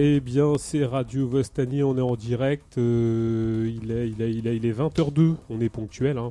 [0.00, 2.78] Eh bien, c'est Radio Vostani, on est en direct.
[2.78, 6.18] euh, il, est, il, il, il est 20h02, on est ponctuel.
[6.18, 6.30] Hein.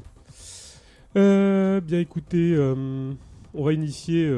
[1.18, 3.12] Euh, bien écoutez, euh,
[3.54, 4.34] on va initier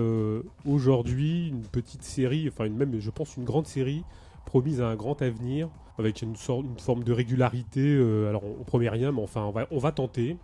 [0.65, 4.03] aujourd'hui une petite série, enfin une, même je pense une grande série
[4.47, 5.69] promise à un grand avenir,
[5.99, 7.97] avec une, sorte, une forme de régularité.
[8.27, 10.38] alors on, on promet rien, mais enfin on va, tenter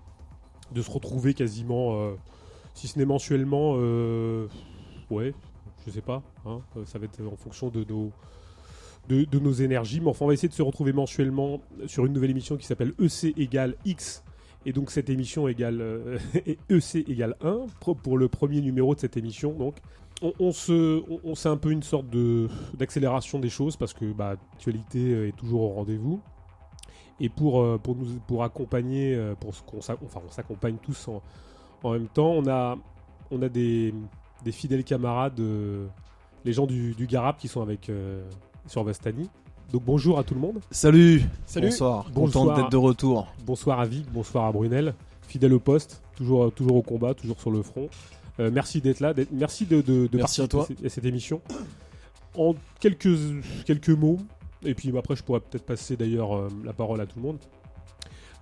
[0.75, 2.11] de se retrouver quasiment,
[2.75, 3.77] si ce n'est mensuellement,
[5.09, 5.33] ouais,
[5.88, 8.11] je sais pas, hein, ça va être en fonction de nos
[9.08, 10.00] de, nos énergies.
[10.02, 12.94] Mais enfin, on va essayer de se retrouver mensuellement sur une nouvelle émission qui s'appelle
[13.00, 14.23] EC égale X.
[14.66, 16.17] Et donc cette émission égale euh,
[16.70, 19.53] EC égale 1 pour, le premier numéro de cette émission.
[19.53, 19.76] Donc
[20.22, 24.36] on, se, on, c'est un peu une sorte de d'accélération des choses parce que bah,
[24.53, 26.22] l'actualité euh, est toujours au rendez-vous.
[27.20, 31.22] Et pour, euh, pour nous pour accompagner, pour qu'on on s'accompagne tous en,
[31.83, 32.78] en même temps, on a,
[33.31, 33.94] on a des,
[34.44, 35.39] des fidèles camarades,
[36.44, 37.89] les gens du, du Garab qui sont avec
[38.67, 39.30] sur Vastani.
[39.71, 40.59] Donc bonjour à tout le monde.
[40.71, 41.67] Salut, Salut.
[41.69, 42.45] Bonsoir, Bonsoir.
[42.45, 43.27] content d'être de retour.
[43.45, 44.94] Bonsoir à Vic, bonsoir à Brunel,
[45.27, 47.89] fidèle au poste, toujours, toujours au combat, toujours sur le front.
[48.39, 50.66] Euh, merci d'être là, d'être- merci de, de, de Merci participer à toi.
[50.67, 51.41] cette- à cette émission.
[52.38, 53.08] En quelques,
[53.66, 54.17] quelques mots,
[54.63, 57.38] et puis après je pourrais peut-être passer d'ailleurs euh, la parole à tout le monde.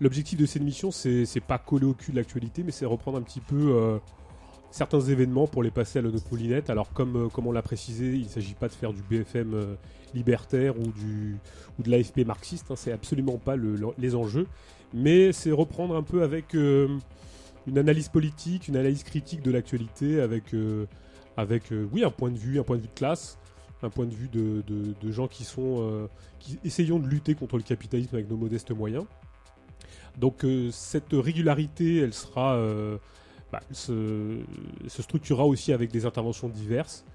[0.01, 3.17] L'objectif de cette émission, c'est c'est pas coller au cul de l'actualité, mais c'est reprendre
[3.17, 3.97] un petit peu euh,
[4.73, 6.71] certains événements pour les passer à moulinette.
[6.71, 9.53] Alors comme, euh, comme on l'a précisé, il ne s'agit pas de faire du BFM
[9.53, 9.75] euh,
[10.15, 11.37] libertaire ou, du,
[11.77, 14.47] ou de l'AFP marxiste, hein, c'est absolument pas le- le- les enjeux
[14.95, 16.87] mais c'est reprendre un peu avec euh,
[17.65, 20.53] une analyse politique, une analyse critique de l'actualité, avec,
[21.35, 23.39] avec oui, un point de vue, un point de vue de classe,
[23.81, 26.07] un point de vue de, de- de gens qui sont,
[26.39, 29.05] qui essayons de lutter contre le capitalisme avec nos modestes moyens.
[30.19, 32.55] Donc cette régularité, elle sera,
[33.53, 34.39] bah, se,
[34.87, 37.05] structurera aussi avec des interventions diverses.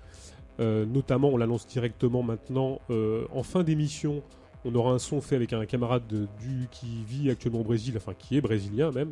[0.60, 4.22] Euh, notamment, on l'annonce directement maintenant, euh, en fin d'émission,
[4.64, 7.94] on aura un son fait avec un camarade de- du, qui vit actuellement au Brésil,
[7.96, 9.10] enfin qui est brésilien même,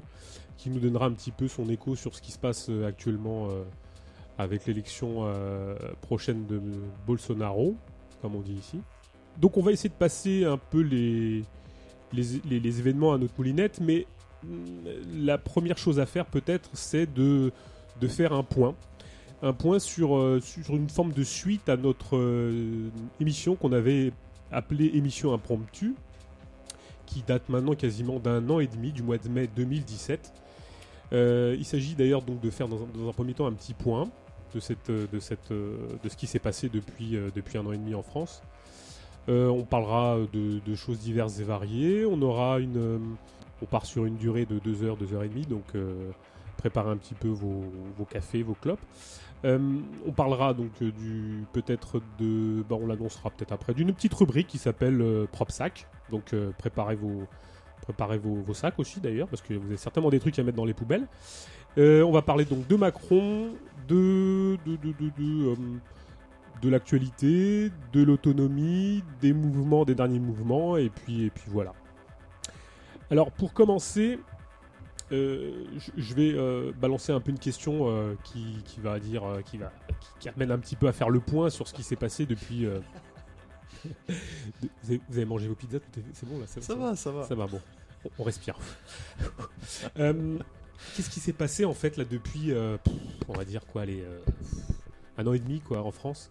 [0.56, 3.48] qui nous donnera un petit peu son écho sur ce qui se passe euh, actuellement
[4.38, 5.24] avec l'élection
[6.02, 6.60] prochaine de
[7.06, 7.74] Bolsonaro,
[8.20, 8.78] comme on dit ici.
[9.40, 11.42] Donc on va essayer de passer un peu les,
[12.12, 14.06] les, événements à notre moulinette, mais
[15.14, 17.52] la première chose à faire peut-être, c'est de,
[18.00, 18.74] de faire un point.
[19.42, 22.88] Un point sur, euh, sur une forme de suite à notre euh,
[23.20, 24.12] émission qu'on avait
[24.50, 25.94] appelée émission impromptue,
[27.04, 30.32] qui date maintenant quasiment d'un an et demi, du mois de mai 2017.
[31.12, 33.74] Euh, il s'agit d'ailleurs donc de faire dans un, dans un premier temps un petit
[33.74, 34.08] point
[34.54, 37.94] de, cette, de, cette, de ce qui s'est passé depuis, depuis un an et demi
[37.94, 38.42] en France.
[39.28, 42.06] On parlera de, de choses diverses et variées.
[42.06, 43.16] On aura une,
[43.62, 46.10] on part sur une durée de 2 heures, 2 heures et demie, donc euh,
[46.56, 47.64] préparez un petit peu vos,
[48.10, 48.80] cafés, vos clopes.
[49.44, 49.58] Euh,
[50.06, 54.46] on parlera donc euh, du peut-être de, bah, on l'annoncera peut-être après, d'une petite rubrique
[54.46, 55.86] qui s'appelle euh, Prop Sac.
[56.10, 57.24] Donc préparez vos,
[57.82, 60.64] préparez vos, sacs aussi d'ailleurs, parce que vous avez certainement des trucs à mettre dans
[60.64, 61.06] les poubelles.
[61.76, 63.50] On va parler donc de Macron,
[63.88, 65.56] de de, de, de,
[66.62, 71.74] de l'actualité, de l'autonomie, des mouvements, des derniers mouvements, et puis, et puis voilà.
[73.10, 74.18] Alors pour commencer,
[75.12, 75.64] euh,
[75.96, 79.72] je, vais euh, balancer un peu une question euh, qui, qui va dire, qui va,
[80.00, 82.26] qui, qui amène un petit peu à faire le point sur ce qui s'est passé
[82.26, 82.66] depuis.
[84.08, 84.08] vous,
[84.88, 86.96] avez, vous avez mangé vos pizzas, tout est- c'est bon là, c'est- Ça c'est- va,
[86.96, 87.22] ça va.
[87.24, 87.60] ça va, bon.
[88.18, 88.56] On, respire.
[89.96, 92.52] Qu'est-ce qui s'est passé en fait là depuis,
[93.28, 94.04] on va dire quoi, les
[95.18, 96.30] un an et demi quoi en France?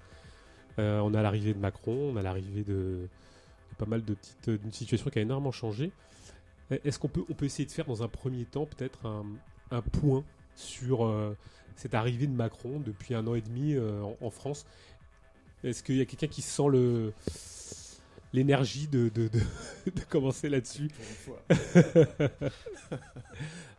[0.78, 4.72] On a l'arrivée de Macron, on a l'arrivée de, de pas mal de petites, d'une
[4.72, 5.92] situation qui a énormément changé.
[6.72, 9.26] Euh, Est-ce qu'on peut, on peut essayer de faire dans un premier temps peut-être un,
[9.72, 10.24] un point
[10.56, 11.36] sur euh,
[11.76, 14.66] cette arrivée de Macron depuis un an et demi euh, en, en France?
[15.64, 17.14] Est-ce qu'il y a quelqu'un qui sent le
[18.34, 19.40] l'énergie de, de, de,
[19.96, 20.90] de commencer là-dessus?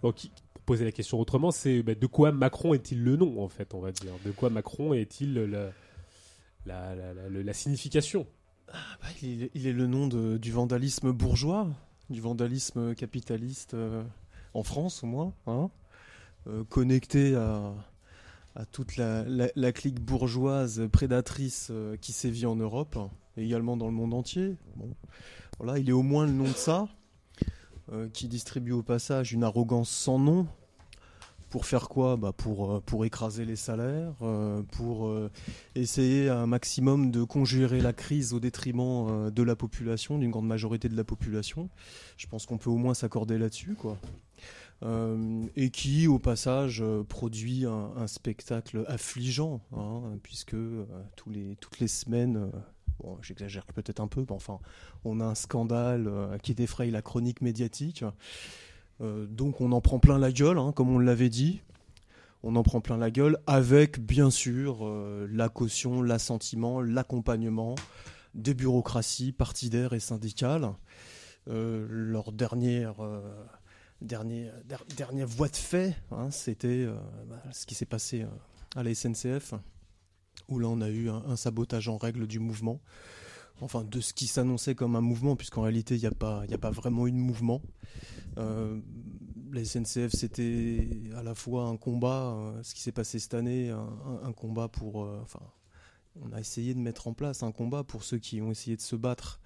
[0.03, 3.43] Bon, qui- pour poser la question autrement, c'est bah, de quoi Macron est-il le nom,
[3.43, 4.13] en fait, on va dire?
[4.25, 5.71] De quoi Macron est-il la, la,
[6.67, 8.27] la, la- la- la signification?
[8.73, 11.69] Ah bah, il, est, il est le nom de- du vandalisme bourgeois,
[12.11, 14.03] du vandalisme capitaliste euh,
[14.55, 15.71] en France au moins, hein,
[16.47, 17.75] euh, connecté à,
[18.73, 22.99] toute la, clique bourgeoise prédatrice euh, qui sévit en Europe
[23.37, 24.57] et également dans le monde entier.
[25.59, 26.89] Voilà, il est au moins le nom de ça,
[28.13, 30.49] qui distribue au passage une arrogance sans nom.
[31.57, 35.31] Pour faire quoi bah pour, euh, pour écraser les salaires, euh, pour euh,
[35.75, 40.91] essayer un maximum de conjurer la crise au détriment de la population, d'une grande majorité
[40.91, 41.71] de la population.
[42.19, 43.97] Je pense qu'on peut au moins s'accorder là-dessus, quoi.
[45.57, 50.57] Et qui, au passage, produit un, spectacle affligeant, hein, puisque
[51.17, 52.51] tous les, toutes les semaines,
[53.03, 54.59] Bon, j'exagère peut-être un peu, mais enfin,
[55.05, 56.11] on a un scandale
[56.43, 58.05] qui défraye la chronique médiatique.
[59.01, 61.61] Donc on en prend plein la gueule, hein, comme on l'avait dit
[62.47, 67.75] on en prend plein la gueule, avec bien sûr euh, la caution, l'assentiment, l'accompagnement
[68.35, 70.73] des bureaucraties partidaires et syndicales.
[71.49, 73.21] Euh, leur euh,
[74.01, 76.87] dernière voie de fait, hein, c'était
[77.29, 78.25] bah, ce qui s'est passé
[78.77, 79.55] à la SNCF,
[80.49, 82.81] où là on a eu un, sabotage en règle du mouvement.
[83.61, 86.59] Enfin, de ce qui s'annonçait comme un mouvement, puisqu'en réalité, il n'y a, pas, a
[86.59, 87.63] pas vraiment eu de mouvement
[89.53, 93.71] la SNCF, c'était à la fois un combat, euh, ce qui s'est passé cette année,
[93.71, 95.05] un, combat pour.
[95.05, 95.41] Euh, enfin,
[96.23, 98.83] on a essayé de mettre en place un combat pour ceux qui ont essayé de
[98.83, 99.41] se battre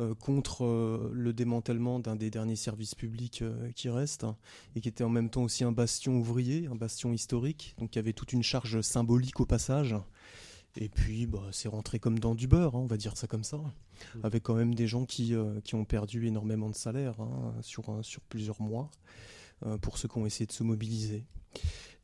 [0.00, 3.42] euh, contre le démantèlement d'un des derniers services publics
[3.74, 4.26] qui restent
[4.76, 7.74] et qui était en même temps aussi un bastion ouvrier, un bastion historique.
[7.78, 9.94] Donc il avait toute une charge symbolique au passage.
[10.76, 13.44] Et puis, bah, c'est rentré comme dans du beurre, hein, on va dire ça comme
[13.44, 14.20] ça, mmh.
[14.22, 15.34] avec quand même des gens qui,
[15.64, 18.90] qui ont perdu énormément de salaire hein, sur, sur plusieurs mois.
[19.66, 21.24] Euh, pour ceux qui ont essayé de se mobiliser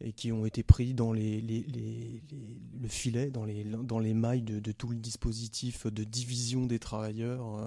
[0.02, 4.72] et qui ont été pris dans les, le filet, dans les, dans les mailles de,
[4.72, 7.66] tout le dispositif de division des travailleurs euh,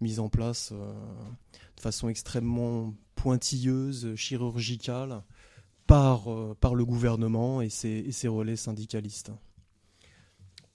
[0.00, 0.92] mis en place euh,
[1.76, 5.22] de façon extrêmement pointilleuse, chirurgicale,
[5.86, 6.26] par,
[6.56, 9.30] par le gouvernement et ses, et ses relais syndicalistes.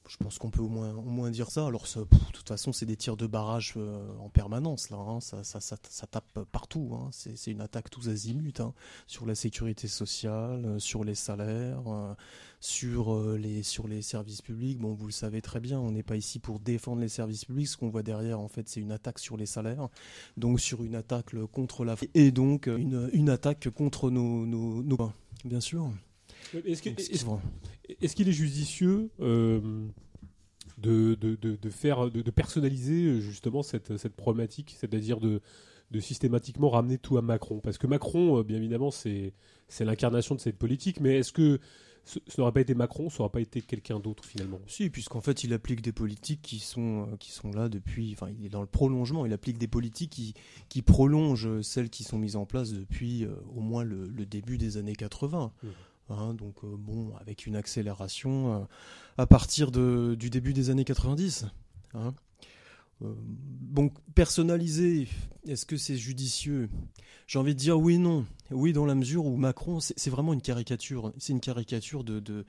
[0.08, 1.66] Je pense qu'on peut au moins, dire ça.
[1.66, 4.98] Alors, de toute façon, c'est des tirs de barrage euh, en permanence, là.
[4.98, 5.20] Hein.
[5.20, 6.92] Ça, tape partout.
[6.94, 7.10] Hein.
[7.12, 8.74] C'est une attaque tous azimuts hein.
[9.08, 12.14] sur la sécurité sociale, euh, sur les salaires, euh,
[12.60, 14.80] sur, les, services publics.
[14.80, 17.68] Bon, vous le savez très bien, on n'est pas ici pour défendre les services publics.
[17.68, 19.90] Ce qu'on voit derrière, en fait, c'est une attaque sur les salaires.
[20.38, 21.96] Donc, sur une attaque contre la.
[22.14, 25.12] Et donc, une, attaque contre nos, nos...
[25.44, 25.90] Bien sûr.
[26.66, 29.88] Est-ce qu'il est, judicieux euh,
[30.78, 35.42] de, faire, de, personnaliser euh, justement cette, cette problématique, c'est-à-dire de,
[36.00, 37.60] systématiquement ramener tout à Macron?
[37.60, 39.34] Parce que Macron, euh, bien évidemment, c'est
[39.80, 41.60] l'incarnation de cette politique, mais est-ce que
[42.04, 44.60] ce, n'aurait pas été Macron, ça n'aurait pas été quelqu'un d'autre finalement?
[44.68, 48.46] Si, puisqu'en fait il applique des politiques qui sont, qui sont là depuis, enfin il
[48.46, 50.36] est dans le prolongement, il applique des politiques qui,
[50.70, 53.26] qui prolongent celles qui sont mises en place depuis
[53.56, 55.52] au moins le, début des années 80.
[56.10, 58.66] Hein, donc euh, bon, avec une accélération euh,
[59.18, 61.46] à partir de, du début des années 90.
[61.96, 62.14] Hein.
[63.02, 65.08] Euh, donc personnaliser,
[65.48, 66.70] est-ce que c'est judicieux?
[67.26, 68.26] J'ai envie de dire oui non.
[68.52, 71.12] Oui dans la mesure où Macron, c'est vraiment une caricature.
[71.18, 72.46] C'est une caricature de, de,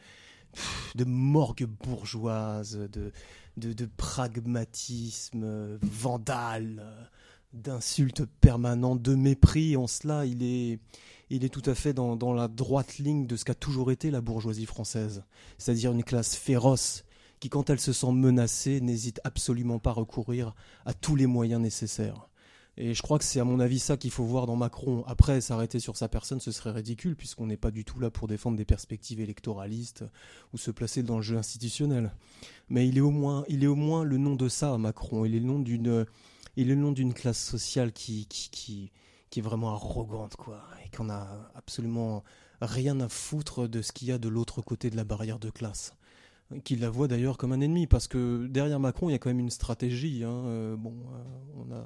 [0.95, 3.11] de morgue bourgeoise, de,
[3.57, 7.09] de, de pragmatisme vandale,
[7.55, 9.79] d'insultes permanentes, de mépris.
[9.79, 10.79] En cela, il est
[11.31, 14.21] il est tout à fait dans, la droite ligne de ce qu'a toujours été la
[14.21, 15.25] bourgeoisie française,
[15.59, 17.05] c'est-à-dire une classe féroce
[17.41, 20.55] qui, quand elle se sent menacée, n'hésite absolument pas à recourir
[20.85, 22.29] à tous les moyens nécessaires.
[22.79, 25.03] Et je crois que c'est à mon avis ça qu'il faut voir dans Macron.
[25.07, 28.29] Après, s'arrêter sur sa personne, ce serait ridicule, puisqu'on n'est pas du tout là pour
[28.29, 30.05] défendre des perspectives électoralistes
[30.53, 32.13] ou se placer dans le jeu institutionnel.
[32.69, 35.25] Mais il est au moins, il est au moins le nom de ça, Macron.
[35.25, 36.05] Il est le nom d'une,
[36.57, 38.93] d'une classe sociale qui, qui, qui,
[39.31, 42.23] qui est vraiment arrogante, quoi, et qu'on a absolument
[42.61, 45.51] rien à foutre de ce qu'il y a de l'autre côté de la barrière de
[45.51, 45.95] classe.
[46.63, 49.31] Qui la voit d'ailleurs comme un ennemi, parce que derrière Macron, il y a quand
[49.31, 50.23] même une stratégie.
[50.23, 50.45] Hein.
[50.47, 51.25] Euh, bon, euh,
[51.57, 51.85] on a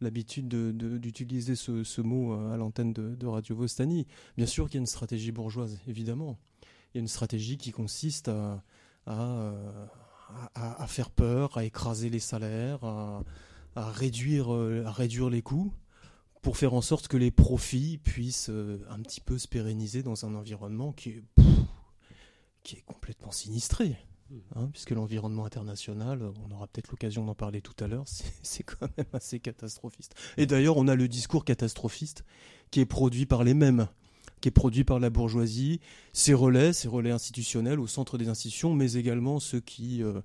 [0.00, 4.06] l'habitude d'utiliser ce, mot euh, à l'antenne de, Radio Vostani.
[4.38, 6.38] Bien sûr qu'il y a une stratégie bourgeoise, évidemment.
[6.62, 8.62] Il y a une stratégie qui consiste à,
[10.86, 14.48] faire peur, à écraser les salaires, à réduire
[15.28, 15.70] les coûts
[16.42, 20.24] pour faire en sorte que les profits puissent euh, un petit peu se pérenniser dans
[20.24, 21.22] un environnement qui est,
[22.62, 23.96] qui est complètement sinistré.
[24.56, 28.04] Hein, puisque l'environnement international, on aura peut-être l'occasion d'en parler tout à l'heure,
[28.42, 30.14] c'est quand même assez catastrophiste.
[30.36, 32.24] Et d'ailleurs, on a le discours catastrophiste
[32.70, 33.88] qui est produit par les mêmes,
[34.42, 35.80] qui est produit par la bourgeoisie,
[36.12, 40.20] ses relais, ses relais institutionnels au centre des institutions, mais également ceux qui euh,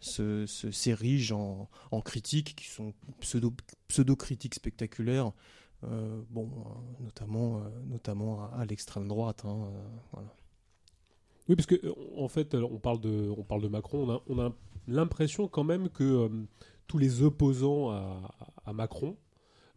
[0.00, 2.94] s'érigent en, en critiques, qui sont
[3.88, 5.32] pseudo-critiques spectaculaires
[5.84, 9.44] euh, bon, euh, notamment, euh, notamment à, l'extrême droite.
[9.44, 9.70] Hein,
[11.48, 11.76] oui, parce que
[12.16, 14.20] en fait, on parle de, on parle de Macron.
[14.28, 14.52] On a,
[14.88, 16.30] l'impression quand même que
[16.86, 19.16] tous les opposants à, Macron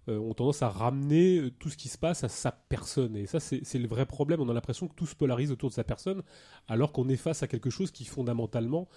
[0.08, 3.16] ont tendance à ramener tout ce qui se passe à sa personne.
[3.16, 4.40] Et ça, c'est le vrai problème.
[4.42, 6.24] On a l'impression que tout se polarise autour de sa personne,
[6.68, 8.88] alors qu'on est face à quelque chose qui fondamentalement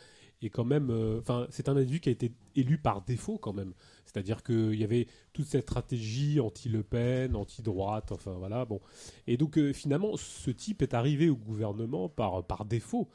[0.42, 1.20] et quand même, euh,
[1.50, 3.72] c'est un individu qui a été élu par défaut quand même.
[4.04, 8.80] C'est-à-dire qu'il y avait toute cette stratégie anti-Le Pen, anti-droite, enfin voilà, bon.
[9.26, 13.08] Et donc euh, finalement, ce type est arrivé au gouvernement par, par défaut.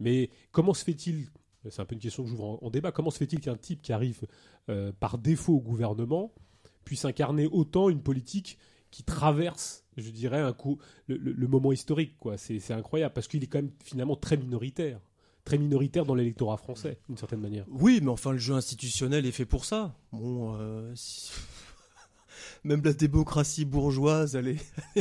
[0.00, 1.28] Mais comment se fait-il
[1.68, 2.90] c'est un peu une question que j'ouvre en, débat.
[2.90, 4.26] Comment se fait-il qu'un type qui arrive
[4.98, 6.32] par défaut au gouvernement
[6.86, 8.56] puisse incarner autant une politique
[8.90, 10.56] qui traverse, je dirais, un
[11.06, 12.16] le, moment historique.
[12.36, 15.00] C'est incroyable parce qu'il est quand même finalement très minoritaire.
[15.50, 17.64] Très minoritaire dans l'électorat français, d'une certaine manière.
[17.68, 19.96] Oui, mais enfin, le jeu institutionnel est fait pour ça.
[20.12, 20.94] Bon, euh,
[22.64, 24.60] même la démocratie bourgeoise, elle est,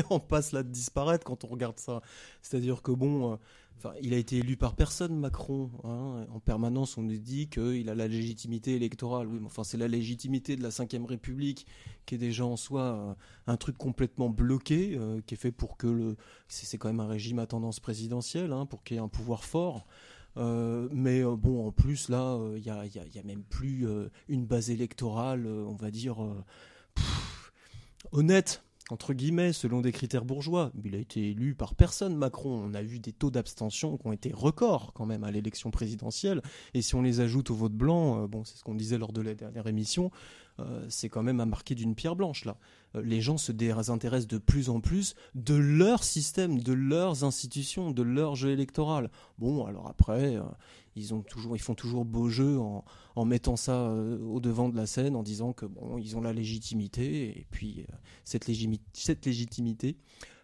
[0.10, 2.02] en passe là de disparaître quand on regarde ça.
[2.42, 3.34] C'est-à-dire que bon,
[3.86, 5.70] euh, il a été élu par personne, Macron.
[5.84, 6.26] Hein.
[6.34, 9.28] En permanence, on nous dit qu'il a la légitimité électorale.
[9.28, 11.68] Oui, mais enfin, c'est la légitimité de la Ve République
[12.08, 13.14] qui est déjà en soi euh,
[13.46, 16.16] un truc complètement bloqué, qui est fait pour que le.
[16.48, 19.44] C'est quand même un régime à tendance présidentielle, hein, pour qu'il y ait un pouvoir
[19.44, 19.86] fort.
[20.38, 23.88] Euh, mais bon, en plus, là, il n'y a, a, même plus
[24.28, 26.18] une base électorale, on va dire,
[28.12, 30.72] honnête entre guillemets, selon des critères bourgeois.
[30.84, 32.50] Il a été élu par personne, Macron.
[32.50, 36.42] On a vu des taux d'abstention qui ont été records quand même à l'élection présidentielle.
[36.74, 39.14] Et si on les ajoute au vote blanc, euh, bon, c'est ce qu'on disait lors
[39.14, 40.12] de la dernière émission,
[40.60, 42.58] euh, c'est quand même à marquer d'une pierre blanche là.
[42.96, 47.92] Euh, les gens se désintéressent de plus en plus de leur système, de leurs institutions,
[47.92, 49.10] de leur jeu électoral.
[49.38, 50.44] Bon, alors après, euh,
[50.96, 51.08] ils
[51.60, 52.84] font toujours beau jeu en,
[53.26, 57.38] mettant ça au devant de la scène, en disant que bon, ils ont la légitimité
[57.40, 57.86] et puis
[58.24, 58.50] cette,
[58.94, 59.98] cette légitimité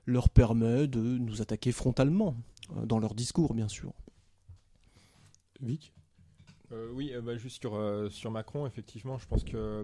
[0.06, 2.36] leur permet de nous attaquer frontalement
[2.86, 3.94] dans leur discours, bien sûr.
[5.62, 5.94] Vic?
[6.94, 9.84] Oui, euh, bah, juste sur, euh, sur Macron, effectivement, je pense que.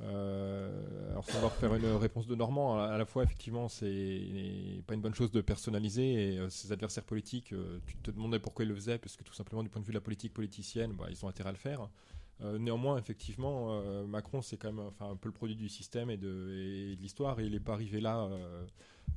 [0.00, 2.78] alors, ça va refaire une réponse de Normand.
[2.78, 7.54] À, la fois, effectivement, c'est pas une bonne chose de personnaliser et ses adversaires politiques,
[7.86, 9.92] tu te demandais pourquoi ils le faisaient, parce que tout simplement, du point de vue
[9.92, 11.88] de la politique politicienne, bah, ils ont intérêt à le faire.
[12.40, 16.90] néanmoins, effectivement, Macron, c'est quand même enfin, un peu le produit du système et de,
[16.92, 18.28] et de l'histoire, et il n'est pas arrivé là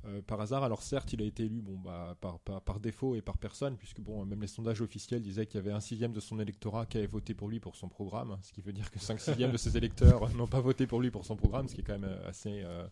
[0.05, 0.63] euh, par hasard.
[0.63, 4.25] Alors certes, il a été élu bon, bah, par, défaut et par personne, puisque bon,
[4.25, 7.08] même les sondages officiels disaient qu'il y avait un sixième de son électorat qui avait
[7.08, 9.75] voté pour lui pour son programme, ce qui veut dire que cinq sixièmes de ses
[9.77, 12.29] électeurs n'ont pas voté pour lui pour son programme, ce qui est quand même euh,
[12.29, 12.88] assez euh,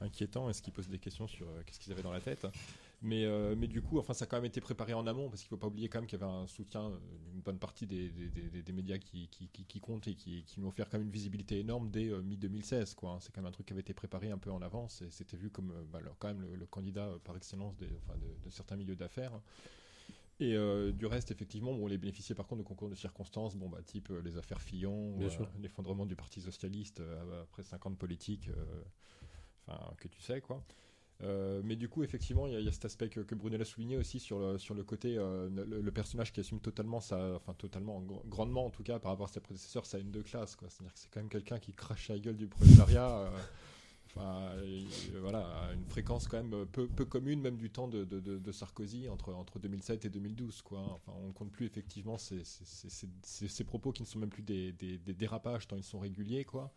[0.00, 2.46] inquiétant et ce qui pose des questions sur qu'est-ce qu'ils avaient dans la tête.
[3.04, 5.42] Mais, euh, mais du coup, enfin, ça a quand même été préparé en amont, parce
[5.42, 6.92] qu'il ne faut pas oublier quand même qu'il y avait un soutien
[7.32, 10.68] d'une bonne partie des, des, des, médias qui, qui, qui, comptent et qui, qui ont
[10.68, 12.94] offert quand même une visibilité énorme dès euh, mi-2016.
[12.94, 13.18] Quoi.
[13.20, 15.36] C'est quand même un truc qui avait été préparé un peu en avance et c'était
[15.36, 18.96] vu comme euh, bah, quand même le, candidat par excellence des, enfin, de, certains milieux
[18.96, 19.32] d'affaires.
[20.40, 20.56] Et
[20.92, 24.08] du reste, effectivement, on les bénéficiait par contre de concours de circonstances, bon, bah, type
[24.24, 25.16] les affaires Fillon,
[25.60, 27.00] l'effondrement du Parti Socialiste
[27.42, 28.50] après 50 politiques,
[29.68, 30.64] enfin, que tu sais, quoi.
[31.22, 34.18] Euh, mais du coup, effectivement, il y, a cet aspect que, Brunel a souligné aussi
[34.18, 38.66] sur le, sur le côté, euh, le, personnage qui assume totalement, sa, enfin totalement, grandement
[38.66, 40.56] en tout cas, par rapport à ses prédécesseurs, sa haine de classe.
[40.60, 43.08] C'est-à-dire que c'est quand même quelqu'un qui crache la gueule du prolétariat.
[43.08, 43.30] Euh,
[44.16, 44.50] enfin,
[45.20, 49.32] voilà, une fréquence quand même peu, commune, même du temps de, de, de, Sarkozy entre,
[49.32, 50.62] entre 2007 et 2012.
[50.62, 50.80] Quoi.
[50.80, 52.88] Enfin, on ne compte plus effectivement ces, ces,
[53.22, 56.00] ces, ces, propos qui ne sont même plus des, des, des dérapages tant ils sont
[56.00, 56.44] réguliers.
[56.44, 56.72] Quoi.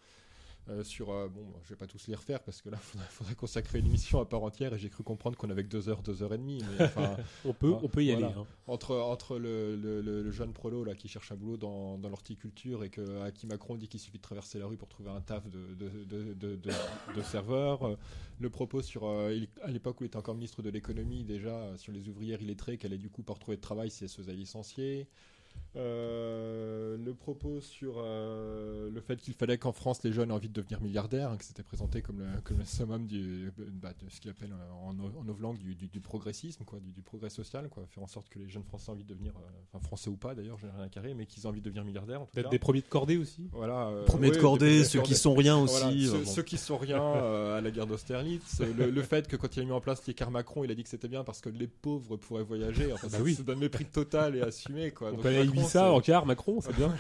[0.67, 3.35] Euh, sur euh, bon, je vais pas tous les refaire parce que là, il faudrait,
[3.35, 6.01] consacrer une émission à part entière et j'ai cru comprendre qu'on avait que deux heures,
[6.01, 6.63] deux heures et demie.
[6.79, 6.89] Mais,
[7.45, 8.23] on peut, hein, on peut y aller.
[8.23, 8.45] Hein.
[8.65, 12.89] Entre entre le, le, jeune prolo là qui cherche un boulot dans, dans l'horticulture et
[12.89, 15.47] que à qui Macron dit qu'il suffit de traverser la rue pour trouver un taf
[15.49, 17.95] de de, de, de, serveur, euh,
[18.39, 22.09] le propos sur à l'époque où il était encore ministre de l'économie déjà sur les
[22.09, 25.07] ouvrières illettrées qu'elle allait du coup pas retrouver de travail si elle se faisait licencier.
[25.77, 30.47] Euh, le propos sur euh, le fait qu'il fallait qu'en France les jeunes aient envie
[30.47, 34.09] de devenir milliardaires, hein, que c'était présenté comme le, comme le summum du, bah, de
[34.09, 37.85] ce qu'il appelle euh, en, en novlangue du, du, progressisme, quoi, du, progrès social, quoi,
[37.89, 39.33] faire en sorte que les jeunes Français aient envie de devenir,
[39.73, 41.83] enfin français ou pas d'ailleurs, je n'ai rien carré, mais qu'ils aient envie de devenir
[41.83, 42.25] milliardaires.
[42.27, 43.49] Peut-être des premiers de cordée aussi.
[43.51, 43.91] Voilà.
[44.05, 46.09] premiers de cordée, ceux qui sont rien aussi.
[46.25, 48.61] ceux, qui sont rien à la guerre d'Austerlitz.
[48.61, 50.89] le, fait que quand il a mis en place l'écart Macron, il a dit que
[50.89, 52.93] c'était bien parce que les pauvres pourraient voyager.
[52.93, 53.35] Enfin, bah oui.
[53.35, 55.11] c'est mépris total et assumé, quoi.
[55.11, 55.25] Donc,
[55.63, 56.93] ça en quart, Macron, c'est bien.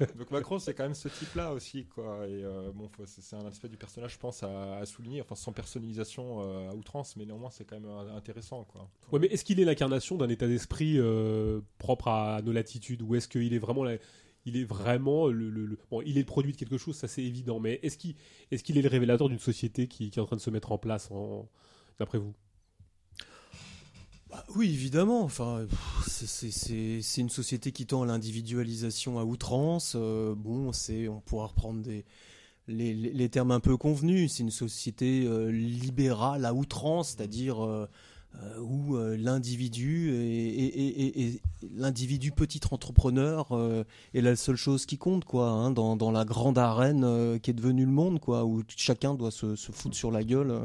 [0.18, 2.26] Donc Macron, c'est quand même ce type-là aussi, quoi.
[2.26, 5.20] Et euh, bon, c'est un aspect du personnage, je pense, à, souligner.
[5.20, 8.88] Enfin, sans personnalisation euh, à outrance, mais néanmoins, c'est quand même euh, intéressant, quoi.
[9.12, 10.98] Ouais, mais est-ce qu'il est l'incarnation d'un état d'esprit
[11.78, 13.84] propre à nos latitudes, ou est-ce qu'il est vraiment
[14.46, 17.60] il est vraiment le, bon, il est le produit de quelque chose, ça c'est évident.
[17.60, 18.16] Mais est-ce qu'il
[18.50, 21.10] est, le révélateur d'une société qui, qui, est en train de se mettre en place,
[21.98, 22.34] d'après vous?
[24.34, 25.22] Bah oui, évidemment.
[25.22, 25.66] Enfin,
[26.06, 29.94] c'est une société qui tend à l'individualisation à outrance.
[29.94, 32.04] Euh, bon, c'est, on pourra reprendre des,
[32.66, 34.32] les, termes un peu convenus.
[34.32, 37.86] C'est une société euh, libérale à outrance, c'est-à-dire euh,
[38.60, 41.40] où l'individu et,
[41.72, 43.56] l'individu petit entrepreneur
[44.14, 47.54] est la seule chose qui compte, quoi, hein, dans, dans, la grande arène qui est
[47.54, 50.60] devenue le monde, quoi, où chacun doit se, se foutre sur la gueule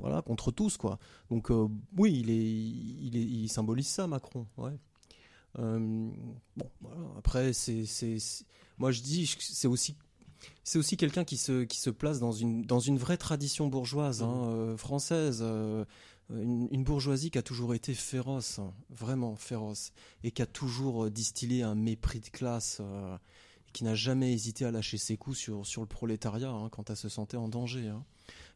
[0.00, 0.98] voilà, contre tous, quoi.
[1.30, 4.46] Donc euh, oui, il, est, il, est, il, symbolise ça, Macron.
[4.56, 4.72] Ouais.
[5.56, 6.12] bon,
[7.18, 7.84] après, c'est,
[8.78, 9.96] moi je dis, c'est aussi
[10.62, 14.22] c'est aussi quelqu'un qui se, qui se place dans une, dans une vraie tradition bourgeoise,
[14.22, 14.76] hein, mmh.
[14.76, 15.42] française.
[16.30, 21.62] une, bourgeoisie qui a toujours été féroce, hein, vraiment féroce, et qui a toujours distillé
[21.62, 22.82] un mépris de classe
[23.74, 26.96] qui n'a jamais hésité à lâcher ses coups sur, sur le prolétariat hein, quand elle
[26.96, 27.88] se sentait en danger.
[27.88, 28.04] Hein.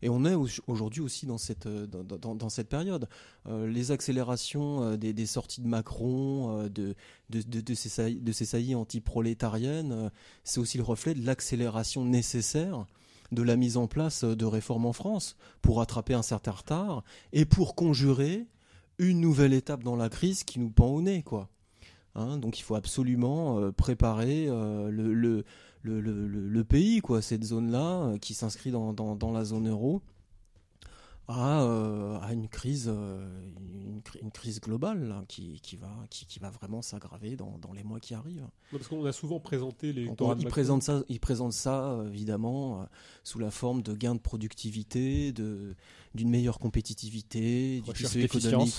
[0.00, 0.34] Et on est
[0.66, 3.08] aujourd'hui aussi dans cette, euh, dans, dans, cette période.
[3.46, 6.94] Euh, les accélérations euh, des, sorties de Macron, de,
[7.30, 10.10] de, de, ces saillies, de ces saillies anti-prolétariennes,
[10.44, 12.86] c'est aussi le reflet de l'accélération nécessaire
[13.32, 17.44] de la mise en place de réformes en France pour rattraper un certain retard et
[17.44, 18.46] pour conjurer
[18.98, 21.50] une nouvelle étape dans la crise qui nous pend au nez, quoi.
[22.14, 25.44] Hein, donc il faut absolument euh, préparer euh, le, le,
[25.82, 30.02] le, le, pays, quoi, cette zone-là, euh, qui s'inscrit dans, la zone euro,
[31.28, 33.28] à, euh, à une crise, euh,
[33.84, 37.72] une, une, crise globale là, qui, qui, va, qui, qui va vraiment s'aggraver dans, dans,
[37.72, 38.48] les mois qui arrivent.
[38.72, 40.10] parce qu'on a souvent présenté les.
[40.38, 42.88] il présente ça, il présente ça évidemment
[43.24, 45.74] sous la forme de gains de productivité, de
[46.14, 48.74] d'une meilleure compétitivité, du tissu économique,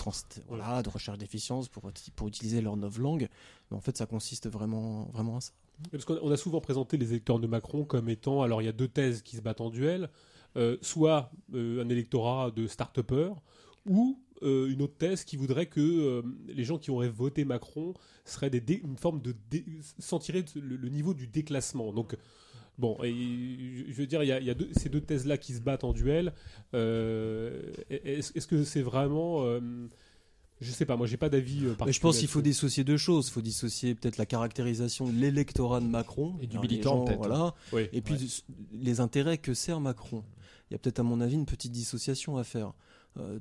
[0.48, 3.30] voilà, de recherche d'efficience pour pour utiliser leur nouvelle langue.
[3.70, 5.52] Mais en fait, ça consiste vraiment vraiment à ça.
[5.92, 8.74] Parce qu'on a souvent présenté les électeurs de Macron comme étant, alors il y a
[8.74, 10.10] deux thèses qui se battent en duel.
[10.58, 13.36] Euh, soit euh, un électorat de start-upers,
[13.86, 17.94] ou euh, une autre thèse qui voudrait que les gens qui auraient voté Macron
[18.26, 19.36] seraient des une forme de
[20.00, 21.94] sentiraient le, niveau du déclassement.
[21.94, 22.16] Donc
[22.80, 23.14] Bon, et,
[23.90, 26.34] je veux dire, il y a, ces deux thèses-là qui se battent en duel.
[26.74, 29.46] Est-ce que c'est vraiment
[30.62, 31.94] je sais pas, moi j'ai pas d'avis particulier.
[31.94, 33.28] Je pense qu'il faut dissocier deux choses.
[33.28, 37.20] Il faut dissocier peut-être la caractérisation de l'électorat de Macron et du militant, peut-être.
[37.20, 37.54] Voilà.
[37.94, 40.24] et puis les intérêts que sert Macron
[40.70, 42.74] il y a peut-être à mon avis une petite dissociation à faire.
[43.18, 43.40] Euh,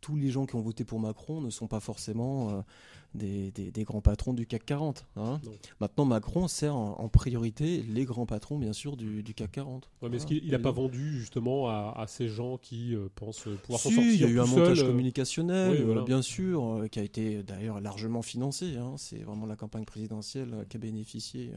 [0.00, 4.00] tous les gens qui ont voté pour Macron ne sont pas forcément euh, des, grands
[4.00, 5.06] patrons du CAC 40.
[5.16, 5.38] Hein.
[5.78, 9.90] Maintenant, Macron sert en, priorité les grands patrons, bien sûr, du, CAC 40.
[10.02, 13.90] mais est-ce qu'il n'a pas vendu justement à, ces gens qui euh, pensent pouvoir s'en
[13.90, 18.22] sortir Il y a eu un montage communicationnel, bien sûr, qui a été d'ailleurs largement
[18.22, 18.78] financé.
[18.78, 18.94] Hein.
[18.96, 21.52] C'est vraiment la campagne présidentielle qui a bénéficié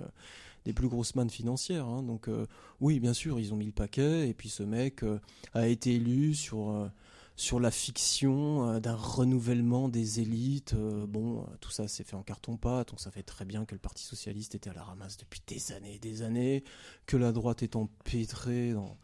[0.66, 1.86] des plus grosses mannes financières.
[1.86, 2.04] Hein.
[2.04, 2.48] Donc euh,
[2.80, 4.30] oui, bien sûr, ils ont mis le paquet.
[4.30, 5.20] Et puis ce mec euh,
[5.54, 6.88] a été élu sur euh,
[7.36, 10.76] sur la fiction d'un renouvellement des élites.
[10.76, 12.94] bon, tout ça s'est fait en carton-pâte.
[12.94, 15.96] On savait très bien que le Parti socialiste était à la ramasse depuis des années
[15.96, 16.64] et des années,
[17.08, 19.00] que la droite est empêtrée dans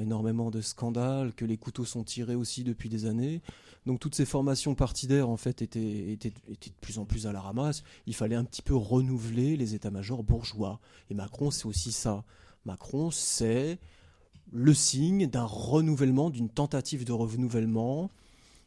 [0.00, 3.42] énormément de scandales, que les couteaux sont tirés aussi depuis des années.
[3.86, 7.32] Donc toutes ces formations partidaires en fait étaient, étaient, étaient, de plus en plus à
[7.32, 7.82] la ramasse.
[8.06, 10.80] Il fallait un petit peu renouveler les états-majors bourgeois.
[11.10, 12.24] Et Macron, c'est aussi ça.
[12.64, 13.78] Macron, c'est
[14.52, 18.10] le signe d'un renouvellement, d'une tentative de renouvellement,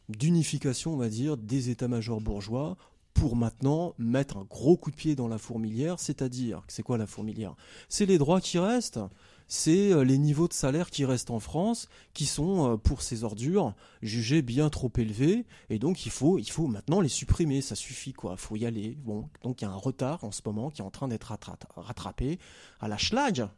[0.08, 2.76] d'unification, on va dire, des états-majors bourgeois
[3.14, 7.06] pour maintenant mettre un gros coup de pied dans la fourmilière, c'est-à-dire, c'est quoi la
[7.06, 7.54] fourmilière?
[7.88, 9.00] C'est les droits qui restent
[9.48, 13.24] c'est euh, les niveaux de salaire qui restent en France, qui sont, euh, pour ces
[13.24, 17.74] ordures, jugés bien trop élevés, et donc il faut, il faut maintenant les supprimer, ça
[17.74, 18.96] suffit quoi, faut y aller.
[19.04, 21.32] Bon, donc il y a un retard en ce moment qui est en train d'être
[21.76, 22.38] rattrapé
[22.80, 23.48] à la schlag.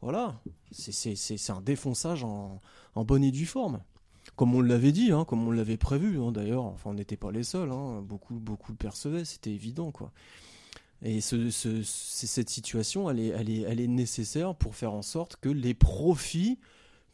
[0.00, 2.60] Voilà, c'est un défonçage en,
[2.94, 3.80] bonne et due forme.
[4.36, 7.32] Comme on l'avait dit, hein, comme on l'avait prévu hein, d'ailleurs, enfin on n'était pas
[7.32, 8.02] les seuls, hein.
[8.02, 10.12] beaucoup, beaucoup le percevaient, c'était évident quoi.
[11.02, 16.58] Et ce, ce, cette situation, elle est, nécessaire pour faire en sorte que les profits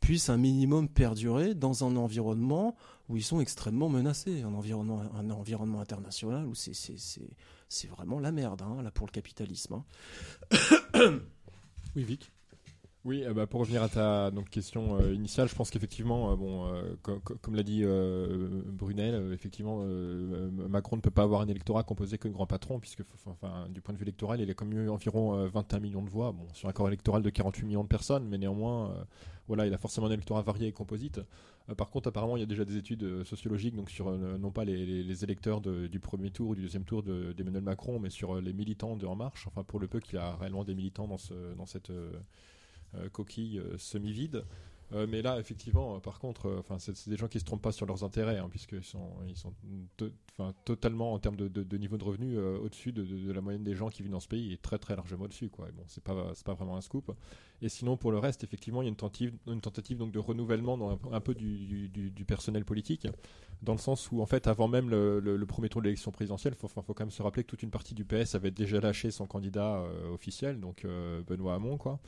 [0.00, 2.76] puissent un minimum perdurer dans un environnement
[3.08, 8.62] où ils sont extrêmement menacés, un environnement, un environnement international où c'est vraiment la merde
[8.62, 9.82] hein, là pour le capitalisme.
[10.94, 11.20] Hein.
[11.96, 12.33] oui, Vic.
[13.04, 16.96] Oui, euh, bah, pour revenir à ta question euh, initiale, je pense qu'effectivement, euh,
[17.42, 19.84] comme l'a dit Brunel, effectivement,
[20.68, 23.02] Macron ne peut pas avoir un électorat composé que de grands patrons, puisque
[23.70, 26.68] du point de vue électoral, il a comme environ 21 millions de voix, bon, sur
[26.68, 29.06] un corps électoral de 48 millions de personnes, mais néanmoins,
[29.48, 31.20] voilà, il a forcément un électorat varié et composite.
[31.76, 35.24] par contre, apparemment, il y a déjà des études sociologiques, donc sur non pas les,
[35.24, 39.04] électeurs du premier tour ou du deuxième tour d'Emmanuel Macron, mais sur les militants de
[39.04, 41.92] En Marche, enfin pour le peu qu'il a réellement des militants dans, ce, dans cette
[43.12, 44.44] coquille euh, semi-vide.
[44.92, 48.04] Euh, mais là, effectivement, par contre, c'est des gens qui se trompent pas sur leurs
[48.04, 49.52] intérêts, hein, puisqu'ils sont, ils sont
[50.64, 54.12] totalement en termes de, niveau de revenu au-dessus de, la moyenne des gens qui vivent
[54.12, 55.48] dans ce pays, et très très largement au-dessus.
[55.48, 55.68] Quoi.
[55.74, 57.12] bon, c'est pas, pas vraiment un scoop.
[57.62, 60.98] Et sinon, pour le reste, effectivement, il y a une tentative, donc de renouvellement dans
[61.10, 63.08] un, peu du, personnel politique,
[63.62, 66.68] dans le sens où, en fait, avant même le, premier tour de l'élection présidentielle, faut,
[66.68, 69.26] faut, quand même se rappeler que toute une partie du PS avait déjà lâché son
[69.26, 70.86] candidat officiel, donc
[71.26, 71.98] Benoît Hamon, quoi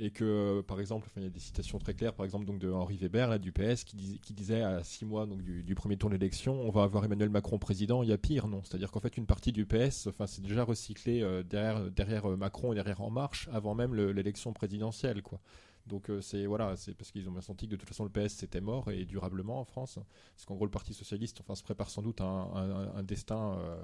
[0.00, 2.70] et que par exemple, il y a des citations très claires, par exemple donc de
[2.70, 6.60] Henri Weber là, du PS qui, disait à six mois donc du, premier tour d'élection,
[6.60, 8.02] on va avoir Emmanuel Macron président.
[8.02, 10.64] Il y a pire, non C'est-à-dire qu'en fait une partie du PS, enfin c'est déjà
[10.64, 15.40] recyclé derrière derrière Macron et derrière En Marche avant même l'élection présidentielle, quoi.
[15.86, 18.10] Donc euh, c'est voilà, c'est parce qu'ils ont bien senti que de toute façon le
[18.10, 19.98] PS c'était mort et durablement en France,
[20.34, 23.76] parce qu'en gros le Parti socialiste, enfin se prépare sans doute un, un, destin euh,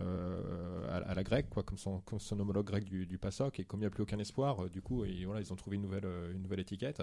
[0.00, 3.80] euh, à, la grecque, quoi, comme son, son homologue grec du, du PASOK, et comme
[3.80, 6.06] il n'y a plus aucun espoir, du coup, et voilà, ils ont trouvé une nouvelle,
[6.32, 7.02] une nouvelle étiquette.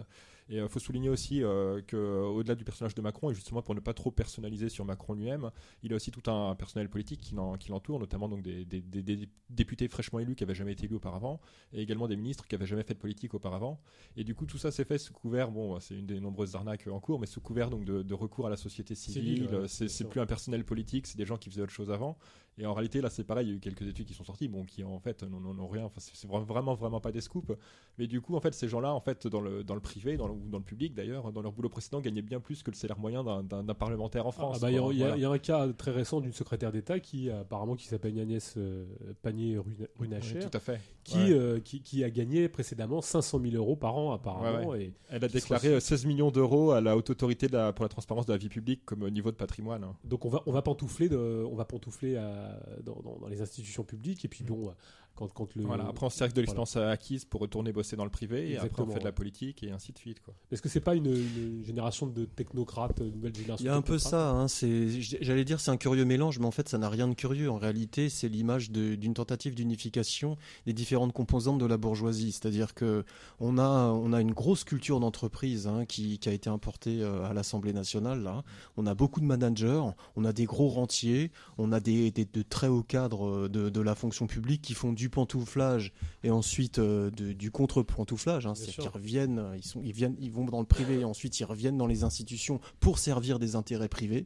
[0.50, 3.80] Et il faut souligner aussi que au-delà du personnage de Macron, et justement pour ne
[3.80, 5.52] pas trop personnaliser sur Macron lui-même,
[5.84, 7.36] il a aussi tout un personnel politique qui
[7.70, 11.40] l'entoure, notamment donc des, des, des, députés fraîchement élus qui n'avaient jamais été élus auparavant,
[11.74, 13.80] et également des ministres qui n'avaient jamais fait de politique auparavant.
[14.20, 16.88] Et du coup, tout ça s'est fait sous couvert, bon, c'est une des nombreuses arnaques
[16.88, 19.48] en cours, mais sous couvert donc de, recours à la société civile.
[19.68, 22.18] c'est plus un personnel politique, c'est des gens qui faisaient autre chose avant.
[22.60, 24.48] Et en réalité, là, c'est pareil, il y a eu quelques études qui sont sorties,
[24.48, 27.52] bon, qui en fait n'ont rien, enfin, c'est vraiment, vraiment pas des scoops.
[28.00, 30.28] Mais du coup, en fait, ces gens-là, en fait, dans le, dans le privé, dans
[30.28, 32.76] le, ou dans le public d'ailleurs, dans leur boulot précédent, gagnaient bien plus que le
[32.76, 34.58] salaire moyen d'un parlementaire en France.
[34.58, 37.86] Ah, bah, il y, a un cas très récent d'une secrétaire d'État qui, apparemment, qui
[37.86, 38.86] s'appelle Agnès euh,
[39.22, 40.40] Pannier-Runacher.
[40.40, 40.80] tout à fait.
[41.04, 44.76] Qui, euh, qui, qui, a gagné précédemment 500 000 euros par an, apparemment.
[44.76, 48.26] Et Elle a déclaré 16 euh, millions d'euros à la haute autorité pour la transparence
[48.26, 49.84] de la vie publique comme niveau de patrimoine.
[49.84, 49.96] Hein.
[50.04, 52.47] Donc on va, on va pantoufler, de, on va pantoufler à,
[52.84, 54.26] dans les institutions publiques.
[54.26, 54.74] Et puis bon,
[55.18, 55.64] quand, quand le.
[55.64, 58.84] Voilà, après on se de l'expérience acquise pour retourner bosser dans le privé, et après
[58.84, 60.22] on fait de la politique et ainsi de suite.
[60.52, 63.82] Est-ce que c'est pas une, génération de technocrates, une nouvelle génération Il y a un
[63.82, 67.08] peu ça, hein, j'allais dire c'est un curieux mélange, mais en fait ça n'a rien
[67.08, 67.50] de curieux.
[67.50, 72.32] En réalité, c'est l'image d'une tentative d'unification des différentes composantes de la bourgeoisie.
[72.32, 73.04] C'est-à-dire que
[73.40, 77.26] on a, on a une grosse culture d'entreprise hein, qui, qui, a été importée euh,
[77.26, 78.22] à l'Assemblée nationale.
[78.24, 78.44] Là.
[78.78, 79.84] On a beaucoup de managers,
[80.16, 83.70] on a des gros rentiers, on a des, des de très hauts cadres euh, de,
[83.70, 85.94] de la fonction publique qui font du pantouflage
[86.24, 88.46] et ensuite euh, du contre-pantouflage.
[88.48, 91.40] Hein, c'est qu'ils reviennent, ils, sont, ils, viennent, ils vont dans le privé et ensuite
[91.40, 94.26] ils reviennent dans les institutions pour servir des intérêts privés.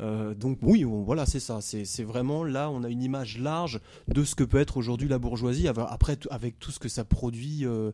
[0.00, 1.60] Euh, donc oui, voilà, c'est ça.
[1.60, 5.18] C'est vraiment là, on a une image large de ce que peut être aujourd'hui la
[5.18, 5.68] bourgeoisie.
[5.68, 7.92] Après, avec tout ce que ça produit euh,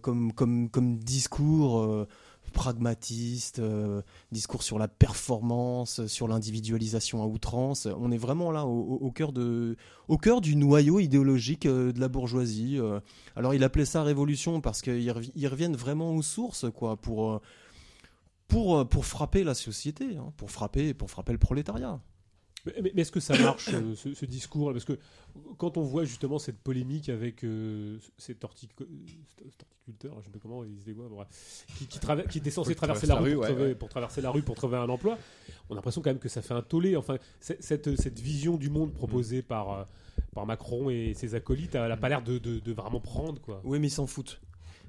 [0.00, 2.06] comme, comme, comme discours
[2.50, 7.86] pragmatiste, euh, discours sur la performance, sur l'individualisation à outrance.
[7.98, 9.32] On est vraiment là au, cœur,
[10.08, 12.78] au cœur du noyau idéologique euh, de la bourgeoisie.
[12.78, 13.00] Euh.
[13.36, 15.10] alors il appelait ça révolution parce qu'ils
[15.48, 17.40] reviennent vraiment aux sources quoi, pour,
[18.48, 22.00] pour, pour frapper la société, hein, pour, frapper, pour frapper le prolétariat.
[22.82, 24.98] Mais, est-ce que ça marche, euh, ce, discours Parce que
[25.58, 30.64] quand on voit justement cette polémique avec euh, cet, horticulteur, je ne sais pas comment
[30.64, 31.10] il se dévoile,
[31.78, 33.36] qui, qui, était censé traverser la, rue,
[33.76, 35.18] pour, traverser la rue pour trouver un emploi,
[35.68, 36.96] on a l'impression quand même que ça fait un tollé.
[36.96, 39.44] Enfin, cette, cette vision du monde proposée mm.
[39.44, 39.84] par, euh,
[40.34, 43.40] par Macron et ses acolytes, elle n'a pas l'air de, de, vraiment prendre.
[43.40, 43.60] Quoi.
[43.64, 44.40] Oui, mais ils s'en foutent.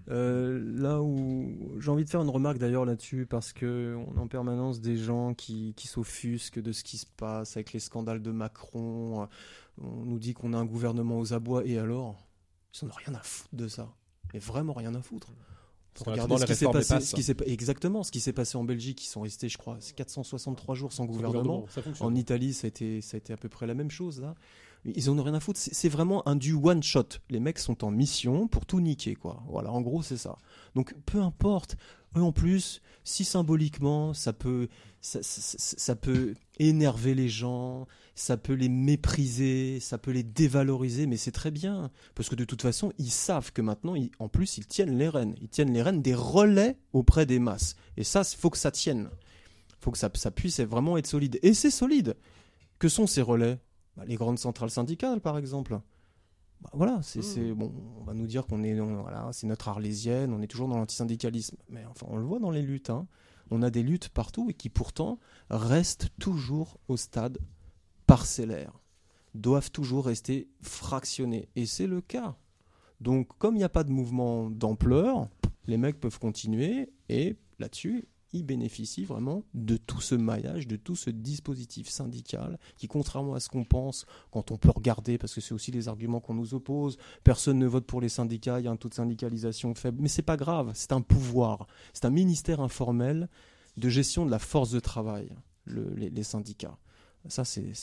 [0.10, 4.22] Euh, là où j'ai envie de faire une remarque d'ailleurs là-dessus parce que on a
[4.22, 8.22] en permanence des gens qui, qui s'offusquent de ce qui se passe avec les scandales
[8.22, 9.28] de Macron.
[9.82, 12.28] On nous dit qu'on a un gouvernement aux abois et alors?
[12.82, 13.94] Ils n'en ont rien à foutre de ça.
[14.34, 15.28] Mais vraiment rien à foutre.
[16.06, 19.04] Regardez ce qui s'est passé, ce qui exactement ce qui s'est passé en Belgique.
[19.04, 21.66] Ils sont restés, je crois, 463 jours sans gouvernement.
[22.00, 24.36] en Italie, ça a, été, ça a été à peu près la même chose là.
[24.96, 25.60] Ils en ont rien à foutre.
[25.60, 27.08] C'est vraiment un du one shot.
[27.30, 29.44] Les mecs sont en mission pour tout niquer, quoi.
[29.50, 30.38] Voilà, en gros, c'est ça.
[30.76, 31.76] Donc, peu importe.
[32.16, 34.70] Eux, en plus, si symboliquement, ça peut,
[35.02, 41.32] ça, peut énerver les gens, ça peut les mépriser, ça peut les dévaloriser, mais c'est
[41.32, 41.92] très bien.
[42.16, 45.36] Parce que de toute façon, ils savent que maintenant, en plus, ils tiennent les rênes.
[45.42, 47.76] Ils tiennent les rênes des relais auprès des masses.
[47.98, 49.10] Et ça, faut que ça tienne.
[49.82, 51.40] Faut que ça, ça puisse vraiment être solide.
[51.44, 52.16] Et c'est solide.
[52.80, 53.60] Que sont ces relais?
[53.98, 55.80] Bah, les grandes centrales syndicales, par exemple.
[56.62, 57.54] Bah, voilà, c'est mmh.
[57.54, 57.74] bon.
[58.00, 61.58] On va nous dire qu'on est, voilà, c'est notre arlésienne, on est toujours dans l'antisyndicalisme.
[61.70, 62.92] Mais enfin, on le voit dans les luttes.
[62.92, 63.08] Hein.
[63.50, 67.40] On a des luttes partout et qui pourtant restent toujours au stade
[68.06, 68.80] parcellaire,
[69.34, 71.50] doivent toujours rester fractionnés.
[71.56, 72.38] Et c'est le cas.
[73.02, 75.28] Donc, comme il n'y a pas de mouvement d'ampleur,
[75.66, 80.96] les mecs peuvent continuer et là-dessus, il bénéficie vraiment de tout ce maillage, de tout
[80.96, 85.42] ce dispositif syndical qui, contrairement à ce qu'on pense, quand on peut regarder, parce que
[85.42, 88.68] c'est aussi les arguments qu'on nous oppose, personne ne vote pour les syndicats, il y
[88.68, 92.10] a un taux de syndicalisation faible, mais c'est pas grave, c'est un pouvoir, c'est un
[92.10, 93.30] ministère informel
[93.78, 95.30] de gestion de la force de travail,
[95.68, 96.78] les, syndicats.
[97.30, 97.74] Ça, c'est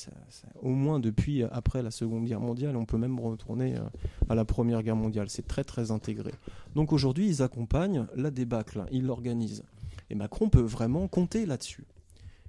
[0.63, 3.83] au moins depuis après la Seconde Guerre mondiale, on peut même retourner euh,
[4.31, 5.29] à la Première Guerre mondiale.
[5.29, 6.33] C'est très très intégré.
[6.75, 9.63] Donc aujourd'hui, ils accompagnent la débâcle, ils l'organisent.
[10.11, 11.87] Et Macron peut vraiment compter là-dessus.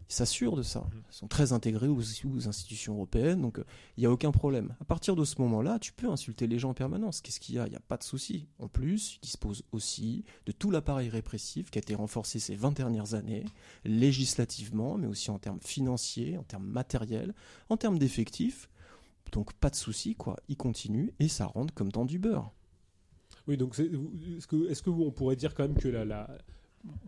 [0.09, 0.81] Ils s'assurent de ça.
[0.81, 1.01] Mhm.
[1.09, 2.01] Ils sont très intégrés aux,
[2.47, 3.65] institutions européennes, donc euh,
[3.97, 4.75] il n'y a aucun problème.
[4.79, 7.21] À partir de ce moment-là, tu peux insulter les gens en permanence.
[7.21, 7.65] Qu'est-ce qu'il y a?
[7.65, 8.47] Il n'y a pas de souci.
[8.59, 12.73] En plus, ils disposent aussi de tout l'appareil répressif qui a été renforcé ces 20
[12.73, 13.45] dernières années,
[13.83, 17.33] législativement, mais aussi en termes financiers, en termes matériels,
[17.69, 18.69] en termes d'effectifs.
[19.31, 20.37] Donc pas de souci, quoi.
[20.49, 22.51] Ils continuent et ça rentre comme dans du beurre.
[23.47, 26.37] Oui, donc est-ce que, est que on pourrait dire quand même que la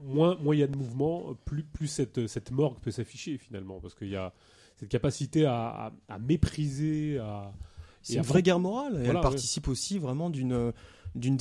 [0.03, 3.95] moins il y a de mouvement, plus, plus cette, cette morgue peut s'afficher finalement, parce
[3.95, 4.33] qu'il y a
[4.77, 7.53] cette capacité à, à, mépriser, à...
[8.01, 9.03] C'est une vraie guerre morale.
[9.05, 10.71] elle participe aussi vraiment d'une
[11.15, 11.35] d'une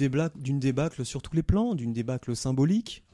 [0.58, 3.04] débâcle sur tous les plans, d'une débâcle symbolique,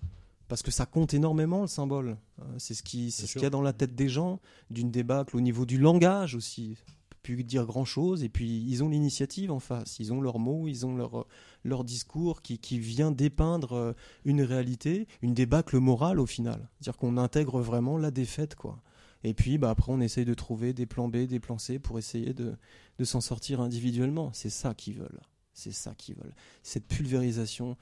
[0.49, 2.17] parce que ça compte énormément le symbole.
[2.41, 4.91] Euh, c'est ce qui c'est ce qu'il y a dans la tête des gens, d'une
[4.91, 6.77] débâcle au niveau du langage aussi
[7.23, 8.25] pu dire grand chose.
[8.25, 9.99] Et puis, ils ont l'initiative en face.
[9.99, 11.27] Ils ont leurs mots, ils ont leur,
[11.65, 13.93] leur discours qui, qui vient dépeindre euh,
[14.25, 16.69] une réalité, une débâcle morale au final.
[16.81, 18.83] C'est-à-dire qu'on intègre vraiment la défaite, quoi.
[19.25, 21.99] Et puis, bah, après, on essaye de trouver des plans B, des plans C pour
[21.99, 22.57] essayer de,
[22.99, 24.31] de s'en sortir individuellement.
[24.33, 25.21] C'est ça qu'ils veulent.
[25.55, 26.35] C'est ça qu'ils veulent.
[26.63, 27.77] Cette pulvérisation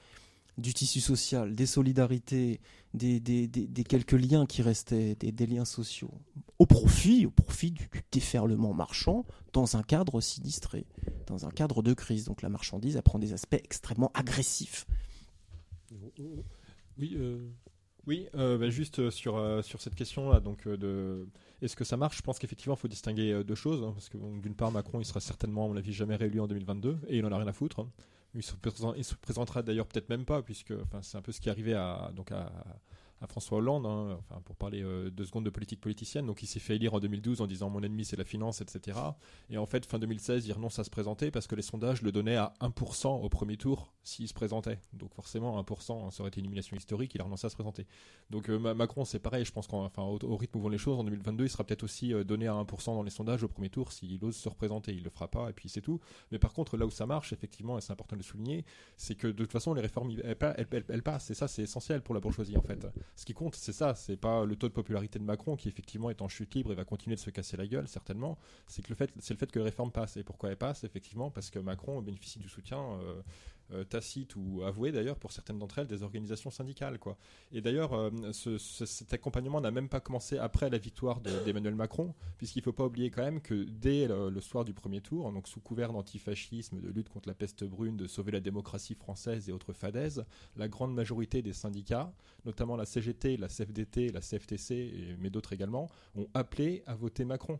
[0.57, 2.59] du tissu social, des solidarités,
[2.93, 6.11] des, quelques liens qui restaient, des, liens sociaux,
[6.59, 10.85] au profit, au profit du, déferlement marchand dans un cadre sinistré,
[11.27, 12.25] dans un cadre de crise.
[12.25, 14.85] Donc la marchandise apprend des aspects extrêmement agressifs.
[16.97, 17.49] Oui, euh,
[18.05, 20.67] oui euh, bah, juste euh, sur, sur cette question-là, donc
[21.61, 22.17] est-ce que ça marche?
[22.17, 25.05] Je pense qu'effectivement, il faut distinguer deux choses, hein, parce que d'une part, Macron, il
[25.05, 27.53] sera certainement, à mon avis, jamais réélu en 2022, et il en a rien à
[27.53, 27.79] foutre.
[27.79, 27.89] Hein.
[28.33, 32.11] Il se, présentera d'ailleurs peut-être même pas, puisque c'est un peu ce qui arrivé à,
[32.15, 32.51] donc à,
[33.21, 36.25] à François Hollande, hein, enfin, pour parler euh, deux secondes de politique politicienne.
[36.25, 38.97] Donc il s'est fait élire en 2012 en disant mon ennemi c'est la finance, etc.
[39.49, 42.11] Et en fait, fin 2016, il renonce à se présenter parce que les sondages le
[42.11, 44.79] donnaient à 1% au premier tour s'il se présentait.
[44.93, 47.85] Donc forcément, 1%, ça aurait été une élimination historique, il a renoncé à se présenter.
[48.31, 51.03] Donc euh, Macron, c'est pareil, je pense qu'au au, rythme où vont les choses, en
[51.03, 53.91] 2022, il sera peut-être aussi euh, donné à 1% dans les sondages au premier tour
[53.91, 54.93] s'il ose se représenter.
[54.93, 55.99] Il le fera pas, et puis c'est tout.
[56.31, 58.65] Mais par contre, là où ça marche, effectivement, et c'est important de le souligner,
[58.97, 61.29] c'est que de toute façon, les réformes, elles passent.
[61.29, 64.17] Et ça, c'est essentiel pour la bourgeoisie, en fait ce qui compte, c'est ça, c'est
[64.17, 66.85] pas le taux de popularité de Macron qui effectivement est en chute libre et va
[66.85, 68.37] continuer de se casser la gueule, certainement.
[68.67, 70.17] C'est que le fait, c'est le fait que les réformes passent.
[70.17, 70.83] Et pourquoi elles passent?
[70.83, 73.21] Effectivement, parce que Macron bénéficie du soutien euh,
[73.73, 77.17] euh, tacite ou avoué d'ailleurs pour certaines d'entre elles des organisations syndicales quoi.
[77.51, 82.59] Et d'ailleurs euh, cet accompagnement n'a même pas commencé après la victoire d'Emmanuel Macron puisqu'il
[82.59, 85.59] ne faut pas oublier quand même que dès le, soir du premier tour, donc sous
[85.59, 89.73] couvert d'antifascisme, de lutte contre la peste brune, de sauver la démocratie française et autres
[89.73, 90.25] fadaises,
[90.57, 92.11] la grande majorité des syndicats,
[92.45, 97.25] notamment la CGT, la CFDT, la CFTC et, mais d'autres également, ont appelé à voter
[97.25, 97.59] Macron.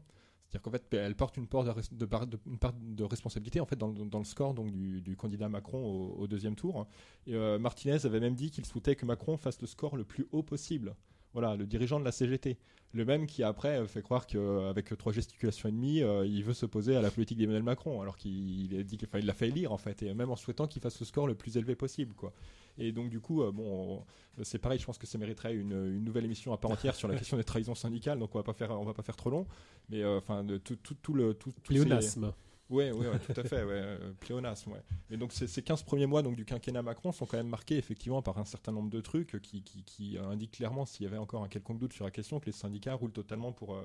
[0.52, 5.16] C'est-à-dire qu'en fait, elle porte une part de, responsabilité en fait dans, le score du,
[5.16, 6.88] candidat Macron au, deuxième tour.
[7.26, 10.28] Et, euh, Martinez avait même dit qu'il souhaitait que Macron fasse le score le plus
[10.34, 10.94] haut possible.
[11.34, 12.58] Voilà, le dirigeant de la CGT.
[12.94, 16.54] Le même qui après euh, fait croire qu'avec trois gesticulations et demie, euh, il veut
[16.54, 19.78] s'opposer à la politique d'Emmanuel Macron, alors qu'il a dit qu'il l'a fait élire en
[19.78, 22.34] fait, et même en souhaitant qu'il fasse le score le plus élevé possible, quoi.
[22.78, 24.04] Et donc du coup, euh, bon,
[24.44, 27.16] c'est pareil, je pense que ça mériterait une, nouvelle émission à part entière sur la
[27.16, 29.48] question des trahisons syndicales, donc on va pas faire, on va pas faire trop long,
[29.90, 32.34] mais enfin, tout, tout, le tout, Pléonasme.
[32.72, 34.72] Oui, ouais, tout à fait, ouais, pléonasme.
[34.72, 34.82] Ouais.
[35.10, 38.22] Et donc ces, 15 premiers mois donc, du quinquennat Macron sont quand même marqués effectivement
[38.22, 41.44] par un certain nombre de trucs qui, qui, qui indiquent clairement, s'il y avait encore
[41.44, 43.80] un quelconque doute sur la question, que les syndicats roulent totalement pour,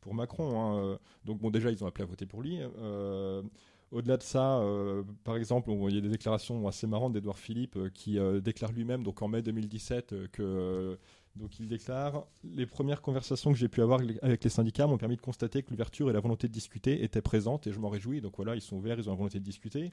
[0.00, 0.60] pour Macron.
[0.60, 0.98] Hein.
[1.24, 2.58] Donc bon, déjà, ils ont appelé à voter pour lui.
[2.60, 3.42] Euh,
[3.92, 7.76] au-delà de ça, euh, par exemple, il y a des déclarations assez marrantes d'Edouard Philippe
[7.76, 10.98] euh, qui euh, déclare lui-même, donc en mai 2017, que
[11.36, 15.16] donc il déclare les premières conversations que j'ai pu avoir avec les syndicats m'ont permis
[15.16, 18.20] de constater que l'ouverture et la volonté de discuter étaient présentes et je m'en réjouis.
[18.20, 19.92] Donc voilà, ils sont ouverts, ils ont la volonté de discuter.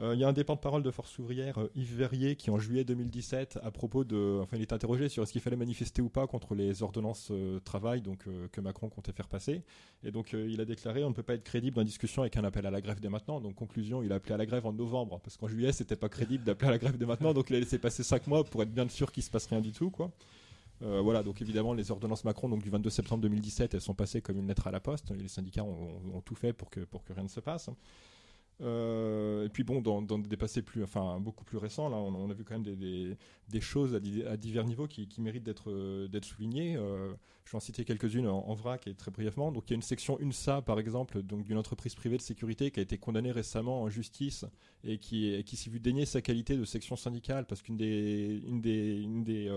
[0.00, 2.50] Euh, il y a un dépend de parole de Force ouvrière, euh, Yves Verrier, qui
[2.50, 6.00] en juillet 2017, à propos de, enfin, il est interrogé sur est-ce qu'il fallait manifester
[6.00, 9.62] ou pas contre les ordonnances euh, travail, donc que Macron comptait faire passer.
[10.02, 12.36] Et donc il a déclaré on ne peut pas être crédible dans une discussion avec
[12.36, 13.40] un appel à la grève dès maintenant.
[13.40, 16.08] Donc conclusion, il a appelé à la grève en novembre, parce qu'en juillet c'était pas
[16.08, 17.34] crédible d'appeler à la grève dès maintenant.
[17.34, 19.60] Donc il a laissé passer 5 mois pour être bien sûr qu'il se passe rien
[19.60, 20.10] du tout, quoi.
[20.80, 24.38] Voilà, donc évidemment, les ordonnances Macron donc du 22 septembre 2017, elles sont passées comme
[24.38, 25.10] une lettre à la poste.
[25.10, 27.70] Les syndicats ont, tout fait pour que, pour que rien ne se passe.
[28.62, 32.34] Euh, et puis bon, dans, des passés plus, enfin beaucoup plus récents, là, on, a
[32.34, 36.76] vu quand même des, choses à, divers niveaux qui, méritent d'être euh, d'être soulignées.
[36.76, 37.12] Euh,
[37.44, 39.50] je vais en citer quelques-unes en, vrac et très brièvement.
[39.50, 42.70] Donc il y a une section UNSA par exemple, donc d'une entreprise privée de sécurité
[42.70, 44.44] qui a été condamnée récemment en justice
[44.84, 48.60] et qui, qui s'est vu dénier sa qualité de section syndicale parce qu'une des, une
[48.60, 49.48] des, une des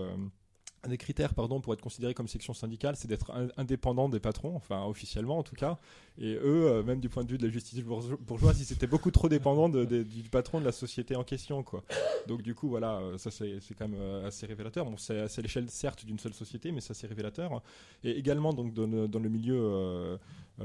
[0.84, 4.54] un des critères pardon, pour être considéré comme section syndicale, c'est d'être indépendant des patrons,
[4.56, 5.78] enfin officiellement en tout cas.
[6.18, 9.10] Et eux, euh, même du point de vue de la justice bourgeoise, ils étaient beaucoup
[9.10, 11.62] trop dépendants du patron de la société en question.
[11.62, 11.82] Quoi.
[12.28, 14.84] Donc du coup, voilà, euh, ça c'est quand même euh, assez révélateur.
[14.84, 17.62] Bon, c'est à l'échelle certes d'une seule société, mais ça c'est révélateur.
[18.04, 20.18] Et également donc dans le, milieu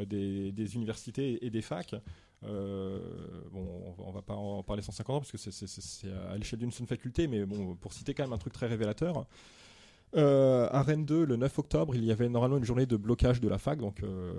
[0.05, 1.95] des, universités et des facs.
[2.41, 6.87] bon, on va pas en parler 150 ans parce que c'est à l'échelle d'une seule
[6.87, 9.25] faculté, mais bon, pour citer quand même un truc très révélateur,
[10.15, 13.41] euh, à Rennes 2, le 9 octobre, il y avait normalement une journée de blocage
[13.41, 14.33] de la fac, donc euh,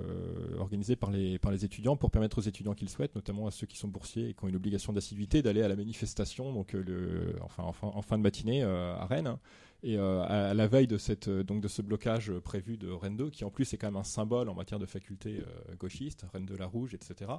[0.59, 3.51] organisée par les, par les étudiants pour permettre aux étudiants qui le souhaitent, notamment à
[3.51, 6.75] ceux qui sont boursiers et qui ont une obligation d'assiduité, d'aller à la manifestation, donc
[6.75, 9.37] euh, enfin, en fin de matinée à Rennes.
[9.83, 10.97] Et euh, à, la veille de,
[11.29, 14.49] euh, ce blocage prévu de Rennes 2, qui en plus est quand même un symbole
[14.51, 17.31] en matière de faculté euh, gauchiste, Rennes 2 la Rouge, etc.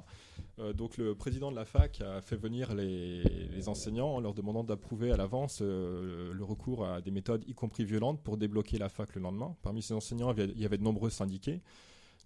[0.74, 4.64] donc le président de la fac a fait venir les, les enseignants en leur demandant
[4.64, 9.14] d'approuver à l'avance le recours à des méthodes, y compris violentes, pour débloquer la fac
[9.14, 9.54] le lendemain.
[9.62, 11.60] Parmi ces enseignants, il y avait de nombreux syndiqués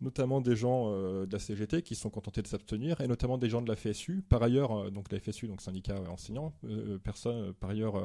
[0.02, 3.62] notamment des gens de la CGT qui sont contentés de s'abstenir, et notamment des gens
[3.62, 4.22] de la FSU.
[4.29, 6.52] Par ailleurs, donc la FSU, donc syndicat enseignant,
[7.02, 8.02] personne, par ailleurs,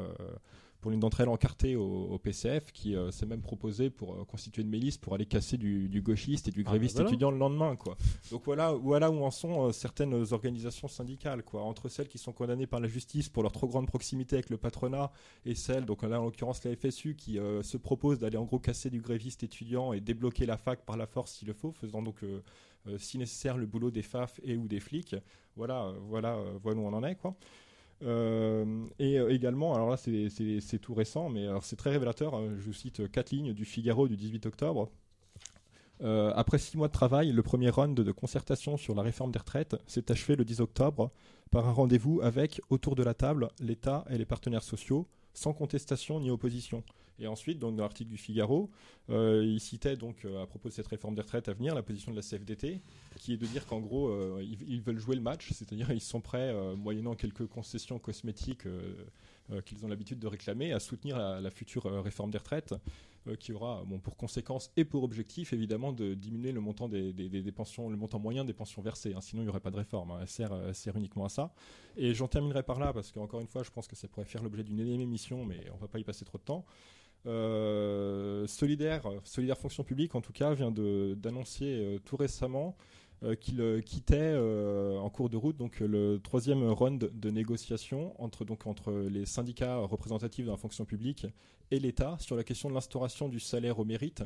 [0.82, 4.63] pour l'une d'entre elles encartée au, PCF, qui euh, s'est même proposé pour euh, constituer
[4.63, 7.76] une milice pour aller casser du, gauchiste et du ah, gréviste bah étudiant le lendemain.
[7.76, 7.96] Quoi.
[8.32, 12.34] Donc voilà, voilà où en sont euh, certaines organisations syndicales, quoi, entre celles qui sont
[12.34, 15.12] condamnées par la justice pour leur trop grande proximité avec le patronat
[15.46, 18.89] et celles, donc là en l'occurrence la FSU, qui se propose d'aller en gros casser
[18.89, 22.24] du gréviste étudiant et débloquer la fac par la force s'il le faut, faisant donc
[22.98, 25.15] si nécessaire le boulot des FAF et ou des flics.
[25.56, 27.36] Voilà, voilà, voilà où on en est, quoi.
[28.03, 28.65] Euh,
[28.99, 32.35] et euh, également, alors là c'est tout récent, mais c'est très révélateur.
[32.35, 32.55] Hein.
[32.59, 34.89] je cite quatre lignes du Figaro du 18 octobre.
[36.03, 39.39] Euh, après six mois de travail, le premier round de concertation sur la réforme des
[39.39, 41.11] retraites s'est achevé le 10 octobre
[41.51, 46.19] par un rendez-vous avec, autour de la table, l'État et les partenaires sociaux, sans contestation
[46.19, 46.83] ni opposition.
[47.21, 48.69] Et ensuite, donc, dans l'article du Figaro,
[49.12, 51.84] euh, il citait donc euh, à propos de cette réforme des retraites à venir la
[51.84, 52.81] position de la CFDT,
[53.17, 56.19] qui est de dire qu'en gros, euh, ils, veulent jouer le match, c'est-à-dire ils sont
[56.19, 58.67] prêts, moyennant quelques concessions cosmétiques
[59.65, 62.73] qu'ils ont l'habitude de réclamer, à soutenir la, future réforme des retraites,
[63.39, 67.89] qui aura bon, pour conséquence et pour objectif évidemment de diminuer le montant des, pensions,
[67.89, 69.13] le montant moyen des pensions versées.
[69.13, 69.21] Hein.
[69.21, 70.12] sinon, il n'y aurait pas de réforme.
[70.12, 70.19] Hein.
[70.21, 71.53] elle, sert, elle, sert, uniquement à ça.
[71.97, 74.41] Et j'en terminerai par là parce qu'encore une fois, je pense que ça pourrait faire
[74.41, 76.65] l'objet d'une énième émission, mais on ne va pas y passer trop de temps.
[77.27, 82.75] Euh, solidaire, Solidaire Fonction Publique, en tout cas, vient d'annoncer euh, tout récemment
[83.23, 88.65] euh, qu'il quittait en cours de route donc le troisième round de négociation entre donc
[88.65, 91.27] entre les syndicats représentatifs de la fonction publique
[91.69, 94.23] et l'État sur la question de l'instauration du salaire au mérite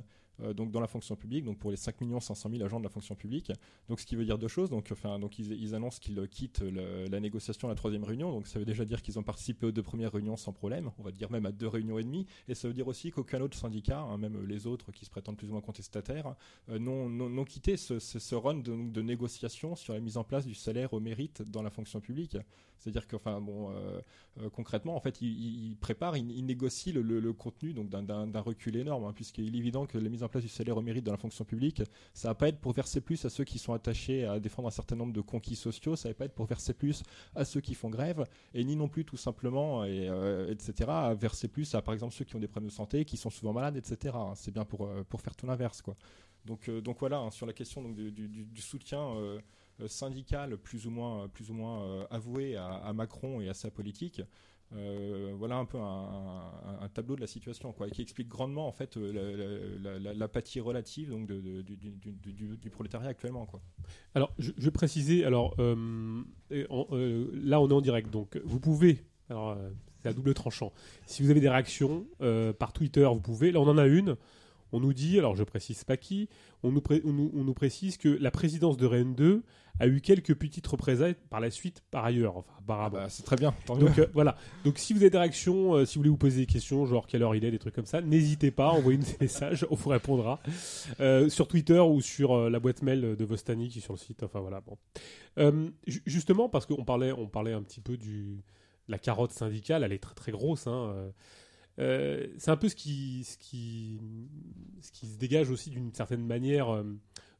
[0.53, 3.15] donc dans la fonction publique, donc pour les 5 500 000 agents de la fonction
[3.15, 3.51] publique.
[3.89, 4.69] Donc ce qui veut dire deux choses.
[4.69, 8.31] Donc, enfin, donc ils, annoncent qu'ils quittent la négociation à la troisième réunion.
[8.31, 10.91] Donc ça veut déjà dire qu'ils ont participé aux deux premières réunions sans problème.
[10.99, 12.25] On va dire même à deux réunions et demie.
[12.47, 15.37] Et ça veut dire aussi qu'aucun autre syndicat, hein, même les autres qui se prétendent
[15.37, 16.35] plus ou moins contestataires,
[16.69, 20.99] euh, n'ont quitté ce, run de, négociation sur la mise en place du salaire au
[20.99, 22.37] mérite dans la fonction publique.
[22.77, 27.89] C'est-à-dire que, enfin, bon, euh, concrètement, en fait, ils, préparent, ils, négocient le, contenu donc
[27.89, 30.81] d'un recul énorme, hein, puisqu'il est évident que la mise en place du salaire au
[30.81, 31.81] mérite dans la fonction publique,
[32.13, 34.71] ça va pas être pour verser plus à ceux qui sont attachés à défendre un
[34.71, 37.03] certain nombre de conquis sociaux, ça va pas être pour verser plus
[37.35, 41.13] à ceux qui font grève, et ni non plus tout simplement, et, euh, etc., à
[41.13, 43.53] verser plus à par exemple ceux qui ont des problèmes de santé, qui sont souvent
[43.53, 44.15] malades, etc.
[44.17, 44.33] Hein.
[44.35, 45.95] C'est bien pour, euh, pour faire tout l'inverse, quoi.
[46.45, 49.15] Donc, euh, donc voilà, hein, sur la question donc, du, du, soutien
[49.87, 54.21] syndical plus ou moins, plus ou moins avoué à, à, Macron et à sa politique,
[54.73, 58.97] euh, voilà un peu un, tableau de la situation, quoi, qui explique grandement en fait
[58.97, 63.61] euh, l'apathie relative donc du, prolétariat actuellement, quoi.
[64.15, 65.23] Alors, je, vais préciser.
[65.25, 69.03] Alors, euh, là, on est en direct, donc vous pouvez.
[69.29, 69.57] Alors,
[70.01, 70.73] c'est à double tranchant.
[71.05, 72.07] Si vous avez des réactions
[72.57, 73.51] par Twitter, vous pouvez.
[73.51, 74.17] Là, on en a une.
[74.75, 76.27] On nous dit, alors je précise pas qui,
[76.61, 76.81] on nous,
[77.33, 79.41] on nous, précise que la présidence de Rennes 2
[79.79, 82.39] a eu quelques petites représailles par la suite, par ailleurs.
[82.39, 83.53] Enfin, ah bah, c'est très bien.
[83.67, 84.35] Donc euh, voilà.
[84.65, 87.07] Donc si vous avez des réactions, euh, si vous voulez vous poser des questions, genre
[87.07, 89.89] quelle heure il est, des trucs comme ça, n'hésitez pas, envoyez-nous des messages, on vous
[89.89, 90.41] répondra
[90.99, 94.23] euh, sur Twitter ou sur la boîte mail de Vostani qui est sur le site.
[94.23, 94.61] Enfin voilà.
[94.61, 95.71] Bon.
[95.85, 98.43] justement parce qu'on parlait, on parlait un petit peu du
[98.89, 100.67] la carotte syndicale, elle est très très grosse.
[100.67, 101.11] Hein,
[101.77, 106.83] c'est un peu ce qui, se dégage aussi d'une certaine manière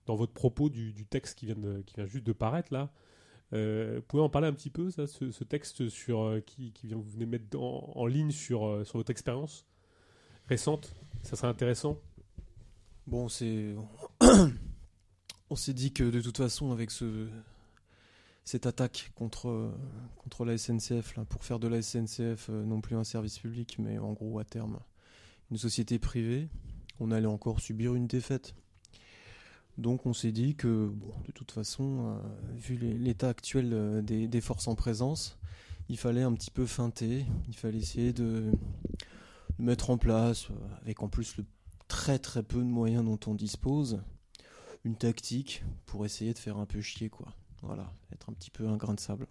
[0.05, 1.55] dans votre propos du, texte qui vient,
[2.05, 2.91] juste de paraître là.
[3.53, 6.97] Euh, vous pouvez en parler un petit peu, ça, ce, texte sur, euh, qui, vient,
[6.97, 9.65] vous venez mettre en, ligne sur, euh, sur votre expérience
[10.47, 10.93] récente?
[11.23, 11.99] Ça serait intéressant
[13.07, 13.75] Bon, c'est.
[15.51, 17.27] On s'est dit que de toute façon, avec ce,
[18.45, 19.73] cette attaque contre,
[20.17, 24.13] contre la SNCF, pour faire de la SNCF non plus un service public, mais en
[24.13, 24.79] gros, à terme,
[25.51, 26.47] une société privée,
[26.99, 28.53] on allait encore subir une défaite.
[29.77, 32.21] Donc on s'est dit que, bon, de toute façon,
[32.53, 35.37] vu l'état actuel des, forces en présence,
[35.89, 38.51] il fallait un petit peu feinter, il fallait essayer de
[39.59, 40.47] mettre en place,
[40.81, 41.45] avec en plus le
[41.87, 44.01] très très peu de moyens dont on dispose,
[44.83, 47.33] une tactique pour essayer de faire un peu chier, quoi.
[47.61, 49.27] Voilà, être un petit peu un grain de sable.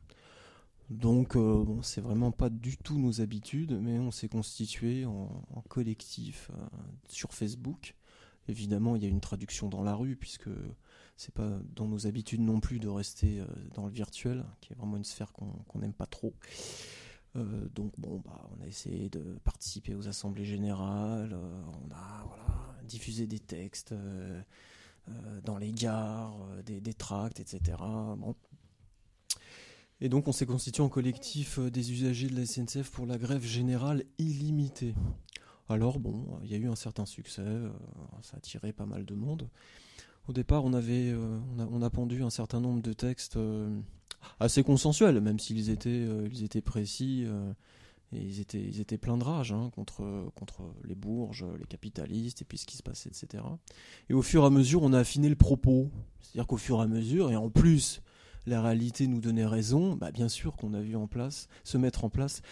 [0.91, 5.29] Donc, euh, c'est vraiment pas du tout nos habitudes, mais on s'est constitué en,
[5.69, 6.67] collectif euh,
[7.09, 7.95] sur Facebook.
[8.49, 10.51] Évidemment, il y a une traduction dans la rue, puisque
[11.17, 14.77] c'est pas dans nos habitudes non plus de rester euh, dans le virtuel, qui est
[14.77, 16.35] vraiment une sphère qu'on n'aime pas trop.
[17.35, 23.27] donc bon, bah, on a essayé de participer aux assemblées générales, on a voilà, diffusé
[23.27, 23.95] des textes
[25.45, 27.77] dans les gares, des, des tracts, etc.
[28.17, 28.35] Bon,
[30.01, 33.17] et donc on s'est constitué en collectif euh, des usagers de la SNCF pour la
[33.17, 34.95] grève générale illimitée.
[35.69, 37.71] Alors bon, il y a eu un certain succès, euh,
[38.23, 39.49] ça a attiré pas mal de monde.
[40.29, 43.39] Au départ, on avait, euh, on, a, pendu un certain nombre de textes
[44.41, 47.27] assez consensuels, même s'ils étaient, ils étaient précis
[48.13, 52.43] et ils étaient, ils étaient pleins de rage hein, contre, contre les bourges, les capitalistes
[52.43, 53.43] et puis ce qui se passait, etc.
[54.09, 55.91] Et au fur et à mesure, on a affiné le propos,
[56.21, 58.03] c'est-à-dire qu'au fur et à mesure, et en plus
[58.47, 62.05] la réalité nous donnait raison, bah bien sûr qu'on a vu en place, se mettre
[62.05, 62.43] en place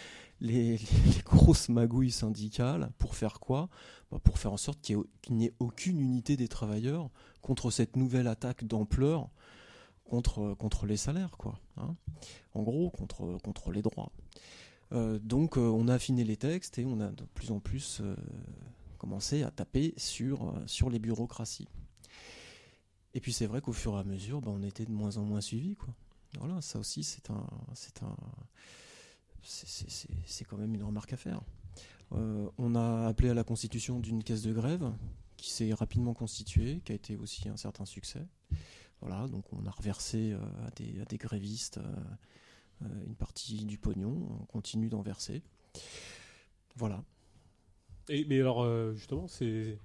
[0.40, 0.80] les,
[1.24, 3.68] grosses magouilles syndicales pour faire quoi?
[4.10, 4.98] Bah Pour faire en sorte qu'il
[5.30, 9.30] n'y ait, aucune unité des travailleurs contre cette nouvelle attaque d'ampleur
[10.04, 11.58] contre, contre les salaires, quoi.
[11.78, 11.94] Hein.
[12.54, 14.12] en gros, contre, contre les droits.
[14.92, 18.00] Euh, donc, euh, on a affiné les textes et on a de plus en plus
[18.00, 18.14] euh,
[18.98, 21.68] commencé à taper sur, sur les bureaucraties.
[23.14, 25.24] Et puis c'est vrai qu'au fur et à mesure, bah, on était de moins en
[25.24, 25.76] moins suivis.
[25.76, 25.94] Quoi.
[26.38, 28.16] Voilà, ça aussi, c'est un, c'est un,
[29.42, 31.40] c'est quand même une remarque à faire.
[32.10, 34.92] On a appelé à la constitution d'une caisse de grève
[35.38, 38.26] qui s'est rapidement constituée, qui a été aussi un certain succès.
[39.00, 40.34] Voilà, donc on a reversé
[40.66, 41.80] à, des, grévistes
[43.06, 45.42] une partie du pognon, on continue d'en verser.
[46.76, 47.04] Voilà.
[48.08, 49.78] Et, mais alors, justement, c'est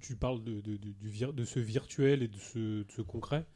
[0.00, 0.92] tu, parles de, de, du,
[1.32, 3.46] de, ce virtuel et de ce, ce concret.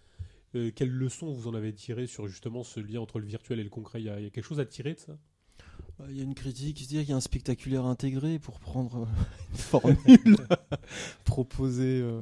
[0.54, 3.64] Euh, quelles leçons vous en avez tirées sur justement ce lien entre le virtuel et
[3.64, 4.00] le concret?
[4.00, 5.18] Il y, a, quelque chose à tirer de ça?
[5.98, 8.60] Bah, il y a une critique qui dit qu'il y a un spectaculaire intégré pour
[8.60, 9.06] prendre euh,
[9.50, 10.36] une formule
[11.24, 12.20] proposée euh,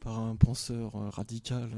[0.00, 1.70] par un penseur radical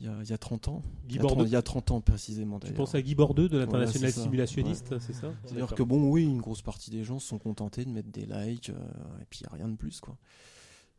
[0.00, 0.82] il y, a, il y, a, 30 ans.
[1.08, 2.58] il, y a 30, il y a 30 ans précisément.
[2.58, 5.32] Tu penses à Guy Bordeux de l'international simulationniste, c'est ça?
[5.44, 8.70] C'est-à-dire que bon, oui, une grosse partie des gens sont contentés de mettre des likes
[8.70, 10.00] et puis il n'y a rien de plus.
[10.00, 10.16] quoi.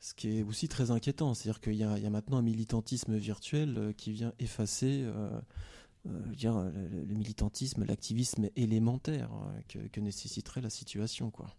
[0.02, 3.94] Ce qui est aussi très inquiétant, c'est-à-dire qu'il y, a maintenant un militantisme virtuel euh,
[3.94, 5.40] qui vient effacer euh,
[6.08, 6.72] euh,
[7.08, 9.30] le, militantisme, l'activisme élémentaire
[9.70, 11.30] que, nécessiterait la situation.
[11.30, 11.56] Quoi.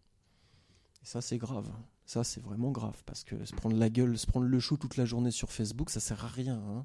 [1.04, 1.70] Et ça, c'est grave.
[2.04, 4.96] Ça, c'est vraiment grave, parce que se prendre la gueule, se prendre le chou toute
[4.96, 6.58] la journée sur Facebook, ça sert à rien.
[6.58, 6.84] Hein.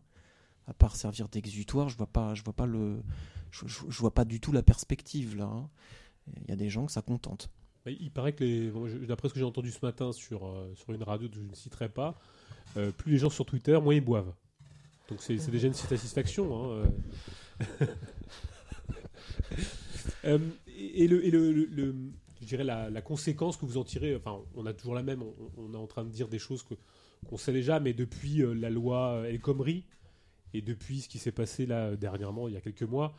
[0.68, 3.02] À part servir d'exutoire, je vois pas, je vois pas le,
[3.52, 5.46] je, vois pas du tout la perspective là.
[5.46, 5.70] Hein.
[6.44, 7.50] Il y a des gens que ça contente.
[7.86, 11.30] Il paraît que, d'après ce que j'ai entendu ce matin sur, euh, sur une radio
[11.30, 12.20] que je ne citerai pas,
[12.76, 14.34] euh, plus les gens sur Twitter, moins ils boivent.
[15.10, 16.74] Donc c'est déjà une satisfaction.
[16.74, 16.90] Hein,
[20.26, 20.36] euh.
[20.68, 21.96] et, le, et le,
[22.42, 25.24] je dirais la, conséquence que vous en tirez, enfin, on a toujours la même.
[25.58, 26.66] On, est en train de dire des choses
[27.30, 29.86] qu'on sait déjà, mais depuis la loi El Khomri
[30.54, 33.16] et depuis ce qui s'est passé là dernièrement, il y a quelques mois,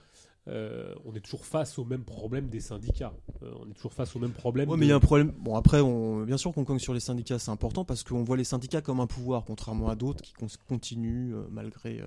[0.48, 3.12] euh, on est toujours face au même problème des syndicats.
[3.42, 4.68] Euh, on est toujours face au même problème.
[4.70, 5.32] Oui, mais il y a un problème.
[5.38, 6.22] Bon, après, on...
[6.22, 9.00] bien sûr qu'on cogne sur les syndicats, c'est important parce qu'on voit les syndicats comme
[9.00, 10.32] un pouvoir, contrairement à d'autres qui
[10.68, 12.00] continuent, euh, malgré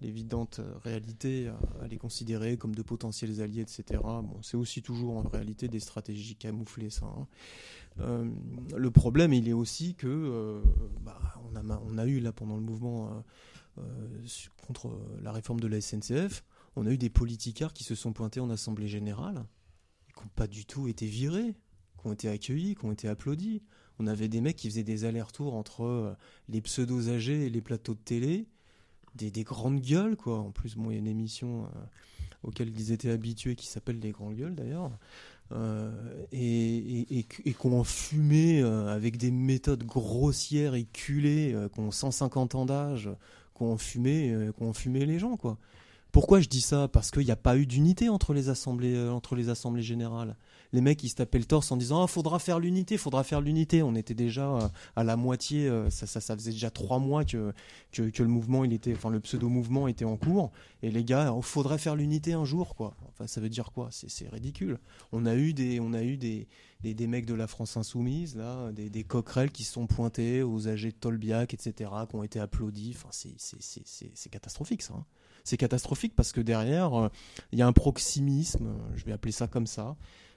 [0.00, 1.48] l'évidente réalité,
[1.80, 4.00] à, les considérer comme de potentiels alliés, etc.
[4.02, 7.06] Bon, c'est aussi toujours en réalité des stratégies camouflées, ça.
[8.00, 8.26] Hein.
[8.76, 10.60] le problème, il est aussi que
[11.04, 11.20] bah,
[11.52, 13.22] on, a, on, a, eu là pendant le mouvement
[14.66, 14.90] contre
[15.22, 16.42] la réforme de la SNCF
[16.76, 19.44] on a eu des politicards qui se sont pointés en assemblée générale,
[20.14, 21.54] qui n'ont pas du tout été virés,
[22.00, 23.62] qui ont été accueillis, qui ont été applaudis.
[23.98, 26.14] On avait des mecs qui faisaient des allers-retours entre euh,
[26.48, 28.46] les pseudos âgés et les plateaux de télé,
[29.14, 30.38] des, grandes gueules, quoi.
[30.38, 31.68] En plus, bon, il y a une émission euh,
[32.42, 34.90] auquel ils étaient habitués qui s'appelle Les Grandes Gueules, d'ailleurs.
[35.52, 43.10] Euh, et, et, qu'on fumait avec des méthodes grossières et culées, qu'on 150 ans d'âge,
[43.54, 45.58] qu'on fumait, qu'on fumait les gens, quoi
[46.10, 46.88] Pourquoi je dis ça?
[46.88, 50.36] Parce qu'il n'y a pas eu d'unité entre les euh, entre les assemblées générales.
[50.74, 53.42] Les mecs, ils se tapaient le torse en disant, ah, faudra faire l'unité, faudra faire
[53.42, 53.82] l'unité.
[53.82, 55.68] On était déjà euh, à la moitié.
[55.68, 57.52] euh, ça, ça, ça faisait déjà trois mois que,
[57.92, 60.50] que, le mouvement, il était, enfin le pseudo mouvement était en cours.
[60.82, 62.96] Et les gars, il faudrait faire l'unité un jour, quoi.
[63.10, 63.88] Enfin, ça veut dire quoi?
[63.90, 64.78] C'est ridicule.
[65.12, 66.48] On a eu des, on a eu des,
[66.80, 70.42] des, des mecs de la France insoumise, là, des, des coquerelles qui se sont pointés
[70.42, 72.94] aux âgés de Tolbiac, etc., qui ont été applaudis.
[72.96, 74.94] Enfin, c'est- catastrophique, ça.
[74.94, 75.04] hein.
[75.44, 77.08] C'est catastrophique parce que derrière, euh,
[77.52, 79.96] il y a un proximisme, je vais appeler ça comme ça.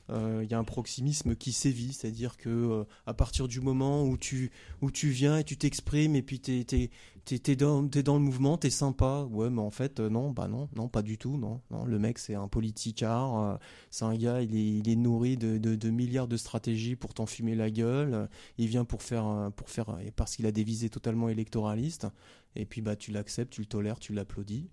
[0.10, 4.04] Euh, Il y a un proximisme qui sévit, c'est-à-dire que euh, à partir du moment
[4.04, 4.52] où tu
[4.82, 6.92] où tu viens et tu t'exprimes et puis t'es t'es
[7.26, 9.28] t'es t'es dans dans le mouvement, t'es sympa.
[9.32, 11.86] Ouais, mais en fait euh, non, bah non, non, pas du tout, non, non.
[11.86, 16.38] Le mec c'est un politicard, c'est un gars, il est nourri de, de, milliards de
[16.38, 18.30] stratégies pour t'enfumer la gueule.
[18.58, 22.08] Il vient pour faire pour faire parce qu'il a des visées totalement électoralistes.
[22.56, 24.70] Et puis bah tu l'acceptes, tu le tolères, tu l'applaudis.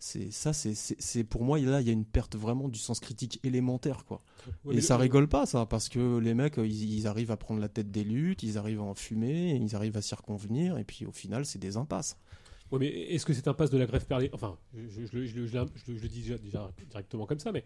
[0.00, 3.40] C'est ça, c'est pour moi là il y a une perte vraiment du sens critique
[3.42, 4.22] élémentaire quoi.
[4.64, 7.36] Ouais, Et ça le- rigole pas, ça, parce que les mecs, ils, ils arrivent à
[7.36, 10.78] prendre la tête des luttes, ils arrivent à en fumer, ils arrivent à s'y reconvenir,
[10.78, 12.16] et puis au final, c'est des impasses.
[12.70, 15.34] Ouais, mais est-ce que c'est un passe de la grève perlée Enfin, je, je- je
[15.36, 17.64] le- je dis déjà, déjà directement comme ça, mais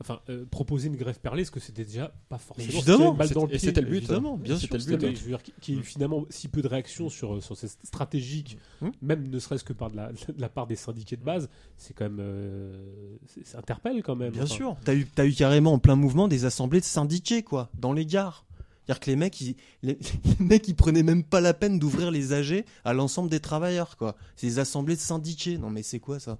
[0.00, 3.30] enfin, euh, proposer une grève perlée, est-ce que c'était déjà pas forcément évidemment, une balle
[3.30, 3.96] dans le pied c'était le but.
[3.98, 4.40] évidemment, hein.
[4.42, 5.06] bien C'était sûr, le but.
[5.08, 7.68] Mais je veux dire, qui- qui ait finalement si peu de réactions sur, sur ces
[7.68, 8.88] stratégiques, Mm.
[9.02, 11.94] même ne serait-ce que par de la, de la part des syndiqués de base, c'est
[11.94, 12.18] quand même.
[12.20, 14.32] euh, ça interpelle quand même.
[14.32, 14.76] Bien Enfin, sûr.
[14.84, 18.06] T'as eu, t'as eu carrément en plein mouvement des assemblées de syndiqués, quoi, dans les
[18.06, 18.44] gares.
[18.86, 19.98] C'est-à-dire que les mecs, ils, les,
[20.38, 23.96] les mecs, ils prenaient même pas la peine d'ouvrir les AG à l'ensemble des travailleurs,
[23.98, 24.16] quoi.
[24.36, 25.58] C'est des assemblées de syndiqués.
[25.58, 26.38] Non, mais c'est quoi ça?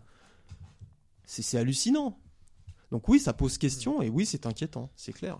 [1.27, 2.19] C'est c'est hallucinant.
[2.91, 5.39] Donc oui, ça pose question, et oui, c'est inquiétant, c'est clair.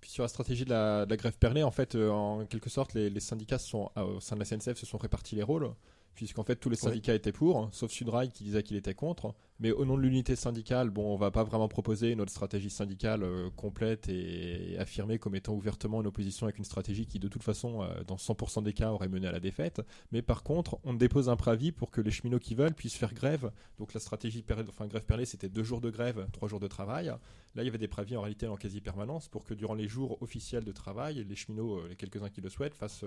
[0.00, 2.70] Puis sur la stratégie de la, de la grève perlée, en fait, euh, en quelque
[2.70, 5.42] sorte, les, les syndicats sont, euh, au sein de la SNCF se sont répartis les
[5.42, 5.72] rôles,
[6.14, 9.34] puisqu'en fait tous les syndicats étaient pour, sauf Sudrail qui disait qu'il était contre.
[9.60, 13.24] Mais au nom de l'unité syndicale, bon, on va pas vraiment proposer notre stratégie syndicale
[13.24, 17.26] euh, complète et, et affirmer comme étant ouvertement une opposition avec une stratégie qui, de
[17.26, 19.82] toute façon, euh, dans 100% des cas, aurait mené à la défaite.
[20.12, 23.12] Mais par contre, on dépose un préavis pour que les cheminots qui veulent puissent faire
[23.12, 23.50] grève.
[23.78, 27.06] Donc la stratégie enfin, grève perlée, c'était deux jours de grève, trois jours de travail.
[27.06, 30.22] Là, il y avait des préavis en réalité en quasi-permanence pour que durant les jours
[30.22, 33.04] officiels de travail, les cheminots, euh, les quelques-uns qui le souhaitent, fassent,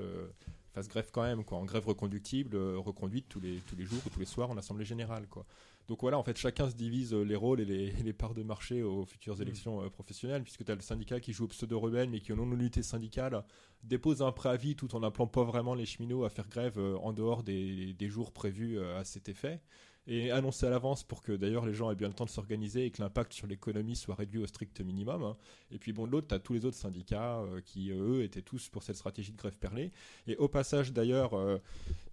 [0.74, 4.10] fassent grève quand même, quoi, en grève reconductible, reconduite tous les, tous les jours ou
[4.10, 5.28] tous les soirs en assemblée générale.
[5.30, 5.46] Quoi.
[5.88, 8.82] Donc voilà, en fait, chacun se divise euh, les rôles et les, parts de marché
[8.82, 12.20] aux futures élections euh, professionnelles, puisque tu as le syndicat qui joue au pseudo-rebelle, mais
[12.20, 13.44] qui, au nom de l'unité syndicale,
[13.84, 17.14] dépose un préavis tout en appelant pas vraiment les cheminots à faire grève euh, en
[17.14, 19.62] dehors des, des jours prévus à cet effet
[20.08, 22.86] et annoncé à l'avance pour que d'ailleurs les gens aient bien le temps de s'organiser
[22.86, 25.24] et que l'impact sur l'économie soit réduit au strict minimum.
[25.24, 25.38] hein.
[25.72, 28.42] Et puis bon, de l'autre, tu as tous les autres syndicats euh, qui, eux, étaient
[28.42, 29.92] tous pour cette stratégie de grève perlée.
[30.28, 31.58] Et au passage, d'ailleurs, euh,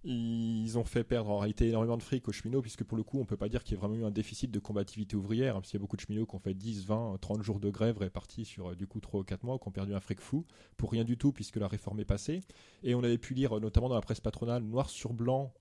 [0.03, 3.19] ils ont fait perdre en réalité énormément de fric aux cheminots, puisque pour le coup,
[3.19, 5.59] on peut pas dire qu'il y ait vraiment eu un déficit de combativité ouvrière, hein,
[5.59, 7.69] parce qu'il y a beaucoup de cheminots qui ont fait 10, 20, 30 jours de
[7.69, 10.21] grève répartis sur euh, du coup 3 ou 4 mois, qui ont perdu un fric
[10.21, 10.45] fou,
[10.77, 12.41] pour rien du tout, puisque la réforme est passée.
[12.83, 15.53] Et on avait pu lire, notamment dans la presse patronale, noir sur blanc,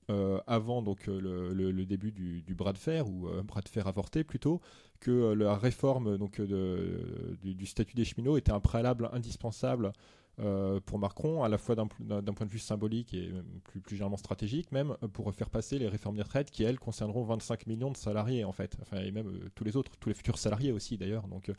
[0.47, 3.69] avant donc le, le- le début du, du bras de fer, ou euh, bras de
[3.69, 4.61] fer avorté plutôt,
[5.01, 9.93] que euh, la réforme donc, euh, de- du, statut des cheminots était un préalable indispensable
[10.41, 13.33] euh, pour Macron, à la fois d'un point de vue symbolique et
[13.65, 17.25] plus, plus généralement stratégique, même pour faire passer les réformes des retraites qui, elles, concerneront
[17.25, 18.77] 25 millions de salariés, en fait.
[18.81, 21.27] Enfin, et même tous les autres, tous les futurs salariés aussi, d'ailleurs.
[21.27, 21.51] Donc,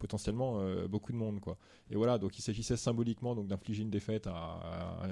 [0.00, 1.56] potentiellement euh, beaucoup de monde, quoi.
[1.90, 5.06] Et voilà, donc il s'agissait symboliquement donc d'infliger une défaite à,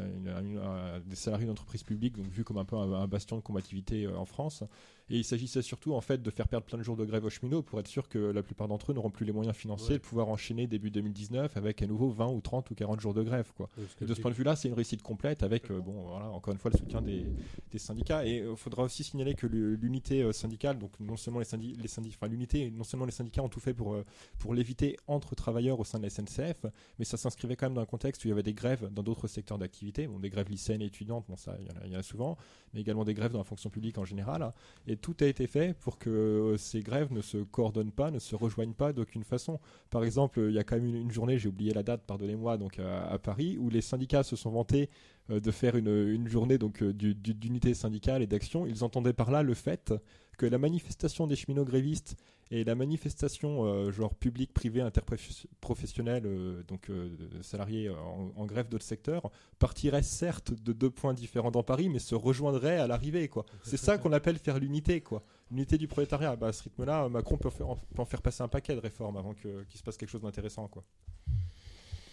[1.07, 4.17] des salariés d'entreprises publiques, donc vu comme un peu un, un bastion de combativité euh,
[4.17, 4.65] en France.
[5.11, 7.31] Et il s'agissait surtout en fait de faire perdre plein de jours de grève aux
[7.31, 9.99] cheminots pour être sûr que la plupart d'entre eux n'auront plus les moyens financiers Ouais.
[9.99, 13.23] de pouvoir enchaîner début 2019 avec à nouveau 20 ou 30 ou 40 jours de
[13.23, 13.69] grève, quoi.
[14.01, 16.53] Et de ce point de vue-là, c'est une réussite complète avec, euh, bon, voilà, encore
[16.53, 17.25] une fois, le soutien des,
[17.71, 18.27] des syndicats.
[18.27, 21.89] Et il faudra aussi signaler que l'unité euh, syndicale, donc non seulement les syndicats, les
[21.89, 24.05] syndicats, enfin l'unité, non seulement les syndicats ont tout fait pour, euh,
[24.39, 26.67] pour l'éviter entre travailleurs au sein de la SNCF,
[26.99, 29.03] mais ça s'inscrivait quand même dans un contexte où il y avait des grèves dans
[29.03, 31.87] d'autres secteurs d'activité, bon, des grèves lycéennes et étudiantes, bon, ça, il y en a-
[31.87, 32.37] il y, en a souvent,
[32.75, 34.53] mais également des grèves dans la fonction publique en général.
[34.87, 38.19] Et tout a été fait pour que euh, ces grèves ne se coordonnent pas, ne
[38.19, 39.59] se rejoignent pas d'aucune façon.
[39.91, 42.79] Par exemple, il y a quand même une, journée, j'ai oublié la date, pardonnez-moi, donc
[42.79, 44.91] à, Paris, où les syndicats se sont vantés
[45.31, 48.67] euh, de faire une, journée euh, du- du- d'unité syndicale et d'action.
[48.67, 49.95] Ils entendaient par là le fait
[50.39, 52.17] que la manifestation des cheminots grévistes
[52.51, 57.11] et la manifestation euh, genre public, privé, interprofessionnelle, euh, donc euh,
[57.43, 62.15] salariés en, grève d'autres secteurs, partiraient certes de deux points différents dans Paris, mais se
[62.15, 63.29] rejoindraient à l'arrivée.
[63.63, 65.05] C'est ça qu'on appelle faire l'unité.
[65.51, 66.37] L'unité du prolétariat.
[66.37, 67.51] Bah, à ce rythme-là, Macron peut,
[67.99, 70.71] en faire passer un paquet de réformes avant qu'il se passe quelque chose d'intéressant.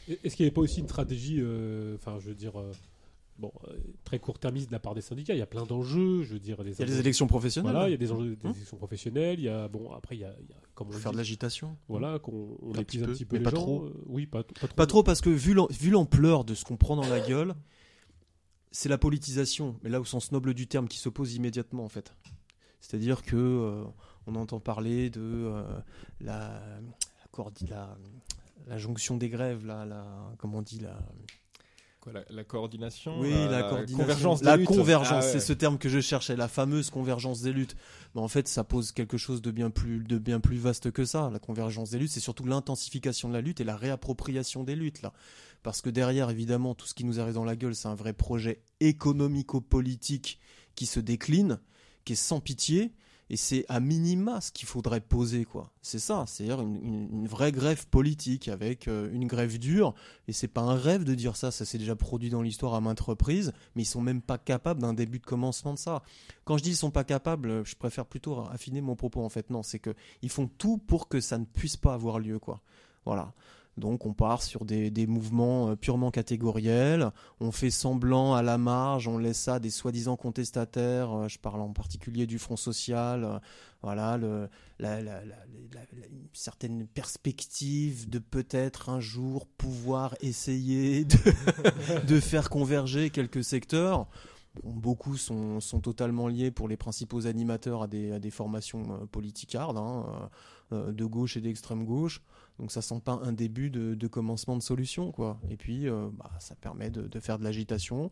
[0.07, 2.71] Est-ce qu'il n'y avait pas aussi une stratégie, euh, enfin, je veux dire, euh,
[3.37, 5.33] bon, euh, très court-termiste de la part des syndicats.
[5.33, 6.57] Il y a plein d'enjeux, je veux dire.
[6.63, 7.71] Il y a les élections professionnelles.
[7.71, 9.39] Voilà, il y a des enjeux des élections professionnelles.
[9.39, 11.11] Il y a bon, après il y a, il y a comme on Faut faire
[11.11, 11.77] de l'agitation.
[11.87, 13.57] voilà, qu'on on Un épuise petit un peu, petit peu mais les pas gens.
[13.57, 13.83] trop.
[13.85, 14.75] Euh, oui, pas, pas trop.
[14.75, 17.55] Pas trop parce que vu l'am- vu l'ampleur de ce qu'on prend dans la gueule,
[18.71, 22.13] c'est la politisation, mais là au sens noble du terme, qui s'oppose immédiatement en fait.
[22.81, 23.83] C'est-à-dire que euh,
[24.27, 25.63] on entend parler de euh,
[26.19, 26.61] la,
[27.37, 27.97] la, la,
[28.67, 30.99] la jonction des grèves, la, comment on dit la,
[32.05, 34.67] Quoi, la, la coordination oui, la coordination, convergence des la luttes.
[34.67, 35.31] convergence, Ah ouais.
[35.31, 37.75] c'est ce terme que je cherchais, la fameuse convergence des luttes.
[38.13, 41.03] Mais en fait, ça pose quelque chose de bien plus, de bien plus vaste que
[41.03, 41.31] ça.
[41.33, 45.01] La convergence des luttes, c'est surtout l'intensification de la lutte et la réappropriation des luttes
[45.01, 45.13] là.
[45.63, 48.13] Parce que derrière, évidemment, tout ce qui nous arrive dans la gueule, c'est un vrai
[48.13, 50.39] projet économico-politique
[50.75, 51.59] qui se décline,
[52.03, 52.93] qui est sans pitié.
[53.29, 55.71] Et c'est à minima ce qu'il faudrait poser, quoi.
[55.81, 59.95] C'est ça, c'est-à-dire une, vraie grève politique avec euh, une grève dure.
[60.27, 62.81] Et c'est pas un rêve de dire ça, ça s'est déjà produit dans l'histoire à
[62.81, 66.03] maintes reprises, mais ils sont même pas capables d'un début de commencement de ça.
[66.43, 69.29] Quand je dis ils sont pas capables, euh, je préfère plutôt affiner mon propos en
[69.29, 69.49] fait.
[69.49, 72.61] Non, c'est que ils font tout pour que ça ne puisse pas avoir lieu, quoi.
[73.05, 73.33] Voilà.
[73.77, 77.11] Donc on part sur des, des mouvements euh, purement catégoriels,
[77.41, 81.39] on fait semblant à la marge, on laisse ça à des soi-disant contestataires, euh, je
[81.39, 83.39] parle en particulier du Front Social, euh,
[83.81, 91.17] voilà, la, une certaine perspective de peut-être un jour pouvoir essayer de,
[92.07, 94.07] de faire converger quelques secteurs.
[94.63, 99.77] Beaucoup sont, sont totalement liés pour les principaux animateurs à des, à des formations politicardes,
[99.77, 100.29] hein,
[100.71, 102.21] de gauche et d'extrême gauche.
[102.59, 105.39] Donc ça sent pas un début de, commencement de solution, quoi.
[105.49, 108.11] Et puis, euh, bah, ça permet de, faire de l'agitation.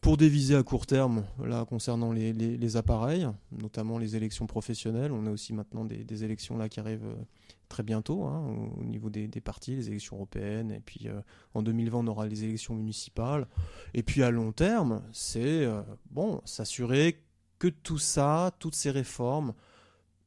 [0.00, 5.26] Pour des visées à court terme, là, concernant les, appareils, notamment les élections professionnelles, on
[5.26, 7.24] a aussi maintenant des, élections là qui arrivent euh,
[7.68, 11.20] très bientôt, hein, au, au niveau des, partis, les élections européennes, et puis euh,
[11.54, 13.48] en 2020, on aura les élections municipales.
[13.94, 15.66] Et puis à long terme, c'est,
[16.10, 17.24] bon, s'assurer
[17.58, 19.52] que tout ça, toutes ces réformes,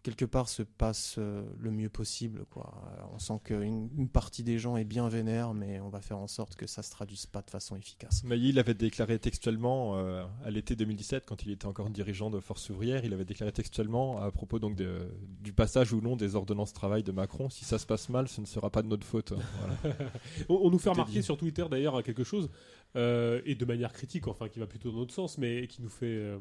[0.04, 2.46] quelque part se passent euh, le mieux possible.
[2.50, 2.74] Quoi.
[2.98, 6.18] Euh, On sent qu'une une partie des gens est bien vénère, mais on va faire
[6.18, 8.24] en sorte que ça se traduise pas de façon efficace.
[8.24, 12.40] Mailly, il avait déclaré textuellement euh, à l'été 2017, quand il était encore dirigeant de
[12.40, 15.08] Force ouvrière, il avait déclaré textuellement à propos donc de-
[15.42, 18.42] du passage ou non des ordonnances travail de Macron, si ça se passe mal, ce
[18.42, 19.34] ne sera pas de notre faute.
[19.60, 19.96] Voilà.
[20.50, 21.24] On, on nous fait remarquer dit.
[21.24, 22.50] sur Twitter d'ailleurs à quelque chose,
[22.96, 25.90] euh, et de manière critique, enfin qui va plutôt dans notre sens, mais qui nous
[25.90, 26.38] fait, euh,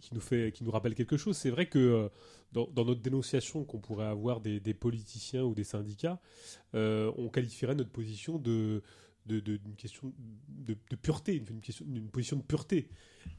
[0.00, 1.36] qui nous fait, qui nous rappelle quelque chose.
[1.36, 2.08] C'est vrai que euh,
[2.52, 6.20] dans, notre dénonciation qu'on pourrait avoir des, politiciens ou des syndicats,
[6.74, 8.82] euh, on qualifierait notre position de
[9.26, 10.12] de- de- d'une question
[10.48, 12.90] de, pureté, une, position de pureté,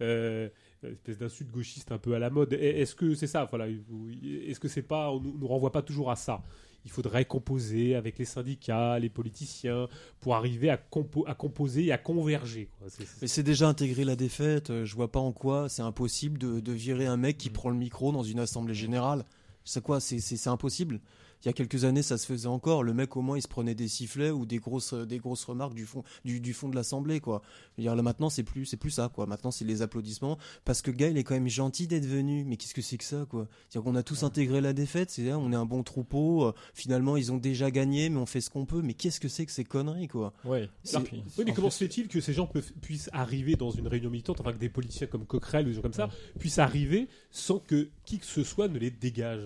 [0.01, 0.49] euh,
[0.81, 2.53] une espèce d'insulte gauchiste un peu à la mode.
[2.53, 3.45] Est-ce que c'est ça?
[3.45, 6.43] Voilà, est-ce que c'est pas, on nous, nous renvoie pas toujours à ça?
[6.85, 9.87] Il faudrait composer avec les syndicats, les politiciens,
[10.21, 12.69] pour arriver à, compo- à composer et à converger.
[12.79, 12.87] quoi.
[13.21, 14.69] Mais c'est déjà intégré la défaite.
[14.69, 17.69] euh, Je vois pas en quoi c'est impossible de, de virer un mec qui prend
[17.71, 19.25] le micro dans une assemblée générale.
[19.63, 19.99] C'est quoi?
[19.99, 20.99] C'est impossible?
[21.43, 22.83] Il y a quelques années, ça se faisait encore.
[22.83, 25.75] Le mec, au moins, il se prenait des sifflets ou des grosses, des grosses remarques
[25.75, 27.41] du fond, du, du fond de l'assemblée, quoi.
[27.77, 29.27] Je veux dire, là, maintenant, c'est plus, c'est plus ça, quoi.
[29.27, 32.43] Maintenant, c'est les applaudissements parce que le gars, il est quand même gentil d'être venu.
[32.45, 33.47] Mais qu'est-ce que c'est que ça, quoi?
[33.69, 35.11] C'est-à-dire qu'on a tous intégré la défaite.
[35.11, 36.45] C'est on est un bon troupeau.
[36.45, 38.81] euh, finalement, ils ont déjà gagné, mais on fait ce qu'on peut.
[38.81, 40.33] Mais qu'est-ce que c'est que ces conneries, quoi?
[40.45, 40.69] Ouais.
[40.93, 43.87] Alors, oui, mais en comment se fait-il que ces gens peuvent- puissent arriver dans une
[43.87, 46.09] réunion militante, enfin que des politiciens comme Coquerel ou des gens comme ça,
[46.39, 49.41] puissent arriver sans que qui que ce soit ne les dégage?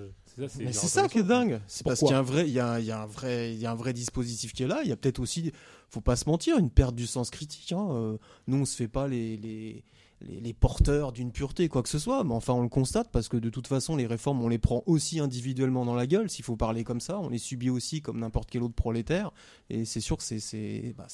[0.47, 1.59] Ça, Mais c'est ça qui est dingue.
[1.67, 3.53] C'est parce qu'il y a un vrai, il y a, il y a un vrai,
[3.53, 4.79] il y a un vrai dispositif qui est là.
[4.83, 5.51] Il y a peut-être aussi,
[5.89, 7.71] faut pas se mentir, une perte du sens critique.
[7.71, 7.87] hein.
[7.91, 8.17] Euh,
[8.47, 9.83] Nous, on se fait pas les, les,
[10.21, 12.23] les, les porteurs d'une pureté, quoi que ce soit.
[12.23, 14.83] Mais enfin, on le constate parce que de toute façon, les réformes, on les prend
[14.85, 16.29] aussi individuellement dans la gueule.
[16.29, 19.31] S'il faut parler comme ça, on les subit aussi comme n'importe quel autre prolétaire.
[19.69, 21.07] Et c'est sûr que c'est, c'est, bah,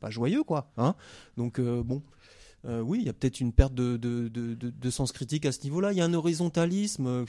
[0.00, 0.70] pas joyeux, quoi.
[0.76, 0.94] Hein
[1.36, 2.02] Donc euh, bon.
[2.64, 5.52] Euh, oui, il y a peut-être une perte de, de, de, de- sens critique à
[5.52, 5.92] ce niveau-là.
[5.92, 7.24] Il y a un horizontalisme euh,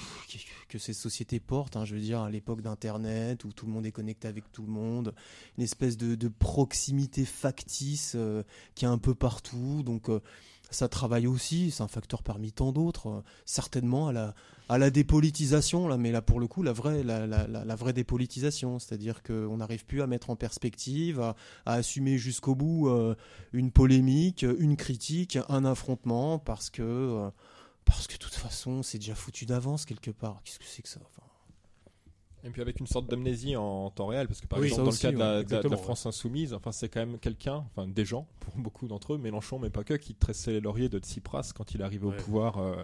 [0.69, 1.75] que ces sociétés portent.
[1.75, 4.61] hein, je veux dire, à l'époque d'Internet, où tout le monde est connecté avec tout
[4.61, 5.15] le monde,
[5.57, 8.43] une espèce de, de proximité factice euh,
[8.75, 9.81] qui est un peu partout.
[9.83, 10.19] Donc, euh,
[10.75, 11.71] ça travaille aussi.
[11.71, 13.07] C'est un facteur parmi tant d'autres.
[13.07, 14.35] euh, certainement à la,
[14.69, 18.79] à la dépolitisation, là, mais là, pour le coup, la vraie, la, la, vraie dépolitisation.
[18.79, 22.89] C'est-à-dire qu'on n'arrive plus à mettre en perspective, à, assumer jusqu'au bout.
[22.89, 23.15] euh,
[23.51, 27.29] une polémique, une critique, un affrontement, parce que, euh,
[27.85, 30.41] parce que de toute façon, c'est déjà foutu d'avance quelque part.
[30.43, 30.99] Qu'est-ce que c'est que ça
[32.45, 34.91] Et puis avec une sorte d'amnésie en temps réel, parce que par Oui, exemple, dans
[34.91, 36.99] le cas de la, ouais, de la- de la exactement, France insoumise, enfin c'est quand
[36.99, 40.51] même quelqu'un, enfin des gens, pour beaucoup d'entre eux, Mélenchon, mais pas que, qui tressait
[40.51, 42.13] les lauriers de Tsipras quand il Ouais.
[42.13, 42.75] au pouvoir euh,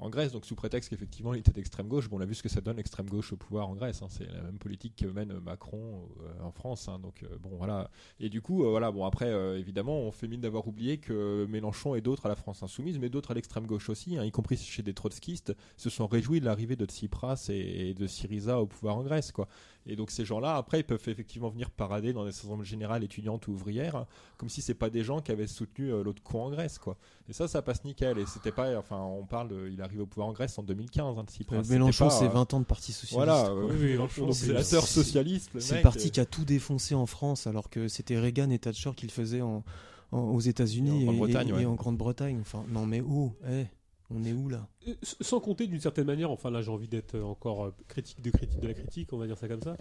[0.00, 2.08] en Grèce, donc sous prétexte qu'effectivement il était d'extrême gauche.
[2.08, 4.02] Bon, on a vu ce que ça donne l'extrême gauche au pouvoir en Grèce.
[4.02, 4.06] Hein.
[4.08, 6.88] c'est la même politique que mène Macron euh, en France.
[6.88, 6.98] Hein.
[6.98, 7.90] donc euh, bon, voilà.
[8.18, 8.90] Et du coup, euh, voilà.
[8.90, 12.62] Bon, après, évidemment, on fait mine d'avoir oublié que Mélenchon et d'autres à la France
[12.62, 16.06] insoumise, mais d'autres à l'extrême gauche aussi, hein, y compris chez des trotskistes, se sont
[16.06, 19.48] réjouis de l'arrivée de Tsipras et, de Syriza au pouvoir en Grèce, quoi.
[19.86, 23.48] Et donc ces gens-là, après, ils peuvent effectivement venir parader dans des assemblées générales étudiantes
[23.48, 24.06] ou ouvrières,
[24.36, 26.96] comme si c'est pas des gens qui avaient soutenu l'autre con en Grèce, quoi.
[27.28, 28.18] Et ça, ça passe nickel.
[28.18, 31.24] Et c'était pas, enfin, on parle, il arrive au pouvoir en Grèce en 2015, hein,
[31.26, 31.62] Tsipras.
[31.68, 33.14] Mélenchon, c'est 20 ans de parti socialiste.
[33.14, 33.98] Voilà, oui,
[34.32, 35.58] c'est la sœur socialiste.
[35.60, 38.90] C'est le parti qui a tout défoncé en France, alors que c'était Reagan et Thatcher
[38.96, 39.64] qui le faisaient en,
[40.12, 42.38] aux États-Unis et, en Grande-Bretagne.
[42.40, 43.32] Enfin, non, mais où?
[43.48, 43.66] Eh,
[44.12, 44.68] On est où là?
[44.88, 48.30] Euh, Sans compter d'une certaine manière, enfin là j'ai envie d'être encore euh, critique de
[48.30, 49.76] critique de la critique, on va dire ça comme ça.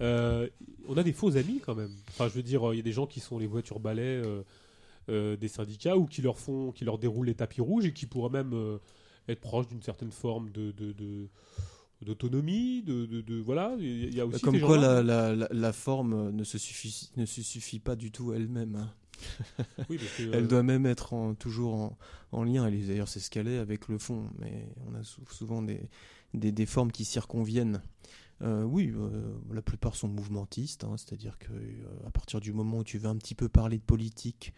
[0.00, 0.48] Euh,
[0.88, 1.94] on a des faux amis quand même.
[2.08, 4.22] Enfin, je veux dire, il y a des gens qui sont les voitures balais
[5.08, 8.30] des syndicats ou qui leur font, qui leur déroulent les tapis rouges et qui pourraient
[8.30, 8.78] même
[9.28, 11.28] être proches d'une certaine forme de, de, de
[12.02, 16.44] d'autonomie, de, de, voilà, il y a aussi comme quoi la, la, la, forme ne
[16.44, 18.76] se suffit ne se suffit pas du tout elle-même.
[18.76, 18.90] Hein.
[19.88, 21.98] Elle euh, doit même être en, toujours en,
[22.32, 22.70] en, lien.
[22.70, 25.80] D'ailleurs, c'est ce qu'elle est avec le fond, mais on a souvent des,
[26.34, 27.80] des, des formes qui circonviennent.
[28.42, 31.52] Euh, oui, euh, la plupart sont mouvementistes, hein, c'est-à-dire que
[32.06, 34.52] à partir du moment où tu veux un petit peu parler de politique,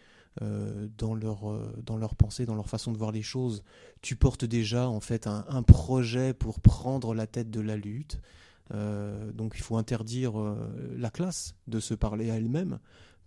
[0.98, 1.40] dans, leur,
[1.82, 3.64] dans leur pensée, dans leur façon de voir les choses.
[4.02, 8.20] Tu portes déjà en fait un, projet pour prendre la tête de la lutte.
[8.70, 10.34] Donc il faut interdire
[10.96, 12.78] la classe de se parler à elle-même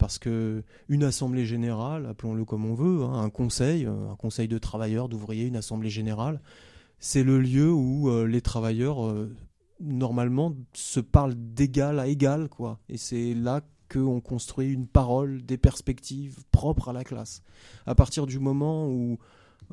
[0.01, 4.57] parce que une assemblée générale, appelons-le comme on veut, hein, un conseil, un conseil de
[4.57, 6.41] travailleurs, d'ouvriers, une assemblée générale,
[6.97, 9.13] c'est le lieu où les travailleurs
[9.79, 12.79] normalement se parlent d'égal à égal, quoi.
[12.89, 17.43] Et c'est là qu'on construit une parole, des perspectives propres à la classe.
[17.85, 19.19] À partir du moment où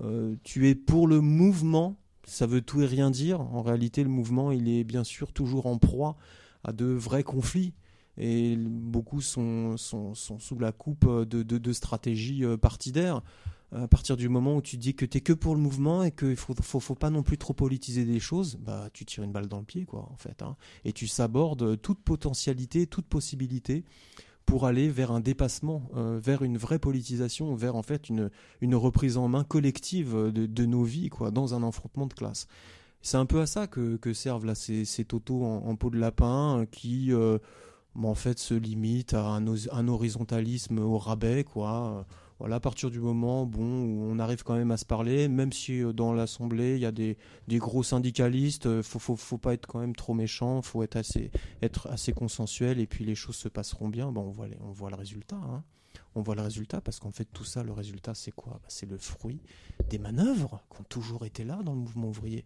[0.03, 3.41] euh, tu es pour le mouvement, ça veut tout et rien dire.
[3.41, 6.17] En réalité, le mouvement, il est bien sûr toujours en proie
[6.65, 7.73] à de vrais conflits.
[8.19, 13.23] Et beaucoup sont, sont, sous la coupe de, de stratégies euh, partidaires
[13.73, 16.11] à partir du moment où tu dis que tu es que pour le mouvement et
[16.11, 19.47] qu'il faut, faut, pas non plus trop politiser des choses, bah tu tires une balle
[19.47, 20.43] dans le pied quoi en fait.
[20.43, 20.57] Hein.
[20.87, 23.85] Et tu sabordes toute potentialité, toute possibilité
[24.47, 28.31] pour aller vers un dépassement, euh, vers une vraie politisation, vers en fait une,
[28.63, 32.47] une reprise en main collective de, nos vies quoi, dans un affrontement de classe.
[33.03, 36.65] C'est un peu à ça que, servent là ces, ces totaux en, peau de lapin
[36.73, 37.39] qui euh,
[38.05, 42.07] en fait se limitent à un, horizontalisme au rabais quoi
[42.39, 45.53] voilà, à partir du moment bon, où on arrive quand même à se parler, même
[45.53, 47.17] si euh, dans l'Assemblée il y a des,
[47.49, 51.33] gros syndicalistes, il euh, faut, faut, pas être quand même trop méchant, faut être assez,
[51.63, 54.13] être assez consensuel et puis les choses se passeront bien.
[54.13, 55.37] Bon, on, voit on voit le résultat.
[55.37, 55.65] Hein.
[56.15, 58.55] On voit le résultat parce qu'en fait tout ça, le résultat c'est quoi?
[58.55, 59.41] Bah, C'est le fruit
[59.91, 62.45] des manœuvres qui ont toujours été là dans le mouvement ouvrier,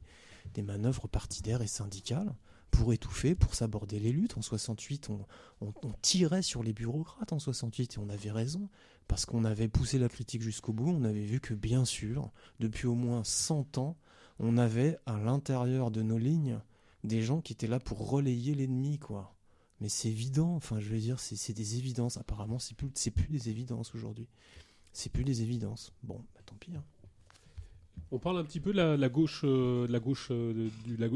[0.54, 2.34] des manœuvres partidaires et syndicales
[2.72, 4.36] pour étouffer, pour s'aborder les luttes.
[4.36, 8.68] En 68, on, tirait sur les bureaucrates en 68 et on avait raison
[9.06, 12.86] parce qu'on avait poussé la critique jusqu'au bout, on avait vu que bien sûr, depuis
[12.86, 13.96] au moins 100 ans,
[14.38, 16.58] on avait à l'intérieur de nos lignes
[17.04, 19.36] des gens qui étaient là pour relayer l'ennemi, quoi.
[19.80, 22.16] Mais c'est évident, enfin je veux dire, c'est des évidences.
[22.16, 24.28] Apparemment, c'est plus, plus des évidences aujourd'hui.
[24.92, 25.92] C'est plus des évidences.
[26.02, 26.72] Bon, bah, tant pis.
[26.74, 26.84] Hein.
[28.10, 30.68] On parle un petit peu de la, gauche, euh, de la gauche, euh,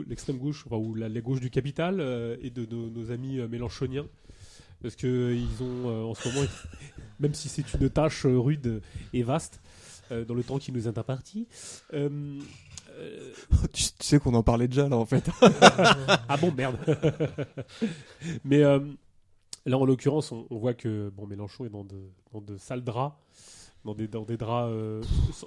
[0.09, 4.07] l'extrême gauche, enfin, ou la, gauche du capital euh, et de nos, nos amis mélanchoniens
[4.83, 6.47] parce que ils ont en ce moment
[7.21, 9.61] même si c'est une tâche euh, rude et vaste
[10.11, 11.47] euh, dans le temps qui nous est imparti.
[11.93, 12.39] Euh,
[13.73, 15.29] tu, sais qu'on en parlait déjà là en fait.
[16.29, 16.77] ah bon merde.
[18.45, 22.85] Mais là en l'occurrence on, voit que bon Mélenchon est dans de, dans de sales
[22.85, 23.15] draps,
[23.87, 24.75] dans des, draps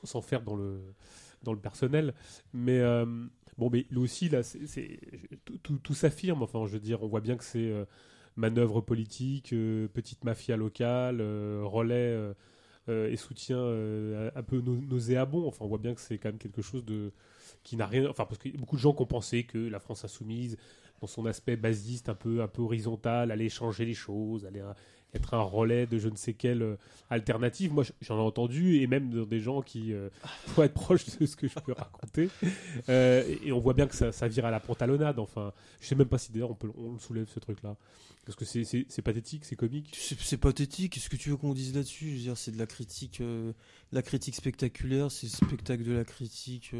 [0.03, 2.13] sans, faire dans le personnel.
[2.53, 2.81] Mais
[3.57, 4.99] bon mais lui aussi là c'est
[5.45, 6.41] tout, tout, tout s'affirme.
[6.41, 7.71] Enfin je veux dire on voit bien que c'est
[8.39, 12.33] manœuvre politique, euh, petite mafia locale, euh, relais
[12.87, 15.47] euh, et soutien un peu nauséabond.
[15.47, 17.11] Enfin, on voit bien que c'est quand même quelque chose de
[17.63, 18.09] qui n'a rien.
[18.09, 20.57] Enfin, parce que beaucoup de gens qui ont pensé que la France insoumise,
[20.99, 24.49] dans son aspect basiste, un peu, un peu horizontal, allait changer les choses,
[25.13, 26.75] être un relais de je ne sais quelle euh,
[27.09, 27.73] alternative.
[27.73, 30.09] Moi, j'en ai entendu, et même des gens qui euh,
[30.57, 32.29] être proches de ce que je peux raconter.
[32.89, 35.19] Euh, et, on voit bien que ça, ça, vire à la pantalonnade.
[35.19, 37.75] Enfin, je sais même pas si d'ailleurs on, on le soulève ce truc-là.
[38.25, 39.97] Parce que c'est pathétique, c'est comique.
[39.97, 40.93] C'est pathétique.
[40.93, 42.19] Qu'est-ce que tu veux qu'on dise là-dessus?
[42.35, 43.23] C'est de la critique,
[43.91, 46.75] la critique spectaculaire, c'est le spectacle de la critique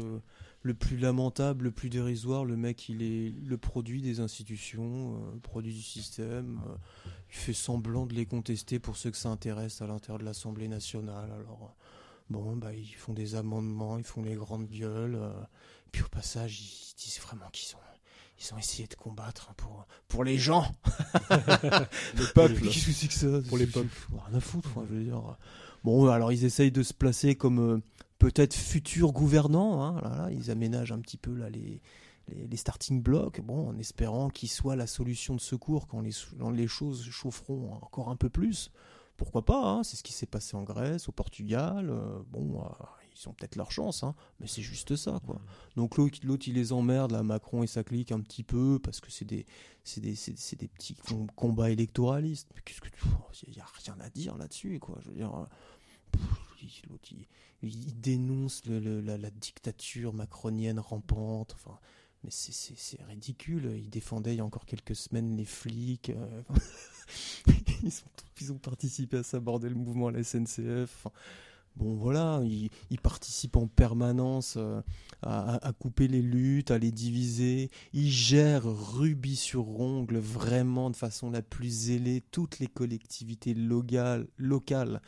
[0.62, 2.44] le plus lamentable, le plus dérisoire.
[2.44, 6.60] Le mec, il est le produit des institutions, le produit du système
[7.30, 10.68] il fait semblant de les contester pour ceux que ça intéresse à l'intérieur de l'Assemblée
[10.68, 11.30] nationale.
[11.30, 11.74] Alors,
[12.28, 15.16] Bon, bah, ils font des amendements, ils font les grandes gueules.
[15.16, 15.32] euh,
[15.90, 17.80] puis au passage, ils disent vraiment qu'ils ont,
[18.40, 20.64] ils ont essayé de combattre hein, pour, pour les gens.
[21.30, 22.62] Le peuple.
[22.62, 23.48] Qu'est-ce que c'est que ça?
[23.48, 23.96] Pour les peuples.
[24.12, 25.36] Rien à foutre, je veux dire.
[25.82, 27.78] Bon, alors ils essayent de se placer comme euh,
[28.20, 29.82] peut-être futurs gouvernants.
[29.82, 31.82] Hein, là, là, ils aménagent un petit peu là, les,
[32.28, 36.12] les, les starting blocks, bon, en espérant qu'ils soient la solution de secours quand les,
[36.38, 38.70] quand les choses chaufferont encore un peu plus.
[39.16, 41.90] Pourquoi pas hein, C'est ce qui s'est passé en Grèce, au Portugal.
[41.90, 42.68] euh, bon, euh,
[43.12, 45.42] ils ont peut-être leur chance, hein, mais c'est juste ça, quoi.
[45.76, 49.10] Donc l'autre, il les emmerde, là, Macron et sa clique un petit peu, parce que
[49.10, 49.44] c'est des,
[49.84, 50.14] c'est des,
[50.56, 52.48] des petits com- combats électoralistes.
[52.54, 53.04] Mais qu'est-ce que tu,
[53.46, 54.96] il y a rien à dire là-dessus, quoi.
[55.02, 55.44] Je veux dire, euh,
[56.12, 56.22] pff,
[57.62, 61.54] il, dénonce la, dictature macronienne rampante.
[61.54, 61.78] Enfin,
[62.24, 63.72] mais c'est, ridicule.
[63.76, 66.10] Il défendait il y a encore quelques semaines les flics.
[66.10, 66.42] euh,
[67.82, 71.06] ils, ont, ils participé à saborder le mouvement à la SNCF.
[71.76, 74.82] Bon voilà, il, il participe en permanence euh,
[75.22, 77.70] à, couper les luttes, à les diviser.
[77.92, 84.26] Il gère rubis sur ongle vraiment de façon la plus zélée toutes les collectivités locales,
[84.36, 85.00] locales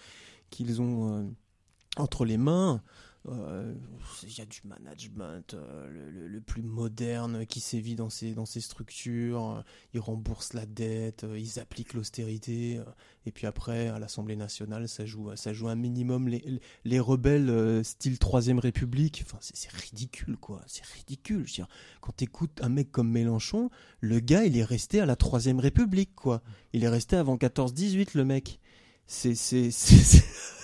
[0.50, 1.24] qu'ils ont euh,
[1.96, 2.82] entre les mains.
[3.28, 3.72] Euh,
[4.24, 8.32] Il y a du management euh, le, le- le plus moderne qui sévit dans ces,
[8.34, 9.62] dans ces structures.
[9.94, 12.78] Ils remboursent la dette, euh, ils appliquent l'austérité.
[12.78, 12.84] euh,
[13.24, 17.48] et puis après, à l'Assemblée nationale, ça joue, ça joue un minimum les, les rebelles
[17.48, 19.22] euh, style Troisième République.
[19.24, 20.60] Enfin, c'est ridicule, quoi.
[20.66, 21.44] C'est ridicule.
[21.46, 21.68] Je veux dire,
[22.00, 23.70] quand t'écoutes un mec comme Mélenchon,
[24.00, 26.42] le gars, il est resté à la Troisième République, quoi.
[26.72, 28.58] Il est resté avant 14-18, le mec.
[29.06, 29.70] C'est, c'est-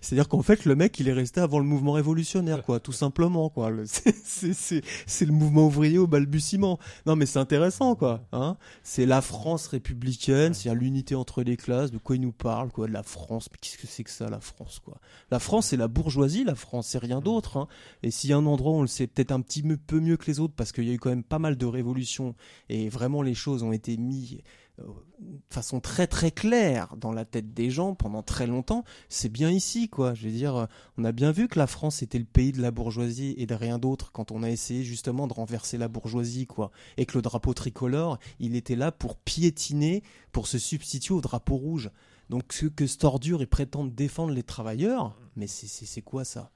[0.00, 3.48] C'est-à-dire qu'en fait, le mec, il est resté avant le mouvement révolutionnaire, quoi, tout simplement,
[3.48, 3.70] quoi.
[4.24, 6.78] C'est- le mouvement ouvrier au balbutiement.
[7.06, 8.26] Non, mais c'est intéressant, quoi.
[8.32, 11.90] Hein c'est la France républicaine, c'est l'unité entre les classes.
[11.90, 13.48] De quoi il nous parle, quoi De la France.
[13.50, 14.98] Mais qu'est-ce que c'est que ça, la France, quoi?
[15.30, 17.56] La France, c'est la bourgeoisie, la France, c'est rien d'autre.
[17.56, 17.68] Hein.
[18.02, 20.16] Et s'il y a un endroit où on le sait peut-être un petit peu mieux
[20.16, 22.34] que les autres, parce qu'il y a eu quand même pas mal de révolutions,
[22.68, 24.38] et vraiment les choses ont été mises
[24.78, 29.50] de façon très très claire dans la tête des gens pendant très longtemps, c'est bien
[29.50, 30.14] ici, quoi.
[30.14, 30.66] Je veux dire, euh,
[30.98, 33.54] on a bien vu que la France était le pays de la bourgeoisie et de
[33.54, 36.70] rien d'autre quand on a essayé justement de renverser la bourgeoisie, quoi.
[36.96, 40.02] Et que le drapeau tricolore, il était là pour piétiner,
[40.32, 41.90] pour se substituer au drapeau rouge.
[42.30, 46.50] Donc ce que cette ordure, ils prétendent défendre les travailleurs, mais c'est quoi ça?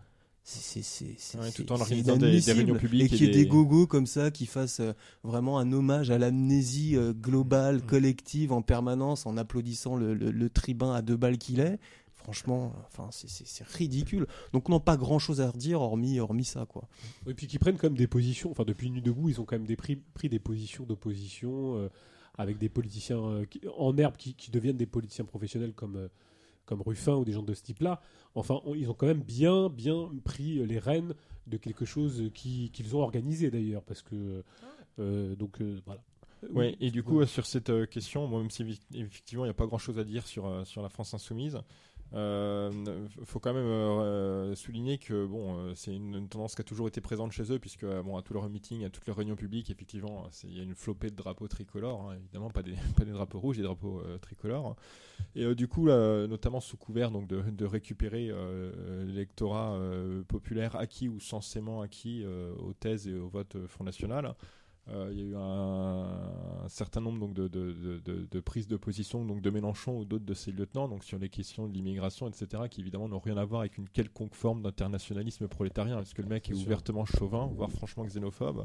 [0.51, 3.45] C'est Ouais, tout en organisant des- des réunions publiques et qu'il y ait des...
[3.45, 4.93] des- gogos comme ça qui fassent euh,
[5.23, 10.51] vraiment un hommage à l'amnésie euh, globale, collective en permanence en applaudissant le, le- le
[10.51, 11.79] tribun à deux balles qu'il est.
[12.15, 14.27] Franchement, enfin, c'est- ridicule.
[14.53, 16.89] Donc non, pas grand chose à redire hormis, hormis ça, quoi.
[17.27, 19.57] Et puis qui prennent quand même des positions, enfin depuis Nuit debout, ils ont quand
[19.57, 21.89] même des pris, pris des positions d'opposition euh,
[22.37, 26.09] avec des politiciens euh, qui- en herbe qui, qui deviennent des politiciens professionnels comme, euh,
[26.69, 28.01] comme Ruffin ou des gens de ce type-là.
[28.35, 31.15] Enfin, on- ils ont quand même bien, bien pris les rênes
[31.47, 34.45] de quelque chose qui- qu'ils ont organisé d'ailleurs, parce que
[34.99, 36.03] euh, donc euh, voilà.
[36.53, 39.51] Ouais, et du coup, sur cette euh, question, bon, même si eff- effectivement il n'y
[39.51, 41.59] a pas grand chose à dire sur, sur la France insoumise,
[42.15, 42.71] euh,
[43.25, 47.01] faut quand même euh, souligner que bon, euh, c'est une, tendance qui a toujours été
[47.01, 49.71] présente chez eux, puisque euh, bon, à tous leurs meetings, à toutes les réunions publiques,
[49.71, 53.13] effectivement, il y a une flopée de drapeaux tricolores, hein, évidemment, pas des, pas des
[53.13, 54.77] drapeaux rouges, des drapeaux tricolores.
[55.35, 58.33] Et du coup, notamment sous couvert donc, de, récupérer
[59.05, 59.79] l'électorat
[60.29, 64.35] populaire acquis ou censément acquis aux thèses et au vote Front National.
[64.91, 68.41] Euh, il y a eu un, un certain nombre donc, de, de, de- de- de
[68.41, 71.67] prises de position donc, de Mélenchon ou d'autres de ses lieutenants donc, sur les questions
[71.69, 75.97] de l'immigration, etc., qui évidemment n'ont rien à voir avec une quelconque forme d'internationalisme prolétarien,
[75.97, 78.65] parce que le mec est ouvertement chauvin, voire franchement xénophobe.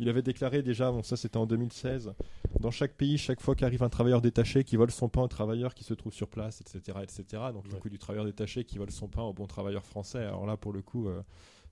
[0.00, 2.12] Il avait déclaré déjà, bon ça c'était en 2016,
[2.60, 5.74] dans chaque pays, chaque fois qu'arrive un travailleur détaché qui vole son pain au travailleur
[5.74, 6.98] qui se trouve sur place, etc.
[7.02, 7.24] etc.
[7.52, 7.80] donc le Ouais.
[7.80, 10.72] coup du travailleur détaché qui vole son pain au bon travailleur français, alors là pour
[10.72, 11.20] le coup, euh,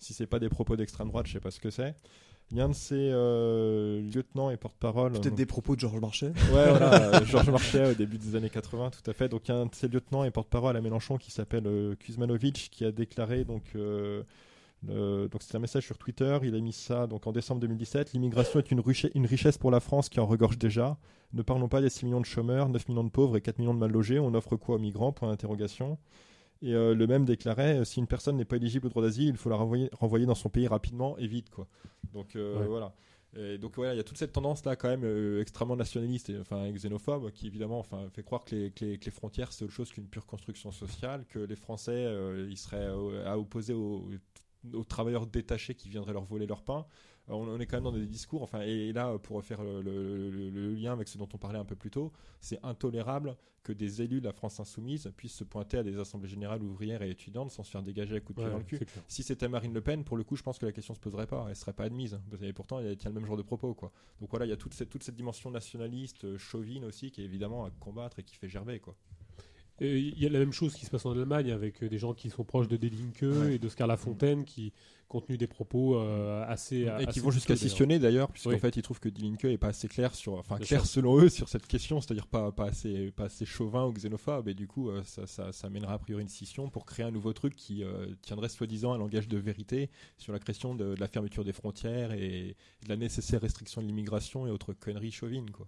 [0.01, 1.95] si c'est pas des propos d'extrême droite, je sais pas ce que c'est.
[2.53, 5.13] Il y a un de ses euh, lieutenants et porte-parole.
[5.13, 6.29] Peut-être des propos de Georges Marchais.
[6.53, 9.29] Ouais, voilà, euh, Georges Marchais au début des années 80, tout à fait.
[9.29, 11.97] Donc, il y a un de ses lieutenants et porte-parole à Mélenchon qui s'appelle euh,
[11.97, 13.63] Kuzmanovic qui a déclaré donc.
[13.75, 14.23] euh,
[15.29, 18.13] donc c'est un message sur Twitter, il a mis ça donc en décembre 2017.
[18.13, 18.83] L'immigration est une,
[19.15, 20.97] une richesse pour la France qui en regorge déjà.
[21.33, 23.75] Ne parlons pas des 6 millions de chômeurs, 9 millions de pauvres et 4 millions
[23.75, 24.21] de mal logés.
[24.21, 25.11] On offre quoi aux migrants?
[25.13, 25.99] Point d'interrogation.
[26.63, 29.29] Et euh, le même déclarait euh, si une personne n'est pas éligible au droit d'asile,
[29.29, 31.67] il faut la renvoyer, renvoyer dans son pays rapidement et vite quoi.
[32.15, 32.67] Donc euh, Ouais.
[32.67, 32.95] voilà.
[33.39, 36.31] Et donc voilà, il y a toute cette tendance là quand même euh, extrêmement nationaliste
[36.31, 39.53] et enfin xénophobe qui évidemment enfin fait croire que les, que les, que les frontières
[39.53, 43.37] c'est autre chose qu'une pure construction sociale, que les Français euh, ils seraient euh, à
[43.39, 44.09] opposer aux,
[44.73, 46.87] aux travailleurs détachés qui viendraient leur voler leur pain.
[47.29, 48.43] On, est quand même dans des discours.
[48.43, 51.91] Enfin, et, là, pour faire le, lien avec ce dont on parlait un peu plus
[51.91, 55.99] tôt, c'est intolérable que des élus de la France insoumise puissent se pointer à des
[55.99, 58.65] assemblées générales ouvrières et étudiantes sans se faire dégager à coups de pied dans le
[58.65, 58.79] cul.
[59.09, 61.27] Si c'était Marine Le Pen, pour le coup, je pense que la question se poserait
[61.27, 62.21] pas, elle serait pas admise.
[62.43, 63.91] Et pourtant, il tient le même genre de propos, quoi.
[64.21, 67.23] Donc voilà, il y a toute cette, toute cette dimension nationaliste, euh, chauvine aussi, qui
[67.23, 68.95] est évidemment à combattre et qui fait gerber, quoi.
[69.81, 72.15] Il y a la même chose qui se passe en Allemagne avec euh, des gens
[72.15, 74.73] qui sont proches de Delinque et de Scarla Fontaine qui
[75.15, 76.89] ont tenu des propos euh, assez.
[77.01, 79.89] Et qui vont jusqu'à scissionner d'ailleurs, puisqu'en fait ils trouvent que Delinque est pas assez
[79.89, 80.35] clair sur.
[80.35, 83.93] Enfin, clair selon eux sur cette question, c'est-à-dire pas, pas, assez, pas assez chauvin ou
[83.93, 84.49] xénophobe.
[84.49, 87.11] Et du coup, euh, ça, ça, ça, mènera a priori une scission pour créer un
[87.11, 87.83] nouveau truc qui
[88.23, 92.13] tiendrait soi-disant un langage de vérité sur la question de, de, la fermeture des frontières
[92.13, 95.67] et de la nécessaire restriction de l'immigration et autres conneries chauvines, quoi.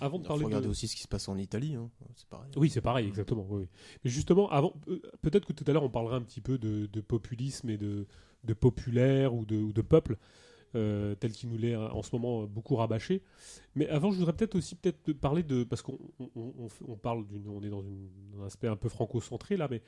[0.00, 1.90] Avant de parler regarder aussi ce qui se passe en Italie, hein.
[2.16, 2.50] c'est pareil.
[2.56, 3.46] Oui, c'est pareil, exactement.
[3.48, 3.66] Oui.
[4.04, 6.86] Mais justement, avant, euh, peut-être que tout à l'heure on parlera un petit peu de,
[7.00, 8.06] populisme et de,
[8.48, 10.16] de populaire ou de, de peuple,
[10.74, 13.22] euh, tel qu'il nous l'est hein, en ce moment beaucoup rabâché.
[13.76, 15.98] Mais avant, je voudrais peut-être aussi peut-être parler de, parce qu'on
[16.34, 17.84] on, parle d'une, on est dans
[18.40, 19.82] un aspect un peu franco-centré là, mais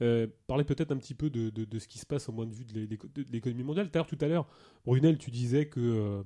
[0.00, 2.54] euh, parler peut-être un petit peu de, de, ce qui se passe au moins de
[2.54, 2.88] vue de
[3.32, 3.90] l'économie mondiale.
[3.90, 4.46] D'ailleurs, tout à l'heure,
[4.84, 6.24] Brunel, tu disais que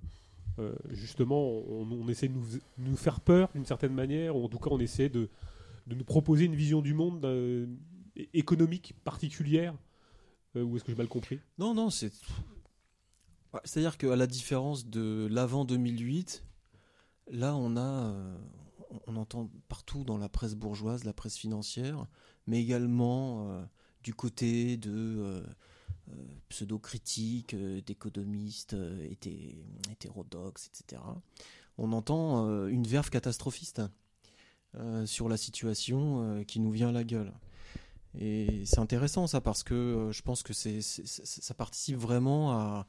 [0.59, 2.35] euh, justement, on, essaie de
[2.79, 5.29] nous, faire peur d'une certaine manière, ou en tout cas, on essaie de,
[5.87, 7.67] nous proposer une vision du monde euh,
[8.33, 9.75] économique particulière.
[10.57, 11.41] Euh, ou est-ce que j'ai mal compris?
[11.59, 12.13] Non, non, c'est.
[13.65, 16.45] C'est-à-dire qu'à la différence de l'avant 2008,
[17.31, 18.15] là, on a.
[19.07, 22.07] on entend partout dans la presse bourgeoise, la presse financière,
[22.47, 23.67] mais également
[24.03, 25.45] du côté de
[26.13, 26.15] euh,
[26.49, 29.09] pseudo-critiques euh, d'économistes euh,
[29.91, 31.03] hétérodoxes, etc.
[31.79, 33.83] On entend une verve catastrophiste
[35.05, 37.35] sur la situation qui nous vient à la gueule.
[38.19, 42.87] Et c'est intéressant ça parce que je pense que ça participe vraiment à,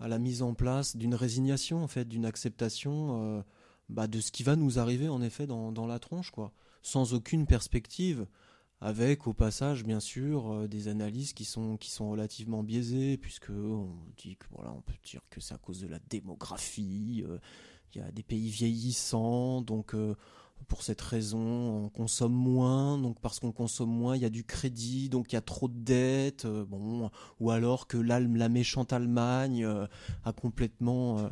[0.00, 3.44] la mise en place d'une résignation, en fait, d'une acceptation
[3.88, 6.52] bah, de ce qui va nous arriver en effet dans, la tronche, quoi,
[6.82, 8.26] sans aucune perspective
[8.80, 13.50] avec au passage bien sûr euh, des analyses qui sont qui sont relativement biaisées puisque
[13.50, 17.38] on dit que voilà on peut dire que c'est à cause de la démographie euh,
[17.92, 20.14] il y a des pays vieillissants donc euh,
[20.66, 24.44] pour cette raison on consomme moins donc parce qu'on consomme moins il y a du
[24.44, 29.64] crédit donc il y a trop de dettes bon ou alors que la méchante Allemagne
[30.24, 31.28] a complètement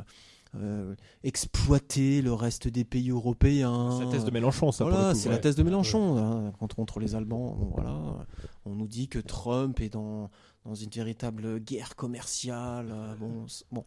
[0.55, 3.97] euh, exploiter le reste des pays européens.
[3.97, 4.85] C'est la thèse de Mélenchon, ça.
[4.85, 7.57] Voilà, c'est la thèse de Mélenchon hein, contre, contre, les Allemands.
[7.73, 8.25] voilà,
[8.65, 10.29] on nous dit que Trump est dans,
[10.65, 12.89] dans une véritable guerre commerciale.
[12.91, 13.85] Euh, bon, bon,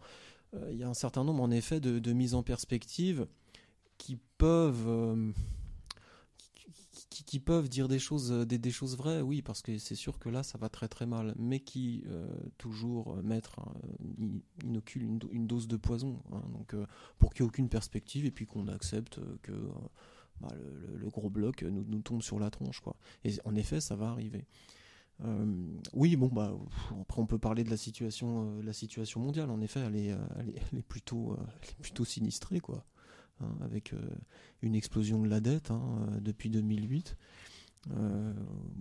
[0.55, 3.27] euh, il y a un certain nombre en effet de, de mises en perspective
[4.01, 5.35] qui peuvent
[7.11, 10.19] qui, peuvent dire des choses, euh, des, des, choses vraies, oui, parce que c'est sûr
[10.19, 12.27] que là, ça va très très mal, mais qui euh,
[12.59, 13.61] toujours euh, mettre,
[14.65, 16.75] inocule une, dose de poison, hein, donc
[17.19, 19.53] pour qu'il n'y ait aucune perspective et puis qu'on accepte que
[20.41, 20.49] bah,
[20.97, 22.97] le, gros bloc nous, nous, tombe sur la tronche, quoi.
[23.25, 24.47] Et en effet, ça va arriver.
[25.93, 26.57] oui, bon, bah,
[27.01, 29.51] après on peut parler de la situation, la situation mondiale.
[29.51, 32.85] En effet, elle est, elle est, plutôt, elle est plutôt sinistrée, quoi.
[33.41, 33.99] Hein, avec euh,
[34.63, 35.83] une explosion de la dette hein,
[36.13, 37.17] euh, depuis 2008.
[37.97, 38.35] Euh,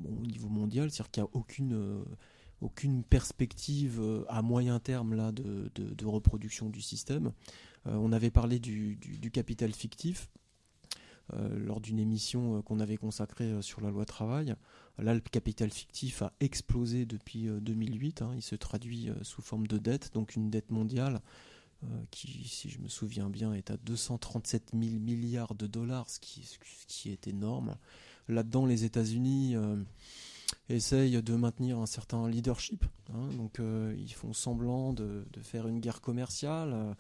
[0.05, 2.05] au niveau mondial, c'est-à-dire qu'il n'y a aucune
[2.59, 7.31] aucune perspective à moyen terme là de, reproduction du système.
[7.85, 8.99] on avait parlé du,
[9.31, 10.29] capital fictif
[11.31, 14.55] lors d'une émission qu'on avait consacrée sur la loi travail.
[14.97, 18.21] Là, le capital fictif a explosé depuis 2008.
[18.23, 18.31] Hein.
[18.35, 21.21] il se traduit sous forme de dette, donc une dette mondiale
[22.11, 26.47] qui, si je me souviens bien, est à 237 000 milliards de dollars, ce qui,
[26.87, 27.75] qui est énorme.
[28.29, 29.75] Là-dedans, les États-Unis euh,
[30.69, 32.85] essayent de maintenir un certain leadership.
[33.13, 33.29] Hein.
[33.37, 36.95] donc, euh, ils font semblant de, faire une guerre commerciale.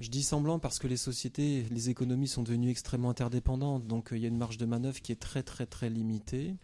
[0.00, 4.18] Je dis semblant parce que les sociétés, les économies sont devenues extrêmement interdépendantes, donc il
[4.18, 6.56] y a une marge de manœuvre qui est très très très limitée.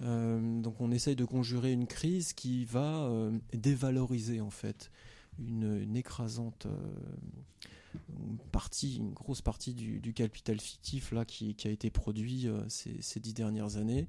[0.00, 3.10] donc on essaye de conjurer une crise qui va
[3.52, 4.90] dévaloriser en fait
[5.38, 7.98] une, écrasante euh,
[8.52, 13.34] partie, une grosse partie du, capital fictif là qui, a été produit euh, ces, dix
[13.34, 14.08] dernières années.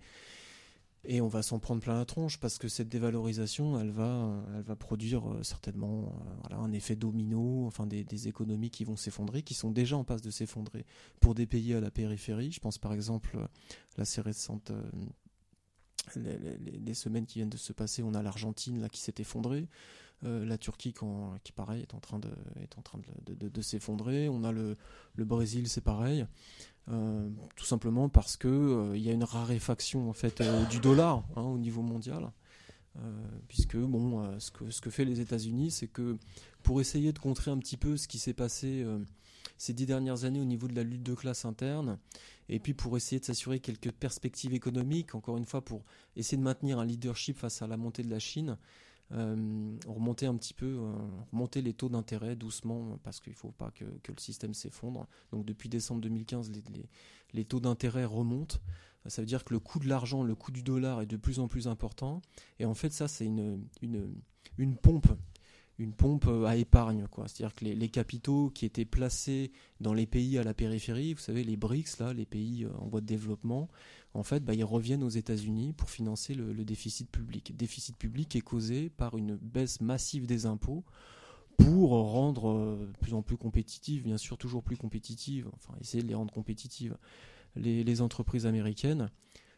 [1.05, 4.63] Et on va s'en prendre plein la tronche parce que cette dévalorisation, elle va, elle
[4.63, 6.13] va produire euh, certainement
[6.51, 10.29] un effet domino, enfin des, économies qui vont s'effondrer, qui sont déjà en passe de
[10.29, 10.85] s'effondrer
[11.21, 12.51] pour des pays à la périphérie.
[12.51, 13.37] Je pense par exemple
[13.95, 14.73] la assez récente,
[16.15, 19.67] les, semaines qui viennent de se passer, on a l'Argentine là qui s'est effondrée.
[20.25, 20.93] Euh, la Turquie
[21.43, 24.27] qui pareil est en train de, s'effondrer.
[24.29, 24.75] On a le,
[25.15, 26.25] le Brésil, c'est pareil.
[26.89, 31.23] Euh, tout simplement parce que euh, il y a une raréfaction en fait du dollar
[31.35, 32.31] hein, au niveau mondial.
[33.47, 36.17] puisque bon, ce, que, ce que fait les États-Unis, c'est que
[36.63, 38.85] pour essayer de contrer un petit peu ce qui s'est passé
[39.57, 41.97] ces dix dernières années au niveau de la lutte de classe interne,
[42.49, 45.83] et puis pour essayer de s'assurer quelques perspectives économiques, encore une fois pour
[46.17, 48.57] essayer de maintenir un leadership face à la montée de la Chine,
[49.11, 50.93] euh, remonter un petit peu, euh,
[51.31, 55.07] remonter les taux d'intérêt doucement, parce qu'il ne faut pas que, le système s'effondre.
[55.31, 56.51] Donc depuis décembre 2015,
[57.33, 58.57] les, taux d'intérêt remontent.
[59.05, 61.39] Ça veut dire que le coût de l'argent, le coût du dollar est de plus
[61.39, 62.21] en plus important.
[62.59, 63.65] Et en fait, ça, c'est une,
[64.81, 65.07] pompe
[65.79, 67.05] une pompe euh, à épargne.
[67.25, 71.43] C'est-à-dire que les, capitaux qui étaient placés dans les pays à la périphérie, vous savez,
[71.43, 73.69] les BRICS, là, les pays euh, en voie de développement,
[74.13, 77.55] en fait, bah, ils reviennent aux États-Unis pour financer le, déficit public.
[77.55, 80.83] déficit public est causé par une baisse massive des impôts
[81.57, 86.01] pour rendre euh, de plus en plus compétitives, bien sûr toujours plus compétitives, enfin essayer
[86.01, 86.97] de les rendre compétitives,
[87.55, 89.09] les entreprises américaines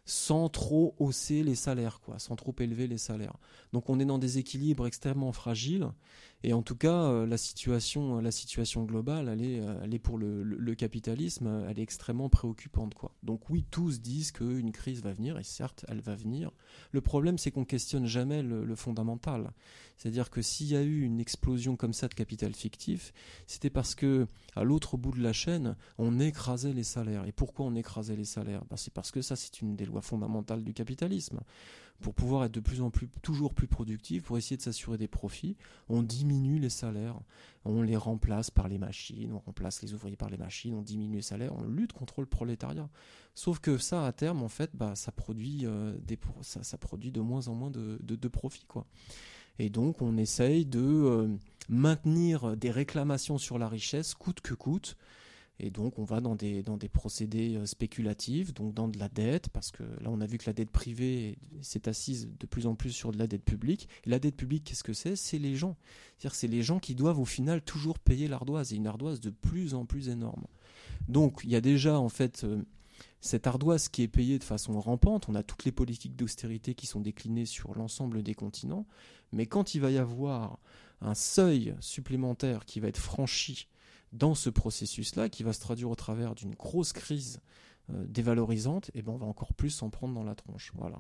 [0.06, 3.38] sans trop hausser les salaires, quoi, sans trop élever les salaires.
[3.72, 5.88] Donc on est dans des équilibres extrêmement fragiles
[6.44, 9.94] et en tout cas, euh, la situation, euh, la situation globale, elle est, euh, elle
[9.94, 12.96] est pour le, capitalisme, elle est extrêmement préoccupante.
[13.22, 16.52] Donc oui, tous disent qu'une crise va venir, et certes, elle va venir.
[16.92, 19.52] Le problème, c'est qu'on questionne jamais le, fondamental.
[19.98, 23.14] C'est-à-dire que s'il y a eu une explosion comme ça de capital fictif,
[23.48, 27.26] c'était parce que à l'autre bout de la chaîne, on écrasait les salaires.
[27.28, 28.64] Et pourquoi on écrasait les salaires?
[28.70, 31.42] Ben, C'est parce que ça, c'est une des lois fondamentales du capitalisme
[32.02, 35.08] pour pouvoir être de plus en plus toujours plus productif, pour essayer de s'assurer des
[35.08, 35.56] profits,
[35.90, 37.20] on diminue les salaires,
[37.64, 41.18] on les remplace par les machines, on remplace les ouvriers par les machines, on diminue
[41.18, 42.90] les salaires, on lutte contre le prolétariat.
[43.36, 45.94] Sauf que ça, à terme, en fait, bah, ça produit euh,
[46.42, 48.86] ça, produit de moins en moins de, de, profits, quoi.
[49.60, 51.28] Et donc, on essaye de euh,
[51.70, 54.98] maintenir des réclamations sur la richesse coûte que coûte,
[55.64, 59.10] et donc, on va dans des, dans des procédés euh, spéculatifs, donc dans de la
[59.10, 62.66] dette, parce que là, on a vu que la dette privée s'est assise de plus
[62.66, 63.88] en plus sur de la dette publique.
[64.04, 65.16] Et la dette publique, qu'est-ce que c'est?
[65.16, 65.78] C'est les gens.
[66.18, 69.30] C'est-à-dire, c'est les gens qui doivent au final toujours payer l'ardoise, et une ardoise de
[69.30, 70.48] plus en plus énorme.
[71.08, 72.64] Donc, il y a déjà, en fait, euh,
[73.20, 75.30] cette ardoise qui est payée de façon rampante.
[75.30, 78.88] On a toutes les politiques d'austérité qui sont déclinées sur l'ensemble des continents.
[79.32, 80.58] Mais quand il va y avoir
[81.02, 83.68] un seuil supplémentaire qui va être franchi
[84.12, 87.40] dans ce processus-là, qui va se traduire au travers d'une grosse crise
[87.90, 90.72] euh, dévalorisante, et eh ben on va encore plus s'en prendre dans la tronche.
[90.76, 91.00] Voilà.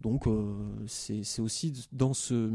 [0.00, 0.54] Donc euh,
[0.86, 2.50] c'est aussi dans ce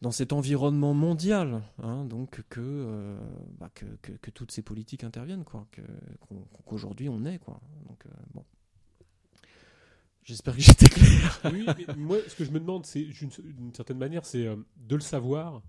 [0.00, 3.16] dans cet environnement mondial, hein, donc euh,
[3.60, 5.68] bah, que, que, toutes ces politiques interviennent, quoi,
[6.64, 7.60] qu'aujourd'hui on est, quoi.
[7.86, 8.04] Donc
[8.34, 8.44] bon.
[10.24, 11.40] J'espère que j'étais clair.
[11.52, 15.00] oui, mais moi, ce que je me demande, c'est d'une certaine manière, c'est de le
[15.00, 15.62] savoir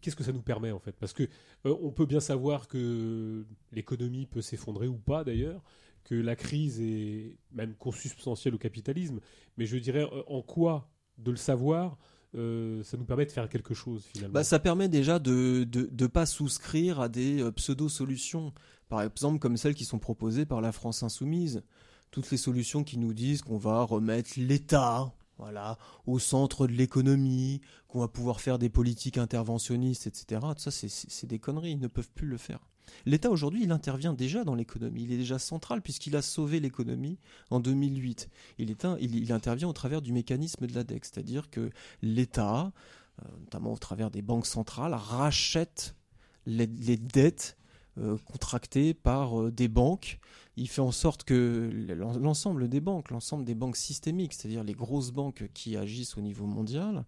[0.00, 0.92] qu'est-ce que ça nous permet en fait?
[0.92, 1.24] Parce que
[1.66, 5.62] euh, on peut bien savoir que l'économie peut s'effondrer ou pas d'ailleurs,
[6.04, 9.20] que la crise est même consubstantielle au capitalisme,
[9.56, 11.98] mais je dirais euh, en quoi de le savoir
[12.34, 14.34] euh, ça nous permet de faire quelque chose finalement?
[14.34, 18.52] Bah, ça permet déjà de ne pas souscrire à des pseudo-solutions,
[18.88, 21.62] par exemple comme celles qui sont proposées par la France insoumise.
[22.10, 27.60] Toutes les solutions qui nous disent qu'on va remettre l'État voilà, au centre de l'économie,
[27.86, 30.40] qu'on va pouvoir faire des politiques interventionnistes, etc.
[30.56, 32.60] Tout ça, c'est des conneries, ils ne peuvent plus le faire.
[33.06, 37.18] L'État aujourd'hui, il intervient déjà dans l'économie, il est déjà central puisqu'il a sauvé l'économie
[37.50, 38.28] en 2008.
[38.58, 41.70] Il, intervient au travers du mécanisme de la DEC, c'est-à-dire que
[42.02, 42.72] l'État,
[43.22, 45.94] euh, notamment au travers des banques centrales, rachète
[46.46, 47.56] les, dettes
[47.98, 50.18] euh, contractées par euh, des banques
[50.58, 51.70] il fait en sorte que
[52.20, 56.46] l'ensemble des banques, l'ensemble des banques systémiques, c'est-à-dire les grosses banques qui agissent au niveau
[56.46, 57.04] mondial,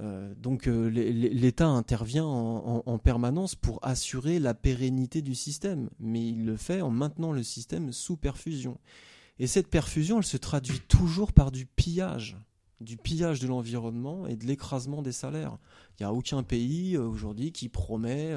[0.00, 6.44] euh, donc euh, l'État intervient en, permanence pour assurer la pérennité du système, mais il
[6.44, 8.78] le fait en maintenant le système sous perfusion.
[9.38, 12.36] Et cette perfusion, elle se traduit toujours par du pillage,
[12.80, 15.58] du pillage de l'environnement et de l'écrasement des salaires.
[15.98, 18.34] Il n'y a aucun pays euh, aujourd'hui qui promet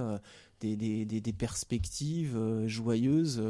[0.61, 3.43] des, perspectives joyeuses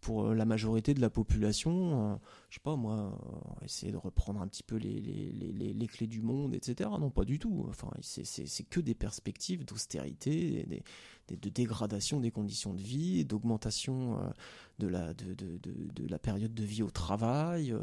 [0.00, 2.18] pour euh, la majorité de la population.
[2.48, 3.18] je sais pas, moi,
[3.64, 6.90] essayer de reprendre un petit peu les, les, clés du monde, etc.
[7.00, 7.66] Non, pas du tout.
[7.68, 10.66] Enfin, c'est que des perspectives d'austérité,
[11.30, 14.18] de dégradation des conditions de vie, d'augmentation
[14.78, 17.80] de la, de, la période de vie au travail, euh,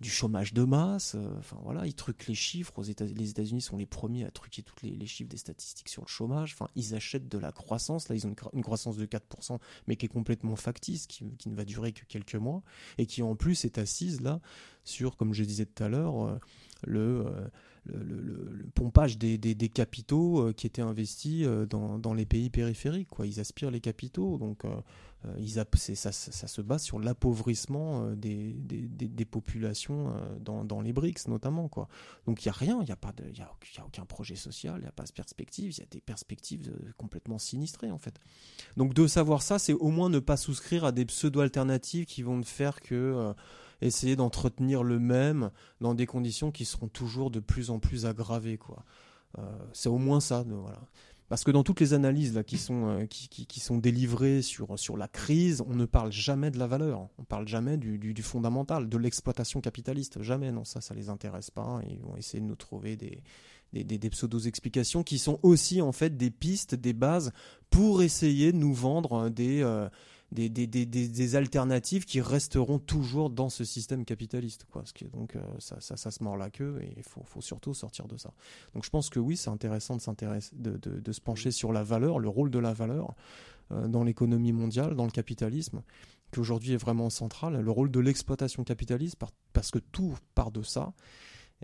[0.00, 1.16] du chômage de masse.
[1.16, 2.78] Euh, enfin voilà, ils truquent les chiffres.
[2.78, 5.88] Aux États les États-Unis sont les premiers à truquer tous les, les, chiffres des statistiques
[5.88, 6.52] sur le chômage.
[6.54, 8.08] Enfin, ils achètent de la croissance.
[8.08, 9.58] Là, ils ont une, croissance de 4%,
[9.88, 12.62] mais qui est complètement factice, qui, qui, ne va durer que quelques mois,
[12.98, 14.40] et qui en plus est assise là
[14.84, 16.38] sur, comme je disais tout à l'heure,
[16.86, 17.26] le,
[17.88, 19.38] le, pompage des,
[19.68, 23.08] capitaux qui étaient investis dans, dans, les pays périphériques.
[23.08, 23.26] Quoi.
[23.26, 24.64] Ils aspirent les capitaux, donc
[25.26, 25.60] euh, ils
[25.96, 31.68] ça, se base sur l'appauvrissement euh, des, populations euh, dans, les BRICS notamment.
[31.68, 31.88] Quoi.
[32.26, 34.92] Donc il n'y a rien, il n'y a, a aucun projet social, il n'y a
[34.92, 38.20] pas de perspective, il y a des perspectives complètement sinistrées en fait.
[38.76, 42.36] Donc de savoir ça, c'est au moins ne pas souscrire à des pseudo-alternatives qui vont
[42.36, 43.34] ne faire que
[43.80, 45.50] essayer d'entretenir le même
[45.80, 48.58] dans des conditions qui seront toujours de plus en plus aggravées.
[48.58, 48.84] Quoi.
[49.72, 50.44] c'est au moins ça.
[50.48, 50.80] voilà.
[51.28, 54.78] Parce que dans toutes les analyses là, qui, sont, euh, qui, qui, sont délivrées sur,
[54.78, 57.08] sur la crise, on ne parle jamais de la valeur.
[57.18, 60.22] On parle jamais du, du, fondamental, de l'exploitation capitaliste.
[60.22, 61.80] Jamais, non, ça, ça les intéresse pas.
[61.88, 63.22] Ils vont essayer de nous trouver des,
[63.74, 67.32] des, des, des pseudo-explications qui sont aussi en fait des pistes, des bases
[67.68, 69.90] pour essayer de nous vendre des, euh,
[70.30, 74.66] des, des, des, des, alternatives qui resteront toujours dans ce système capitaliste.
[74.70, 74.84] Quoi.
[75.12, 78.06] donc euh, ça, ça, ça, se mord la queue et il faut, faut, surtout sortir
[78.06, 78.32] de ça.
[78.74, 81.82] Donc je pense que oui, c'est intéressant de, s'intéresser, de, de, se pencher sur la
[81.82, 83.14] valeur, le rôle de la valeur
[83.72, 85.82] euh, dans l'économie mondiale, dans le capitalisme,
[86.30, 89.16] qui aujourd'hui est vraiment central, le rôle de l'exploitation capitaliste,
[89.54, 90.92] parce que tout part de ça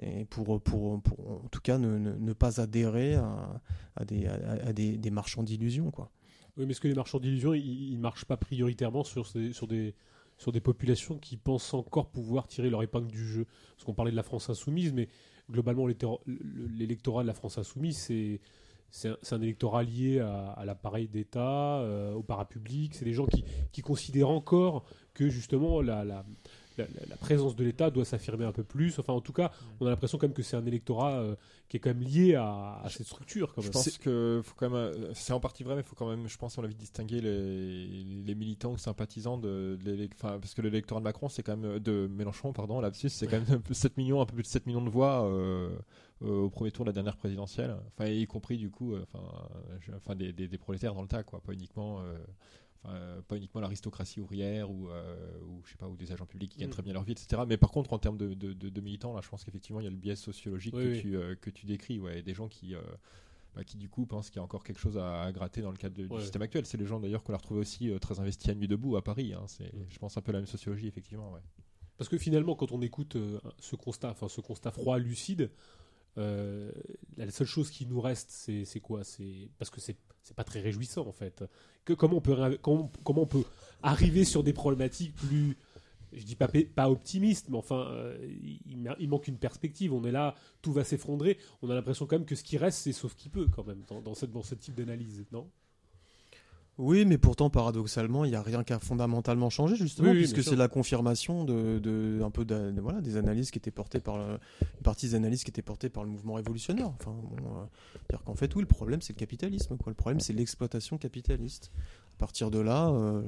[0.02, 3.60] et pour, pour, pour, en tout cas ne, ne, pas adhérer à,
[3.94, 6.10] à, des, à, des, des marchands d'illusions quoi.
[6.56, 9.94] Oui, mais est-ce que les marchands d'illusions, ils ne marchent pas prioritairement sur, sur, des,
[10.38, 13.46] sur des populations qui pensent encore pouvoir tirer leur épingle du jeu?
[13.74, 15.08] Parce qu'on parlait de la France insoumise, mais
[15.50, 15.86] globalement,
[16.76, 18.40] l'électorat de la France insoumise, c'est
[18.94, 22.94] c'est un, électorat lié à, l'appareil d'État, euh, au parapublic.
[22.94, 26.24] C'est des gens qui, qui, considèrent encore que justement la, la,
[26.76, 28.98] la, présence de l'État doit s'affirmer un peu plus.
[28.98, 29.64] Enfin, en tout cas, mm.
[29.80, 31.34] on a l'impression quand même que c'est un électorat euh,
[31.68, 33.54] qui est quand même lié à, cette structure.
[33.54, 33.66] Quand même.
[33.66, 36.08] Je pense que faut quand même, euh, c'est en partie vrai, mais il faut quand
[36.08, 37.86] même, je pense, on l'a vu distinguer les,
[38.24, 39.78] les, militants ou sympathisants de,
[40.14, 43.40] enfin, parce que l'électorat de Macron, c'est quand même de Mélenchon, pardon, là-dessus, c'est quand
[43.48, 45.24] même 7 millions, un peu plus de 7 millions de voix.
[46.22, 49.22] Euh, au premier tour de la dernière présidentielle, enfin y compris du coup, enfin,
[49.96, 52.16] enfin des, des, prolétaires dans le tas, quoi, pas uniquement euh,
[53.26, 56.58] pas uniquement l'aristocratie ouvrière ou, euh, ou, je sais pas ou des agents publics qui
[56.58, 56.72] gagnent mm.
[56.72, 59.28] très bien leur vie etc mais par contre en termes de, de, militants là je
[59.28, 62.22] pense qu'effectivement il y a le biais sociologique que, Tu, euh, que tu décris ouais
[62.22, 62.74] des gens qui
[63.54, 65.76] bah, qui du coup pensent qu'il y a encore quelque chose à, gratter dans le
[65.76, 68.54] cadre du système actuel c'est les gens d'ailleurs qu'on a retrouvé aussi très investis à
[68.54, 69.44] nuit debout à Paris hein.
[69.46, 69.86] c'est mm.
[69.88, 71.40] je pense un peu la même sociologie effectivement ouais.
[71.96, 73.16] parce que finalement quand on écoute
[73.60, 75.50] ce constat enfin ce constat froid lucide
[76.16, 79.04] la seule chose qui nous reste c'est quoi?
[79.04, 81.44] C'est parce que c'est c'est pas très réjouissant en fait.
[81.84, 82.34] Comment, on peut,
[83.06, 83.28] on
[83.82, 85.56] arriver sur des problématiques plus,
[86.12, 88.16] je dis pas, pas optimistes, mais enfin, euh,
[88.66, 89.92] il, manque une perspective.
[89.92, 91.38] On est là, tout va s'effondrer.
[91.62, 93.82] On a l'impression quand même que ce qui reste, c'est sauf qui peut quand même
[94.02, 95.48] dans, cette, dans ce type d'analyse, non?
[96.76, 100.56] Oui, mais pourtant, paradoxalement, il n'y a rien qui a fondamentalement changé, justement, puisque c'est
[100.56, 104.82] la confirmation de, un peu de, voilà, des analyses qui étaient portées par le, une
[104.82, 106.88] partie des analyses qui étaient portées par le mouvement révolutionnaire.
[106.88, 107.64] Enfin, bon, euh,
[108.10, 109.76] dire qu'en fait, oui, le problème, c'est le capitalisme.
[109.76, 109.90] Quoi.
[109.90, 111.70] Le problème, c'est l'exploitation capitaliste.
[112.16, 113.22] À partir de là, euh,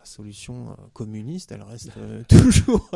[0.00, 1.92] la solution euh, communiste, elle reste
[2.28, 2.90] toujours,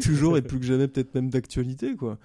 [0.00, 2.18] toujours et plus que jamais peut-être même d'actualité, quoi.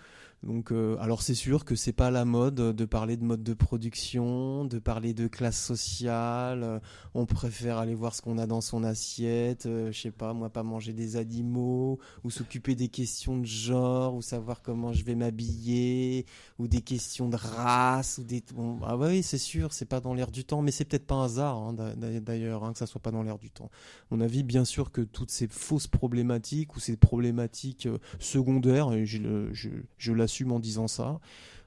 [0.43, 3.53] Donc, euh, alors c'est sûr que c'est pas la mode de parler de mode de
[3.53, 6.63] production, de parler de classe sociale.
[6.63, 6.79] Euh,
[7.15, 9.65] on préfère aller voir ce qu'on a dans son assiette.
[9.65, 14.13] Euh, je sais pas, moi, pas manger des animaux ou s'occuper des questions de genre
[14.13, 16.27] ou savoir comment je vais m'habiller
[16.59, 18.43] ou des questions de race ou des.
[18.83, 21.25] ah oui, c'est sûr, c'est pas dans l'air du temps, mais c'est peut-être pas un
[21.25, 21.73] hasard hein,
[22.21, 23.71] d'ailleurs hein, que ça soit pas dans l'air du temps.
[24.11, 27.87] On a vu bien sûr que toutes ces fausses problématiques ou ces problématiques
[28.19, 30.11] secondaires, et je,
[30.43, 31.19] en disant ça,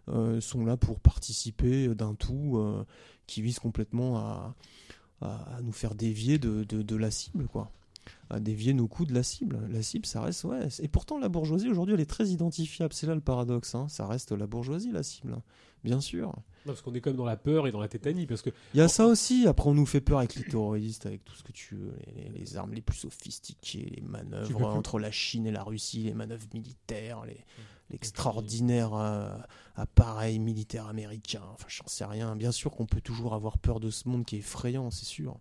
[0.08, 2.84] euh, sont là pour participer d'un tout euh,
[3.26, 4.54] qui vise complètement à,
[5.20, 7.70] à, nous faire dévier de, de, la cible, quoi.
[8.30, 9.58] À dévier nos coups de la cible.
[9.70, 10.68] La cible, ça reste, ouais.
[10.80, 12.94] Et pourtant, la bourgeoisie, aujourd'hui, elle est très identifiable.
[12.94, 13.86] C'est là le paradoxe, hein.
[13.88, 15.34] Ça reste la bourgeoisie, la cible.
[15.34, 15.42] Hein.
[15.84, 16.34] Bien sûr.
[16.66, 18.26] parce qu'on est comme dans la peur et dans la tétanie.
[18.26, 18.50] Parce que...
[18.74, 19.46] Il y a ça aussi.
[19.46, 21.94] Après, on nous fait peur avec les terroristes, avec tout ce que tu veux.
[22.34, 26.46] Les, armes les plus sophistiquées, les manœuvres entre la Chine et la Russie, les manœuvres
[26.52, 27.44] militaires, les
[27.90, 29.31] l'extraordinaire euh,
[29.77, 31.43] appareil militaire américain.
[31.52, 32.36] Enfin, j'en sais rien.
[32.36, 35.39] Bien sûr qu'on peut toujours avoir peur de ce monde qui est effrayant, c'est sûr.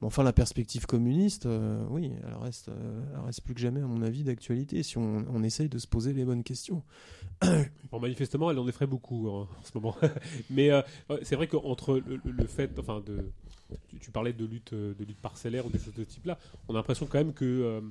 [0.00, 3.80] Mais enfin, la perspective communiste, euh, oui, elle reste, euh, elle reste plus que jamais,
[3.80, 6.84] à mon avis, d'actualité, si on, on, essaye de se poser les bonnes questions.
[7.90, 9.96] bon, manifestement, elle en effraie beaucoup hein, en ce moment.
[10.50, 10.70] Mais
[11.22, 13.32] c'est vrai qu'entre le, fait, enfin, de,
[14.00, 16.38] tu, parlais de lutte, de lutte parcellaire ou des choses de ce type-là,
[16.68, 17.82] on a l'impression quand même que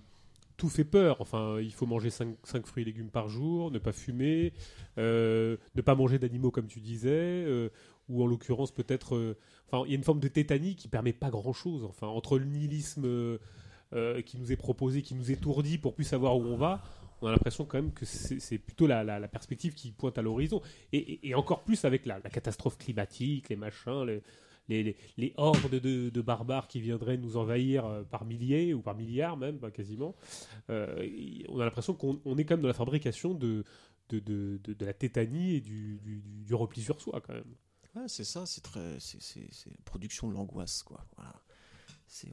[0.58, 1.18] tout fait peur.
[1.20, 2.36] Enfin, il faut manger 5,
[2.66, 4.54] fruits et légumes par jour, ne pas fumer,
[4.98, 7.70] euh, ne pas manger d'animaux comme tu disais, euh,
[8.10, 9.16] ou en l'occurrence peut-être...
[9.16, 9.38] Euh,
[9.72, 11.86] enfin, il y a une forme de tétanie qui permet pas grand-chose.
[11.86, 13.38] Enfin, entre le nihilisme
[14.26, 16.84] qui nous est proposé, qui nous étourdit pour plus savoir où on va,
[17.22, 20.62] on a l'impression quand même que c'est plutôt la, la, perspective qui pointe à l'horizon.
[20.92, 24.20] Et, encore plus avec la, catastrophe climatique, les machins,
[24.68, 29.38] les, les, hordes de, barbares qui viendraient nous envahir euh, par milliers ou par milliards
[29.38, 30.16] même, quasiment.
[30.70, 31.08] Euh,
[31.50, 33.64] on a l'impression qu'on est quand même dans la fabrication de,
[34.10, 36.00] de, de, de la tétanie et du,
[36.46, 38.08] du, repli sur soi quand même.
[38.08, 41.04] C'est ça, c'est très, c'est production de l'angoisse, quoi.
[41.16, 41.34] Voilà.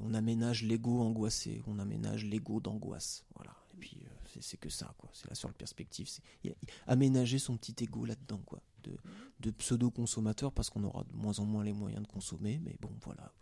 [0.03, 3.55] On aménage l'ego angoissé, on aménage l'ego d'angoisse, voilà.
[3.77, 4.09] Euh,
[4.41, 5.11] c'est que ça, quoi.
[5.13, 6.57] C'est la seule perspective, c'est
[6.87, 8.61] aménager son petit ego là-dedans, quoi.
[8.83, 8.97] De,
[9.41, 12.91] de pseudo-consommateur parce qu'on aura de moins en moins les moyens de consommer, mais bon,
[13.03, 13.33] voilà.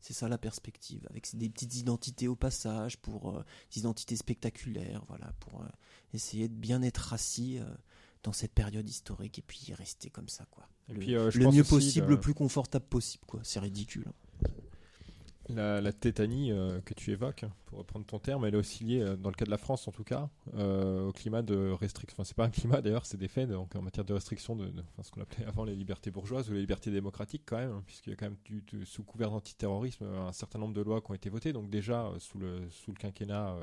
[0.00, 5.04] C'est ça la perspective, avec des petites identités au passage, pour euh, des identités spectaculaires,
[5.08, 5.66] voilà, pour euh,
[6.14, 7.64] essayer de bien être assis euh,
[8.22, 10.66] dans cette période historique et puis rester comme ça, quoi.
[10.88, 13.40] Le, mieux possible, le plus confortable possible, quoi.
[13.44, 14.06] C'est ridicule.
[14.08, 14.14] Hein.
[15.54, 19.16] La, tétanie euh, que tu évoques, pour reprendre ton terme, elle est aussi liée, euh,
[19.16, 22.14] dans le cas de la France en tout cas, euh, au climat de restriction.
[22.14, 24.70] Enfin, c'est pas un climat d'ailleurs, c'est des faits donc, en matière de restriction de,
[25.02, 28.10] ce qu'on appelait avant les libertés bourgeoises ou les libertés démocratiques quand même, hein, puisqu'il
[28.10, 31.30] y a quand même sous couvert d'antiterrorisme un certain nombre de lois qui ont été
[31.30, 31.52] votées.
[31.52, 33.56] Donc déjà sous le sous le quinquennat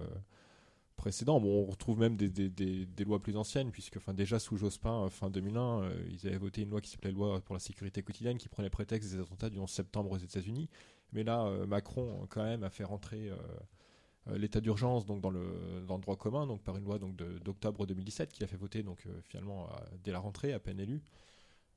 [0.95, 4.57] précédent, bon, on retrouve même des, des, des, lois plus anciennes, puisque enfin déjà sous
[4.57, 8.39] Jospin fin 2001, ils avaient voté une loi qui s'appelait loi pour la sécurité quotidienne,
[8.39, 10.69] qui prenait prétexte des attentats du 11 septembre aux États-Unis
[11.13, 13.35] mais là, euh, Macron, quand même, a fait rentrer euh,
[14.29, 17.15] euh, l'état d'urgence donc dans le, dans le droit commun, donc par une loi donc
[17.15, 19.69] d'octobre 2017 qui a fait voter donc finalement
[20.03, 21.01] dès la rentrée, à peine élu.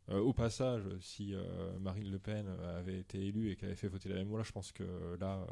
[0.09, 1.35] au passage, si
[1.79, 2.47] Marine Le Pen
[2.77, 5.47] avait été élue et qu'elle avait fait voter la même loi, je pense que là,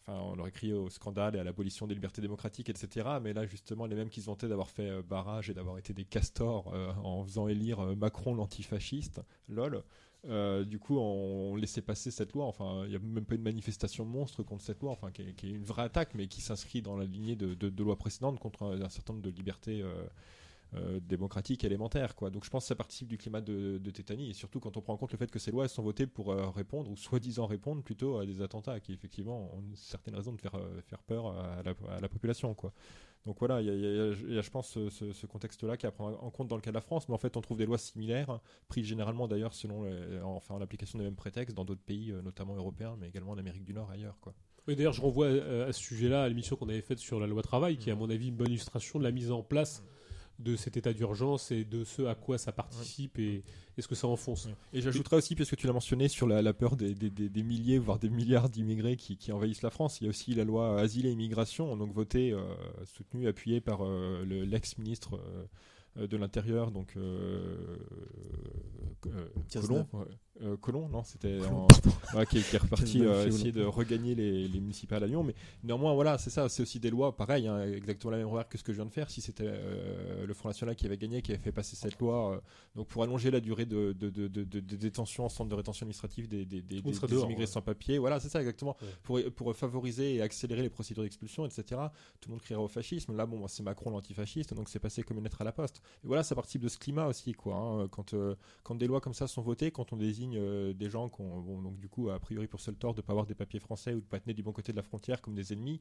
[0.00, 3.18] enfin, on aurait crié au scandale et à l'abolition des libertés démocratiques, etc.
[3.20, 6.06] Mais là, justement, les mêmes qui se vantaient d'avoir fait barrage et d'avoir été des
[6.06, 6.72] castors
[7.04, 9.84] en faisant élire Macron l'antifasciste, lol,
[10.28, 12.46] euh, du coup, on, laissait passer cette loi.
[12.46, 15.42] Enfin, il n'y a même pas une manifestation monstre contre cette loi, enfin, qui est,
[15.42, 19.12] une vraie attaque, mais qui s'inscrit dans la lignée de, lois précédentes contre un, certain
[19.12, 20.04] nombre de libertés euh,
[20.74, 22.14] euh, démocratiques élémentaires.
[22.32, 24.94] Donc, je pense que ça participe du climat de, tétanie, et surtout quand on prend
[24.94, 28.18] en compte le fait que ces lois sont votées pour répondre, ou soi-disant répondre plutôt
[28.18, 31.62] à des attentats qui, effectivement, ont certaines raisons de faire, faire peur à
[32.00, 32.56] la, population.
[33.26, 36.56] Donc voilà, il y, a, je pense, ce, contexte-là qui à prendre en compte dans
[36.56, 38.38] le cas de la France, mais en fait, on trouve des lois similaires,
[38.68, 39.86] prises généralement d'ailleurs selon,
[40.24, 43.38] enfin, en application des mêmes prétextes dans d'autres pays, euh, notamment européens, mais également en
[43.38, 44.34] Amérique du Nord, ailleurs, quoi.
[44.66, 47.42] Oui, d'ailleurs, je renvoie à, ce sujet-là à l'émission qu'on avait faite sur la loi
[47.42, 49.82] travail, qui est à mon avis une bonne illustration de la mise en place
[50.38, 53.44] de cet état d'urgence et de ce à quoi ça participe et,
[53.78, 54.48] ce que ça enfonce.
[54.72, 56.94] Et j'ajouterais aussi, puisque tu l'as mentionné, sur la, peur des,
[57.42, 60.80] milliers, voire des milliards d'immigrés qui, envahissent la France, il y a aussi la loi
[60.80, 62.54] Asile et Immigration, donc votée, euh,
[62.84, 65.44] soutenue, appuyée par euh, l'ex-ministre euh,
[65.96, 66.96] de l'Intérieur, donc
[69.52, 69.86] Colomb,
[70.42, 71.38] euh, Colomb, non, c'était
[72.30, 75.22] qui, est reparti euh, essayer de regagner les, municipales à Lyon.
[75.22, 78.50] Mais néanmoins, voilà, c'est ça, c'est aussi des lois, pareil, hein, exactement la même remarque
[78.52, 79.10] que ce que je viens de faire.
[79.10, 82.42] Si c'était euh, le Front National qui avait gagné, qui avait fait passer cette loi,
[82.74, 86.78] donc pour allonger la durée de, de, détention en centre de rétention administrative des, des,
[86.78, 91.46] immigrés sans papier, voilà, c'est ça exactement, pour, pour favoriser et accélérer les procédures d'expulsion,
[91.46, 91.80] etc.
[92.20, 93.16] Tout le monde criera au fascisme.
[93.16, 95.80] Là, bon, c'est Macron l'antifasciste, donc c'est passé comme une lettre à la poste.
[96.04, 97.56] Et voilà, ça participe de ce climat aussi, quoi.
[97.56, 98.14] Hein, quand,
[98.62, 101.62] quand des lois comme ça sont votées, quand on désigne euh, des gens qui ont,
[101.62, 103.94] donc du coup, a priori pour seul tort de ne pas avoir des papiers français
[103.94, 105.80] ou de pas être nés du bon côté de la frontière comme des ennemis.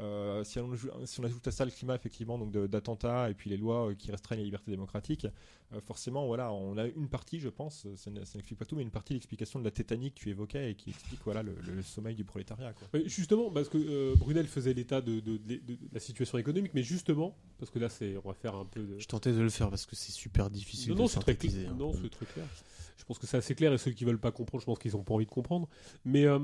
[0.00, 0.72] Euh, si, on,
[1.04, 3.94] si, on, ajoute à ça le climat effectivement donc d'attentats et puis les lois euh,
[3.94, 5.26] qui restreignent les libertés démocratiques,
[5.86, 9.12] forcément, voilà, on a une partie, je pense, ça n'explique pas tout, mais une partie
[9.12, 12.24] de l'explication de la tétanie que tu évoquais et qui explique voilà le, sommeil du
[12.24, 12.72] prolétariat.
[12.72, 13.00] Quoi.
[13.06, 15.40] justement, parce que Brunel faisait l'état de, de,
[15.92, 18.82] la situation économique, mais justement, parce que là, c'est, on va faire un peu.
[18.82, 18.98] De...
[19.00, 20.92] Je tentais de le faire parce que c'est super difficile.
[20.92, 21.70] Non, non c'est très, clair.
[21.70, 21.76] Hein.
[21.78, 22.46] Non, c'est très clair.
[22.96, 24.92] Je pense que c'est assez clair et ceux qui veulent pas comprendre, je pense qu'ils
[24.92, 25.68] n'ont pas envie de comprendre.
[26.04, 26.38] Mais euh,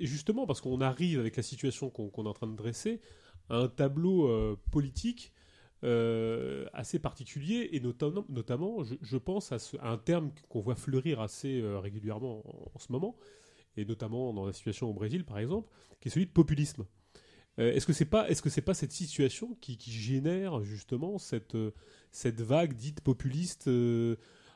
[0.00, 3.00] justement, parce qu'on arrive avec la situation qu'on est en train de dresser
[3.48, 5.32] à un tableau euh, politique
[5.84, 11.60] euh, assez particulier et notamment, notamment je, pense à, un terme qu'on voit fleurir assez
[11.62, 12.42] régulièrement
[12.74, 13.16] en, ce moment
[13.76, 15.68] et notamment dans la situation au Brésil par exemple,
[16.00, 16.86] qui est celui de populisme.
[17.58, 21.56] Est-ce que c'est pas, est-ce que c'est pas cette situation qui, qui, génère justement cette
[22.10, 23.68] cette vague dite populiste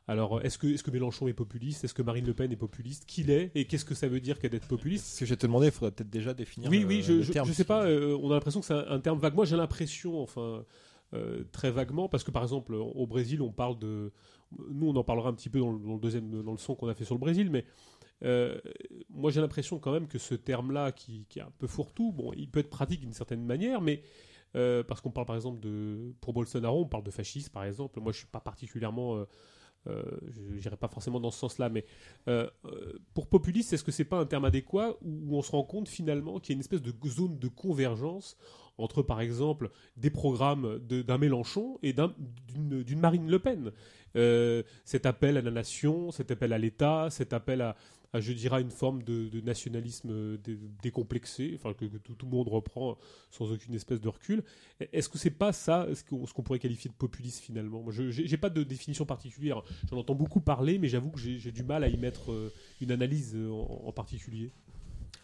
[0.09, 3.07] alors, est-ce que, est que Mélenchon est populiste Est-ce que Marine Le Pen est populiste
[3.07, 5.07] Qui l'est Et qu'est-ce que ça veut dire qu'elle d'être populiste?
[5.07, 6.71] Ce que j'ai te demandé, il faudrait peut-être déjà définir.
[6.71, 7.87] Oui, oui, je, je, sais pas.
[7.87, 9.35] Euh, on a l'impression que c'est un, terme vague.
[9.35, 10.65] Moi, j'ai l'impression, enfin,
[11.13, 14.13] euh, très vaguement, parce que par exemple, au Brésil, on parle de.
[14.71, 16.95] Nous, on en parlera un petit peu dans le, deuxième, dans le son qu'on a
[16.95, 17.65] fait sur le Brésil, mais
[18.25, 18.59] euh,
[19.11, 22.51] moi, j'ai l'impression quand même que ce terme-là, qui, est un peu fourre-tout, bon, il
[22.51, 24.03] peut être pratique d'une certaine manière, mais
[24.89, 26.15] parce qu'on parle par exemple de.
[26.23, 28.01] Pour Bolsonaro, on parle de fascisme, par exemple.
[28.01, 29.27] Moi, je suis pas particulièrement
[29.89, 31.85] euh, je n'irai pas forcément dans ce sens-là, mais
[32.29, 35.63] euh, euh, pour populiste, est-ce que c'est pas un terme adéquat où on se rend
[35.63, 38.37] compte finalement qu'il y a une espèce de zone de convergence
[38.79, 43.73] entre, par exemple, des programmes d'un Mélenchon et d'une Marine Le Pen?
[44.17, 47.77] Euh, cet appel à la nation, cet appel à l'État, cet appel à,
[48.21, 50.39] je dirais, une forme de, nationalisme euh,
[50.83, 52.97] décomplexé, enfin, que, tout, le monde reprend
[53.31, 54.43] sans aucune espèce de recul.
[54.93, 57.85] Est-ce que c'est pas ça ce qu'on pourrait qualifier de populisme finalement?
[57.91, 59.63] Je n'ai pas de définition particulière.
[59.91, 62.91] J'en entends beaucoup parler, mais j'avoue que j'ai du mal à y mettre euh, une
[62.91, 64.53] analyse en, particulier.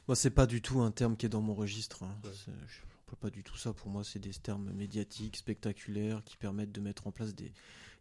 [0.09, 2.02] Moi, c'est pas du tout un terme qui est dans mon registre.
[2.02, 2.14] Hein.
[2.24, 2.81] Je
[3.16, 3.73] pas du tout ça.
[3.73, 7.52] Pour moi, c'est des termes médiatiques, spectaculaires, qui permettent de mettre en place des,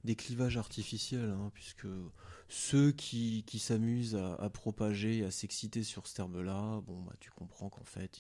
[0.04, 1.88] des clivages artificiels, hein, puisque
[2.48, 7.84] ceux qui, s'amusent à, propager, à s'exciter sur ce terme-là, bon, bah, tu comprends qu'en
[7.84, 8.20] fait,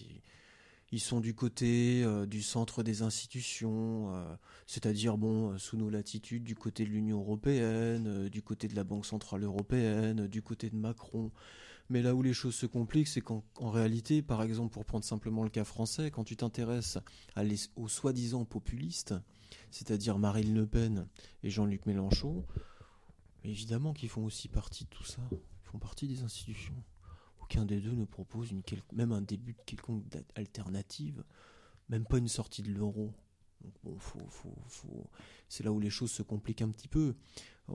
[0.91, 4.35] ils, sont du côté euh, du centre des institutions, euh,
[4.67, 8.83] c'est-à-dire bon, sous nos latitudes, du côté de l'Union européenne, euh, du côté de la
[8.83, 11.31] Banque centrale européenne, du côté de Macron.
[11.89, 15.43] Mais là où les choses se compliquent, c'est qu'en réalité, par exemple, pour prendre simplement
[15.43, 16.97] le cas français, quand tu t'intéresses
[17.75, 19.13] aux soi-disant populistes,
[19.69, 21.07] c'est-à-dire Marine Le Pen
[21.43, 22.45] et Jean-Luc Mélenchon,
[23.43, 25.21] évidemment qu'ils font aussi partie de tout ça.
[25.31, 26.83] Ils font partie des institutions.
[27.41, 28.53] Aucun des deux ne propose
[28.93, 30.03] même un début de quelconque
[30.35, 31.23] alternative,
[31.89, 33.13] même pas une sortie de l'euro.
[33.83, 33.97] bon,
[35.49, 37.15] c'est là où les choses se compliquent un petit peu.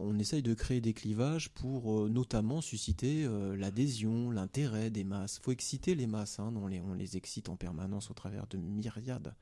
[0.00, 5.38] On essaye de créer des clivages pour euh, notamment susciter euh, l'adhésion, l'intérêt des masses.
[5.38, 9.32] Il faut exciter les masses, hein, on, les, excite en permanence au travers d'une myriade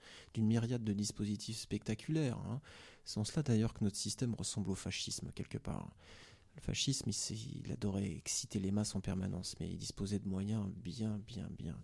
[0.85, 2.39] de dispositifs spectaculaires.
[2.49, 2.61] Hein.
[3.05, 5.91] C'est en cela d'ailleurs que notre système ressemble au fascisme quelque part.
[6.57, 11.21] Le fascisme, il, adorait exciter les masses en permanence, mais il disposait de moyens bien,
[11.27, 11.77] bien, bien,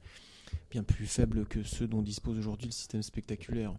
[0.71, 3.75] bien plus faibles que ceux dont dispose aujourd'hui le système spectaculaire.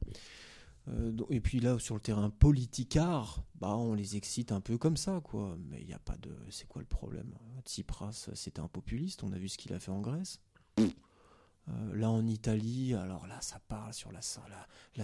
[0.87, 4.97] Euh, et puis là, sur le terrain politicard, bah, on les excite un peu comme
[4.97, 5.57] ça, quoi.
[5.69, 6.35] Mais il n'y a pas de.
[6.49, 7.33] C'est quoi le problème?
[7.65, 10.39] Tsipras, c'était un populiste, on a vu ce qu'il a fait en Grèce.
[10.79, 14.21] Euh, là, en Italie, alors là, ça parle sur la,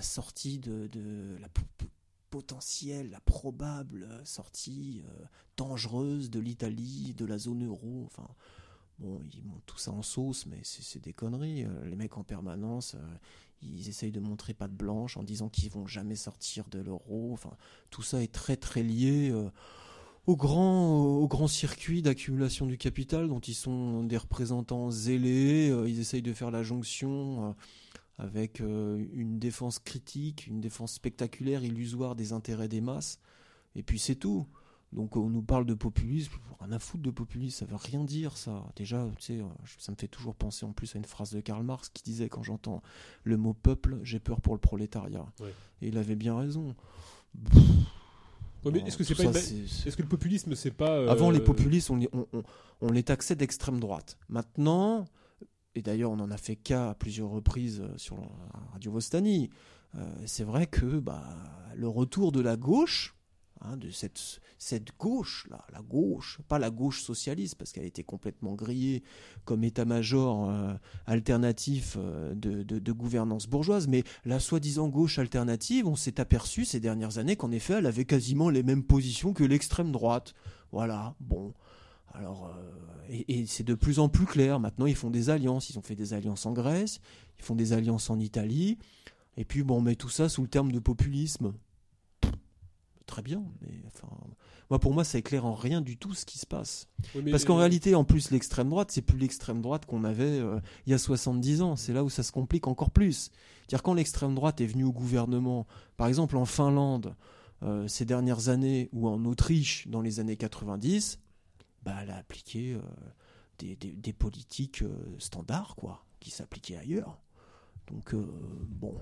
[0.02, 1.48] sortie de, la
[2.32, 5.26] potentielle, la probable sortie euh,
[5.56, 8.06] dangereuse de l'Italie, de la zone euro.
[8.08, 8.28] Enfin,
[8.98, 11.68] bon, ils montent tout ça en sauce, mais c'est des conneries.
[11.86, 12.96] Les mecs en permanence,
[13.62, 17.32] ils essayent de montrer pas de blanche en disant qu'ils vont jamais sortir de l'euro.
[17.34, 17.52] Enfin,
[17.90, 19.34] tout ça est très très lié
[20.26, 25.74] au grand, au grand circuit d'accumulation du capital dont ils sont des représentants zélés.
[25.88, 27.56] ils essayent de faire la jonction
[28.18, 33.20] avec euh, une défense critique, une défense spectaculaire, illusoire des intérêts des masses,
[33.76, 34.48] et puis c'est tout.
[34.94, 38.38] Donc on nous parle de populisme, rien à foutre de populisme, ça veut rien dire
[38.38, 38.64] ça.
[38.76, 39.42] Déjà, tu sais,
[39.78, 42.30] ça me fait toujours penser en plus à une phrase de Karl Marx qui disait
[42.30, 42.82] quand j'entends
[43.24, 45.26] le mot peuple, j'ai peur pour le prolétariat.
[45.82, 46.74] Et il avait bien raison.
[48.86, 49.96] est-ce que c'est pas est...
[49.96, 52.44] que le populisme c'est pas euh, Avant les populistes, on, on, on,
[52.82, 54.18] on les taxait d'extrême droite.
[54.30, 55.06] Maintenant,
[55.76, 58.18] et d'ailleurs on en a fait cas à plusieurs reprises euh, sur
[58.72, 59.50] Radio Vostani,
[59.96, 61.24] euh, c'est vrai que bah,
[61.76, 63.17] le retour de la gauche,
[63.62, 68.56] hein, de cette, cette gauche-là, la gauche, pas la gauche socialiste, parce qu'elle été complètement
[68.56, 69.04] grillée
[69.46, 70.74] comme état-major euh,
[71.06, 77.18] alternatif de, de, gouvernance bourgeoise, mais la soi-disant gauche alternative, on s'est aperçu ces dernières
[77.18, 80.34] années qu'en effet, elle avait quasiment les mêmes positions que l'extrême droite.
[80.72, 81.54] Voilà, bon.
[82.14, 84.60] Alors, euh, et, c'est de plus en plus clair.
[84.60, 85.70] Maintenant, ils font des alliances.
[85.70, 87.00] Ils ont fait des alliances en Grèce,
[87.40, 88.78] ils font des alliances en Italie.
[89.38, 91.54] Et puis, bon, on met tout ça sous le terme de populisme.
[93.08, 94.08] Très bien, mais enfin,
[94.70, 96.88] moi pour moi, ça éclaire en rien du tout ce qui se passe.
[97.32, 100.92] Parce qu'en réalité, en plus, l'extrême droite, c'est plus l'extrême droite qu'on avait euh, il
[100.92, 101.76] y a 70 ans.
[101.76, 103.32] C'est là où ça se complique encore plus.
[103.62, 105.66] C'est-à-dire quand l'extrême droite est venue au gouvernement,
[105.96, 107.16] par exemple en Finlande,
[107.64, 111.20] euh, ces dernières années, ou en Autriche dans les années 90,
[111.84, 117.18] bah, elle a appliqué euh, des, politiques euh, standards, quoi, qui s'appliquaient ailleurs.
[117.90, 118.26] Donc, euh,
[118.68, 119.00] bon,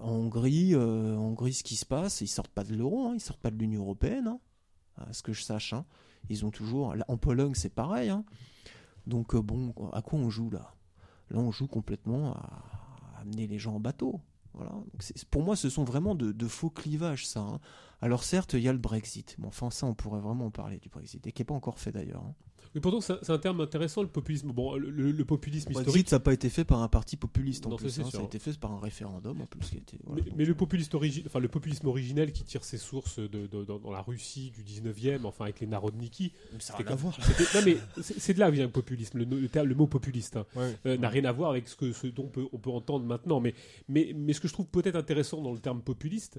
[0.00, 3.20] en Hongrie, en Hongrie, ce qui se passe, ils sortent pas de l'euro, hein, ils
[3.20, 4.40] sortent pas de l'Union européenne, hein,
[4.96, 5.72] à ce que je sache.
[5.72, 5.84] Hein.
[6.28, 6.94] Ils ont toujours.
[7.08, 8.12] En Pologne, c'est pareil.
[9.06, 10.74] Donc, bon, à quoi on joue là?
[11.30, 14.20] Là, on joue complètement à amener les gens en bateau.
[14.52, 14.72] Voilà.
[15.30, 17.60] pour moi, ce sont vraiment de, faux clivages, ça.
[18.00, 19.36] Alors certes, il y a le Brexit.
[19.38, 21.78] Mais enfin, ça, on pourrait vraiment en parler du Brexit, et qui n'est pas encore
[21.78, 22.24] fait d'ailleurs.
[22.74, 24.52] Mais pourtant, c'est un terme intéressant, le populisme.
[24.52, 25.88] Bon, le, populisme historique.
[25.88, 27.98] Brexit, ça n'a pas été fait par un parti populiste en plus.
[27.98, 28.04] Hein.
[28.10, 29.70] ça a été fait par un référendum en plus.
[29.86, 29.98] Qui
[30.36, 34.52] mais, le, populiste enfin, le populisme originel qui tire ses sources de, dans la Russie
[34.52, 36.32] du 19e, enfin avec les Narodniki.
[36.60, 37.18] Ça n'a rien à voir.
[37.54, 39.18] Non, mais c'est de là vient le populisme.
[39.18, 40.46] Le, le mot populiste hein.
[40.86, 43.04] euh, n'a rien à voir avec ce, que, ce dont on peut, on peut entendre
[43.04, 43.40] maintenant.
[43.40, 43.54] Mais,
[43.88, 46.38] mais, mais ce que je trouve peut-être intéressant dans le terme populiste,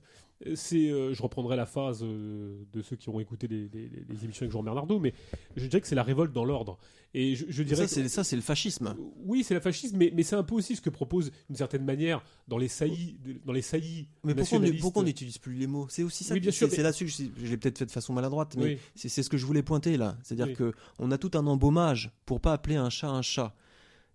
[0.56, 0.90] c'est.
[0.90, 4.64] Euh, je reprendrai la phase de ceux qui ont écouté les, les émissions avec Jean
[4.64, 5.14] Bernardo, mais
[5.56, 6.78] je dirais que c'est la révolte dans l'ordre.
[7.14, 8.96] Et je, je dirais ça, c'est ça, c'est le fascisme.
[9.26, 11.84] Oui, c'est le fascisme, mais, mais c'est un peu aussi ce que propose, d'une certaine
[11.84, 14.82] manière, dans les saillies, dans les saillies Mais pourquoi on nationalistes.
[14.82, 15.88] pourquoi on n'utilise plus les mots?
[15.90, 16.34] C'est aussi ça.
[16.34, 18.14] Oui, bien c'est- sûr, C'est mais- là-dessus que je, je l'ai peut-être fait de façon
[18.14, 18.78] maladroite, mais Oui.
[18.96, 20.18] c'est ce que je voulais pointer là.
[20.24, 20.54] C'est-à-dire Oui.
[20.56, 23.54] que on a tout un embaumage pour pas appeler un chat un chat.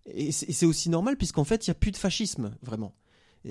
[0.07, 2.95] Et c'est aussi normal puisqu'en fait il y a plus de fascisme vraiment.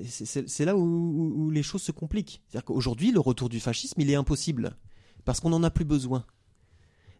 [0.03, 2.41] C'est- là où, les choses se compliquent.
[2.47, 4.75] C'est-à-dire qu'aujourd'hui le retour du fascisme il est impossible
[5.23, 6.25] parce qu'on n'en a plus besoin.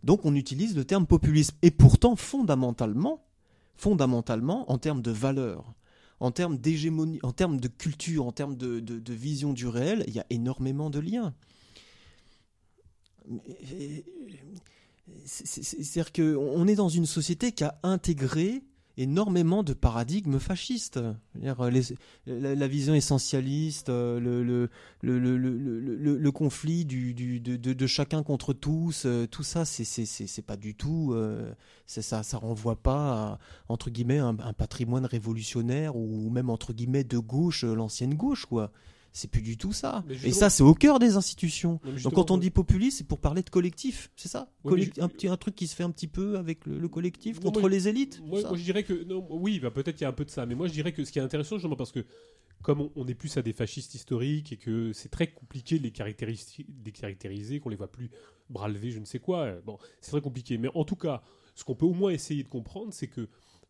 [0.03, 3.25] Donc on utilise le terme populisme et pourtant fondamentalement,
[3.75, 5.73] fondamentalement en termes de valeurs,
[6.19, 10.13] en termes d'hégémonie, en termes de culture, en termes de, de- vision du réel, il
[10.13, 11.33] y a énormément de liens.
[15.25, 18.63] C'est-à-dire qu'on est dans une société qui a intégré
[18.97, 20.99] énormément de paradigmes fascistes.
[21.35, 24.69] Les- la, vision essentialiste, euh,
[25.01, 31.53] le, conflit du, de, chacun contre tous, euh, tout ça, c'est- pas du tout, euh,
[31.85, 33.39] ça, ça renvoie pas à,
[33.69, 38.45] entre guillemets un, un patrimoine révolutionnaire ou même entre guillemets de gauche, euh, l'ancienne gauche,
[38.45, 38.71] quoi.
[39.17, 40.03] C'est plus du tout ça.
[40.25, 41.79] Et ça, c'est au cœur des institutions.
[42.03, 44.51] Donc quand on dit populiste, c'est pour parler de collectif, c'est ça?
[44.97, 47.37] Je- un, petit, un truc qui se fait un petit peu avec le, le collectif
[47.37, 50.05] Non, contre moi, les élites Moi, je dirais que non, oui, bah, peut-être il y
[50.05, 51.77] a un peu de ça, mais moi je dirais que ce qui est intéressant justement
[51.77, 52.05] parce que
[52.61, 55.83] comme on, on est plus à des fascistes historiques et que c'est très compliqué de
[55.83, 58.09] les, caractériser, de les caractériser, qu'on les voit plus
[58.49, 59.43] bras levés, je ne sais quoi.
[59.43, 60.57] euh, Bon, c'est très compliqué.
[60.57, 61.21] Mais en tout cas,
[61.55, 63.29] ce qu'on peut au moins essayer de comprendre, c'est que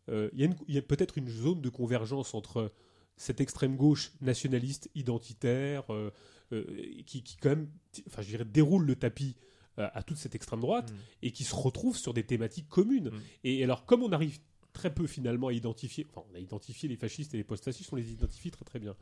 [0.09, 2.71] euh, il y a, une- il y a peut-être une zone de convergence entre
[3.17, 6.11] cette extrême gauche nationaliste, identitaire, euh,
[6.51, 6.63] euh,
[7.05, 7.69] qui, qui quand même,
[8.07, 9.35] enfin je dirais, déroule le tapis
[9.79, 10.95] euh, à toute cette extrême droite Mm.
[11.23, 13.09] et qui se retrouve sur des thématiques communes.
[13.09, 13.21] Mm.
[13.43, 14.39] Et alors, comme on arrive
[14.73, 17.95] très peu finalement à identifier, enfin, on a identifié les fascistes et les post-fascistes, on
[17.95, 18.95] les identifie très très bien.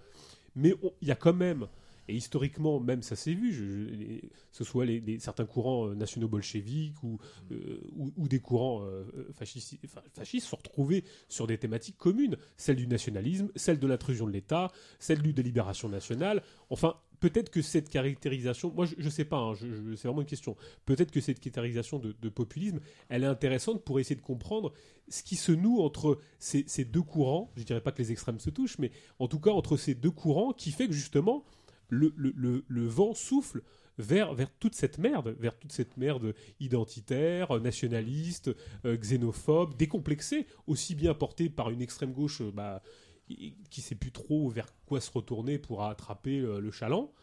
[0.56, 1.68] Mais il y a quand même,
[2.07, 4.85] et historiquement même ça s'est vu, que ce soit
[5.19, 7.19] certains courants euh, nationaux bolcheviques ou,
[7.51, 7.80] euh,
[8.17, 9.77] des courants euh, fascistes,
[10.13, 14.71] fascistes sont retrouvés sur des thématiques communes, celle du nationalisme, celle de l'intrusion de l'État,
[14.99, 16.41] celle du délibération nationale.
[16.69, 20.57] Enfin, peut-être que cette caractérisation, moi je, je sais pas, hein, c'est vraiment une question.
[20.85, 24.73] Peut-être que cette caractérisation de, populisme, elle est intéressante pour essayer de comprendre
[25.07, 27.51] ce qui se noue entre ces, ces deux courants.
[27.55, 30.11] Je dirais pas que les extrêmes se touchent, mais en tout cas entre ces deux
[30.11, 31.45] courants, qui fait que justement
[31.93, 33.61] le, vent souffle
[33.97, 38.51] vers, toute cette merde, vers toute cette merde identitaire, nationaliste,
[38.85, 42.81] euh, xénophobe, décomplexée, aussi bien portée par une extrême gauche euh, bah,
[43.27, 47.13] qui qui sait plus trop vers quoi se retourner pour attraper euh, le chaland.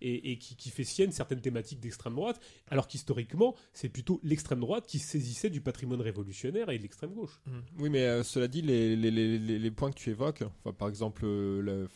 [0.00, 4.98] Et, qui, fait sienne certaines thématiques d'extrême droite, alors qu'historiquement, c'est plutôt l'extrême droite qui
[4.98, 7.40] saisissait du patrimoine révolutionnaire et de l'extrême gauche.
[7.78, 10.44] Oui, mais euh, cela dit, les, points que tu évoques,
[10.78, 11.88] par exemple euh,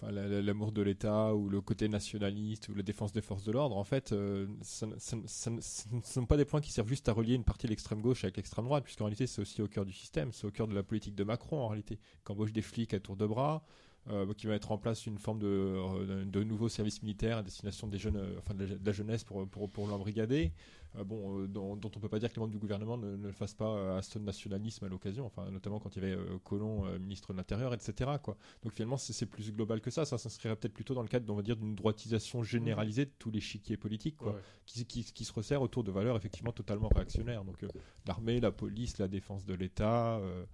[0.43, 3.85] l'amour de l'État ou le côté nationaliste ou la défense des forces de l'ordre, en
[3.85, 7.67] fait, euh, ce ne sont pas des points qui servent juste à relier une partie
[7.67, 10.47] de l'extrême gauche avec l'extrême droite, puisqu'en réalité c'est aussi au cœur du système, c'est
[10.47, 13.17] au cœur de la politique de Macron en réalité, qui embauche des flics à tour
[13.17, 13.65] de bras.
[14.11, 17.43] Euh, qui va mettre en place une forme de, euh, de nouveaux services militaires à
[17.43, 20.53] destination des jeunes, euh, enfin de la, de la jeunesse pour, pour, pour l'embrigader.
[20.99, 23.27] Euh, bon, dont, dont on peut pas dire que les membres du gouvernement ne, ne
[23.29, 26.99] le fassent pas à ce nationalisme à l'occasion, enfin notamment quand il y avait euh,
[26.99, 28.11] ministre de l'Intérieur, etc.
[28.23, 28.37] Quoi.
[28.63, 30.05] Donc finalement c'est plus global que ça.
[30.05, 33.31] Ça s'inscrirait peut-être plutôt dans le cadre, on va dire, d'une droitisation généralisée de tous
[33.31, 34.41] les chiquiers politiques, quoi, Ouais.
[34.67, 37.45] qui, qui, qui se resserre autour de valeurs effectivement totalement réactionnaires.
[37.45, 37.69] Donc euh,
[38.07, 40.19] l'armée, la police, la défense de l'État.
[40.19, 40.45] euh,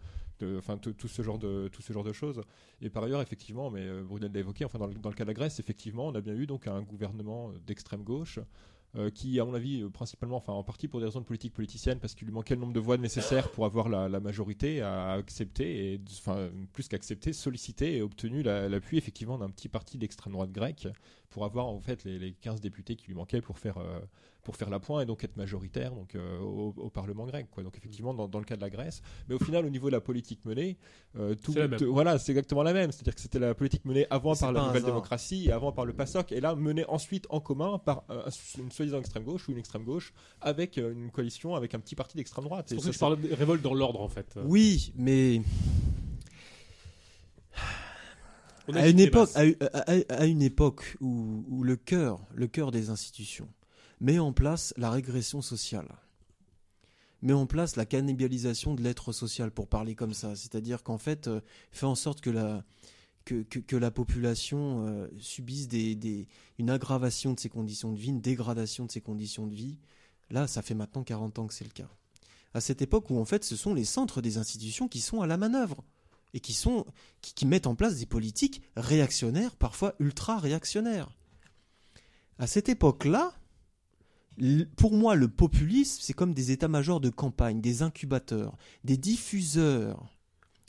[0.59, 2.43] enfin tout ce genre de tout ce genre de choses.
[2.81, 5.35] Et par ailleurs effectivement mais euh, Brunel l'a évoqué enfin dans le, cas de la
[5.35, 8.39] Grèce effectivement on a bien eu donc un gouvernement euh, d'extrême gauche
[8.97, 12.01] euh, qui, à mon avis, principalement, enfin en partie pour des raisons de politique politicienne,
[12.01, 15.93] parce qu'il lui manquait le nombre de voix nécessaires pour avoir la, majorité, à accepter,
[15.93, 20.53] et enfin plus qu'accepter, solliciter et obtenu la- l'appui effectivement d'un petit parti d'extrême droite
[20.53, 20.89] grecque
[21.29, 23.77] pour avoir en fait les, les 15 députés qui lui manquaient pour faire
[24.49, 27.49] pour faire la point et donc être majoritaire donc euh, au, au Parlement grec.
[27.51, 27.63] Quoi.
[27.63, 29.93] Donc effectivement dans, dans le cas de la Grèce, mais au final au niveau de
[29.93, 30.79] la politique menée,
[31.17, 31.79] euh, tout, C'est la même.
[31.79, 32.91] tout- voilà c'est exactement la même.
[32.91, 35.85] C'est-à-dire que c'était la politique menée avant C'est par la nouvelle démocratie et avant par
[35.85, 38.23] le PASOK et là menée ensuite en commun par euh,
[38.59, 41.95] une soi-disant extrême gauche ou une extrême gauche avec euh, une coalition avec un petit
[41.95, 42.65] parti d'extrême droite.
[42.71, 44.39] C'est pour ça ça, que je parle de révolte dans l'ordre en fait.
[44.47, 45.43] Oui, mais
[48.75, 49.61] à une époque, masses.
[49.61, 53.49] à, à- à une époque où, où le cœur, le cœur des institutions
[54.01, 55.89] met en place la régression sociale,
[57.23, 61.27] met en place la cannibalisation de l'être social, pour parler comme ça, c'est-à-dire qu'en fait,
[61.29, 61.41] euh,
[61.73, 62.65] fait en sorte que la
[63.25, 68.09] que, que- la population euh, subisse des, des- une aggravation de ses conditions de vie,
[68.09, 69.77] une dégradation de ses conditions de vie.
[70.31, 71.91] Là, ça fait maintenant 40 ans que c'est le cas.
[72.55, 75.27] À cette époque où en fait, ce sont les centres des institutions qui sont à
[75.27, 75.85] la manœuvre
[76.33, 76.87] et qui, sont,
[77.21, 81.11] qui, qui mettent en place des politiques réactionnaires, parfois ultra réactionnaires.
[82.39, 83.38] À cette époque-là,
[84.77, 90.07] Pour moi, le populisme, c'est comme des états-majors de campagne, des incubateurs, des diffuseurs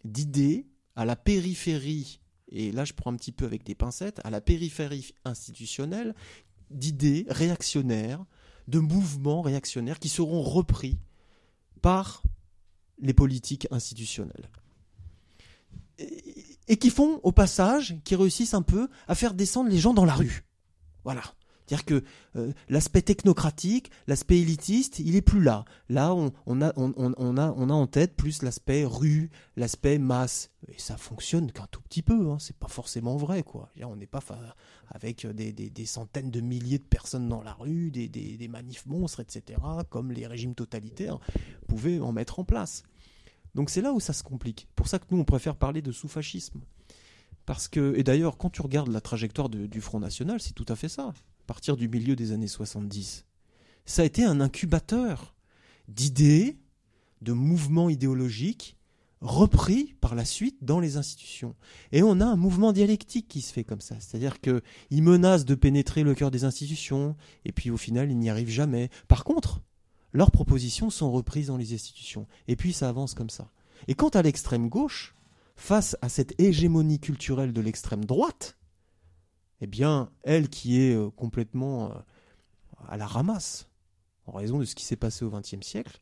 [0.03, 2.19] d'idées à la périphérie,
[2.51, 6.15] et là je prends un petit peu avec des pincettes, à la périphérie institutionnelle,
[6.71, 8.25] d'idées réactionnaires,
[8.67, 10.97] de mouvements réactionnaires qui seront repris
[11.81, 12.23] par
[12.99, 14.49] les politiques institutionnelles.
[15.97, 20.05] Et, qui font, au passage, qui réussissent un peu à faire descendre les gens dans
[20.05, 20.45] la rue.
[21.03, 21.23] Voilà.
[21.69, 22.03] C'est-à-dire que
[22.35, 25.65] euh, l'aspect technocratique, l'aspect élitiste, il est plus là.
[25.87, 26.73] Là, on, a,
[27.47, 30.49] en tête plus l'aspect rue, l'aspect masse.
[30.67, 32.31] Et ça fonctionne qu'un tout petit peu.
[32.31, 32.37] Hein.
[32.39, 33.69] C'est pas forcément vrai, quoi.
[33.83, 34.23] On n'est pas
[34.89, 39.61] avec des, centaines de milliers de personnes dans la rue, des, des, manifs monstres, etc.,
[39.91, 41.19] comme les régimes totalitaires
[41.67, 42.81] pouvaient en mettre en place.
[43.53, 44.67] Donc c'est là où ça se complique.
[44.75, 46.61] Pour ça que nous, on préfère parler de sous-fascisme.
[47.45, 50.75] Parce que, et d'ailleurs, quand tu regardes la trajectoire du Front National, c'est tout à
[50.75, 51.13] fait ça
[51.49, 53.25] partir du milieu des années 70.
[53.87, 55.33] Ça a été un incubateur
[55.87, 56.59] d'idées,
[57.23, 58.77] de mouvements idéologiques
[59.19, 61.55] repris par la suite dans les institutions.
[61.91, 63.95] Et on a un mouvement dialectique qui se fait comme ça.
[63.99, 67.15] C'est-à-dire qu'ils menacent de pénétrer le cœur des institutions,
[67.45, 68.91] et puis au final, ils n'y arrivent jamais.
[69.07, 69.59] Par contre,
[70.13, 72.27] leurs propositions sont reprises dans les institutions.
[72.47, 73.49] Et puis ça avance comme ça.
[73.87, 75.15] Et quant à l'extrême gauche,
[75.55, 78.58] face à cette hégémonie culturelle de l'extrême droite,
[79.61, 81.95] eh bien, elle qui est euh, complètement euh,
[82.87, 83.69] à la ramasse,
[84.25, 85.99] en raison de ce qui s'est passé au XXe siècle,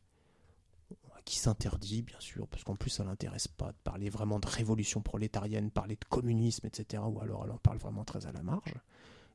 [1.28, 5.02] qui s'interdit, bien sûr, parce qu'en plus, ça l'intéresse pas de parler vraiment de révolution
[5.02, 8.72] prolétarienne, parler de communisme, etc., ou alors elle en parle vraiment très à la marge,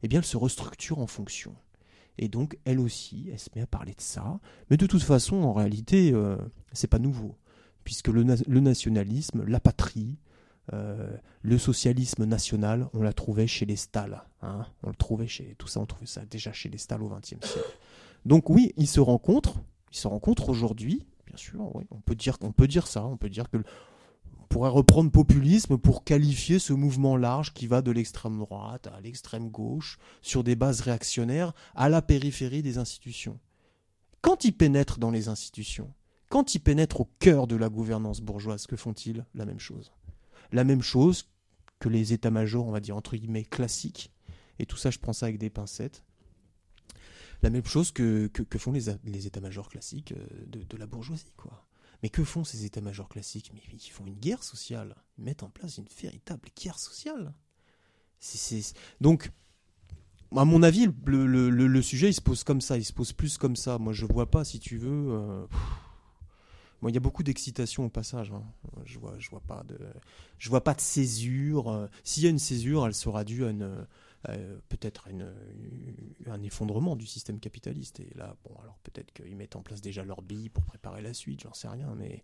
[0.02, 1.56] eh bien, elle se restructure en fonction.
[2.18, 4.40] Et donc, elle aussi, elle se met à parler de ça.
[4.72, 6.36] Mais de toute façon, en réalité, euh,
[6.72, 7.38] c'est pas nouveau.
[7.84, 10.18] Puisque le, le, nationalisme, la patrie,
[10.72, 11.12] euh,
[11.42, 14.24] le socialisme national, on l'a trouvé chez les Stal.
[14.42, 14.66] Hein.
[14.84, 17.46] on le trouvait chez tout ça, on trouvait ça déjà chez les Stal au XXe
[17.46, 17.78] siècle.
[18.26, 19.62] Donc oui, ils se rencontrent,
[19.92, 21.60] ils se rencontrent aujourd'hui, bien sûr.
[21.60, 23.58] on peut dire, on peut dire ça, on peut dire que
[24.40, 29.02] on pourrait reprendre populisme pour qualifier ce mouvement large qui va de l'extrême droite à
[29.02, 33.40] l'extrême gauche sur des bases réactionnaires à la périphérie des institutions.
[34.22, 35.92] Quand ils pénètrent dans les institutions,
[36.30, 39.26] quand ils pénètrent au cœur de la gouvernance bourgeoise, que font-ils?
[39.34, 39.92] La même chose
[40.52, 41.30] la même chose
[41.80, 44.12] que les états-majors, on va dire entre guillemets classiques,
[44.60, 46.04] et tout ça je prends ça avec des pincettes,
[47.44, 51.34] la même chose que, que, font les, états-majors classiques euh, de, la bourgeoisie.
[51.36, 51.68] quoi.
[52.02, 53.52] Mais que font ces états-majors classiques?
[53.54, 57.34] Mais ils font une guerre sociale, ils mettent en place une véritable guerre sociale.
[59.02, 59.30] Donc,
[60.34, 63.58] à mon avis, le, sujet il se pose comme ça, il se pose plus comme
[63.58, 63.78] ça.
[63.78, 65.12] Moi je vois pas, si tu veux...
[65.12, 65.46] Euh,
[66.90, 68.32] il y a beaucoup d'excitation au passage.
[68.32, 68.44] Hein.
[68.86, 69.78] Je vois, vois pas de,
[70.38, 71.90] je vois pas de césure.
[72.04, 73.86] S'il y a une césure, elle sera due à une,
[74.70, 75.10] peut-être
[76.28, 78.00] un effondrement du système capitaliste.
[78.00, 81.14] Et là, bon, alors peut-être qu'ils mettent en place déjà leur bille pour préparer la
[81.14, 81.42] suite.
[81.42, 82.24] J'en sais rien, mais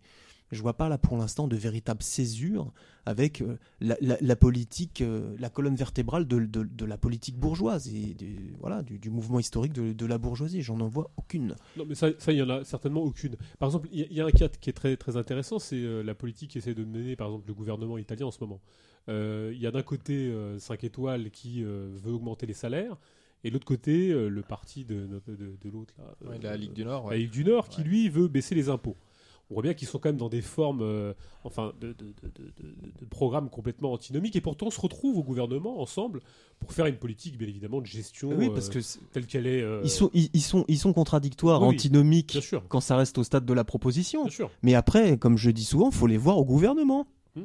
[0.50, 2.72] je vois pas là pour l'instant de véritable césure
[3.06, 8.16] avec euh, la, politique, euh, la colonne vertébrale de, la politique bourgeoise et
[8.58, 10.62] voilà, du, mouvement historique de, la bourgeoisie.
[10.62, 11.54] J'en en vois aucune.
[11.76, 13.36] Non, mais ça, il y en a certainement aucune.
[13.58, 16.14] Par exemple, il y, a un cas qui est très, très intéressant, c'est euh, la
[16.14, 18.60] politique qu'essaie de mener, par exemple, le gouvernement italien en ce moment.
[19.08, 22.96] Il y a d'un côté 5 étoiles qui veut augmenter les salaires.
[23.42, 25.94] Et de l'autre côté, le parti de, de, l'autre,
[26.40, 27.10] la Ligue du Nord.
[27.10, 28.96] La Ligue du Nord, qui lui veut baisser les impôts
[29.50, 31.12] on voit bien qu'ils sont quand même dans des formes, euh,
[31.42, 31.94] enfin, de,
[33.10, 36.20] programmes complètement antinomiques, et pourtant on se retrouve au gouvernement ensemble
[36.60, 38.78] pour faire une politique, bien évidemment, de gestion oui, parce euh, que
[39.12, 39.62] telle qu'elle est.
[39.62, 43.52] Euh, ils, sont, ils, sont, ils sont contradictoires, antinomiques, quand ça reste au stade de
[43.52, 44.26] la proposition.
[44.62, 47.06] Mais après, comme je dis souvent, il faut les voir au gouvernement.
[47.34, 47.42] Mmh,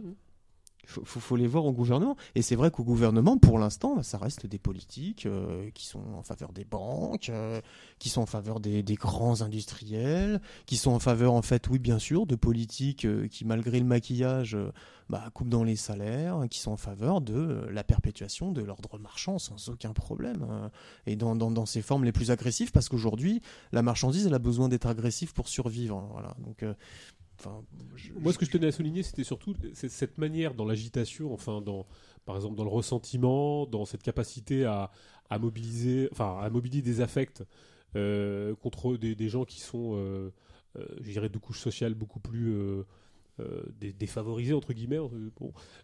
[0.88, 2.16] Il faut, les voir au gouvernement.
[2.36, 6.24] Et c'est vrai qu'au gouvernement, pour l'instant, ça reste des politiques euh, qui sont en
[6.24, 7.62] faveur des banques, euh,
[8.00, 12.00] qui sont en faveur des, grands industriels, qui sont en faveur, en fait, oui, bien
[12.00, 14.58] sûr, de politiques euh, qui, malgré le maquillage,
[15.10, 19.38] bah, coupent dans les salaires, qui sont en faveur de la perpétuation de l'ordre marchand
[19.38, 20.70] sans aucun problème.
[21.06, 23.42] et dans, ses formes les plus agressives, parce qu'aujourd'hui,
[23.72, 26.08] la marchandise, elle a besoin d'être agressive pour survivre.
[26.12, 26.36] Voilà.
[26.40, 26.64] Donc,
[28.20, 31.86] moi, ce que je tenais à souligner, c'était surtout cette manière dans l'agitation, enfin, dans,
[32.26, 34.92] par exemple, dans le ressentiment, dans cette capacité à,
[35.40, 37.44] mobiliser, enfin, à mobiliser des affects
[37.96, 40.32] euh, contre des, gens qui sont, euh,
[40.78, 42.56] euh, je dirais, de couches sociales beaucoup plus
[43.80, 45.00] défavorisées entre guillemets,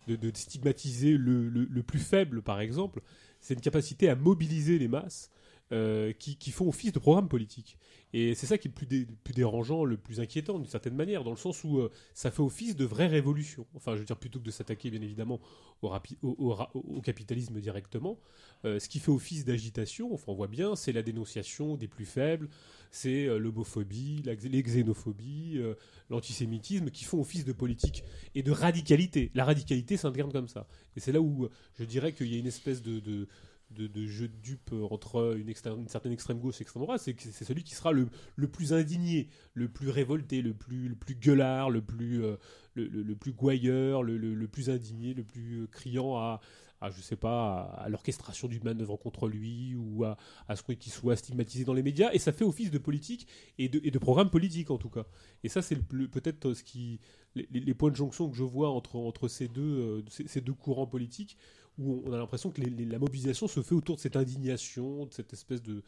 [0.08, 3.02] de, stigmatiser le, le, plus faible, par exemple.
[3.40, 5.30] C'est une capacité à mobiliser les masses
[5.74, 7.78] euh, qui, font office de programme politique.
[8.12, 11.32] Et c'est ça qui est le plus, dérangeant, le plus inquiétant d'une certaine manière, dans
[11.32, 13.66] le sens où euh, ça fait office de vraie révolution.
[13.74, 15.40] Enfin, je veux dire, plutôt que de s'attaquer bien évidemment
[15.82, 18.20] au, capitalisme directement,
[18.66, 22.50] euh, ce qui fait office d'agitation, on voit bien, c'est la dénonciation des plus faibles,
[22.92, 25.62] c'est l'homophobie, les xénophobies,
[26.10, 28.04] l'antisémitisme, qui font office de politique
[28.36, 29.32] et de radicalité.
[29.36, 30.68] La radicalité s'incarne comme ça.
[30.98, 31.48] Et c'est là où
[31.80, 33.28] je dirais qu'il y a une espèce de,
[33.76, 35.54] de- jeu de dupe entre une,
[35.88, 39.68] certaine extrême gauche et extrême droite, c'est celui qui sera le, le plus indigné, le
[39.68, 42.38] plus révolté, le plus, le plus gueulard, le plus, euh,
[42.76, 46.42] le, plus gouailleur, le, plus indigné, le plus euh, criant à,
[46.90, 50.18] je sais pas, à, l'orchestration d'une manœuvre contre lui ou à,
[50.48, 52.12] à ce qu'il soit stigmatisé dans les médias.
[52.14, 53.28] Et ça fait office de politique
[53.58, 55.06] et de, de programme politique en tout cas.
[55.44, 57.00] Et ça, c'est peut-être ce qui,
[57.36, 60.88] les, points de jonction que je vois entre, entre ces, deux, euh, ces deux courants
[60.88, 61.38] politiques,
[61.78, 65.34] où on a l'impression que la mobilisation se fait autour de cette indignation, de cette
[65.34, 65.84] espèce de,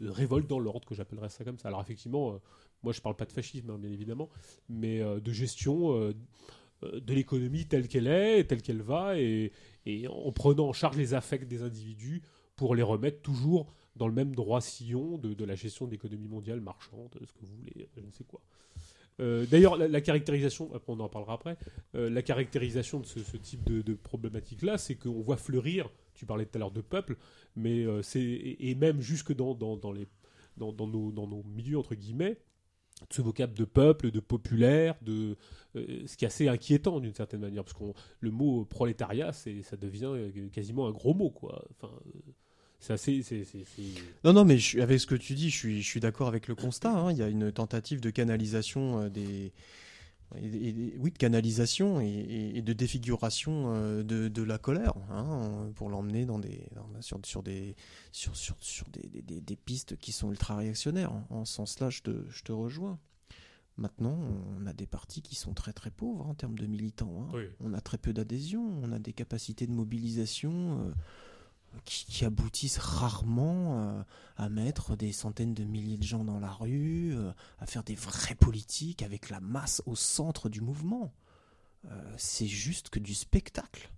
[0.00, 1.68] révolte dans l'ordre, que j'appellerais ça comme ça.
[1.68, 2.38] Alors effectivement, euh,
[2.82, 4.28] moi je parle pas de fascisme, hein, bien évidemment,
[4.68, 6.12] mais euh, de gestion euh,
[6.82, 9.52] de l'économie telle qu'elle est, telle qu'elle va, et,
[9.86, 12.22] et en prenant en charge les affects des individus
[12.54, 16.28] pour les remettre toujours dans le même droit sillon de, de la gestion de l'économie
[16.28, 18.40] mondiale marchande, ce que vous voulez, je ne sais quoi.
[19.20, 21.56] Euh, D'ailleurs, la, caractérisation, après, on en parlera après,
[21.94, 26.56] euh, la caractérisation de ce, type de, problématique-là, c'est qu'on voit fleurir, tu parlais tout
[26.56, 27.16] à l'heure de peuple,
[27.54, 30.06] mais euh, c'est et, même jusque dans, dans, les,
[30.56, 32.38] dans, nos, dans nos milieux, entre guillemets,
[33.10, 35.36] ce vocable de peuple, de populaire, de,
[35.74, 37.84] ce qui est assez inquiétant d'une certaine manière, parce que
[38.20, 41.62] le mot prolétariat, ça devient quasiment un gros mot, quoi.
[42.80, 43.22] C'est assez.
[44.24, 46.46] Non, non, mais je avec ce que tu dis, je suis, je suis d'accord avec
[46.48, 46.92] le constat.
[46.92, 47.10] hein.
[47.12, 49.52] Il y a une tentative de canalisation euh, des.
[50.36, 55.88] et- et- oui, de canalisation et, de défiguration euh, de, de la colère, hein, pour
[55.88, 57.76] l'emmener dans des, dans- sur, sur des,
[58.12, 61.12] sur, sur, sur des, des- des- des pistes qui sont ultra réactionnaires.
[61.30, 62.98] En ce sens-là, je te, je te rejoins.
[63.78, 64.18] Maintenant,
[64.58, 67.14] on a des partis qui sont très très pauvres hein, en termes de militants.
[67.28, 67.30] hein.
[67.34, 67.42] Oui.
[67.60, 70.92] On a très peu d'adhésion, on a des capacités de mobilisation euh,
[71.84, 74.02] qui, aboutissent rarement euh,
[74.36, 77.94] à mettre des centaines de milliers de gens dans la rue, euh, à faire des
[77.94, 81.12] vraies politiques avec la masse au centre du mouvement.
[81.86, 83.90] Euh, c'est juste que du spectacle.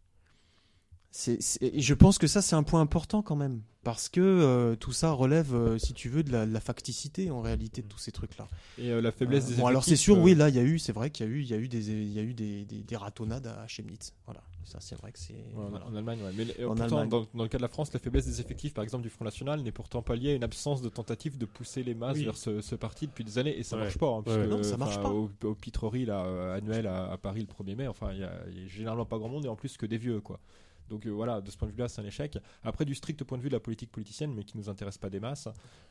[1.11, 1.39] C'est-
[1.81, 3.63] je pense que ça, c'est un point important quand même.
[3.83, 7.31] Parce que euh, tout ça relève, euh, si tu veux, de la, de la facticité
[7.31, 8.47] en réalité de tous ces trucs-là.
[8.77, 10.59] Et euh, la faiblesse Euh, des bon, alors c'est sûr, euh, oui, là, il y
[10.59, 12.19] a eu, c'est vrai qu'il y a eu, il y a eu des, il y
[12.19, 14.13] a eu des, des, des ratonnades à Chemnitz.
[14.27, 15.33] Voilà, ça, c'est vrai que c'est.
[15.33, 15.87] Ouais, en- voilà.
[15.87, 16.33] En Allemagne, ouais.
[16.37, 17.09] Mais En pourtant, Allemagne.
[17.09, 19.25] Dans, dans le cas de la France, la faiblesse des effectifs, par exemple, du Front
[19.25, 22.25] National, n'est pourtant pas liée à une absence de tentative de pousser les masses Oui.
[22.25, 23.85] vers ce, ce parti depuis des années, et ça Ouais.
[23.85, 24.09] marche pas.
[24.09, 24.23] hein.
[24.49, 25.09] Non, ça marche pas.
[25.11, 28.25] Au, au pitrerie là, annuel à, à Paris le 1er mai, enfin, il y, y
[28.25, 30.41] a généralement pas grand monde, et en plus que des vieux, quoi.
[30.89, 32.39] Donc euh, voilà, de ce point de vue-là, c'est un échec.
[32.63, 35.11] Après, du strict point de vue de la politique politicienne, mais qui nous intéresse pas
[35.11, 35.49] des masses,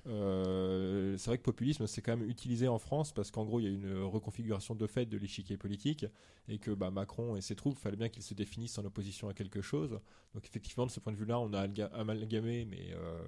[0.08, 3.64] euh, c'est vrai que populisme, c'est quand même utilisé en France parce qu'en gros, il
[3.64, 6.06] y a une reconfiguration de fait de l'échiquier politique
[6.48, 9.34] et que bah, Macron et ses troupes, fallait bien qu'ils se définissent en opposition à
[9.34, 10.00] quelque chose.
[10.34, 13.20] Donc effectivement, de ce point de vue-là, on a alga- amalgamé, mais euh,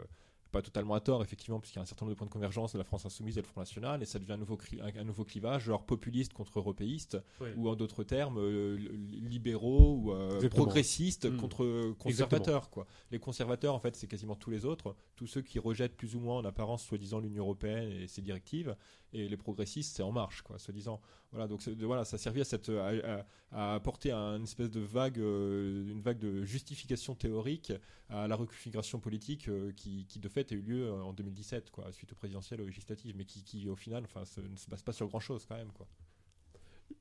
[0.51, 2.73] pas totalement à tort, effectivement, puisqu'il y a un certain nombre de points de convergence
[2.73, 4.99] de la France insoumise et le Front National, et ça devient un nouveau, cri- un,
[4.99, 7.17] un nouveau clivage, genre populiste contre européiste,
[7.57, 8.75] ou en d'autres termes, euh,
[9.21, 11.37] libéraux ou euh, progressistes Mm.
[11.37, 12.69] contre conservateurs.
[12.69, 12.87] Quoi.
[13.11, 16.19] Les conservateurs, en fait, c'est quasiment tous les autres, tous ceux qui rejettent plus ou
[16.19, 18.75] moins en apparence, soi-disant, l'Union européenne et ses directives,
[19.13, 21.01] et les progressistes, c'est En Marche, quoi, soi-disant.
[21.31, 26.01] Voilà, donc voilà, ça servait à, à, à- apporter un espèce de vague, euh, une
[26.01, 27.71] vague de justification théorique
[28.09, 31.91] à la reconfiguration politique euh, qui, de fait, a eu lieu euh, en 2017, quoi,
[31.91, 35.07] suite aux présidentielles aux législatives, mais qui, au final, enfin, ne se base pas sur
[35.07, 35.87] grand-chose quand même, quoi.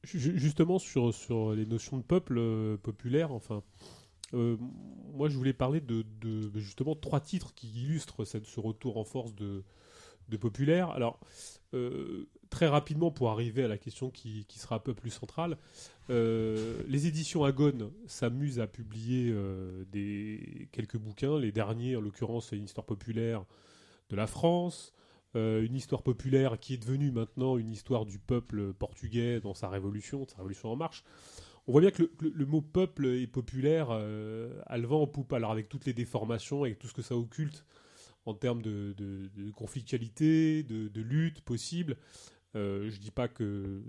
[0.04, 1.12] Ju- Justement sur,
[1.54, 3.62] les notions de peuple populaire, enfin,
[4.32, 6.04] moi je voulais parler de,
[6.56, 9.64] justement trois titres qui illustrent ce retour en force de,
[10.28, 10.90] de populaire.
[10.90, 11.18] Alors,
[11.74, 15.58] euh, très rapidement pour arriver à la question qui, qui sera un peu plus centrale,
[16.08, 21.38] euh, les éditions Agone s'amusent à publier euh, des, quelques bouquins.
[21.38, 23.44] Les derniers, en l'occurrence, c'est une histoire populaire
[24.10, 24.92] de la France.
[25.34, 30.26] Une histoire populaire qui est devenue maintenant une histoire du peuple portugais dans sa révolution,
[30.26, 31.04] sa révolution en marche.
[31.68, 35.52] On voit bien que le, mot peuple et populaire a le vent en poupe, alors
[35.52, 37.64] avec toutes les déformations, avec tout ce que ça occulte
[38.28, 41.96] en termes de, de- conflictualité, de, de lutte possible.
[42.56, 43.82] Euh, je dis pas que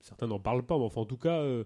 [0.00, 1.64] certains n'en parlent pas, mais enfin en tout cas, euh,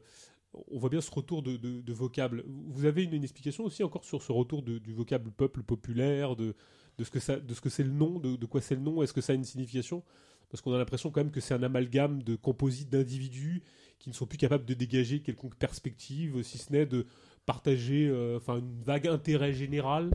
[0.70, 2.44] on voit bien ce retour de, de, vocable.
[2.46, 6.54] Vous avez une, explication aussi encore sur ce retour du vocable peuple populaire, de,
[7.02, 9.12] ce que de ce que c'est le nom, de, de quoi c'est le nom, est-ce
[9.12, 10.02] que ça a une signification?
[10.50, 13.62] Parce qu'on a l'impression quand même que c'est un amalgame de composites d'individus
[13.98, 17.06] qui ne sont plus capables de dégager quelconque perspective, si ce n'est de
[17.46, 20.10] partager, euh, enfin une vague intérêt général.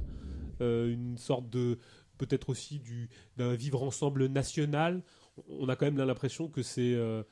[0.62, 1.80] euh, une sorte de
[2.20, 5.02] peut-être aussi du d'un vivre ensemble national.
[5.50, 7.24] On a quand même l'impression que c'est euh,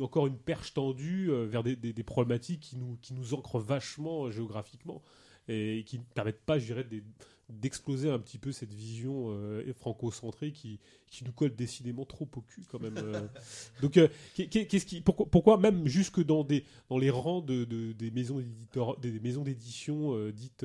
[0.00, 3.58] encore une perche tendue euh, vers des, des- des problématiques qui nous, qui nous ancrent
[3.58, 5.02] vachement euh, géographiquement
[5.48, 6.86] et qui ne permettent pas, je dirais,
[7.48, 12.40] d'exploser un petit peu cette vision euh, franco-centrée qui, qui nous colle décidément trop au
[12.42, 12.94] cul quand même.
[13.82, 17.40] Donc, euh, qu'est- qu'est- qu'est-ce qui, pourquoi, pourquoi même jusque dans, des, dans les rangs
[17.40, 20.62] de, de- des maisons d'éditeur- des maisons d'édition euh, dites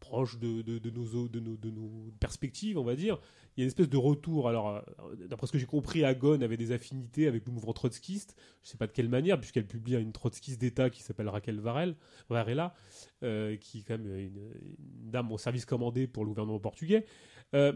[0.00, 3.18] proches de, nos, perspectives, on va dire,
[3.56, 4.48] il y a une espèce de retour.
[4.48, 4.80] Alors, euh,
[5.28, 8.34] d'après ce que j'ai compris, Agon avait des affinités avec le mouvement trotskiste.
[8.62, 11.60] Je ne sais pas de quelle manière, puisqu'elle publie une trotskiste d'État qui s'appelle Raquel
[11.60, 11.96] Varel,
[12.28, 12.74] Varela,
[13.22, 17.06] euh, qui est quand même une, dame au service commandé pour le gouvernement portugais.
[17.54, 17.72] Euh,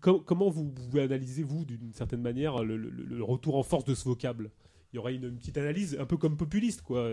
[0.00, 4.04] com- comment vous, vous analysez, vous, d'une certaine manière, le retour en force de ce
[4.04, 4.50] vocable?
[4.92, 7.08] Il y aurait une, une petite analyse, un peu comme populiste, quoi.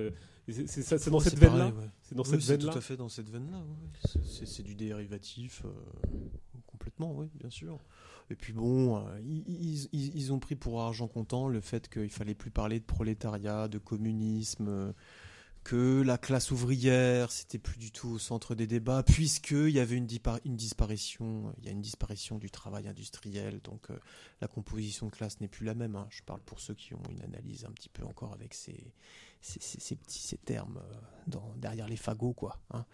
[0.47, 1.89] C'est dans cette pareil, ouais.
[2.03, 3.57] C'est dans cette c'est veine-là tout à fait dans cette veine-là.
[3.57, 4.21] ouais.
[4.45, 5.69] C'est- du dérivatif, euh,
[6.67, 7.79] complètement, oui, bien sûr.
[8.29, 11.89] Et puis bon, euh, ils, ils- ils- ils ont pris pour argent comptant le fait
[11.89, 14.93] qu'il fallait plus parler de prolétariat, de communisme, euh,
[15.65, 19.95] que la classe ouvrière, c'était plus du tout au centre des débats, puisqu'il y avait
[19.97, 23.97] une, disparition, il y a une disparition du travail industriel, donc euh,
[24.41, 25.95] la composition de classe n'est plus la même.
[25.95, 26.05] hein.
[26.11, 28.93] Je parle pour ceux qui ont une analyse un petit peu encore avec ces,
[29.41, 30.95] ces, ces- ces petits ces termes euh,
[31.27, 32.59] dans, derrière les fagots, quoi.
[32.71, 32.85] hein.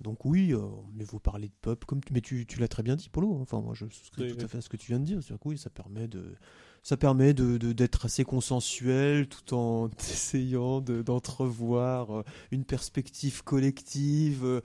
[0.00, 2.82] Donc oui, euh, mais vous parlez de peuple, comme tu- mais tu, tu l'as très
[2.82, 3.34] bien dit, Polo.
[3.36, 3.40] hein.
[3.42, 4.44] Enfin, moi, je souscris Oui, tout oui.
[4.44, 5.22] à fait à ce que tu viens de dire.
[5.22, 6.34] C'est-à-dire que oui, ça permet de,
[6.82, 14.44] ça permet de d'être assez consensuel, tout en essayant de- d'entrevoir euh, une perspective collective.
[14.44, 14.60] euh,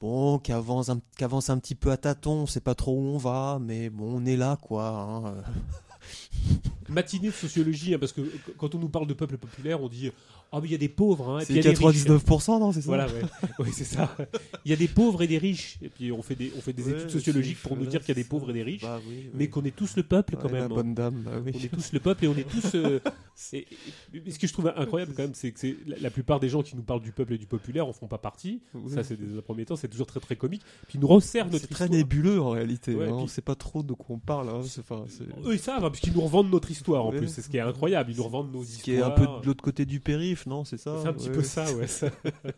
[0.00, 3.02] Bon, qui avance, un, avance un petit peu à tâtons, on sait pas trop où
[3.02, 4.88] on va, mais bon, on est là, quoi.
[4.90, 5.34] hein.
[6.94, 9.88] matinée de sociologie, hein, parce que qu- quand on nous parle de peuple populaire, on
[9.88, 10.10] dit
[10.52, 12.04] Ah, mais il y a des pauvres, hein, C'est il y a des riches.
[12.06, 13.22] 99%, non, c'est ça Voilà, ouais.
[13.58, 14.16] Oui, c'est ça.
[14.64, 15.78] Il y a des pauvres et des riches.
[15.82, 18.08] Et puis on fait des, on fait des Ouais, études sociologiques pour nous dire qu'il
[18.08, 19.30] y a des pauvres et des riches, Bah oui, oui.
[19.34, 20.60] mais qu'on est tous le peuple quand Ouais, même.
[20.60, 20.68] La hein.
[20.68, 21.52] bonne dame, bah oui.
[21.54, 22.74] On est tous le peuple et on est tous.
[22.76, 23.00] euh,
[23.52, 23.66] et-
[24.14, 26.48] et- et ce que je trouve incroyable quand même, c'est que la, la plupart des
[26.48, 28.60] gens qui nous parlent du peuple et du populaire en font pas partie.
[28.88, 30.62] Ça, c'est dans un premier temps, c'est toujours très très comique.
[30.86, 31.98] Puis ils nous resservent notre C'est très histoire.
[31.98, 32.92] nébuleux en réalité.
[32.92, 32.98] Hein.
[33.06, 34.48] puis- On sait pas trop de quoi on parle.
[34.50, 34.60] hein.
[34.78, 35.04] Enfin,
[35.46, 37.18] Eux, ils savent, hein, puisqu'ils nous revendent notre histoire en Ouais.
[37.18, 37.28] plus.
[37.28, 38.10] C'est ce qui est incroyable.
[38.10, 38.84] Ils nous revendent nos Ce histoires.
[38.84, 41.30] qui est un peu de l'autre côté du périph', non C'est ça C'est un petit
[41.30, 41.86] peu ça, ouais.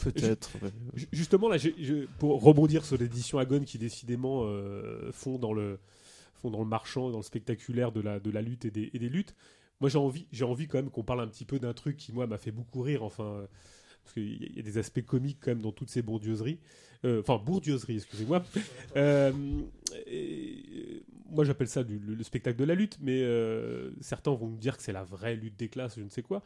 [0.00, 0.50] Peut-être.
[0.62, 0.70] ouais.
[1.12, 5.78] Justement, là, je- pour rebondir sur l'édition Agon qui décidément euh, font, dans le,
[6.34, 8.98] font dans le marchand, dans le spectaculaire de la, de la lutte et des, et
[8.98, 9.34] des luttes,
[9.80, 12.12] moi j'ai envie, j'ai envie quand même qu'on parle un petit peu d'un truc qui,
[12.12, 13.46] moi, m'a fait beaucoup rire, enfin,
[14.02, 16.58] parce qu'il y, a- des aspects comiques quand même dans toutes ces bourdieuseries,
[17.06, 18.42] Euh, enfin, bourdieuseries, excusez-moi.
[18.96, 19.32] Euh,
[20.06, 21.00] et, euh,
[21.34, 24.76] moi j'appelle ça le, le spectacle de la lutte, mais euh, certains vont me dire
[24.76, 26.42] que c'est la vraie lutte des classes, je ne sais quoi.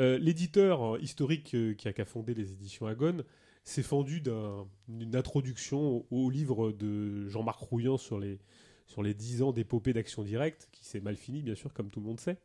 [0.00, 3.24] Euh, L'éditeur euh, historique euh, qui a qu'à fondé les éditions Agon
[3.64, 8.38] s'est fendu d'un- d'une introduction au, livre de Jean-Marc Rouillant sur les,
[8.86, 12.00] sur les 10 ans d'épopée d'action directe, qui s'est mal fini, bien sûr, comme tout
[12.00, 12.38] le monde sait.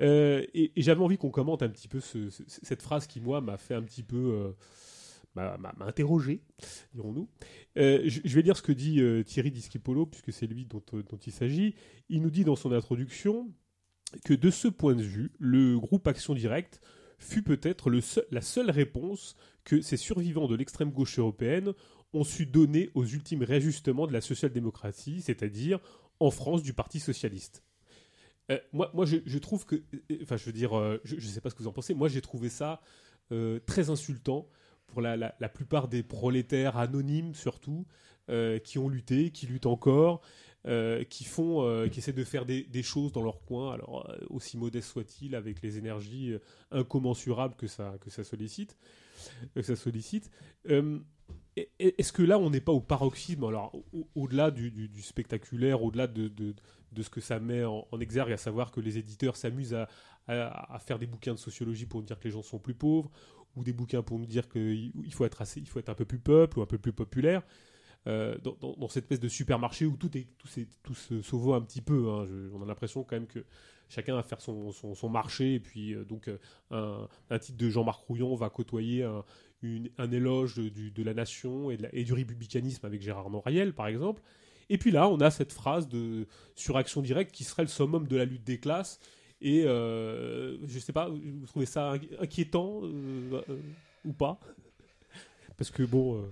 [0.00, 3.56] Et j'avais envie qu'on commente un petit peu ce- ce- cette phrase qui, moi, m'a
[3.58, 4.54] fait un petit peu.
[5.34, 6.42] M'a interrogé,
[6.94, 7.28] dirons-nous.
[7.76, 11.02] Euh, je, vais lire ce que dit euh, Thierry Discipolo, puisque c'est lui dont, euh,
[11.02, 11.74] dont il s'agit.
[12.08, 13.52] Il nous dit dans son introduction
[14.24, 16.80] que de ce point de vue, le groupe Action Directe
[17.18, 21.72] fut peut-être seul- la seule réponse que ces survivants de l'extrême gauche européenne
[22.12, 25.78] ont su donner aux ultimes réajustements de la social-démocratie, c'est-à-dire
[26.20, 27.62] en France du Parti socialiste.
[28.72, 29.82] Moi, moi je, trouve que,
[30.22, 30.70] enfin, je veux dire,
[31.04, 31.92] je ne sais pas ce que vous en pensez.
[31.92, 32.80] Moi, j'ai trouvé ça
[33.66, 34.48] très insultant
[34.88, 37.86] pour la, plupart des prolétaires anonymes, surtout,
[38.30, 40.20] euh, qui ont lutté, qui luttent encore,
[40.66, 44.58] euh, qui font, euh, qui essaient de faire des, choses dans leur coin, alors aussi
[44.58, 46.34] modeste soit-il, avec les énergies
[46.70, 48.76] incommensurables que ça, que ça sollicite,
[49.54, 50.30] que ça sollicite.
[51.78, 56.54] Est-ce que là, on n'est pas au paroxysme, alors au- au-delà du, spectaculaire, au-delà de,
[57.00, 59.88] ce que ça met en, exergue, à savoir que les éditeurs s'amusent à,
[60.26, 63.10] à- faire des bouquins de sociologie pour dire que les gens sont plus pauvres,
[63.58, 65.94] ou des bouquins pour nous dire qu'il il faut être assez, il faut être un
[65.94, 67.42] peu plus peuple ou un peu plus populaire.
[68.06, 71.60] euh, dans, cette espèce de supermarché où tout, est, tout, s'est- tout se sauve un
[71.60, 72.08] petit peu.
[72.10, 72.26] hein.
[72.54, 73.44] On a l'impression quand même que
[73.88, 76.38] chacun va faire son, son- marché et puis euh, donc euh,
[76.70, 79.24] un, un titre de Jean-Marc Rouillon va côtoyer un,
[79.98, 84.22] un éloge de, la nation et du républicanisme avec Gérard Noriel par exemple.
[84.70, 88.16] Et puis là, on a cette phrase de suraction directe qui serait le summum de
[88.16, 89.00] la lutte des classes.
[89.40, 93.56] Et euh, je sais pas, vous trouvez ça inqui- inquiétant euh, euh,
[94.04, 94.40] ou pas?
[95.56, 96.26] Parce que bon, euh,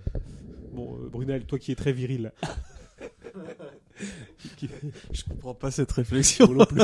[0.73, 2.31] bon Brunel, toi qui es très viril,
[4.57, 4.69] qui-
[5.11, 6.47] Je comprends pas cette réflexion.
[6.51, 6.81] non plus.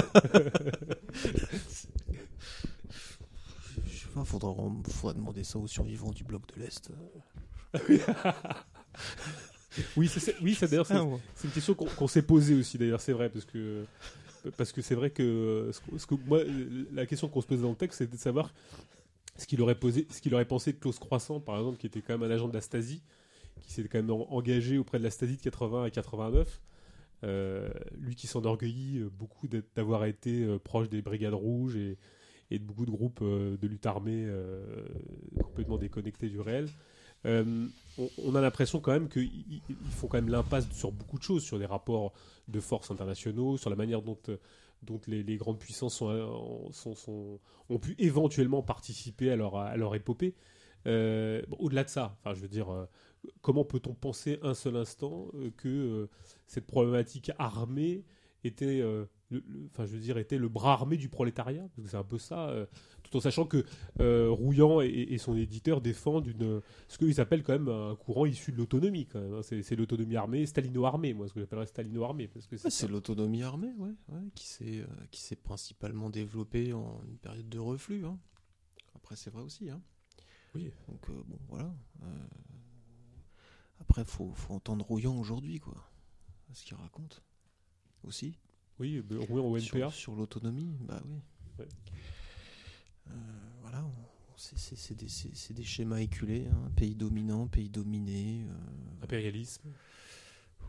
[3.86, 4.54] Je sais pas, faudra,
[4.90, 6.90] faudra demander ça aux survivants du bloc de l'Est.
[9.98, 11.06] Oui, c'est, oui, d'ailleurs, c'est, Ah,
[11.36, 13.86] c'est une question qu'on, qu'on s'est posée aussi d'ailleurs, c'est vrai, parce que
[14.57, 16.40] parce que c'est vrai que, ce que- ce que moi,
[16.91, 18.53] la question qu'on se posait dans le texte, c'était de savoir
[19.38, 19.78] ce qu'il aurait
[20.34, 22.61] aurait pensé de Klaus Croissant, par exemple, qui était quand même un agent de la
[22.61, 23.02] Stasi,
[23.61, 26.61] qui s'est quand même en- engagé auprès de la Stasi de 80 à 89.
[27.24, 31.98] Euh, lui qui s'enorgueillit euh, beaucoup d'avoir été euh, proche des brigades rouges et,
[32.52, 34.61] de beaucoup de groupes euh, de lutte armée euh,
[35.41, 36.68] complètement déconnectés du réel.
[37.26, 37.68] Euh,
[38.18, 41.24] on, a l'impression quand même qu'ils ils- ils font quand même l'impasse sur beaucoup de
[41.24, 42.14] choses, sur les rapports
[42.48, 44.38] de forces internationaux, sur la manière dont, euh,
[45.08, 46.26] les, grandes puissances euh,
[47.70, 50.36] ont pu éventuellement participer à leur, à épopée.
[50.86, 52.68] Au-delà de ça, enfin, je veux dire,
[53.41, 56.10] comment peut-on penser un seul instant que
[56.48, 58.04] cette problématique armée
[58.44, 58.84] était,
[59.34, 61.97] le, le- enfin, je veux dire, était le bras armé du prolétariat Parce que c'est
[61.97, 62.65] un peu ça, euh,
[63.03, 63.65] tout en sachant que
[63.99, 68.26] euh, Rouillant et, et son éditeur défendent une, ce qu'ils appellent quand même un courant
[68.26, 69.05] issu de l'autonomie.
[69.07, 69.41] quand même, hein.
[69.43, 72.27] C'est l'autonomie armée, stalino-armée, moi, ce que j'appellerais stalino-armée.
[72.27, 77.01] Parce que c'est l'autonomie armée, ouais, ouais, qui s'est euh, qui s'est principalement développée en
[77.07, 78.05] une période de reflux.
[78.05, 78.18] hein.
[78.95, 79.69] Après, c'est vrai aussi.
[79.69, 79.81] Hein.
[80.55, 80.72] Oui.
[80.88, 81.73] Donc euh, bon, voilà.
[83.80, 85.76] Après, faut faut entendre Rouillant aujourd'hui, quoi.
[86.53, 87.23] Ce qu'il raconte
[88.03, 88.38] aussi
[88.80, 89.62] Oui, euh, Rouillant au NPA.
[89.62, 91.16] sur, sur l'autonomie, bah oui.
[91.60, 91.68] Ouais.
[93.10, 93.14] Euh,
[93.62, 93.84] voilà,
[94.36, 94.94] c'est-
[95.54, 96.72] des, schémas éculés, hein.
[96.76, 98.45] pays dominant, pays dominé.
[98.50, 99.70] euh, Impérialisme.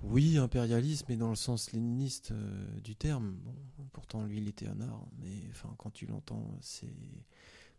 [0.02, 3.36] oui, impérialisme, mais dans le sens léniniste euh, du terme.
[3.42, 3.54] Bon,
[3.92, 6.94] pourtant, lui, il était un art, mais enfin, quand tu l'entends, c'est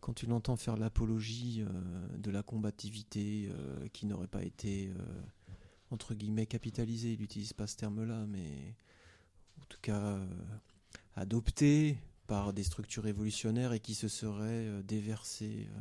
[0.00, 3.48] quand tu l'entends faire l'apologie euh, de la combativité
[3.92, 4.90] qui n'aurait pas été
[5.90, 8.85] entre guillemets capitalisée, il n'utilise pas ce terme-là, mais en
[9.68, 10.26] tout cas euh,
[11.14, 15.80] adoptée par des structures révolutionnaires et qui se seraient euh, déversées euh,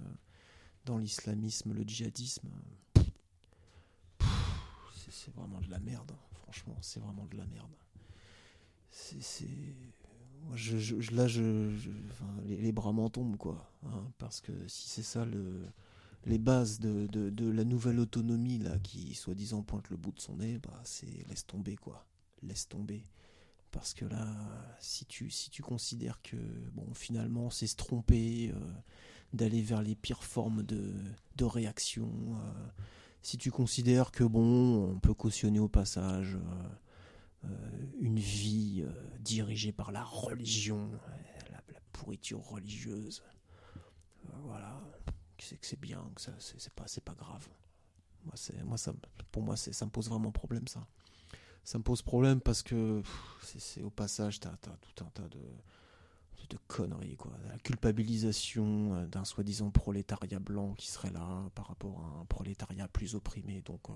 [0.85, 2.49] dans l'islamisme, le djihadisme.
[5.11, 6.37] C'est- vraiment de la merde, hein.
[6.43, 7.71] franchement, c'est vraiment de la merde.
[11.11, 11.27] Là,
[12.45, 13.71] les, bras m'en tombent, quoi.
[13.87, 15.65] hein, parce que si c'est ça le,
[16.25, 20.59] les bases de la nouvelle autonomie, là, qui soi-disant pointe le bout de son nez,
[20.59, 22.05] bah, c'est laisse tomber, quoi.
[22.43, 23.03] Laisse tomber.
[23.75, 24.25] Parce que là,
[24.79, 26.37] si tu, si tu considères que,
[26.71, 28.73] bon, finalement, c'est se tromper, euh,
[29.33, 30.93] d'aller vers les pires formes de,
[31.35, 32.67] de réaction, euh,
[33.21, 36.37] si tu considères que bon, on peut cautionner au passage
[37.43, 37.47] euh,
[37.99, 38.85] une vie
[39.19, 40.89] dirigée par la religion,
[41.51, 41.61] la,
[41.91, 43.23] pourriture religieuse,
[44.43, 44.81] voilà,
[45.37, 47.49] c'est que c'est bien, que ça, c'est pas, pas grave.
[48.23, 48.93] Moi, moi, ça,
[49.31, 50.87] pour moi, ça me pose vraiment problème, ça.
[51.65, 53.01] Ça me pose problème parce que
[53.43, 55.39] c'est, au passage, t'as, t'as tout un tas de,
[56.49, 57.31] de conneries, quoi.
[57.49, 62.87] La culpabilisation euh, d'un soi-disant prolétariat blanc qui serait là par rapport à un prolétariat
[62.87, 63.61] plus opprimé.
[63.65, 63.93] Donc, euh,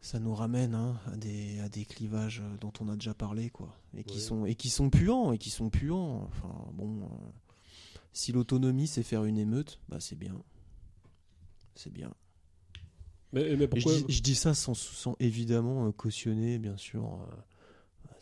[0.00, 3.50] ça nous ramène hein, à, des, à des clivages euh, dont on a déjà parlé,
[3.50, 3.76] quoi.
[3.94, 4.20] Et qui, Ouais.
[4.22, 6.22] sont, et qui sont puants, et qui sont puants.
[6.22, 7.02] Enfin, bon.
[7.02, 7.06] euh,
[8.14, 10.42] si l'autonomie, c'est faire une émeute, bah c'est bien.
[11.74, 12.12] C'est bien.
[13.32, 17.04] Mais, mais Je dis, je dis ça sans, sans évidemment euh, cautionner, bien sûr,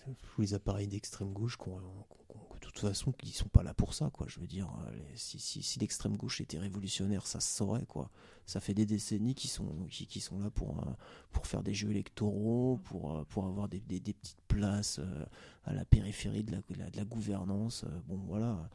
[0.06, 3.94] euh, tous les appareils d'extrême gauche qu'on, de toute façon, qui sont pas là pour
[3.94, 4.26] ça, quoi.
[4.28, 7.86] Je veux dire, euh, les- si, si, si l'extrême gauche était révolutionnaire, ça se saurait,
[7.86, 8.10] quoi.
[8.46, 10.90] Ça fait des décennies qu'ils sont, qui, qui sont là pour, euh,
[11.32, 15.24] pour faire des jeux électoraux, pour, euh, pour avoir des, des, des petites places euh,
[15.64, 17.84] à la périphérie de la, de gouvernance.
[17.84, 18.68] euh, bon, voilà.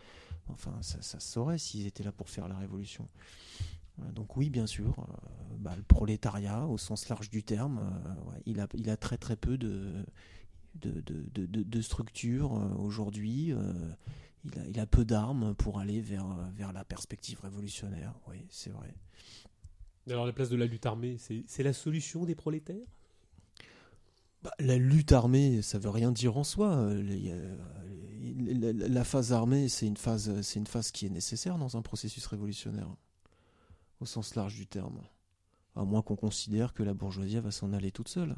[0.47, 3.07] Enfin, ça, ça se saurait s'ils étaient là pour faire la révolution.
[3.99, 8.29] Euh, Donc oui, bien sûr, euh, bah, le prolétariat, au sens large du terme, euh,
[8.31, 10.05] ouais, il, a, il a très très peu de,
[10.75, 13.53] de, de, de, de- de structures aujourd'hui.
[14.45, 18.13] il, a, il a peu d'armes pour aller vers, vers la perspective révolutionnaire.
[18.27, 18.93] Oui, c'est vrai.
[20.09, 22.87] Alors la place de la lutte armée, c'est la solution des prolétaires?
[24.43, 26.93] Bah, la lutte armée, ça veut rien dire en soi.
[26.93, 27.33] Les-
[28.37, 31.77] la, la- la phase armée, c'est une phase, c'est une phase qui est nécessaire dans
[31.77, 32.95] un processus révolutionnaire,
[33.99, 35.01] au sens large du terme.
[35.75, 38.35] À moins qu'on considère que la bourgeoisie va s'en aller toute seule.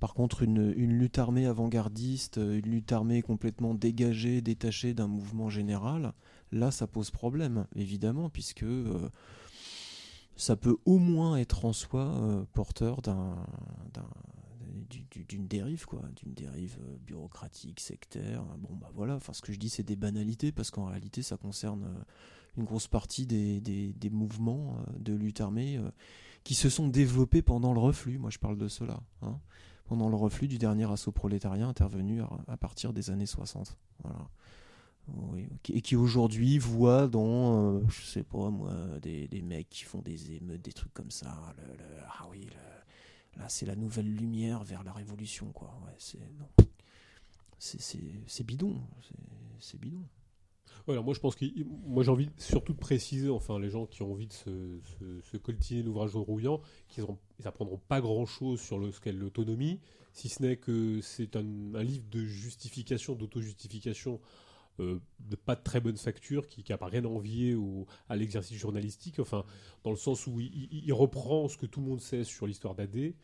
[0.00, 6.12] Par contre, une, lutte armée avant-gardiste, une lutte armée complètement dégagée, détachée d'un mouvement général,
[6.52, 9.08] là, ça pose problème, évidemment, puisque euh,
[10.36, 13.36] ça peut au moins être en soi euh, porteur d'un,
[13.94, 14.10] d'un-
[14.90, 18.44] du- du- d'une dérive, quoi, d'une dérive euh, bureaucratique, sectaire.
[18.58, 21.36] Bon, bah voilà, enfin, ce que je dis, c'est des banalités, parce qu'en réalité, ça
[21.36, 22.04] concerne
[22.56, 25.90] une grosse partie des, des- mouvements euh, de lutte armée euh,
[26.44, 28.18] qui se sont développés pendant le reflux.
[28.18, 29.00] Moi, je parle de cela.
[29.22, 29.38] hein.
[29.86, 33.76] pendant le reflux du dernier assaut prolétarien intervenu à, partir des années 60.
[34.02, 34.28] Voilà.
[35.68, 38.72] Et qui aujourd'hui voit dans, euh, je sais pas moi,
[39.02, 41.54] des, des mecs qui font des émeutes, des trucs comme ça.
[41.58, 41.84] le-
[42.18, 42.48] ah oui,
[43.36, 45.78] là c'est la nouvelle lumière vers la révolution, quoi.
[47.58, 48.80] C'est bidon,
[49.58, 50.02] c'est bidon.
[50.86, 51.46] Moi je pense que
[51.86, 54.78] moi j'ai envie surtout de préciser, enfin les gens qui ont envie de se,
[55.22, 57.04] se, coltiner l'ouvrage de Rouillant, qu'ils
[57.42, 59.80] n'apprendront pas grand chose sur ce qu'est l'autonomie,
[60.12, 61.42] si ce n'est que c'est un,
[61.82, 64.20] livre de justification, d'auto-justification
[64.80, 67.56] euh, de pas de très bonne facture, qui n'a pas rien à envier
[68.08, 69.44] à l'exercice journalistique, enfin,
[69.84, 73.14] dans le sens où il, reprend ce que tout le monde sait sur l'histoire d'AD,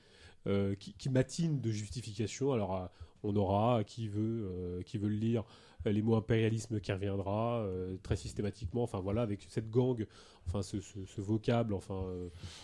[0.46, 2.52] euh, qui, qui, matine de justification.
[2.52, 2.86] Alors, euh,
[3.22, 5.44] on aura qui veut, qui veut le lire
[5.86, 7.66] les mots impérialisme qui reviendra
[8.02, 8.82] très systématiquement.
[8.82, 10.06] Enfin voilà, avec cette gang,
[10.46, 10.76] enfin ce,
[11.20, 12.04] vocable, enfin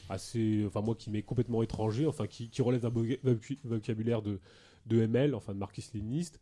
[0.08, 4.40] assez, enfin moi qui m'est complètement étranger, enfin qui, relève d'un vocabulaire de,
[4.86, 6.40] de ML, enfin de marxiste-léniniste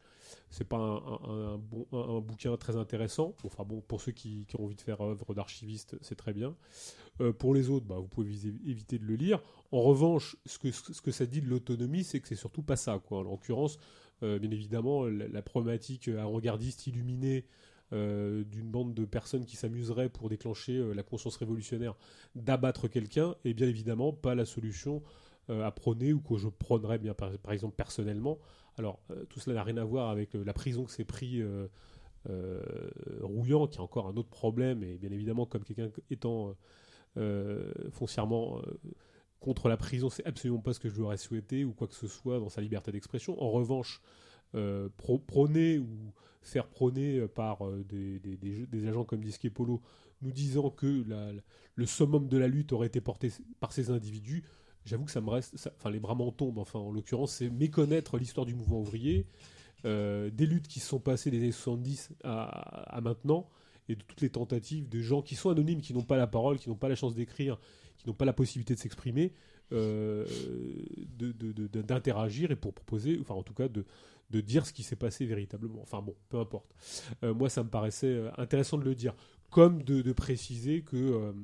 [0.51, 3.34] c'est pas un, bon, un, bouquin très intéressant.
[3.44, 6.55] Enfin bon, pour ceux qui, ont envie de faire œuvre d'archiviste, c'est très bien.
[7.20, 8.30] Euh, pour les autres, bah, vous pouvez
[8.66, 9.42] éviter de le lire.
[9.72, 12.76] En revanche, ce que, ce que ça dit de l'autonomie, c'est que c'est surtout pas
[12.76, 13.01] ça.
[13.05, 13.18] Quoi.
[13.18, 13.80] En l'occurrence, euh,
[14.38, 17.44] bien évidemment, la, problématique avant-gardiste illuminée
[17.92, 21.94] euh, d'une bande de personnes qui s'amuseraient pour déclencher la conscience révolutionnaire
[22.34, 25.02] d'abattre quelqu'un est bien évidemment pas la solution
[25.48, 28.38] à prôner ou que je prônerais bien par exemple personnellement.
[28.76, 31.68] Alors, euh, tout cela n'a rien à voir avec la prison que s'est pris euh,
[32.28, 32.62] euh,
[33.22, 36.55] Rouillant, qui a encore un autre problème, et bien évidemment, comme quelqu'un étant
[37.92, 38.60] foncièrement
[39.45, 41.95] contre la prison, c'est absolument pas ce que je lui aurais souhaité, ou quoi que
[41.95, 43.41] ce soit dans sa liberté d'expression.
[43.43, 44.01] En revanche,
[45.27, 47.59] prôner ou faire prôner par
[47.89, 49.83] des, agents comme Disque Polo,
[50.23, 51.05] nous disant que
[51.75, 53.31] le summum de la lutte aurait été porté
[53.61, 54.45] par ces individus,
[54.85, 56.59] j'avoue que ça me reste, enfin les bras m'en tombent.
[56.59, 59.27] Enfin, en l'occurrence, c'est méconnaître l'histoire du mouvement ouvrier,
[59.85, 63.49] euh, des luttes qui sont passées des années 70 à, maintenant,
[63.89, 66.59] et de toutes les tentatives de gens qui sont anonymes, qui n'ont pas la parole,
[66.59, 67.59] qui n'ont pas la chance d'écrire,
[68.05, 69.32] qui n'ont pas la possibilité de s'exprimer,
[69.72, 70.24] euh,
[71.18, 73.85] d'interagir et pour proposer, enfin en tout cas de,
[74.31, 75.81] de dire ce qui s'est passé véritablement.
[75.82, 76.74] Enfin bon, peu importe.
[77.22, 79.14] Euh, moi, ça me paraissait intéressant de le dire,
[79.51, 81.35] comme de, préciser que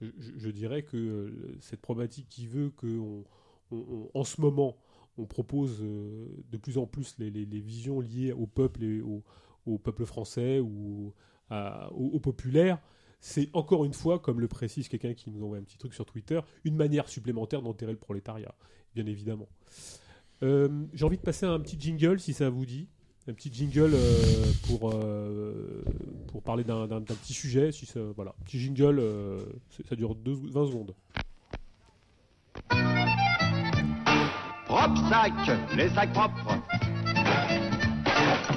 [0.00, 3.22] je, dirais que euh, cette problématique qui veut que
[4.14, 4.76] en ce moment,
[5.18, 9.22] on propose euh, de plus en plus les, visions liées au peuple et au,
[9.78, 11.12] peuple français ou
[11.50, 12.80] au, populaire,
[13.20, 16.06] c'est encore une fois, comme le précise quelqu'un qui nous envoie un petit truc sur
[16.06, 18.54] Twitter, une manière supplémentaire d'enterrer le prolétariat,
[18.94, 19.48] bien évidemment.
[20.42, 22.88] Euh, j'ai envie de passer un petit jingle, si ça vous dit
[23.28, 25.84] un petit jingle euh, pour, euh,
[26.28, 27.72] pour parler d'un petit sujet.
[27.72, 29.02] Si ça, voilà, petit jingle,
[29.86, 30.94] ça dure 20 secondes.
[34.64, 35.32] Propre sac,
[35.76, 36.58] les sacs propres.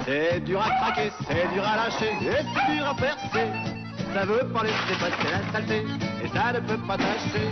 [0.06, 3.81] C'est dur à craquer, c'est dur à lâcher, c'est dur à percer.
[4.14, 5.86] Ça veut pas laisser passer la saleté,
[6.24, 7.48] et ça ne peut pas tâcher.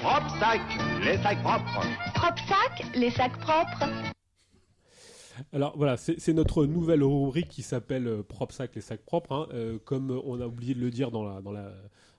[0.00, 0.60] Propre sac,
[1.02, 1.86] les sacs propres.
[2.14, 3.88] Propre sac, les sacs propres.
[5.52, 9.32] Alors voilà, c'est notre nouvelle rubrique qui s'appelle euh, Prop Sac, les sacs propres.
[9.32, 9.46] Hein.
[9.54, 11.72] Euh, comme on a oublié de le dire dans, la, dans, la,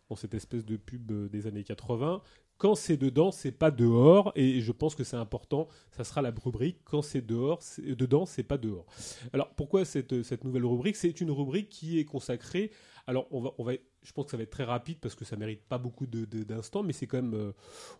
[0.10, 2.22] dans cette espèce de pub euh, des années 80,
[2.58, 5.68] quand c'est dedans, c'est pas dehors, et je pense que c'est important.
[5.92, 8.86] Ça sera la rubrique quand c'est dehors, dedans, c'est pas dehors.
[9.34, 10.96] Alors pourquoi cette, cette nouvelle rubrique?
[10.96, 12.72] C'est une rubrique qui est consacrée.
[13.06, 15.62] Alors on va, je pense que ça va être très rapide parce que ça mérite
[15.68, 17.54] pas beaucoup d'instants, mais c'est quand même,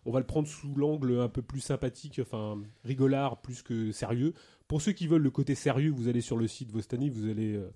[0.06, 4.32] on va le prendre sous l'angle un peu plus sympathique, enfin rigolard plus que sérieux.
[4.66, 7.54] Pour ceux qui veulent le côté sérieux, vous allez sur le site Vostani, vous allez,
[7.54, 7.70] euh,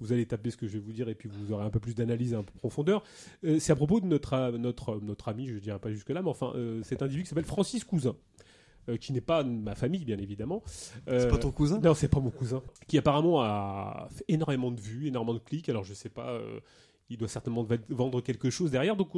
[0.00, 1.78] vous allez taper ce que je vais vous dire et puis vous aurez un peu
[1.78, 3.04] plus d'analyse, un peu de profondeur.
[3.44, 6.30] Euh, c'est à propos de notre, notre, notre ami, je ne dirais pas jusque-là, mais
[6.30, 8.16] enfin, euh, cet individu qui s'appelle Francis Cousin.
[9.00, 10.62] Qui n'est pas ma famille, bien évidemment.
[11.06, 11.78] c'est pas ton cousin?
[11.78, 12.62] Non, c'est pas mon cousin.
[12.88, 15.68] Qui apparemment a fait énormément de vues, énormément de clics.
[15.68, 16.40] Alors je sais pas,
[17.10, 18.96] il doit certainement vendre quelque chose derrière.
[18.96, 19.10] Donc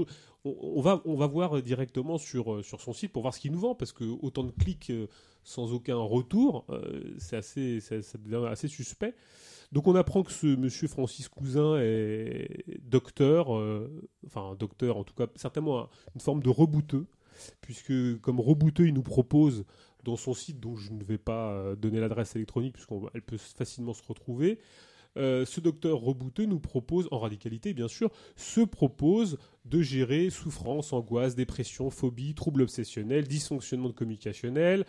[0.45, 3.61] on, va, on va voir directement sur, sur son site pour voir ce qu'il nous
[3.61, 4.93] vend, parce que autant de clics
[5.45, 9.15] sans aucun retour, euh, c'est assez, ça, devient assez suspect.
[9.73, 13.91] Donc on apprend que ce monsieur Francis Cousin est docteur, euh,
[14.27, 17.07] enfin docteur en tout cas, certainement une forme de rebouteux,
[17.61, 19.65] puisque comme rebouteux, il nous propose
[20.05, 23.95] dans son site, dont je ne vais pas euh, donner l'adresse électronique, puisqu'elle peut facilement
[23.95, 24.59] se retrouver,
[25.17, 31.37] ce docteur rebouteux nous propose, en radicalité bien sûr, se propose de gérer souffrance, angoisse,
[31.37, 34.85] dépression, phobie, troubles obsessionnels, dysfonctionnement communicationnel,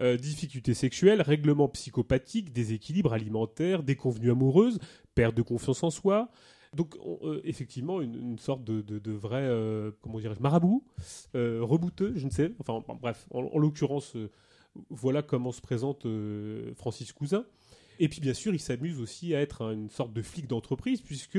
[0.00, 4.78] euh, difficultés sexuelles, règlements psychopathiques, déséquilibre alimentaire, déconvenues amoureuses,
[5.14, 6.30] perte de confiance en soi.
[6.74, 10.84] Donc euh, effectivement une, sorte de, vrai euh, comment dirais-je marabout,
[11.34, 12.52] rebouteux, je ne sais.
[12.58, 14.16] Enfin bref, en, l'occurrence
[14.88, 16.06] voilà comment se présente
[16.76, 17.44] Francis Cousin.
[17.98, 21.38] Et puis bien sûr il s'amuse aussi à être une sorte de flic d'entreprise puisque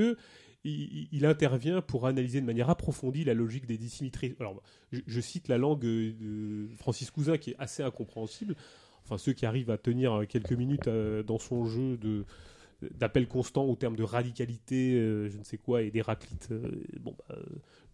[0.66, 4.36] il, intervient pour analyser de manière approfondie la logique des dissymétries.
[4.40, 4.62] Alors,
[4.92, 8.56] je, je cite la langue euh, de Francis Cousin qui est assez incompréhensible.
[9.04, 12.26] Enfin, ceux qui arrivent à tenir quelques minutes euh, dans son jeu de
[12.98, 17.16] d'appel constant au terme de radicalité, euh, je ne sais quoi, et d'héraclite, euh, bon,
[17.18, 17.44] bah, euh,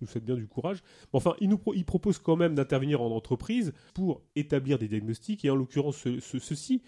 [0.01, 0.79] nous souhaite bien du courage.
[1.13, 5.49] Mais enfin, il, nous propose quand même d'intervenir en entreprise pour établir des diagnostics, et
[5.49, 6.81] en l'occurrence, ce- ce- ceci,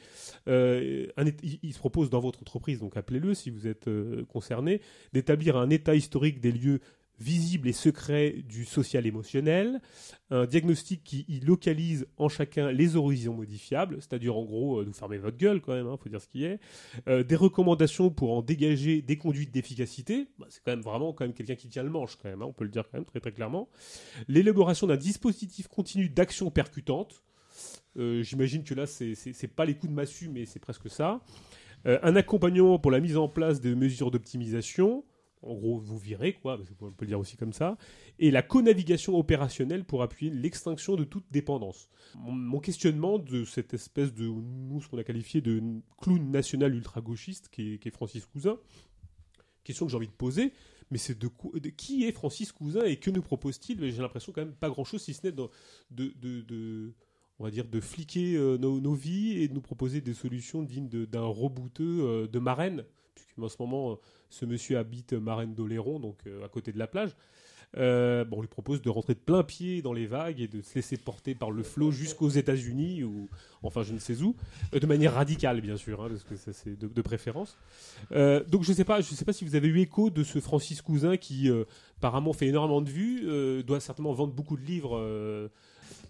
[0.48, 3.90] il, il se propose dans votre entreprise, donc appelez-le si vous êtes
[4.28, 4.82] concerné,
[5.14, 6.80] d'établir un état historique des lieux
[7.22, 9.80] visibles et secrets du social émotionnel,
[10.32, 14.94] un diagnostic qui y localise en chacun les horizons modifiables, c'est-à-dire en gros, euh, vous
[14.94, 16.60] fermez votre gueule quand même, il faut dire ce qui est,
[17.08, 21.26] euh, des recommandations pour en dégager des conduites d'efficacité, bah, c'est quand même vraiment quand
[21.26, 23.06] même quelqu'un qui tient le manche quand même, hein, on peut le dire quand même
[23.06, 23.70] très très clairement,
[24.28, 27.22] l'élaboration d'un dispositif continu d'action percutante,
[27.98, 31.20] Euh, j'imagine que là c'est- pas les coups de massue mais c'est presque ça,
[31.88, 35.04] Euh, un accompagnement pour la mise en place de mesures d'optimisation,
[35.44, 37.78] en gros vous virez quoi, parce qu'on peut le dire aussi comme ça,
[38.20, 41.90] et la co-navigation opérationnelle pour appuyer l'extinction de toute dépendance.
[42.16, 45.62] Mon, questionnement de cette espèce de, nous, ce qu'on a qualifié de
[46.02, 48.58] clown national ultra-gauchiste, qui est, Francis Cousin,
[49.64, 50.54] question que j'ai envie de poser,
[50.92, 51.30] mais c'est de,
[51.70, 53.92] qui est Francis Cousin et que nous propose-t-il?
[53.92, 55.50] J'ai l'impression quand même pas grand-chose, si ce n'est de,
[55.90, 56.94] de,
[57.40, 60.90] on va dire, de fliquer euh, nos, vies et de nous proposer des solutions dignes
[60.90, 62.84] d'un rebouteux euh, de marraine,
[63.16, 63.96] puisqu'en ce moment, euh,
[64.32, 67.16] ce monsieur habite Marraine d'Oléron, donc euh, à côté de la plage.
[67.78, 70.62] Euh, bon, on lui propose de rentrer de plein pied dans les vagues et de
[70.62, 73.30] se laisser porter par le flot jusqu'aux États-Unis ou
[73.64, 74.36] enfin je ne sais où,
[74.74, 77.58] Euh, de manière radicale bien sûr, hein, parce que ça c'est de, préférence.
[78.12, 80.82] Donc je sais pas, je sais pas si vous avez eu écho de ce Francis
[80.82, 81.50] Cousin qui
[81.98, 85.50] apparemment fait énormément de vues, doit certainement vendre beaucoup de livres.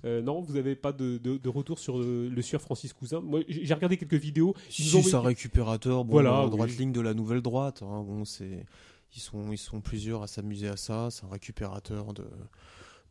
[0.06, 2.94] Euh, euh, non, vous n'avez pas de, de- de retour sur le, le sieur Francis
[2.94, 3.22] Cousin.
[3.22, 4.56] Moi, j'ai regardé quelques vidéos.
[4.70, 6.78] Si, Ils si, ont c'est un récupérateur, bon, Voilà, droite oui.
[6.78, 7.82] ligne de la nouvelle droite.
[7.84, 8.66] hein, bon, c'est,
[9.16, 11.10] ils sont, ils sont plusieurs à s'amuser à ça.
[11.12, 12.26] C'est un récupérateur de,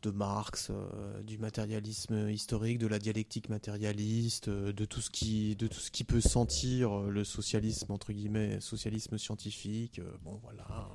[0.03, 5.55] de Marx, euh, du matérialisme historique, de la dialectique matérialiste, euh, de tout ce qui,
[5.55, 9.99] de tout ce qui peut sentir euh, le socialisme entre guillemets, socialisme scientifique.
[9.99, 10.89] euh, bon, voilà.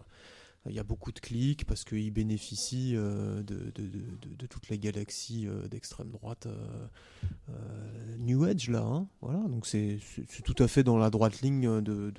[0.69, 4.69] Il y a beaucoup de clics parce qu'ils bénéficient euh, de, de, de, de- toute
[4.69, 8.83] la galaxie euh, d'extrême droite euh, New Age là.
[8.83, 9.09] hein.
[9.21, 9.99] Voilà, donc c'est
[10.45, 12.13] tout à fait dans la droite ligne de,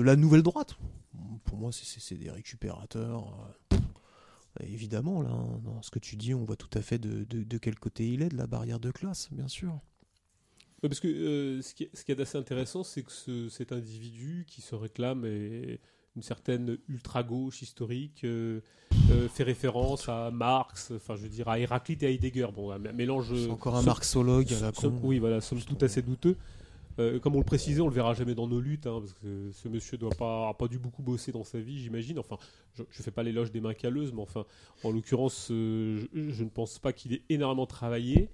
[0.00, 0.76] la nouvelle droite.
[1.44, 3.32] Pour moi, c'est- des récupérateurs.
[4.60, 7.78] évidemment, là, hein, dans ce que tu dis, on voit tout à fait de, quel
[7.78, 9.78] côté il est de la barrière de classe, bien sûr.
[10.82, 14.44] Parce que ce qui est, ce qui est assez intéressant, c'est que ce- cet individu
[14.48, 15.78] qui se réclame est
[16.16, 18.60] une certaine ultra-gauche historique euh,
[19.10, 22.48] euh, fait référence à Marx, enfin je veux dire à Héraclite et à Heidegger.
[22.54, 23.32] Bon, un mélange.
[23.34, 25.06] C'est encore un marxologue à la somme- con.
[25.08, 26.36] oui, voilà, somme toute assez douteux.
[27.00, 29.50] Euh, comme on le précisait, on le verra jamais dans nos luttes, hein, parce que
[29.52, 32.18] ce monsieur doit pas, dû beaucoup bosser dans sa vie, j'imagine.
[32.18, 32.36] Enfin,
[32.74, 34.44] je, je fais pas l'éloge des mains calleuses, mais enfin,
[34.82, 38.28] en l'occurrence, euh, je, ne pense pas qu'il ait énormément travaillé.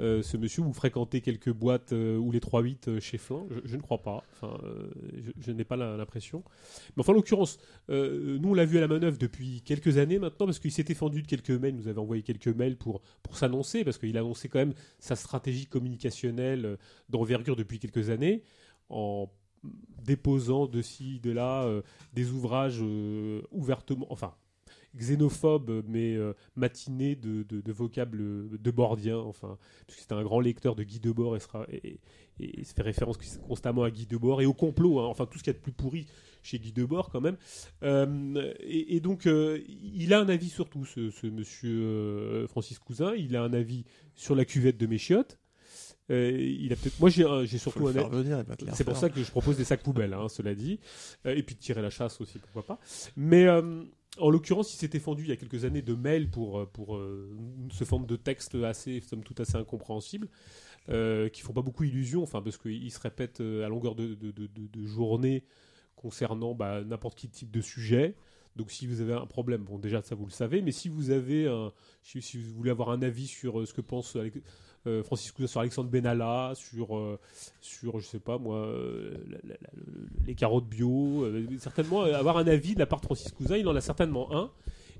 [0.00, 3.82] Euh, ce monsieur, vous fréquentez quelques boîtes ou les 3-8 euh, chez Flin je, ne
[3.82, 4.22] crois pas.
[4.32, 4.58] Enfin,
[5.38, 6.42] je, n'ai pas l'impression.
[6.96, 7.58] Mais enfin, en l'occurrence,
[7.88, 11.22] nous, on l'a vu à la manœuvre depuis quelques années maintenant, parce qu'il s'était fendu
[11.22, 11.74] de quelques mails.
[11.74, 15.66] Nous avait envoyé quelques mails pour, pour s'annoncer, parce qu'il annonçait quand même sa stratégie
[15.66, 16.78] communicationnelle
[17.08, 18.42] d'envergure depuis quelques années,
[18.88, 19.28] en
[20.04, 21.82] déposant de ci, de là euh,
[22.14, 24.34] des ouvrages euh, ouvertement, enfin,
[24.96, 30.74] xénophobes, mais euh, matinés de, de, vocables de bordien, enfin, puisque c'était un grand lecteur
[30.74, 32.00] de Guy Debord et, sera, et,
[32.40, 35.38] et, et se fait référence constamment à Guy Debord et au complot, hein, enfin, tout
[35.38, 36.06] ce qu'il y a de plus pourri
[36.42, 37.36] chez Guy Debord quand même.
[38.60, 43.14] Et, donc, il a un avis sur tout, ce, ce monsieur Francis Cousin.
[43.14, 45.38] Il a un avis sur la cuvette de mes chiottes.
[46.10, 46.98] Euh, il a peut-être.
[47.00, 47.92] Moi, j'ai Faut surtout un.
[48.74, 50.80] C'est pour ça que je propose des sacs poubelles, hein, cela dit.
[51.26, 52.80] Euh, et puis de tirer la chasse aussi, pourquoi pas.
[53.16, 53.84] Mais euh,
[54.18, 56.96] en l'occurrence, il s'était fendu il y a quelques années de mails pour, euh, pour
[56.96, 57.30] euh,
[57.70, 60.28] ce forme de texte assez, somme toute, assez incompréhensible,
[60.88, 64.14] euh, qui font pas beaucoup illusion, enfin, parce qu'ils se répètent euh, à longueur de,
[64.14, 65.44] de, de, de- de journée
[65.94, 68.16] concernant bah, n'importe quel type de sujet.
[68.56, 71.10] Donc si vous avez un problème, bon déjà ça vous le savez, mais si vous
[71.10, 71.72] avez un,
[72.02, 74.16] si, vous voulez avoir un avis sur euh, ce que pense
[74.86, 77.18] euh, Francis Cousin sur Alexandre Benalla, sur, euh,
[77.60, 79.16] sur je sais pas moi, euh,
[80.26, 83.68] les carottes bio, euh, certainement avoir un avis de la part de Francis Cousin, il
[83.68, 84.50] en a certainement un.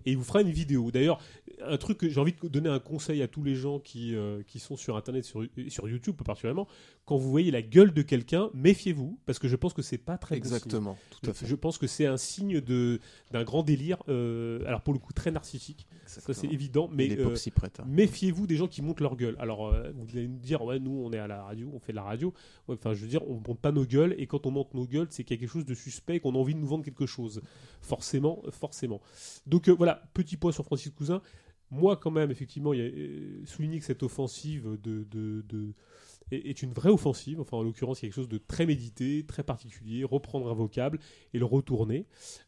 [0.07, 0.91] Et il vous fera une vidéo.
[0.91, 1.21] D'ailleurs,
[1.63, 4.43] un truc que j'ai envie de donner un conseil à tous les gens qui, euh,
[4.47, 6.67] qui sont sur Internet, sur, sur YouTube particulièrement,
[7.05, 10.17] quand vous voyez la gueule de quelqu'un, méfiez-vous, parce que je pense que c'est pas
[10.19, 10.39] très bon.
[10.39, 11.47] Exactement, tout à fait.
[11.47, 15.31] Je pense que c'est un signe d'un grand délire, euh, alors pour le coup très
[15.31, 17.81] narcissique, ça c'est évident, mais euh, prête.
[17.81, 17.85] hein.
[17.89, 19.37] méfiez-vous des gens qui montent leur gueule.
[19.39, 21.97] Alors vous allez nous dire, ouais, nous on est à la radio, on fait de
[21.97, 22.33] la radio.
[22.69, 24.87] Ouais, Enfin, je veux dire, on monte pas nos gueules, et quand on monte nos
[24.87, 26.85] gueules, c'est qu'il y a quelque chose de suspect, qu'on a envie de nous vendre
[26.85, 27.43] quelque chose.
[27.83, 29.01] Forcément, forcément.
[29.47, 31.23] Donc euh, petit point sur Francis Cousin.
[31.71, 34.77] Moi, quand même, effectivement, il a euh, souligné que cette offensive
[36.33, 37.41] est, une vraie offensive.
[37.41, 40.03] Enfin, en l'occurrence, quelque chose de très médité, très particulier.
[40.03, 40.99] Reprendre un vocable
[41.33, 42.07] et le retourner,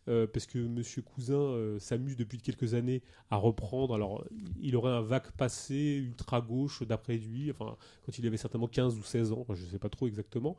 [0.09, 3.95] Euh, parce que Monsieur Cousin euh, s'amuse depuis quelques années à reprendre.
[3.95, 4.25] Alors,
[4.61, 7.49] il aurait un vague passé ultra gauche d'après lui.
[7.53, 10.57] Enfin, quand il avait certainement 15 ou 16 ans, je ne sais pas trop exactement.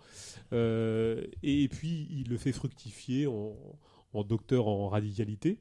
[0.54, 5.60] Euh, et puis, il le fait fructifier en docteur en radicalité.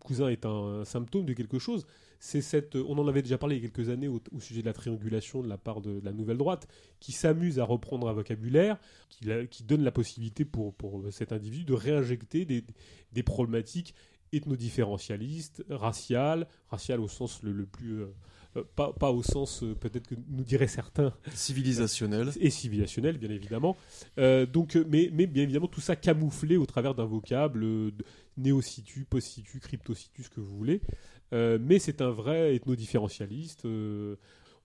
[0.00, 1.86] Cousin est un symptôme de quelque chose.
[2.20, 4.66] C'est cette, on en avait déjà parlé il y a quelques années au, sujet de
[4.66, 6.68] la triangulation de la part de, la nouvelle droite,
[7.00, 8.78] qui s'amuse à reprendre un vocabulaire,
[9.10, 12.64] qui, donne la possibilité pour, pour cet individu de réinjecter des,
[13.12, 13.94] des problématiques
[14.32, 18.06] ethno-différentialistes, raciales, raciales au sens le, plus, euh,
[18.62, 22.30] pas, pas au sens euh, peut-être que nous diraient certains, Civilisationnel.
[22.40, 23.76] et civilisationnel, bien évidemment.
[24.18, 27.90] Euh, donc, euh, mais, mais bien évidemment, tout ça camouflé au travers d'un vocable euh,
[28.36, 30.80] néo-situ, post-situ, crypto-situ, ce que vous voulez.
[31.32, 33.64] Euh, mais c'est un vrai ethno-différentialiste.
[33.64, 34.16] euh,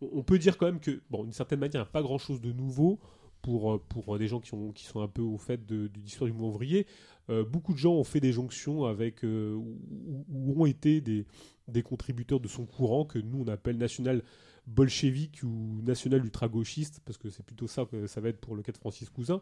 [0.02, 3.00] on, peut dire quand même que, bon, d'une certaine manière, pas grand-chose de nouveau
[3.42, 6.00] pour, euh, pour des gens qui, ont, qui sont un peu au fait de, de
[6.00, 6.86] l'histoire du mouvement ouvrier.
[7.30, 11.26] Euh, beaucoup de gens ont fait des jonctions avec, euh, ou, ou ont été des,
[11.72, 14.24] des contributeurs de son courant que nous on appelle national
[14.68, 18.62] bolchevique ou national ultra-gauchiste, parce que c'est plutôt ça que ça va être pour le
[18.62, 19.42] cas de Francis Cousin.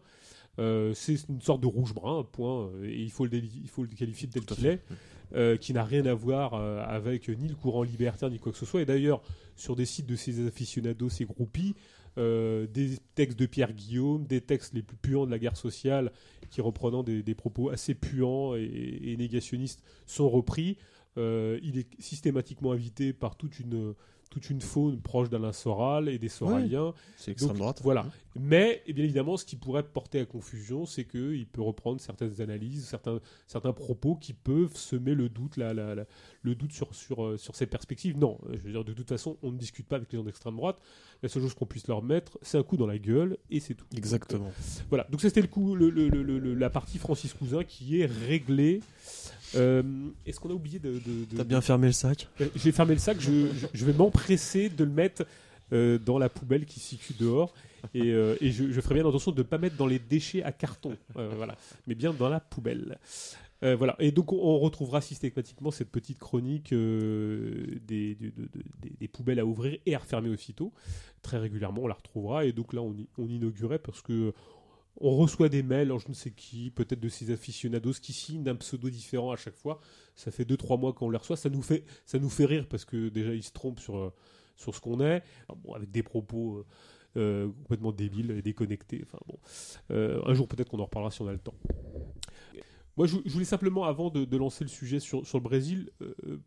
[0.60, 4.28] Euh, c'est une sorte de rouge-brun, point, et il faut le, il faut le qualifier
[4.28, 4.82] de tel qu'il est,
[5.36, 8.58] euh, qui n'a rien à voir euh, avec ni le courant libertaire ni quoi que
[8.58, 8.82] ce soit.
[8.82, 9.22] Et d'ailleurs,
[9.56, 11.76] sur des sites de ces aficionados, ces groupies,
[12.16, 16.12] des textes de Pierre Guillaume, des textes les plus puants de la guerre sociale,
[16.50, 20.78] qui reprenant des, des propos assez puants et, et négationnistes, sont repris.
[21.18, 23.94] Euh, il est systématiquement invité par toute une,
[24.30, 26.94] toute une faune proche d'Alain Soral et des Soraliens.
[27.16, 27.80] C'est extrême Donc, droite.
[27.84, 28.06] Voilà.
[28.40, 32.40] Mais, et bien évidemment, ce qui pourrait porter à confusion, c'est qu'il peut reprendre certaines
[32.40, 36.06] analyses, certains, certains propos qui peuvent semer le doute, la- la- la-
[36.44, 38.16] le doute sur, sur, euh, sur ces perspectives.
[38.18, 40.24] Non, euh, je veux dire, de toute façon, on ne discute pas avec les gens
[40.24, 40.78] d'extrême droite.
[41.24, 43.74] La seule chose qu'on puisse leur mettre, c'est un coup dans la gueule et c'est
[43.74, 43.88] tout.
[43.96, 44.52] Exactement.
[44.90, 48.06] Voilà, donc c'était le coup, le- le- le- le- la partie Francis Cousin qui est
[48.06, 48.82] réglée.
[49.56, 49.82] Euh,
[50.26, 50.94] Est-ce qu'on a oublié de.
[50.94, 52.28] de- de- T'as bien fermé le sac?
[52.42, 55.26] Euh, J'ai fermé le sac, je, je- je vais m'empresser de le mettre
[55.74, 57.54] euh, dans la poubelle qui se situe dehors.
[57.94, 60.52] Et, et je, je ferai bien attention de ne pas mettre dans les déchets à
[60.52, 61.56] carton, voilà,
[61.86, 62.98] mais bien dans la poubelle.
[63.62, 63.96] Voilà.
[64.00, 69.08] Et donc on, on retrouvera systématiquement cette petite chronique des, de- de- de- des, des
[69.08, 70.74] poubelles à ouvrir et à refermer aussitôt.
[71.22, 72.46] Très régulièrement, on la retrouvera.
[72.46, 74.34] Et donc là, on, on inaugurait parce que
[75.00, 78.56] on reçoit des mails, je ne sais qui, peut-être de ces aficionados qui signent d'un
[78.56, 79.80] pseudo différent à chaque fois.
[80.16, 81.38] Ça fait 2-3 mois qu'on les reçoit.
[81.38, 84.14] Ça nous fait, ça nous fait rire parce que déjà ils se trompent sur, euh,
[84.56, 85.24] sur ce qu'on est,
[85.76, 86.66] avec des propos euh,
[87.18, 89.04] euh, complètement débiles et déconnectés.
[89.06, 89.38] Enfin bon,
[90.26, 91.56] un jour peut-être qu'on en reparlera si on a le temps.
[92.96, 95.92] Moi, je, voulais simplement, avant de, de lancer le sujet sur, sur le Brésil,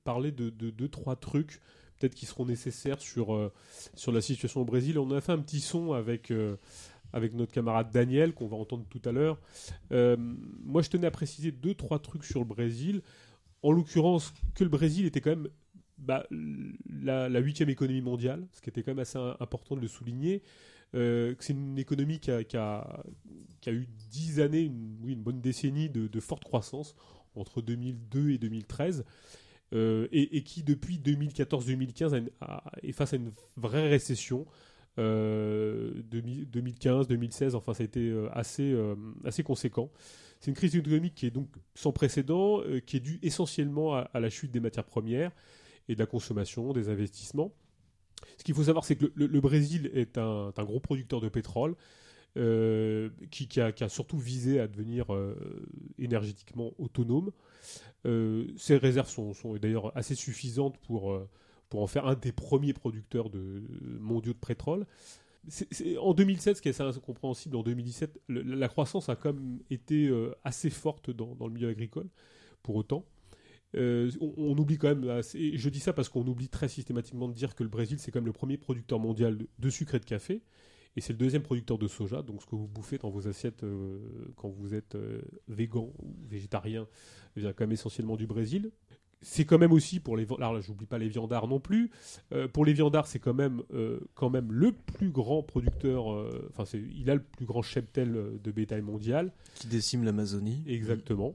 [0.02, 1.60] parler de, de deux, trois trucs
[1.96, 3.52] peut-être qui seront nécessaires sur,
[3.94, 4.98] sur la situation au Brésil.
[4.98, 6.32] On a fait un petit son avec,
[7.12, 9.38] avec notre camarade Daniel, qu'on va entendre tout à l'heure.
[9.92, 13.02] Euh, moi, je tenais à préciser deux, trois trucs sur le Brésil.
[13.62, 15.48] En l'occurrence, que le Brésil était quand même
[15.98, 20.42] bah, la huitième économie mondiale, ce qui était quand même assez important de le souligner.
[20.94, 23.02] Euh, c'est une économie qui a,
[23.66, 26.94] eu dix années, une, oui, une bonne décennie de, forte croissance
[27.34, 29.04] entre 2002 et 2013,
[29.72, 34.46] euh, et, qui depuis 2014-2015 a une- a- est face à une vraie récession.
[34.98, 39.90] Euh, 2015-2016, enfin ça a été euh, assez, euh, assez conséquent.
[40.40, 44.30] C'est une crise économique qui est donc sans précédent, qui est due essentiellement à, la
[44.30, 45.32] chute des matières premières
[45.88, 47.52] et de la consommation, des investissements.
[48.38, 51.76] Ce qu'il faut savoir, c'est que le, Brésil est un, gros producteur de pétrole
[52.34, 55.08] qui, a, surtout visé à devenir
[55.98, 57.32] énergétiquement autonome.
[58.06, 61.20] Euh, ses réserves sont, d'ailleurs assez suffisantes pour,
[61.70, 63.62] pour en faire un des premiers producteurs de,
[63.98, 64.86] mondiaux de pétrole.
[65.98, 69.60] En 2007, ce qui est assez incompréhensible, en 2017, le- la croissance a quand même
[69.70, 72.08] été euh, assez forte dans, le milieu agricole,
[72.62, 73.06] pour autant.
[73.76, 77.28] Euh, on, oublie quand même, assez- et je dis ça parce qu'on oublie très systématiquement
[77.28, 80.00] de dire que le Brésil, c'est quand même le premier producteur mondial de, sucre et
[80.00, 80.42] de café,
[80.96, 83.62] et c'est le deuxième producteur de soja, donc ce que vous bouffez dans vos assiettes
[83.62, 84.00] euh,
[84.36, 86.88] quand vous êtes euh, végan ou végétarien
[87.36, 88.72] vient quand même essentiellement du Brésil.
[89.22, 91.90] C'est quand même aussi pour les alors là, j'oublie pas les viandards non plus
[92.32, 96.48] Euh, pour les viandards c'est quand même euh, quand même le plus grand producteur euh,
[96.50, 99.32] enfin c'est il a le plus grand cheptel de bétail mondial.
[99.56, 100.62] Qui décime l'Amazonie.
[100.66, 101.34] exactement.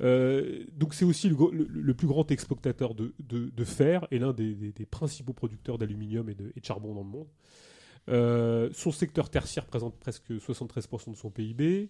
[0.00, 4.18] Donc c'est aussi le, gros- le- le plus grand exportateur de, de- de fer et
[4.18, 8.72] l'un des, des- des principaux producteurs d'aluminium et de, et de charbon dans le monde.
[8.74, 11.88] Son secteur tertiaire présente presque 73% de son PIB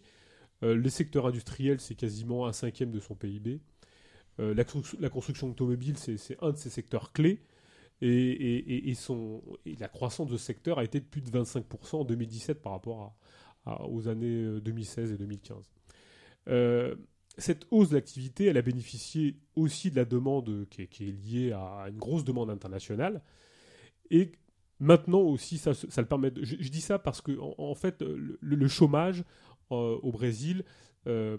[0.63, 3.61] le secteur industriel c'est quasiment un cinquième de son PIB
[4.41, 7.41] euh, la, constru- la construction automobile, c'est un de ses secteurs clés.
[8.03, 8.93] Et,
[9.79, 13.15] la croissance de ce secteur a été de plus de 25% en 2017 par rapport
[13.89, 15.71] aux années euh, 2016 et 2015.
[16.49, 16.95] Euh,
[17.39, 21.97] cette hausse d'activité, elle a bénéficié aussi de la demande qui est, liée à une
[21.97, 23.23] grosse demande internationale.
[24.11, 24.33] Et
[24.81, 26.31] maintenant aussi, ça, le permet.
[26.31, 29.25] de- je, dis ça parce que, en, fait, le, chômage
[29.73, 30.65] euh, au Brésil
[31.07, 31.37] euh,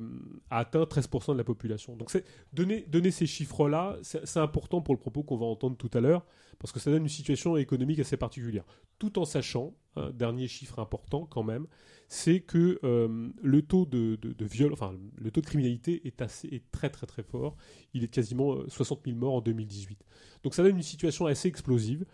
[0.49, 1.95] a atteint 13% de la population.
[1.95, 2.11] Donc,
[2.53, 6.25] donner, donner ces chiffres-là, c'est important pour le propos qu'on va entendre tout à l'heure,
[6.59, 8.65] parce que ça donne une situation économique assez particulière.
[8.99, 11.67] Tout en sachant, un dernier chiffre important quand même,
[12.07, 16.89] c'est que euh, le taux de, viol, enfin le taux de criminalité est assez, très
[16.89, 17.55] très très fort.
[17.93, 19.99] Il est quasiment euh, 60 000 morts en 2018.
[20.43, 22.05] Donc ça donne une situation assez explosive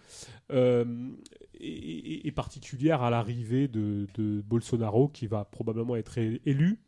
[0.51, 1.09] euh,
[1.59, 4.07] et, particulière à l'arrivée de,
[4.45, 6.79] Bolsonaro qui va probablement être élu.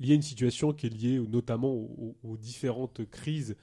[0.00, 3.56] Il y a une situation qui est liée notamment aux, différentes crises,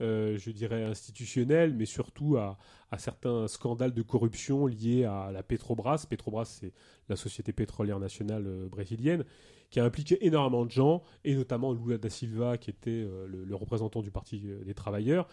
[0.00, 2.58] euh, je dirais institutionnelles, mais surtout à,
[2.98, 6.06] certains scandales de corruption liés à la Petrobras.
[6.08, 6.72] Petrobras, c'est
[7.08, 9.24] la société pétrolière nationale euh, brésilienne,
[9.70, 13.54] qui a impliqué énormément de gens, et notamment Lula da Silva, qui était euh, le,
[13.54, 15.28] représentant du Parti des travailleurs.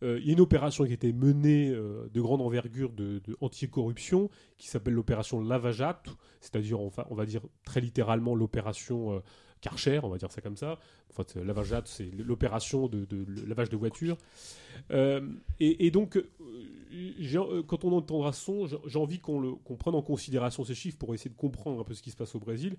[0.00, 4.68] Il y a une opération qui a été menée de grande envergure de, anti-corruption, qui
[4.68, 9.20] s'appelle l'opération Lava Jato, c'est-à-dire, on va, dire très littéralement l'opération
[9.60, 10.78] Karcher, on va dire ça comme ça.
[11.10, 13.06] En fait, lavage jato, c'est l'opération de,
[13.46, 14.16] lavage de voiture.
[14.90, 15.20] Euh,
[15.60, 16.28] et, donc, euh,
[16.92, 21.30] euh, quand on entendra son, j'ai envie qu'on prenne en considération ces chiffres pour essayer
[21.30, 22.76] de comprendre un peu ce qui se passe au Brésil,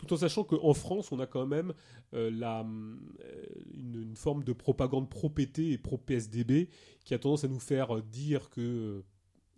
[0.00, 1.74] tout en sachant qu'en France, on a quand même
[2.14, 3.44] euh, la, euh,
[3.74, 6.70] une, une forme de propagande pro-PT et pro-PSDB
[7.04, 9.02] qui a tendance à nous faire euh, dire que euh,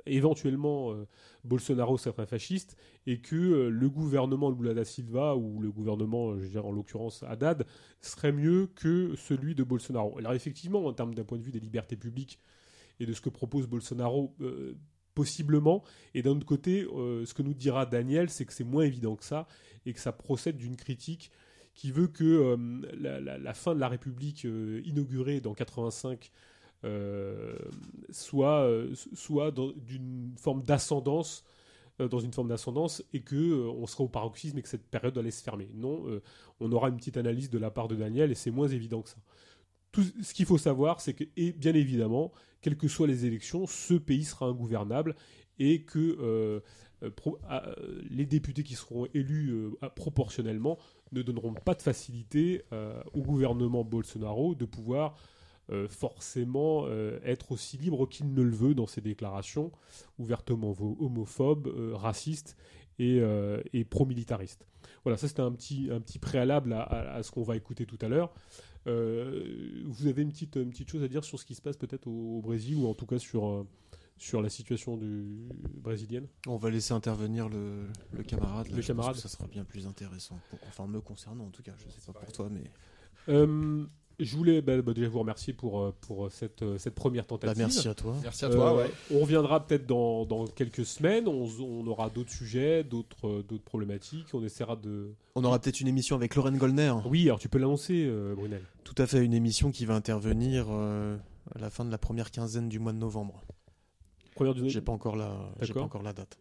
[0.06, 1.06] éventuellement euh,
[1.44, 2.76] Bolsonaro serait un fasciste
[3.06, 6.72] et que euh, le gouvernement Lula da Silva ou le gouvernement, euh, je dire en
[6.72, 7.66] l'occurrence Haddad,
[8.00, 10.18] serait mieux que celui de Bolsonaro.
[10.18, 12.38] Alors effectivement, en termes d'un point de vue des libertés publiques
[13.00, 14.36] et de ce que propose Bolsonaro,
[15.14, 15.82] possiblement.
[16.14, 19.24] Et d'un autre côté, ce que nous dira Daniel, c'est que c'est moins évident que
[19.24, 19.46] ça
[19.86, 21.30] et que ça procède d'une critique
[21.74, 22.56] qui veut que
[22.98, 24.44] la, la- fin de la République
[24.84, 26.38] inaugurée dans 85 euh,
[28.10, 31.44] soit, euh, soit d'une forme d'ascendance
[32.00, 34.86] euh, dans une forme d'ascendance et que euh, on sera au paroxysme et que cette
[34.86, 35.68] période allait se fermer.
[35.74, 36.22] Non, euh,
[36.58, 39.10] on aura une petite analyse de la part de Daniel et c'est moins évident que
[39.10, 39.18] ça.
[39.92, 42.32] Tout ce qu'il faut savoir, c'est que, et bien évidemment,
[42.62, 45.16] quelles que soient les élections, ce pays sera ingouvernable
[45.58, 46.60] et que euh,
[47.02, 47.10] euh,
[47.50, 50.78] euh, les députés qui seront élus euh, proportionnellement
[51.12, 55.41] ne donneront pas de facilité euh, au gouvernement Bolsonaro de pouvoir euh,
[55.88, 59.70] forcément euh, être aussi libre qu'il ne le veut dans ses déclarations
[60.18, 62.56] ouvertement homophobes, euh, racistes
[62.98, 64.66] et, euh, et pro-militaristes.
[65.04, 67.86] Voilà, ça c'était un petit, un petit préalable à, à- à ce qu'on va écouter
[67.86, 68.32] tout à l'heure.
[68.86, 71.76] Euh, vous avez une petite, une petite chose à dire sur ce qui se passe
[71.76, 73.66] peut-être au, au Brésil ou en tout cas sur, euh,
[74.18, 76.26] sur la situation du, brésilienne?
[76.48, 78.66] On va laisser intervenir le, le camarade.
[78.68, 79.14] là, Le je pense camarade.
[79.14, 80.38] que ça sera bien plus intéressant.
[80.50, 81.72] pour- enfin, me concernant en tout cas.
[81.78, 82.64] Je sais pas pour toi, mais.
[83.28, 83.86] Euh,
[84.24, 87.28] Je voulais bah, bah, déjà vous remercier pour, euh, pour cette, euh, cette première Bah,
[87.28, 87.58] tentative.
[87.58, 88.14] merci à toi.
[88.22, 88.72] Merci à toi.
[88.72, 88.90] Euh, ouais.
[89.12, 91.26] On reviendra peut-être dans, dans quelques semaines.
[91.28, 94.26] On, on aura d'autres sujets, d'autres euh, d'autres problématiques.
[94.34, 95.12] On essaiera de.
[95.34, 96.94] On aura peut-être une émission avec Lorraine Goldner.
[97.06, 98.62] Oui, alors tu peux l'annoncer, euh, Brunel.
[98.84, 101.16] Tout à fait, une émission qui va intervenir euh,
[101.54, 103.42] à la fin de la première quinzaine du mois de novembre.
[104.34, 106.38] Première du- J'ai pas encore la, j'ai pas encore la date.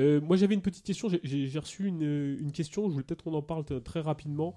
[0.00, 1.08] Euh, moi, j'avais une petite question.
[1.22, 2.88] J'ai- reçu une, question.
[2.88, 4.54] Je voulais peut-être qu'on en parle très rapidement.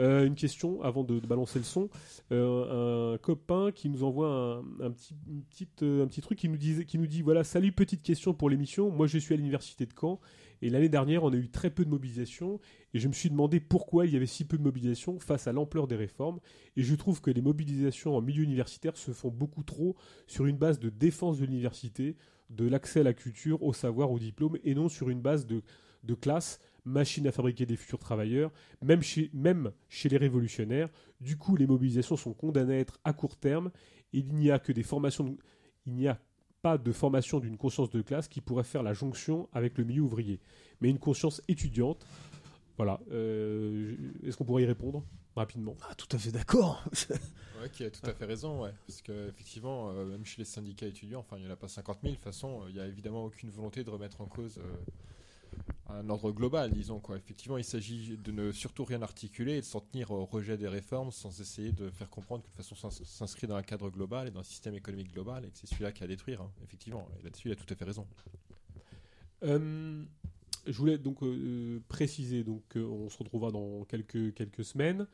[0.00, 1.90] Euh, une question avant de, balancer le son.
[2.32, 5.14] Euh, un copain qui nous envoie un, petit,
[5.82, 8.90] un petit truc qui nous, qui nous dit voilà, salut, petite question pour l'émission.
[8.90, 10.20] Moi, je suis à l'université de Caen
[10.62, 12.60] et l'année dernière, on a eu très peu de mobilisation
[12.94, 15.52] et je me suis demandé pourquoi il y avait si peu de mobilisation face à
[15.52, 16.40] l'ampleur des réformes.
[16.76, 19.94] Et je trouve que les mobilisations en milieu universitaire se font beaucoup trop
[20.26, 22.16] sur une base de défense de l'université,
[22.50, 25.62] de l'accès à la culture, au savoir, au diplôme, et non sur une base de,
[26.14, 28.52] classe, machine à fabriquer des futurs travailleurs,
[28.82, 30.90] même chez, les révolutionnaires.
[31.20, 33.70] Du coup, les mobilisations sont condamnées à être à court terme,
[34.12, 35.36] et il n'y a que des formations,
[35.86, 36.20] il n'y a
[36.62, 40.02] pas de formation d'une conscience de classe qui pourrait faire la jonction avec le milieu
[40.02, 40.40] ouvrier,
[40.80, 42.06] mais une conscience étudiante.
[42.76, 43.00] Voilà.
[43.12, 45.04] Euh, Est-ce qu'on pourrait y répondre?
[45.36, 46.82] Rapidement Ah, tout à fait d'accord.
[47.62, 48.72] Ouais, qui a tout à fait raison, ouais.
[48.86, 51.98] Parce qu'effectivement, euh, même chez les syndicats étudiants, enfin, il n'y en a pas 50
[52.02, 52.10] 000.
[52.10, 54.76] De toute façon, euh, il n'y a évidemment aucune volonté de remettre en cause euh,
[55.88, 56.98] un ordre global, disons.
[56.98, 57.16] Quoi.
[57.16, 60.68] Effectivement, il s'agit de ne surtout rien articuler et de s'en tenir au rejet des
[60.68, 63.88] réformes sans essayer de faire comprendre que de toute façon, ça s'inscrit dans un cadre
[63.88, 66.42] global et dans un système économique global et que c'est celui-là qui a à détruire,
[66.42, 67.08] hein, effectivement.
[67.20, 68.06] Et là-dessus, il a tout à fait raison.
[69.44, 70.04] Euh,
[70.66, 75.06] je voulais donc euh, préciser, donc euh, on se retrouvera dans quelques, quelques semaines.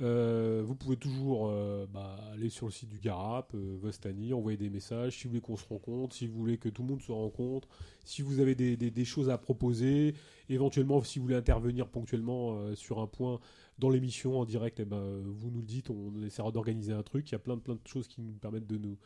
[0.00, 1.50] Euh, vous pouvez toujours
[1.92, 5.56] bah, aller sur le site du Garap, Vostani, envoyer des messages si vous voulez qu'on
[5.56, 7.68] se rencontre, si vous voulez que tout le monde se rencontre,
[8.04, 10.14] si vous avez des, des- choses à proposer,
[10.50, 13.40] éventuellement si vous voulez intervenir ponctuellement sur un point
[13.78, 17.30] dans l'émission en direct, eh ben, vous nous le dites, on essaiera d'organiser un truc.
[17.30, 18.98] Il y a plein, plein de choses qui nous permettent de, nous,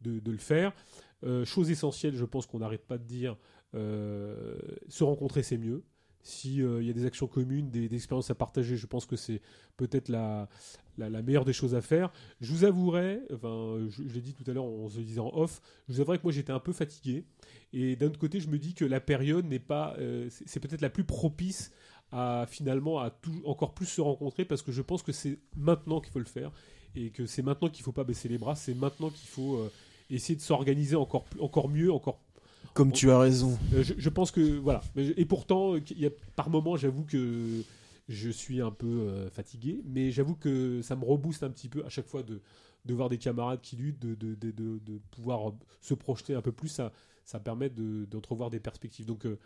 [0.00, 0.72] de, de le faire.
[1.44, 3.36] Chose essentielle, je pense qu'on n'arrête pas de dire,
[3.74, 5.82] se rencontrer c'est mieux.
[6.22, 9.16] Si euh, y a des actions communes, des, des expériences à partager, je pense que
[9.16, 9.40] c'est
[9.76, 10.48] peut-être la,
[10.98, 12.12] meilleure des choses à faire.
[12.40, 15.94] Je vous avouerai, enfin, je, l'ai dit tout à l'heure en se disant off, je
[15.94, 17.24] vous avouerai que moi j'étais un peu fatigué.
[17.72, 20.82] Et d'un autre côté, je me dis que la période n'est pas, euh, c'est peut-être
[20.82, 21.72] la plus propice
[22.10, 26.00] à finalement à tout, encore plus se rencontrer parce que je pense que c'est maintenant
[26.00, 26.52] qu'il faut le faire
[26.94, 29.70] et que c'est maintenant qu'il faut pas baisser les bras, c'est maintenant qu'il faut euh,
[30.10, 32.20] essayer de s'organiser encore, encore mieux, encore
[32.78, 33.58] Comme tu as raison.
[33.74, 34.80] euh, je, je pense que voilà.
[34.96, 37.62] Et pourtant, euh, il y a, par moment, j'avoue que
[38.08, 41.84] je suis un peu euh, fatigué, mais j'avoue que ça me rebooste un petit peu
[41.84, 42.40] à chaque fois de,
[42.84, 44.78] de voir des camarades qui luttent, de, de, de,
[45.10, 46.68] pouvoir se projeter un peu plus.
[46.68, 46.92] Ça,
[47.24, 49.04] ça permet de- d'entrevoir des perspectives.
[49.06, 49.38] Donc euh,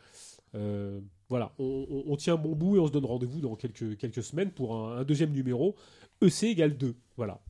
[0.55, 3.97] euh, voilà, on, on- on tient bon bout et on se donne rendez-vous dans quelques,
[3.97, 5.75] quelques semaines pour un, un deuxième numéro.
[6.21, 6.95] EC égale 2.
[7.17, 7.41] Voilà.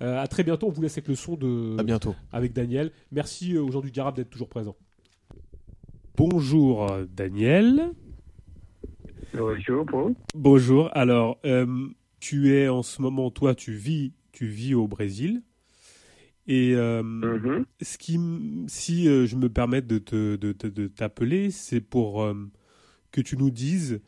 [0.00, 0.66] À très bientôt.
[0.66, 2.14] On vous laisse avec le son de À bientôt.
[2.32, 2.90] avec Daniel.
[3.12, 4.76] Merci aux gens du Garab d'être toujours présents.
[6.22, 6.84] Bonjour
[7.14, 7.92] Daniel.
[9.34, 10.14] Bonjour, Paul.
[10.34, 10.90] Bonjour.
[10.96, 11.86] Alors, euh,
[12.18, 15.42] tu es en ce moment, toi, tu vis, tu vis au Brésil.
[16.48, 17.64] Et euh, Mhm.
[17.80, 21.80] ce qui, m- si euh, je me permets de te, de, te- de t'appeler, c'est
[21.80, 22.34] pour euh,
[23.12, 24.00] que tu nous dises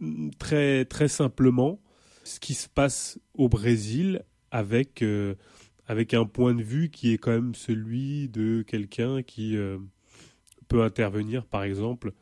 [0.00, 1.78] mm, très, très simplement
[2.24, 5.04] ce qui se passe au Brésil avec,
[5.86, 9.56] avec un point de vue qui est quand même celui de quelqu'un qui
[10.70, 12.12] peut intervenir, par exemple,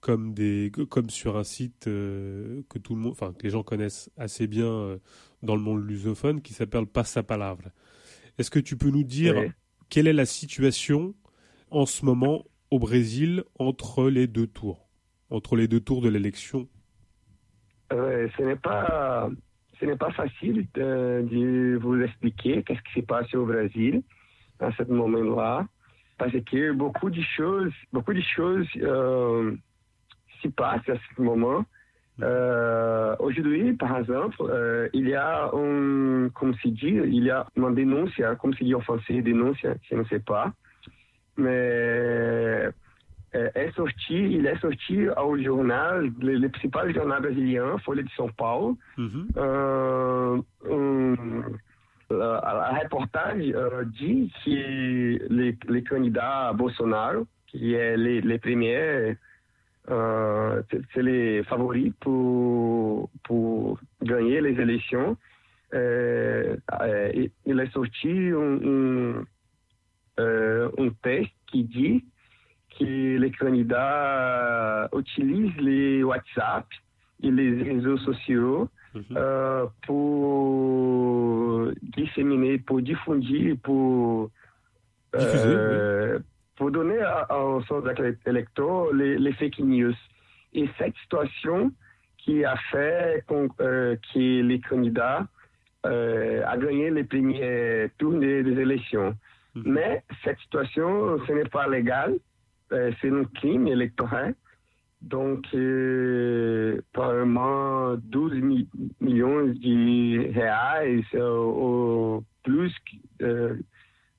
[0.00, 3.62] comme, des, comme sur un site euh, que tout le monde, enfin, que les gens
[3.62, 4.98] connaissent assez bien euh,
[5.42, 7.70] dans le monde lusophone, qui s'appelle Passapalavra.
[8.38, 9.50] Est-ce que tu peux nous dire Oui.
[9.88, 11.14] quelle est la situation
[11.70, 14.86] en ce moment au Brésil entre les deux tours,
[15.30, 16.68] entre les deux tours de l'élection?
[17.92, 19.30] Euh, ce n'est pas,
[19.80, 24.02] ce n'est pas facile de, de vous expliquer qu'est-ce qui se passe au Brésil
[24.60, 25.66] à ce moment-là,
[26.20, 29.56] parce que beaucoup de choses, beaucoup de choses euh,
[30.42, 31.64] se passent à ce moment.
[32.22, 37.46] Euh, Aujourd'hui, par exemple, euh, il y a un, comme se dit, il y a
[37.56, 40.52] une dénonce, comme se dit en français, dénonce, je ne sais pas,
[41.38, 42.70] mais
[43.32, 48.10] é, é sorti, il est sorti ao jornal, le, le principal jornal brésilien, Folha de
[48.10, 51.56] São Paulo, euh, um,
[52.10, 54.50] a, a reportagem euh, dit que
[55.28, 59.16] le, le candidat Bolsonaro, qui est le, le premier,
[59.90, 60.62] euh,
[60.94, 65.16] c'est le favori pour, pour gagner les élections,
[65.74, 69.26] euh, euh, il est sorti um, um,
[70.18, 72.04] euh, un texte qui dit
[72.78, 76.66] que les candidats utilisent les WhatsApp
[77.22, 78.79] et les réseaux sociaux Mhm.
[79.16, 84.30] Euh, pour disséminer, pour diffuser, pour,
[85.14, 86.18] euh,
[86.56, 87.62] pour donner à- à- aux
[88.26, 89.94] électeurs les, les fake news.
[90.52, 91.70] Et cette situation
[92.18, 95.26] qui a fait euh, que les candidats
[95.84, 99.14] a gagné les premiers tours des, des élections.
[99.54, 99.62] Mhm.
[99.66, 102.18] Mais cette situation, ce n'est pas légal,
[102.70, 104.34] c'est un crime électoral.
[105.02, 108.68] Donc, euh, probablement 12 mi-
[109.00, 112.74] millions de reais ou plus,
[113.22, 113.54] euh,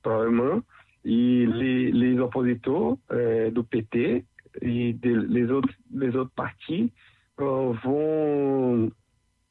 [0.01, 0.61] probablement.
[1.05, 4.23] Et les, les oppositeurs euh, du PT
[4.61, 6.91] et de- les, autres, les autres partis
[7.39, 8.91] euh, vont,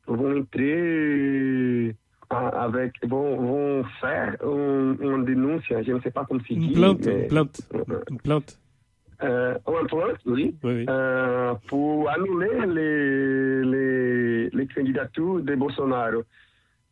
[0.06, 1.94] vont entrer
[2.30, 6.72] avec, vont, vont faire un- une dénonce, je ne sais pas comment se dit.
[6.72, 7.28] Une plainte, mais-
[7.72, 8.60] une plainte, une plainte.
[9.22, 9.58] Euh,
[10.26, 10.56] oui.
[10.62, 10.86] Oui.
[10.88, 16.22] Euh, pour annuler les, les, les candidatures de Bolsonaro.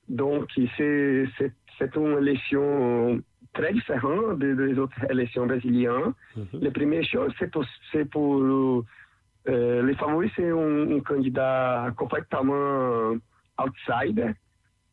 [0.08, 3.20] Donc, c'est une élection
[3.52, 6.12] très différente des, des autres élections brésiliennes.
[6.36, 6.60] Mhm.
[6.60, 7.64] La première chose, c'est pour,
[8.10, 8.84] pour
[9.48, 13.14] Euh, les favoris, c'est un, un candidat complètement
[13.56, 14.32] outsider,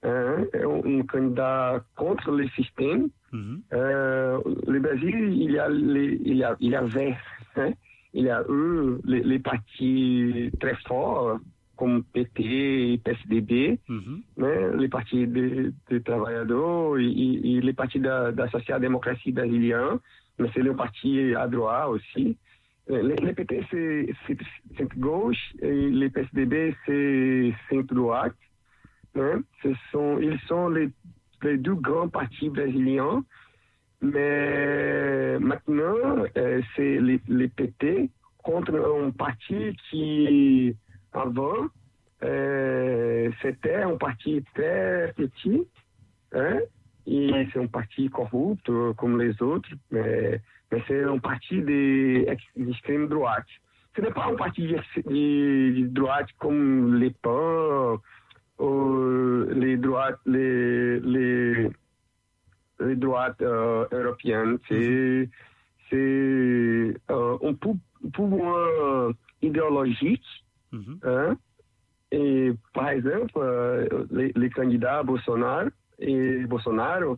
[0.05, 0.45] un,
[0.85, 3.09] un candidat contre le système.
[3.31, 3.61] Mhm.
[3.73, 4.37] Euh,
[4.67, 7.15] le Brésil, il y a, les, il y a, il y avait,
[7.57, 7.71] hein,
[8.13, 11.39] il y a eux, les, les partis très forts,
[11.75, 12.39] comme PT
[12.93, 14.21] et PSDB, Mhm.
[14.37, 19.97] né, les partis des de travailleurs et, et les partis da, da social-démocratie brésilienne,
[20.39, 22.37] mais c'est le parti à droite aussi.
[22.91, 24.07] Euh, Les, les PT, c'est
[24.77, 28.35] centre-gauche et les PSDB, c'est centre-droite.
[29.15, 29.33] Né.
[29.63, 30.89] Ce sont, ils sont les,
[31.43, 33.23] les deux grands partis brésiliens.
[34.01, 38.09] Mais maintenant, euh, c'est les, les PT
[38.43, 40.75] contre un parti qui,
[41.13, 41.67] avant,
[42.23, 45.67] euh, c'était un parti très petit,
[46.33, 46.59] hein,
[47.07, 50.39] et c'est un parti corrupte euh, comme les autres, mais,
[50.71, 52.25] mais c'est un parti de-
[52.55, 53.45] d'extrême droite.
[53.95, 57.97] Ce n'est pas un parti de, de- de droite comme les PAN,
[58.59, 58.94] ou
[59.53, 61.69] les droites, les, les,
[62.79, 64.57] les droites euh, européennes.
[64.67, 65.29] C'est
[65.89, 65.95] c'est
[67.11, 67.79] euh, un pou-
[68.13, 69.11] pouvoir
[69.41, 70.25] idéologique
[70.71, 70.99] Mhm.
[71.03, 71.37] Hein?
[72.11, 75.69] Et par exemple, euh, les, les candidats Bolsonaro
[75.99, 77.17] et Bolsonaro,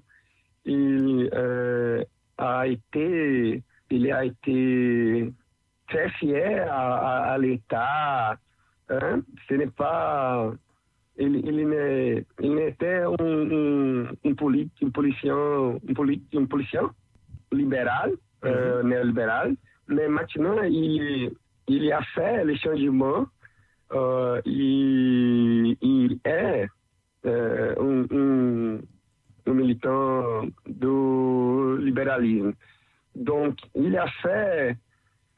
[0.65, 2.03] il euh,
[2.37, 5.33] a été, il a été
[5.87, 8.37] très fier à, à- à l'État.
[8.89, 9.21] Hein?
[9.47, 10.51] Ce n'est pas,
[11.19, 16.79] il, il n'est- il n'était un, un, un, poli- un policier, un, poli- un policier
[17.51, 18.13] libéral,
[18.45, 19.55] euh, néolibéral,
[19.87, 21.31] mais maintenant il,
[21.67, 23.25] il a fait les changements
[23.93, 26.67] euh, il, il est
[27.25, 28.79] euh,
[29.47, 32.53] un militant du libéralisme.
[33.15, 34.75] Donc, il a fait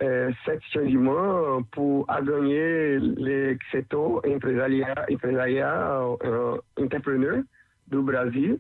[0.02, 0.32] euh,
[0.74, 7.44] changement pour gagner les secteurs empresarial euh, entrepreneurs
[7.88, 8.60] du Brésil.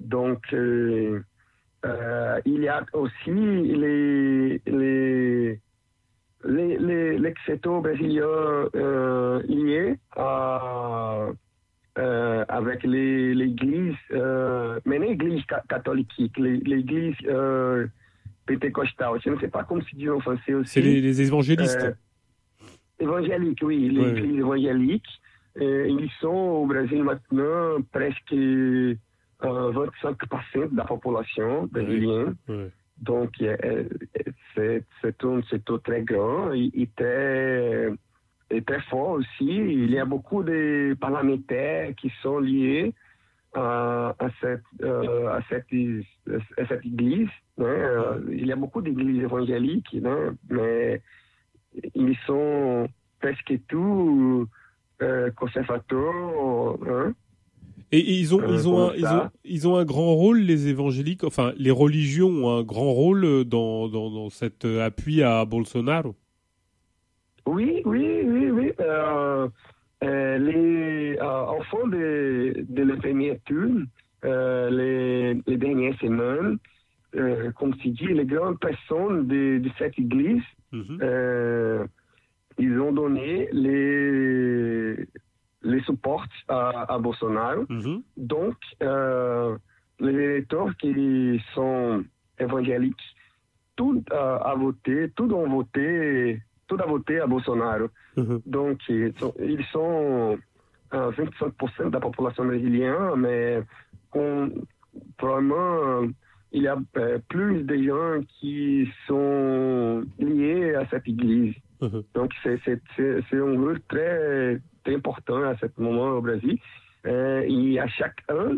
[0.00, 1.20] Donc, euh,
[1.84, 5.60] euh, il y a aussi les, les
[6.44, 11.28] les, les, les secteurs brésiliens euh, liés à,
[11.98, 13.94] euh, avec l'église,
[14.84, 17.14] mais l'église ca- catholique, l'église
[18.50, 20.70] euh, pentecostale, je ne sais pas comment se dit en français aussi.
[20.72, 21.78] C'est les, les évangélistes.
[21.82, 21.92] Euh,
[22.98, 24.12] évangélique, oui, Ouais.
[24.12, 25.06] l'église évangélique.
[25.60, 28.94] Euh, ils sont au Brésil maintenant presque euh,
[29.42, 32.34] 25% de la population brésilienne.
[32.48, 32.70] Ouais.
[32.98, 33.84] Donc, euh, euh,
[34.54, 37.88] c'est c'est un secteur très grand et, et très,
[38.50, 39.26] et très fort aussi.
[39.56, 42.94] Il y a beaucoup de parlementaires qui sont liés
[43.54, 45.66] à, cette, euh, à cette,
[46.58, 47.28] à cette église.
[47.58, 47.64] hein.
[47.64, 51.02] Euh, Il y a beaucoup d'églises évangéliques, hein, mais
[51.94, 52.88] ils sont
[53.20, 54.46] presque tous
[55.02, 56.78] euh, conservateurs.
[56.88, 57.14] hein.
[57.94, 60.14] Et, et ils ont, Euh, ils, ont comment un, ils, ont, ils ont un grand
[60.14, 64.64] rôle, les évangéliques, enfin, les religions ont un grand rôle euh, dans, dans, dans cet
[64.64, 66.14] euh, appui à Bolsonaro.
[67.44, 68.72] Oui, oui, oui, oui.
[68.80, 69.48] Euh,
[70.02, 71.24] euh, les, euh,
[71.56, 73.70] en fond de, de la première tour,
[74.24, 76.58] euh, les, les dernières semaines,
[77.14, 80.42] euh, comme tu dis, les grandes personnes de, de cette église,
[80.72, 80.98] Mhm.
[81.02, 81.84] euh,
[82.58, 84.94] ils ont donné les,
[85.62, 87.66] les supports à, à Bolsonaro.
[87.68, 88.02] Mhm.
[88.16, 88.56] Donc,
[90.00, 92.04] les électeurs qui sont
[92.38, 92.96] évangéliques,
[93.76, 96.40] tout a, voté, tout ont voté,
[96.80, 97.88] a voté à Bolsonaro.
[98.16, 98.40] Mhm.
[98.46, 100.38] Donc, ils sont, ils sont
[100.94, 103.62] euh, 25% de la population brésilienne, mais
[104.14, 104.50] on,
[105.16, 106.02] probablement,
[106.52, 111.54] il y a euh, plus de gens qui sont liés à cette église.
[111.80, 112.02] Mhm.
[112.14, 112.60] Donc, c'est
[113.32, 116.58] un rôle très, très important à ce moment au Brésil.
[117.06, 118.56] Euh, et à chaque an,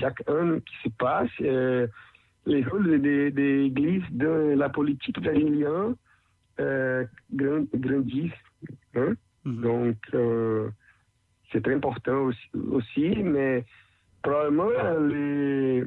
[0.00, 1.30] chaque an qui se passe,
[2.46, 5.94] les rôles des des églises de la politique brésilienne
[6.60, 8.32] euh, grand- grandissent.
[8.94, 9.14] hein.
[9.44, 9.60] Mhm.
[9.62, 10.68] Donc, euh,
[11.52, 13.64] c'est très important aussi, aussi, mais
[14.22, 14.70] probablement
[15.08, 15.84] les,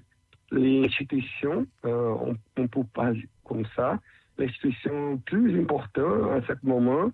[0.52, 3.12] les institutions, euh, on, on peut pas
[3.44, 4.00] comme ça,
[4.38, 7.12] l'institution plus importante à ce moment,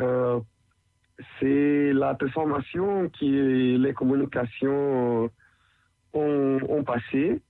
[0.00, 0.40] euh,
[1.38, 5.30] c'est la transformation que les communications
[6.14, 7.40] ont, ont passé.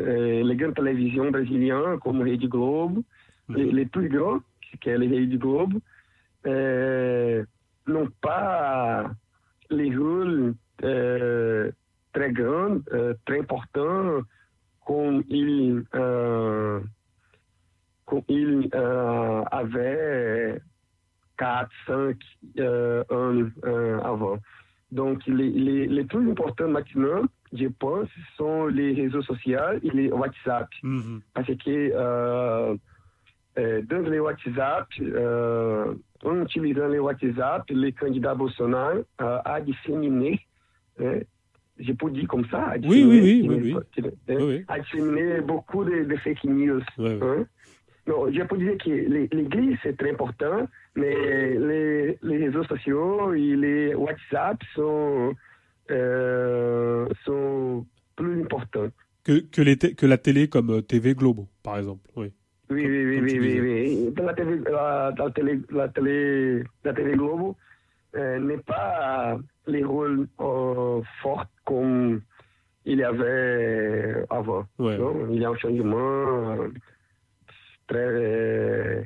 [0.00, 3.04] Euh, les grandes télévisions brésiliennes comme Rede Globo,
[3.50, 4.40] les, les plus grands,
[4.80, 5.78] qui est les Rede Globo,
[6.46, 7.44] euh,
[7.86, 9.10] n'ont pas
[9.70, 11.70] les rôles euh,
[12.12, 14.20] très grands, euh, très importants,
[14.86, 16.80] comme ils, euh,
[18.06, 20.60] comme ils euh, avaient
[21.38, 22.16] 4, 5
[22.58, 24.38] euh, ans euh, avant.
[24.90, 30.12] Donc, les, les, les plus importants maintenant, je pense, sont les réseaux sociaux et les
[30.12, 30.68] WhatsApp.
[30.82, 31.22] Mhm.
[31.32, 32.76] Parce que euh,
[33.56, 40.40] dans les WhatsApp, euh, en utilisant les WhatsApp, le candidat Bolsonaro euh, a disséminé,
[41.00, 41.18] hein,
[41.78, 43.74] je peux dire comme ça, a Oui, oui, oui, disséminé-
[44.28, 46.80] oui, hein, a beaucoup de, de fake news.
[46.98, 47.44] Hein.
[48.06, 50.66] Non, je peux dire que l'é- l'Église, c'est très important,
[50.96, 51.14] mais
[51.58, 55.34] les, les réseaux sociaux et les WhatsApp sont,
[55.90, 58.88] euh, sont plus importants.
[59.24, 62.10] Que, que, les té- que la télé comme euh, TV Globo, par exemple.
[62.16, 62.32] Oui.
[62.72, 67.56] Oui, oui, oui, oui, la télé, la, la télé, la télé, la télé Globo
[68.16, 72.20] euh, n'est pas les rôles euh, forts comme
[72.84, 74.64] il y avait avant.
[74.78, 74.98] Ouais.
[75.30, 76.68] il y a un changement euh,
[77.86, 79.02] très, euh,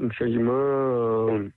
[0.00, 1.48] un changement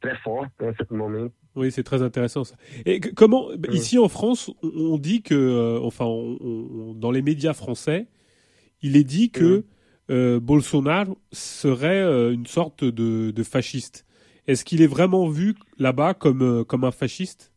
[0.00, 1.28] très fort à ce moment.
[1.56, 2.56] Oui, c'est très intéressant ça.
[2.84, 7.52] Et que- comment ici en France, on, dit que, enfin, on- on- dans les médias
[7.54, 8.06] français,
[8.82, 9.64] il est dit que
[10.10, 14.06] euh, Bolsonaro serait euh, une sorte de, de fasciste.
[14.46, 17.52] Est-ce qu'il est vraiment vu là-bas comme euh, comme un fasciste?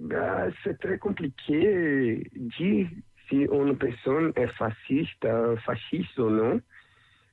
[0.00, 2.88] Ben, c'est très compliqué de dire
[3.28, 5.26] si une personne est fasciste,
[5.64, 6.60] fasciste ou non.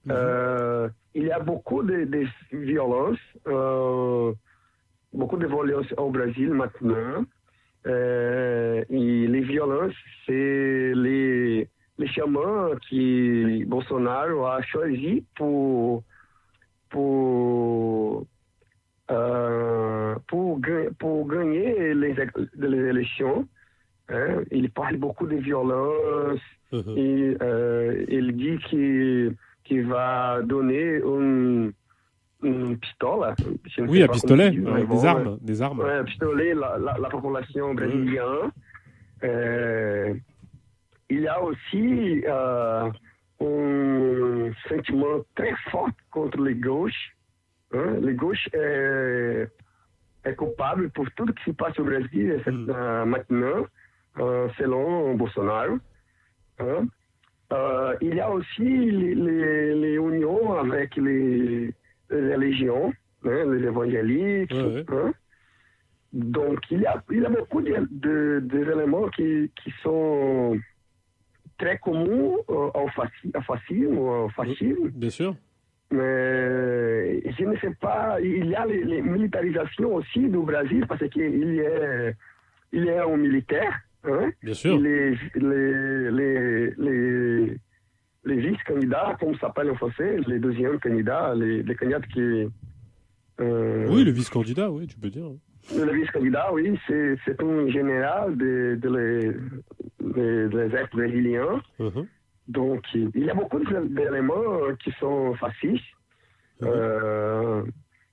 [0.09, 4.31] Euh, il y a beaucoup de, de violence, euh,
[5.13, 7.25] beaucoup de violence au Brésil maintenant.
[7.85, 9.93] Et les violences,
[10.25, 10.50] c'est
[12.11, 16.03] chamans que Bolsonaro a choisi pour,
[16.89, 18.25] pour,
[19.11, 22.15] euh, pour, ga- pour gagner les,
[22.55, 23.47] les élections.
[24.09, 24.43] hein.
[24.51, 26.39] Il parle beaucoup de violence,
[26.71, 26.97] Mhm.
[26.97, 28.57] et euh, il dit
[29.65, 31.69] qu'il va donner un,
[32.43, 33.35] une pistola.
[33.65, 35.79] je ne Oui, un pistolet, ouais, bon, des armes, des armes.
[35.81, 38.51] Ouais, un pistolet, la, la, la population brésilienne.
[39.23, 40.13] Euh,
[41.11, 42.89] il y a aussi euh,
[43.41, 47.03] un sentiment très fort contre les gauches.
[47.73, 47.89] Hein?
[48.01, 49.47] Les gauches est,
[50.25, 52.69] est coupable pour tout ce qui se passe au Brésil Mm.
[52.69, 53.65] euh, maintenant,
[54.19, 55.77] euh, selon Bolsonaro.
[56.59, 56.87] Hein?
[57.53, 61.73] Euh, il y a aussi les, les, les unions avec les,
[62.09, 62.93] les religions,
[63.25, 64.51] hein, les évangéliques.
[64.53, 65.11] Ouais, ouais.
[66.13, 70.57] Donc, il y a, il y a beaucoup de, de, éléments qui, qui sont
[71.61, 74.89] très communs euh, au, fasci- au fascisme, au fascisme.
[75.03, 75.35] Bien sûr.
[75.91, 81.05] Mais je ne sais pas, il y a les, les militarisations aussi du Brésil, parce
[81.09, 82.11] qu'il y a,
[82.71, 83.75] il a un militaire,
[84.05, 84.79] hein, Bien sûr.
[84.79, 87.57] les, les, les,
[88.23, 92.21] les, vice-candidats, comme ça s'appelle en français, les deuxièmes candidats, les, les candidats qui...
[93.41, 95.25] euh, Oui, le vice-candidat, oui, tu peux dire.
[95.75, 99.31] Le vice-candidat, oui, c'est un général de, de les-
[100.01, 101.61] de- de l'exércit brésilien.
[101.79, 102.05] Mhm.
[102.47, 105.83] Donc, il y a beaucoup d'éléments qui sont fascistes.
[106.61, 106.67] Mhm.
[106.69, 107.63] Euh,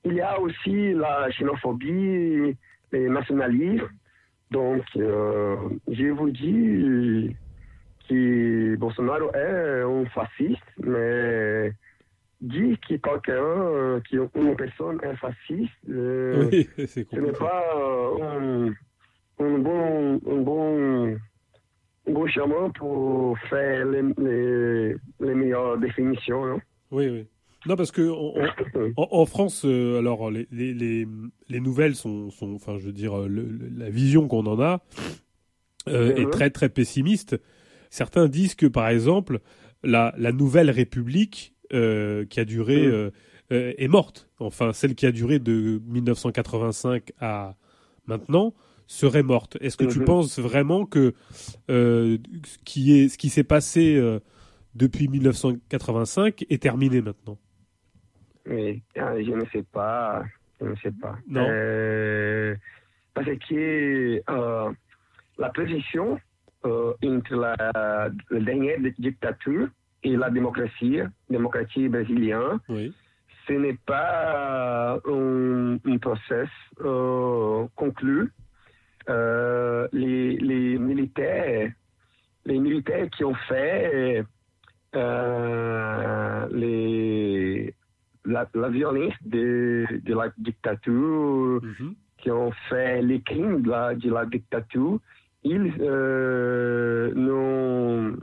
[0.05, 2.57] il y a aussi la xénophobie
[2.93, 3.89] et nationalisme.
[4.51, 5.57] Donc, euh,
[5.91, 7.37] je vous dis
[8.09, 11.73] que Bolsonaro est un fasciste, mais
[12.41, 18.23] dire que quelqu'un, euh, qu'une personne est fasciste, euh, Oui, c'est ce n'est pas euh,
[18.23, 21.17] un, un bon, un bon,
[22.07, 26.47] un bon chemin pour faire les, les, les meilleures définitions.
[26.47, 26.61] Non?
[26.91, 27.27] Oui, oui.
[27.67, 31.07] Non, parce que en, en- en- en France, euh, alors les, les, les,
[31.49, 34.81] les nouvelles sont, sont, enfin, je veux dire, le- le- la vision qu'on en a
[35.89, 36.31] euh, est Mhm.
[36.31, 37.41] très très pessimiste.
[37.91, 39.41] Certains disent que, par exemple,
[39.83, 42.93] la, la nouvelle République euh, qui a duré Mhm.
[42.93, 43.11] euh,
[43.53, 44.29] euh, est morte.
[44.39, 47.57] Enfin, celle qui a duré de 1985 à
[48.07, 48.55] maintenant
[48.87, 49.57] serait morte.
[49.61, 50.05] Est-ce que tu Mhm.
[50.07, 51.15] penses vraiment que
[51.69, 52.19] ce
[52.65, 54.01] qui est ce qui s'est passé
[54.75, 57.39] depuis 1985 est terminé maintenant?
[58.47, 60.25] Ah, je ne sais pas.
[60.61, 61.17] Je ne sais pas.
[61.29, 61.47] Non.
[63.15, 64.23] Parce que
[65.39, 66.19] la transition
[66.65, 67.55] entre la,
[68.31, 69.69] la dernière dictature
[70.05, 72.93] et la démocratie, démocratie brésilienne, Oui.
[73.47, 78.31] ce n'est pas un, un processus euh, conclu.
[79.09, 81.73] Euh, les, les militaires,
[82.45, 84.23] les militaires qui ont fait
[84.95, 87.75] euh, les,
[88.25, 91.95] la, la violence de, de la dictature, Mhm.
[92.19, 94.99] qui ont fait les crimes de la, de la dictature,
[95.45, 98.17] ils euh, n'ont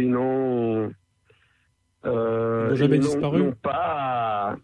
[0.00, 0.90] ils n'ont
[2.04, 4.56] euh, jamais ils disparu n'ont pas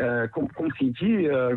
[0.00, 1.56] euh, comme, comme se dit, euh,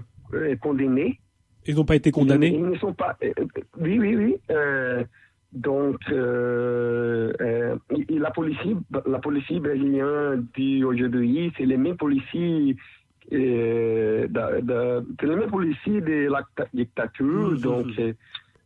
[0.61, 1.19] condamnés.
[1.65, 3.17] Ils n'ont pas été condamnés Ils, ils ne sont pas.
[3.23, 3.45] euh, euh,
[3.79, 4.35] oui, oui, oui.
[4.51, 5.03] euh,
[5.51, 7.33] donc, euh,
[7.89, 8.57] et la police,
[9.05, 12.75] la police brésilienne d'aujourd'hui, c'est les mêmes policiers.
[13.31, 17.51] Da, da, c'est les mêmes policiers de la ta- dictature.
[17.51, 17.57] Mhm.
[17.61, 17.87] Donc,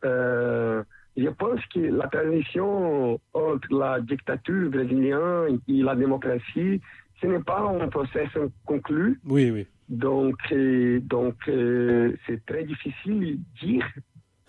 [0.06, 0.83] euh,
[1.16, 6.82] je pense que la transition entre la dictature brésilienne et la démocratie,
[7.22, 9.19] ce n'est pas un processus conclu.
[9.25, 9.67] Oui, oui.
[9.90, 13.19] Donc, euh, donc euh, c'est très difficile
[13.61, 13.85] de dire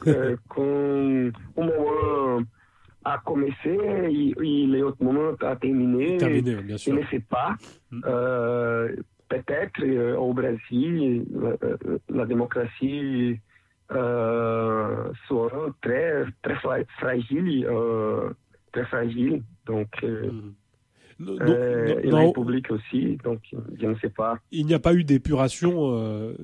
[0.07, 2.43] euh, quand un moment
[3.05, 3.79] a commencé
[4.11, 6.17] et, et l'autre moment a terminé.
[6.17, 6.95] Terminé, bien Je sûr.
[6.95, 7.57] ne sais pas.
[7.91, 8.01] Mm.
[9.29, 11.57] Peut-être au Brésil, la,
[12.09, 13.39] la démocratie
[13.93, 17.67] euh, sera très, très fra- fragile.
[17.69, 18.31] euh,
[18.73, 19.43] très fragile.
[19.67, 20.31] Donc, euh.
[21.21, 23.17] Non, euh, non, et non, la République aussi.
[23.23, 23.41] Donc,
[23.81, 24.39] je ne sais pas.
[24.51, 25.73] il n'y a pas eu d'épuration.
[25.97, 26.35] euh,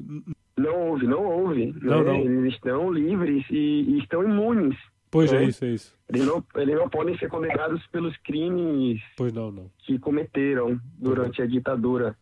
[0.57, 1.75] Não houve, não houve.
[1.83, 2.13] Não, né?
[2.13, 2.21] não.
[2.21, 4.77] Eles estão livres e, e estão imunes.
[5.11, 5.45] Pois é É.
[5.45, 5.99] isso, é isso.
[6.09, 9.01] Eles não, eles não podem ser condenados pelos crimes
[9.35, 9.71] não, não.
[9.79, 12.15] que cometeram durante a ditadura.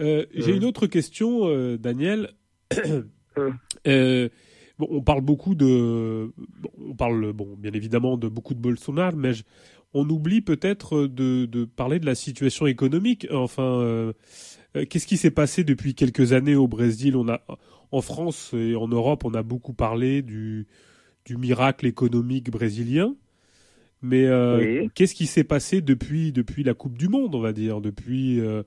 [0.00, 2.30] Euh, J'ai une autre question, euh, Daniel.
[3.36, 3.52] Ouais.
[3.86, 4.28] Euh,
[4.78, 9.16] bon, on parle beaucoup de, bon, on parle bon, bien évidemment de beaucoup de Bolsonaro,
[9.16, 9.44] mais je-
[9.92, 13.28] on oublie peut-être de, de parler de la situation économique.
[13.30, 14.12] Enfin, euh,
[14.76, 17.16] euh, qu'est-ce qui s'est passé depuis quelques années au Brésil?
[17.16, 17.42] On a,
[17.92, 20.66] en France et en Europe, on a beaucoup parlé du,
[21.26, 23.14] du miracle économique brésilien.
[24.02, 24.90] Mais euh, Oui.
[24.94, 28.62] qu'est-ce qui s'est passé depuis, depuis la Coupe du Monde, on va dire, depuis, euh,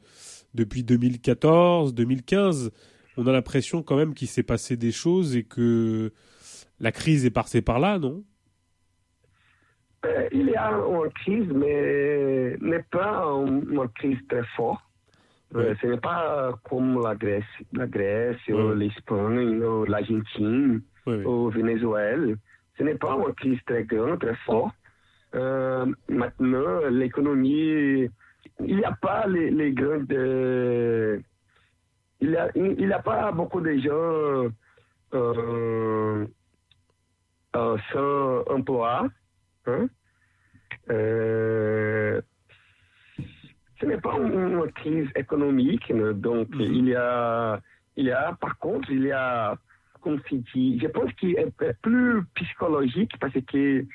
[0.56, 2.72] depuis 2014, 2015
[3.18, 6.12] On a l'impression quand même qu'il s'est passé des choses et que
[6.80, 8.24] la crise est passée par là, non?
[10.06, 14.82] É, il y a une crise, mais n'est pas un- une crise très forte.
[15.54, 15.64] Ouais.
[15.70, 18.54] Euh, Ce n'est pas comme la Grèce, la Grèce Ouais.
[18.54, 21.24] ou l'Espagne, ou l'Argentine, oui.
[21.26, 22.36] au Venezuela.
[22.78, 24.76] Ce n'est pas une crise très grande, très forte.
[25.34, 28.08] Euh, maintenant, l'économie,
[28.66, 30.12] il n'y a pas les, les grandes...
[30.12, 31.20] euh,
[32.20, 34.52] il n'y a, il a pas beaucoup de gens
[35.14, 36.26] euh,
[37.56, 39.08] euh, sans emploi.
[39.68, 39.88] Hein?
[40.90, 42.22] Euh,
[43.80, 46.14] ce n'est pas une, crise économique, né?
[46.14, 46.62] donc Mhm.
[46.62, 47.60] il y a,
[47.96, 49.56] il y a, par contre, il y a,
[50.02, 53.86] comme se dit, je pense qu'il est, plus psychologique parce que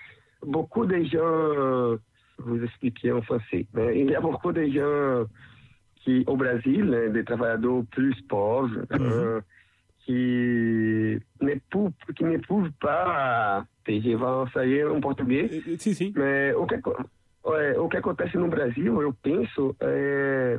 [0.43, 1.99] beaucoup de gens,
[2.39, 5.27] vous expliquer en français, mais il y a beaucoup de gens
[6.05, 9.41] qui, au Brésil, né, des travailleurs plus pauvres, euh,
[10.05, 10.13] qui
[11.41, 16.13] ne peuvent, qui ne peuvent pas, je vais enseigner en português, Euh, Si, si.
[16.17, 20.59] é, o, que, é, o que acontece no Brasil, eu penso, é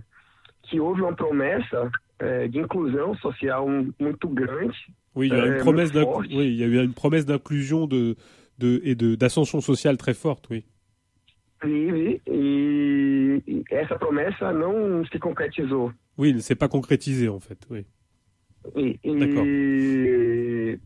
[0.63, 3.67] que houve uma promessa é, de inclusão social
[3.99, 4.77] muito grande.
[5.15, 6.27] Oui, il y a Euh, une promesse muito d'inc- forte.
[6.33, 8.15] oui, il y a eu une promesse d'inclusion de,
[8.57, 10.63] de, et de d'ascension sociale très forte, oui.
[11.65, 15.91] E, e, essa promessa não se concretizou.
[16.17, 17.85] Oui, il ne s'est pas concrétisé en fait, oui.
[18.75, 20.79] E, e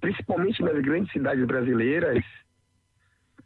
[0.00, 2.22] principalmente nas grandes cidades brasileiras,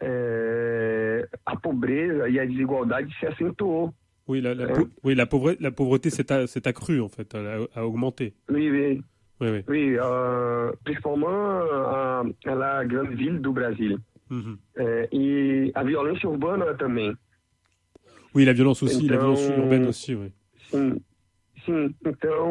[0.01, 3.93] é, a pobreza e a desigualdade se acentuou.
[4.29, 7.85] Oui, la, la, pau- oui, la, pauvreté, la pauvreté s'est accrue en fait, a, a
[7.85, 8.35] augmenté.
[8.49, 9.03] Oui, oui.
[9.41, 9.65] Oui, oui.
[9.67, 11.65] Oui, euh, principalement
[12.45, 13.99] la grande ville do Brasil.
[14.33, 14.59] Mhm.
[14.77, 17.15] É, e a violência urbana também.
[18.35, 20.33] Oui, la violence aussi, la Então- violence urbaine aussi, oui.
[20.71, 21.01] Sim,
[21.67, 21.95] sim.
[22.07, 22.51] Então,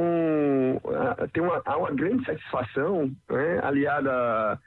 [1.33, 4.59] tem uma, há uma grande satisfação né, aliada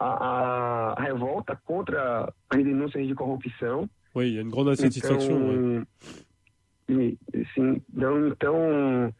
[0.00, 3.88] à, à revolta contra as denúncias de corrupção.
[4.16, 5.36] Oui, il y a une grande insatisfaction.
[5.48, 5.84] oui.
[6.88, 6.96] Então,
[7.32, 9.14] e, sim, então, então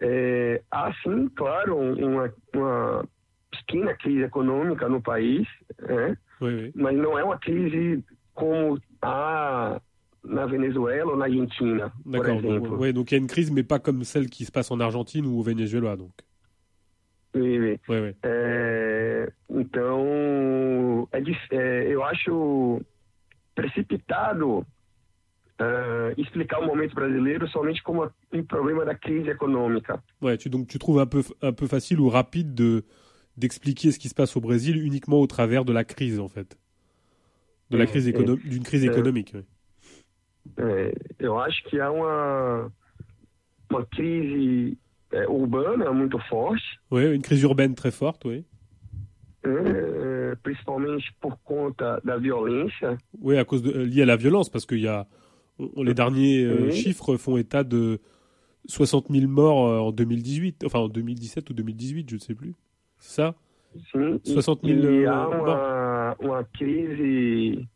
[0.00, 3.04] é, há sim, claro, uma, uma
[3.58, 5.46] pequena crise econômica no país,
[5.80, 6.16] né?
[6.74, 8.04] Mas não é uma crise
[8.34, 9.80] como há
[10.24, 12.38] na Venezuela ou na Argentina, por D'accord.
[12.38, 12.70] exemplo.
[12.70, 14.70] Donc, ouais, donc il y a une crise, mais pas comme celle qui se passe
[14.70, 15.96] en Argentine ou au Venezuela.
[15.96, 16.12] Donc.
[17.34, 17.78] Oui, oui.
[17.88, 18.16] Ouais, ouais.
[18.22, 21.20] É, então, é,
[21.50, 22.80] é, eu acho
[23.54, 24.64] precipitado
[25.58, 30.02] é, explicar o momento brasileiro somente como um problema da crise econômica.
[30.20, 32.84] Ouais, tu, donc tu trouves un peu, un peu facile ou rapide de
[33.38, 36.58] d'expliquer ce qui se passe au Brésil uniquement au travers de la crise, en fait.
[37.70, 38.10] De la Oui, crise oui.
[38.10, 39.32] économique, d'une crise Euh, économique.
[39.34, 39.42] oui.
[40.58, 42.72] É, eu acho que há uma,
[43.70, 44.78] uma crise
[45.12, 48.44] é, urbana muito forte, Ouais, une crise urbaine très forte, oui.
[49.44, 52.96] é, principalmente por conta da violência.
[53.20, 55.06] Oui, à cause de, euh, liée à la violence, parce qu'il y a
[55.76, 56.72] les derniers euh, Oui.
[56.72, 58.00] chiffres font état de
[58.66, 62.54] 60 000 morts euh, en 2018, enfin en 2017 ou 2018, je ne sais plus.
[62.98, 63.34] C'est ça
[63.92, 67.68] Sim, e- 60 000 e há uma, uma crise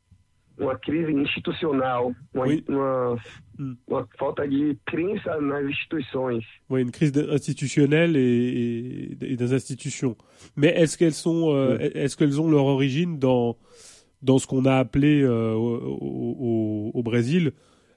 [0.58, 2.64] uma crise institucional, uma, Oui.
[2.68, 3.16] uma,
[3.58, 3.76] Hum.
[3.86, 6.44] uma falta de crença nas instituições.
[6.70, 10.16] Oui, une crise institutionnelle et, et, et des institutions.
[10.56, 13.56] Mais est-ce qu'elles sont, euh, est-ce qu'elles ont leur origine dans
[14.22, 17.52] dans ce qu'on a appelé euh, au, au- au Brésil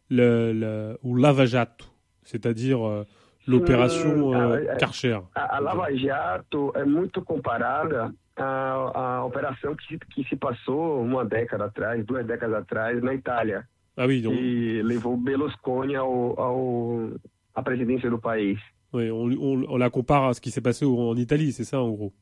[0.10, 1.86] le, le ou Lava Jato,
[2.24, 3.04] c'est-à-dire euh,
[3.48, 5.22] l'opération Hum, euh, ah, Karcher.
[5.36, 11.24] A, a Lava Jato é muito comparada à, à operação que, que se passou uma
[11.26, 13.68] década atrás, duas décadas atrás, na Itália,
[13.98, 17.12] Ah oui, donc, e levou Berlusconi ao, ao,
[17.54, 18.60] à presidência do país.
[18.92, 21.80] oui, on, on, on la compare à ce qui s'est passé en Italie, c'est ça
[21.82, 22.14] en gros?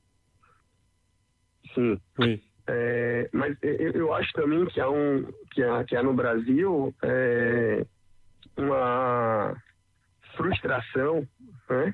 [1.74, 1.98] Sim.
[2.20, 2.42] Oui.
[2.68, 7.86] É, mas eu acho também que há, um, que há, que há no Brasil é,
[8.58, 9.54] uma
[10.38, 11.28] frustração,
[11.70, 11.94] né?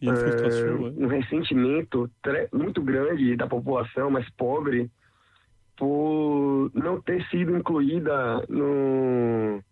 [0.00, 0.94] Y a une É, ouais.
[0.96, 2.08] um ressentimento
[2.52, 4.88] muito grande da população mais pobre
[5.76, 9.62] por não ter sido incluída no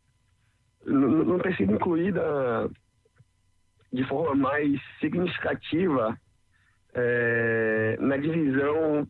[0.85, 2.69] no- não ter sido incluída
[3.93, 6.17] de forma mais significativa
[6.95, 9.07] é, na divisão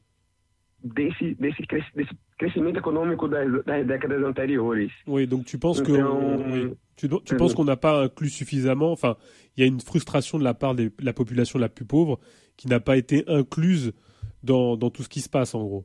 [0.94, 1.62] desse desse,
[1.94, 4.90] desse crescimento econômico das, das décadas anteriores.
[5.06, 6.74] Oui, donc tu penses que Então, oui.
[6.96, 8.92] tu, tu euh, penses qu'on n'a pas inclus suffisamment.
[8.92, 9.16] Enfin,
[9.56, 12.18] il y a une frustration de la part de la population la plus pauvre
[12.56, 13.92] qui n'a pas été incluse
[14.42, 15.84] dans, dans tout ce qui se passe en gros.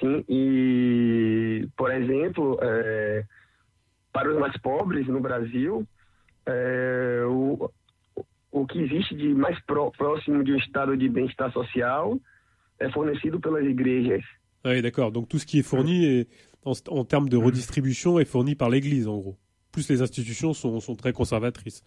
[0.00, 3.24] Sim, e, por exemplo, é,
[4.12, 5.86] para os mais pobres no Brasil,
[6.46, 7.70] é, o,
[8.52, 12.18] o que existe de mais pró- próximo de um estado de bem-estar social
[12.80, 14.22] é fornecido pelas igrejas.
[14.64, 15.12] Ah Oui, d'accord.
[15.12, 16.28] Donc tout ce qui est fourni est-
[16.64, 19.36] en, en termes de redistribution est fourni par l'Église en gros.
[19.72, 21.82] Plus les institutions sont, sont très conservatrices.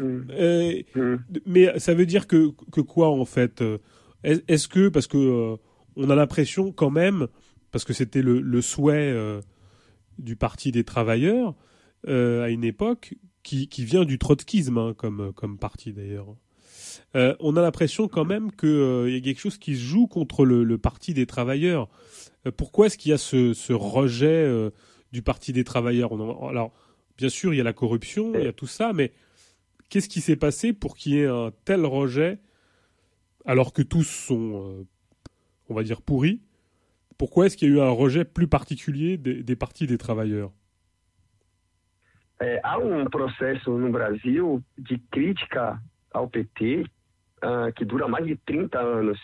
[0.00, 1.18] Hum, Euh, hum.
[1.46, 3.78] mais ça veut dire que, que quoi en fait euh,
[4.24, 5.56] Est- Est-ce que parce que euh,
[5.96, 7.28] on a l'impression quand même,
[7.70, 9.40] parce que c'était le, le souhait euh,
[10.18, 11.54] du Parti des travailleurs
[12.06, 16.36] à une époque, qui, qui vient du trotskisme hein, comme, comme parti d'ailleurs.
[17.16, 20.44] Euh, on a l'impression quand même qu'il y a quelque chose qui se joue contre
[20.44, 21.88] le, Parti des travailleurs.
[22.46, 24.70] Euh, pourquoi est-ce qu'il y a ce, rejet euh,
[25.12, 26.12] du Parti des travailleurs?
[26.48, 26.72] Alors,
[27.16, 29.12] bien sûr, il y a la corruption, il y a tout ça, mais
[29.88, 32.38] qu'est-ce qui s'est passé pour qu'il y ait un tel rejet
[33.44, 34.86] alors que tous sont, euh,
[35.68, 36.42] on va dire, pourris?
[37.16, 40.52] Pourquoi est-ce qu'il y a eu un rejet plus particulier des, partis des travailleurs?
[42.40, 45.82] É, há um processo no Brasil de crítica
[46.18, 46.84] ao PT
[47.42, 49.18] ah, que dura mais de 30 anos.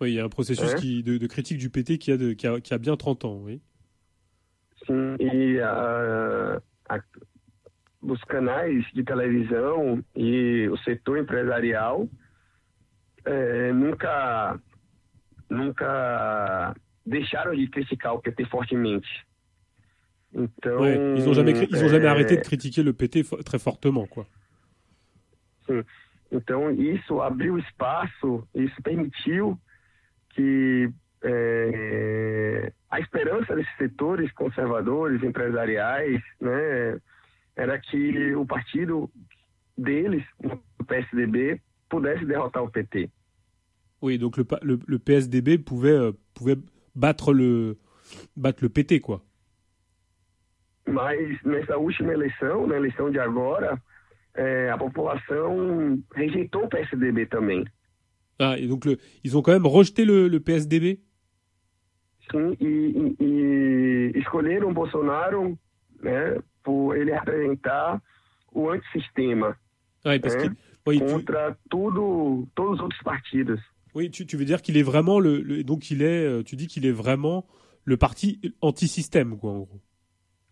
[0.00, 2.32] Oui, il y a un processus qui, de, de critique du PT qui a, de-
[2.32, 3.60] qui, a, qui a bien 30 ans, oui.
[4.86, 7.00] Sim, e ah, a-
[8.00, 12.08] os canais de televisão e o setor empresarial
[13.26, 14.58] eh, nunca,
[15.50, 19.08] nunca deixaram de criticar o PT fortemente.
[20.32, 24.06] Então, Ouais, ils n'ont jamais, ils ont jamais arrêté de critiquer le PT très fortement,
[24.06, 24.26] quoi.
[26.30, 29.58] Então, isso abriu espaço, isso permitiu
[30.30, 30.90] que
[31.22, 37.00] eh, a esperança desses setores conservadores, empresariais, né,
[37.56, 39.10] era que o partido
[39.76, 40.24] deles,
[40.78, 43.10] o PSDB, pudesse derrotar o PT.
[44.00, 46.58] Oui, donc le, le, le PSDB pouvait, euh, pouvait
[46.94, 47.76] battre, le,
[48.36, 49.20] battre le PT, quoi.
[50.86, 53.80] Mas nessa última eleição, na eleição de agora,
[54.36, 57.64] eh, a população rejeitou o PSDB também.
[58.38, 61.00] Ah, et donc le, ils ont quand même rejeté le, le PSDB
[62.30, 65.58] Sim, e, e- e escolheram Bolsonaro
[66.02, 68.00] né, por ele representar
[68.52, 69.56] o antissistema
[70.04, 70.42] Ouais, parce Ouais.
[70.42, 73.60] qu'il- oui, tu, contra tudo, todos os outros partidos.
[73.94, 76.54] oui, tu, tu veux dire qu'il est vraiment le, le- donc il est, euh, tu
[76.56, 77.46] dis qu'il est vraiment
[77.84, 79.80] le parti anti-système, quoi, en gros.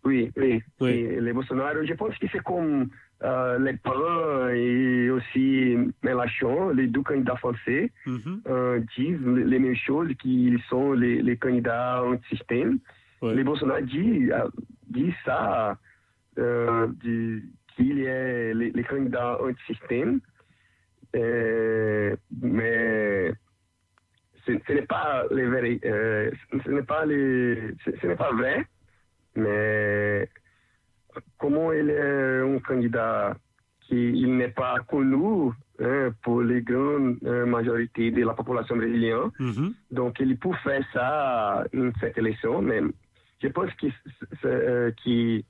[0.03, 0.61] Oui, oui.
[0.81, 0.89] Oui.
[0.91, 2.89] Et le Bolsonaro, je pense que c'est comme
[3.23, 8.41] euh, Le Pen et aussi Mélenchon, les deux candidats français, Mhm.
[8.47, 12.79] euh, disent les mêmes choses, qu'ils sont les, les candidats anti-système.
[13.21, 13.33] Ouais.
[13.33, 14.47] Le Bolsonaro dit, euh,
[14.89, 15.77] dit ça,
[16.37, 16.87] euh,
[17.75, 20.19] qu'il est les, les candidats anti-système,
[21.15, 23.31] euh, mais
[24.45, 26.29] ce, ce n'est pas les vrais, euh,
[26.63, 28.65] ce n'est pas les, ce, ce n'est pas vrai,
[29.35, 30.29] mais
[31.37, 33.35] comment il est un candidat
[33.81, 39.29] qui il n'est pas connu hein, pour les grandes euh, majorités de la population brésilienne,
[39.39, 39.73] Mhm.
[39.91, 42.61] donc, il peut faire ça dans cette élection,
[43.41, 43.87] je pense que,
[44.45, 45.41] euh, que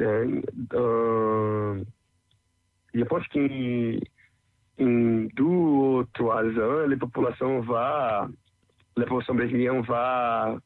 [0.00, 0.40] euh,
[0.72, 1.84] dans-
[2.94, 3.46] je pense qu'en
[4.84, 8.28] en deux ou trois ans, la population va,
[8.96, 10.56] la population brésilienne va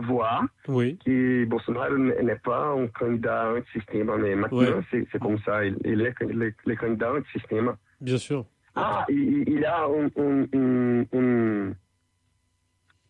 [0.00, 0.98] voir Oui.
[1.04, 5.04] que Bolsonaro n'est pas un candidat anti-système, mais maintenant Ouais.
[5.10, 7.74] c'est comme ça, il, il est le, candidat anti-système.
[8.00, 8.44] Bien sûr.
[8.74, 11.72] Ah, il, il y a un, un, un, un-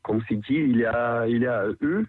[0.03, 2.05] comme se dit, il y a, il a eu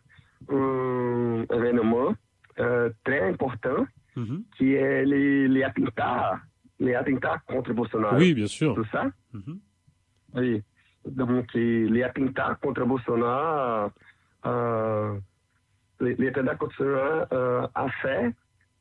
[0.50, 2.16] un événement
[2.60, 3.86] euh, très important
[4.16, 4.44] Mhm.
[4.58, 6.38] qui est les, les attentats,
[6.80, 8.18] les attentats contre Bolsonaro.
[8.18, 8.76] Oui, bien sûr.
[8.76, 9.06] Tout ça?
[9.34, 9.60] Mhm.
[10.36, 10.62] Oui.
[11.06, 13.90] Donc, les attentats contre Bolsonaro,
[16.00, 18.32] les, les contre Bolsonaro euh, a fait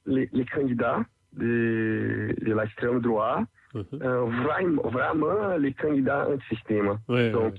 [0.07, 1.01] les, les candidats
[1.35, 3.85] de, de l'extrême droite Mhm.
[4.03, 6.99] euh, vraiment, vraiment les candidats anti-système.
[7.09, 7.55] Ouais, Donc,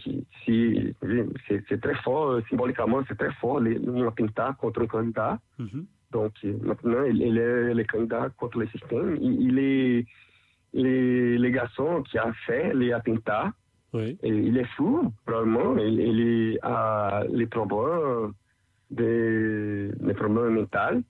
[0.46, 5.40] c'est très fort, euh, symboliquement, c'est très fort, les, un attentat contre un candidat.
[5.58, 5.86] Mhm.
[6.12, 9.18] Donc, euh, maintenant, il, il est le candidat contre le système.
[9.22, 10.06] Il, il est
[10.74, 13.54] les, les garçons qui a fait les attentats.
[14.24, 15.78] Et il est fou, probablement.
[15.78, 18.34] Il, il a les problèmes,
[18.90, 21.04] des, les problèmes mentaux.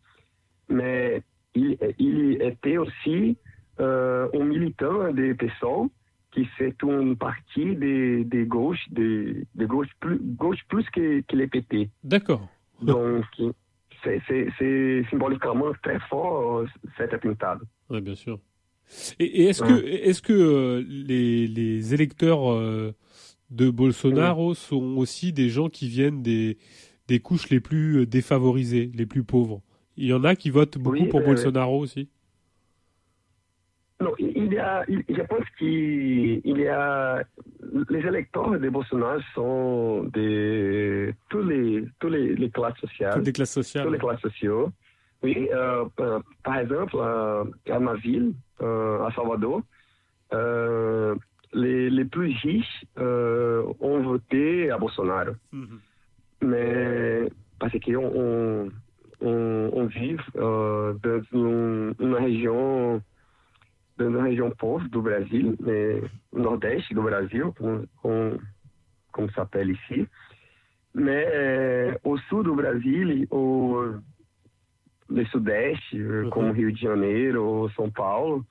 [0.70, 1.22] Mais
[1.54, 3.38] il, il était aussi
[3.80, 5.90] euh, un militant des PSOL,
[6.32, 11.36] qui c'est un parti de, de gauche, de, de gauche, plus, gauche plus que, que
[11.36, 11.90] les PT.
[12.04, 12.48] D'accord.
[12.82, 13.26] Donc,
[14.04, 17.60] c'est- symboliquement très fort, euh, cet attentat.
[17.90, 18.40] Ouais, bien sûr.
[19.20, 22.94] Et, et est-ce que, est-ce que euh, les, les électeurs euh,
[23.50, 26.58] de Bolsonaro sont aussi des gens qui viennent des,
[27.08, 29.62] des couches les plus euh, défavorisées, les plus pauvres?
[29.98, 32.10] Il y en a qui votent beaucoup Oui, pour Bolsonaro aussi.
[34.02, 37.24] Non, il y a, il- je pense qu'il y a
[37.90, 43.32] les électeurs de Bolsonaro sont de tous les tous les, les classes sociales, Toutes les
[43.34, 43.92] classes sociales.
[43.92, 44.72] les classes sociaux.
[45.24, 45.86] Oui, euh,
[46.44, 49.62] par exemple, euh, à ma ville, à Salvador,
[50.34, 51.16] euh,
[51.54, 55.34] les, les plus riches euh, ont voté à Bolsonaro.
[55.52, 55.80] Mhm.
[56.44, 58.72] mais parce qu'on on,
[59.22, 63.02] on, on vive euh, dans um- uma região
[63.98, 66.02] dans uma região pauvre do Brasil, né,
[66.34, 68.40] no nordeste do Brasil, com, com,
[69.12, 70.08] como se appelle ici.
[70.96, 73.94] Mais euh, au sud do Brasil, au
[75.14, 76.30] le sudeste, Mhm.
[76.30, 78.44] como Rio de Janeiro ou São Paulo,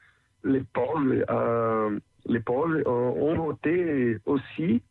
[0.45, 4.83] les pauvres, euh, les pauvres euh, ont voté aussi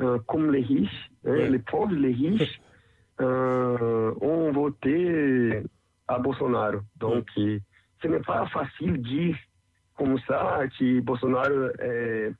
[0.00, 1.10] euh, comme les riches.
[1.26, 1.30] hein.
[1.32, 1.50] Ouais.
[1.50, 2.60] Les pauvres, les riches
[3.20, 5.62] ont voté
[6.08, 6.78] à Bolsonaro.
[6.96, 9.36] Donc, ce n'est pas facile de dire
[9.96, 12.32] comme ça que Bolsonaro est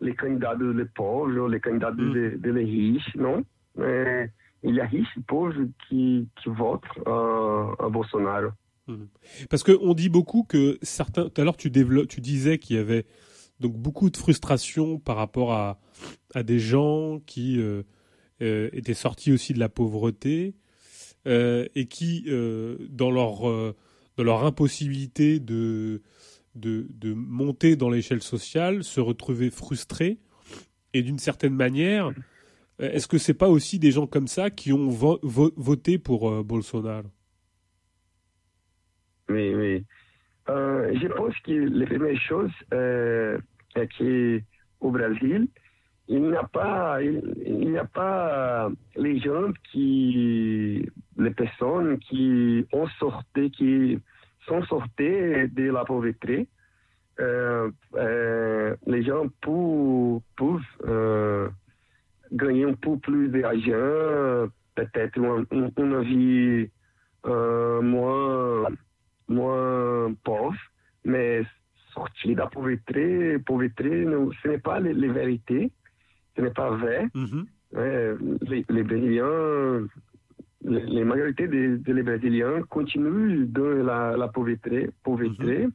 [0.00, 2.12] le candidat des pauvres ou le candidat Mm.
[2.12, 3.44] des des riches, non.
[3.76, 4.30] Mais
[4.64, 5.54] il y a riches pauvres
[5.88, 8.50] qui, qui votent à, à Bolsonaro.
[9.48, 11.28] Parce qu'on dit beaucoup que certains.
[11.28, 13.06] Tout à l'heure, tu, disais qu'il y avait
[13.60, 15.80] donc beaucoup de frustration par rapport à,
[16.34, 17.82] à des gens qui euh,
[18.42, 20.54] euh, étaient sortis aussi de la pauvreté
[21.26, 23.74] euh, et qui, euh, dans, leur, euh,
[24.16, 26.02] dans leur impossibilité de,
[26.54, 30.18] de, de monter dans l'échelle sociale, se retrouvaient frustrés.
[30.92, 32.12] Et d'une certaine manière, euh,
[32.78, 36.30] est-ce que c'est pas aussi des gens comme ça qui ont vo- vo- voté pour
[36.30, 37.08] euh, Bolsonaro?
[39.28, 39.84] Oui, oui.
[40.50, 43.38] Euh, je pense que la première chose euh,
[43.76, 45.48] est qu'au Brésil,
[46.08, 50.84] il n'y a pas, il, il n'y a pas les gens qui,
[51.16, 53.98] les personnes qui ont sorti, qui
[54.46, 56.46] sont sorties de la pauvreté.
[57.20, 61.48] Euh, euh, les gens peuvent euh,
[62.32, 66.70] gagner un peu plus d'argent, peut-être une, vie
[67.26, 68.64] euh, moins
[69.28, 70.56] moins pauvre,
[71.04, 71.42] mais
[71.92, 74.04] sortir de la pauvreté, pauvreté
[74.42, 75.70] ce n'est pas la vérité,
[76.36, 77.08] ce n'est pas vrai.
[77.14, 77.46] Mhm.
[77.72, 79.86] Ouais, les, les Brésiliens,
[80.64, 84.90] les, les majorités des, des Brésiliens continuent dans la, la pauvreté.
[85.02, 85.68] pauvreté.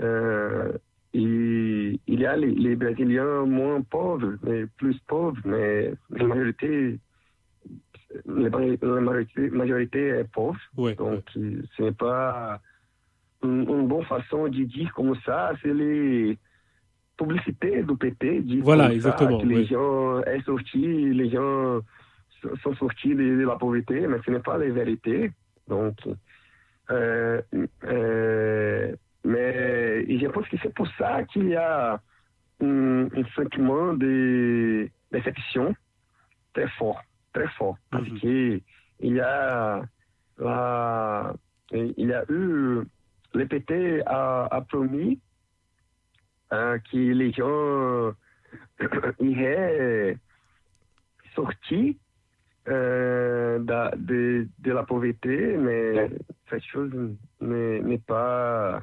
[0.00, 0.72] Euh,
[1.14, 6.98] et il y a les, les Brésiliens moins pauvres, mais plus pauvres, mais la majorité,
[8.26, 10.58] la la majorité, majorité est pauvre.
[10.94, 12.60] Donc, ce n'est pas
[13.42, 16.38] une, une bonne façon de dire comme ça, c'est les
[17.16, 18.42] publicités du PT.
[18.62, 21.80] Voilà, comme ça, exactement, que les gens sont sortis, les gens
[22.40, 25.30] so- sont sortis de, de la pauvreté, mais ce n'est pas la vérité.
[25.68, 25.96] Donc,
[26.90, 27.40] euh,
[27.84, 32.00] euh, mais je pense que c'est pour ça qu'il y a
[32.60, 35.74] un, un sentiment de déception
[36.54, 37.00] très fort,
[37.32, 38.20] très fort, parce Mhm.
[38.20, 38.60] que
[39.00, 39.82] il y a
[40.38, 41.34] la,
[41.72, 42.82] il y a eu
[43.34, 45.18] le PT a, a promis
[46.50, 48.12] hein, que les gens
[49.20, 50.16] iraient
[51.34, 51.94] sortir
[52.68, 53.58] euh,
[53.96, 56.10] de, de la pauvreté, mais
[56.50, 56.92] cette chose
[57.40, 58.82] n'est pas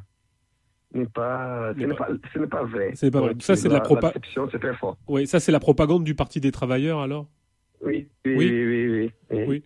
[0.94, 2.92] n'est pas ce N'est pas- pas ce n'est pas vrai.
[2.96, 3.30] C'est pas vrai.
[3.34, 4.98] Donc, Ça, c'est de la propa- perception, c'est très fort.
[5.08, 7.28] Oui, ça c'est la propagande du Parti des travailleurs alors?
[7.82, 8.50] Oui, oui, Oui.
[8.50, 9.44] oui, oui, oui, oui.
[9.48, 9.64] Oui.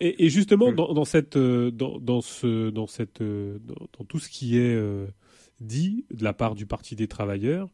[0.00, 0.74] Et, et justement, Mm.
[0.74, 4.58] dans, dans cette, euh, dans, dans ce, dans cette, euh, dans, dans tout ce qui
[4.58, 5.06] est euh,
[5.60, 7.68] dit de la part du Parti des travailleurs,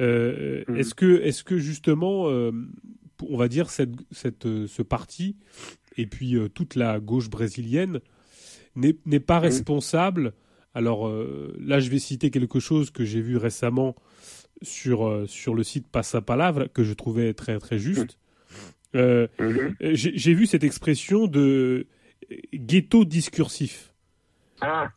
[0.00, 0.76] euh, Mm.
[0.76, 2.52] est-ce que, est-ce que justement, euh,
[3.28, 5.36] on va dire cette, cette, ce parti
[5.96, 8.00] et puis euh, toute la gauche brésilienne
[8.74, 10.32] n'est n'est pas responsable.
[10.76, 13.96] Alors euh, là, je vais citer quelque chose que j'ai vu récemment
[14.60, 18.18] sur euh, sur le site Passapalavra que je trouvais très très juste.
[18.94, 19.74] Euh, Mhm.
[19.82, 21.86] euh, J'ai j'ai vu cette expression de
[22.52, 23.94] ghetto discursif.
[24.60, 24.90] Ah,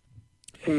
[0.65, 0.71] si.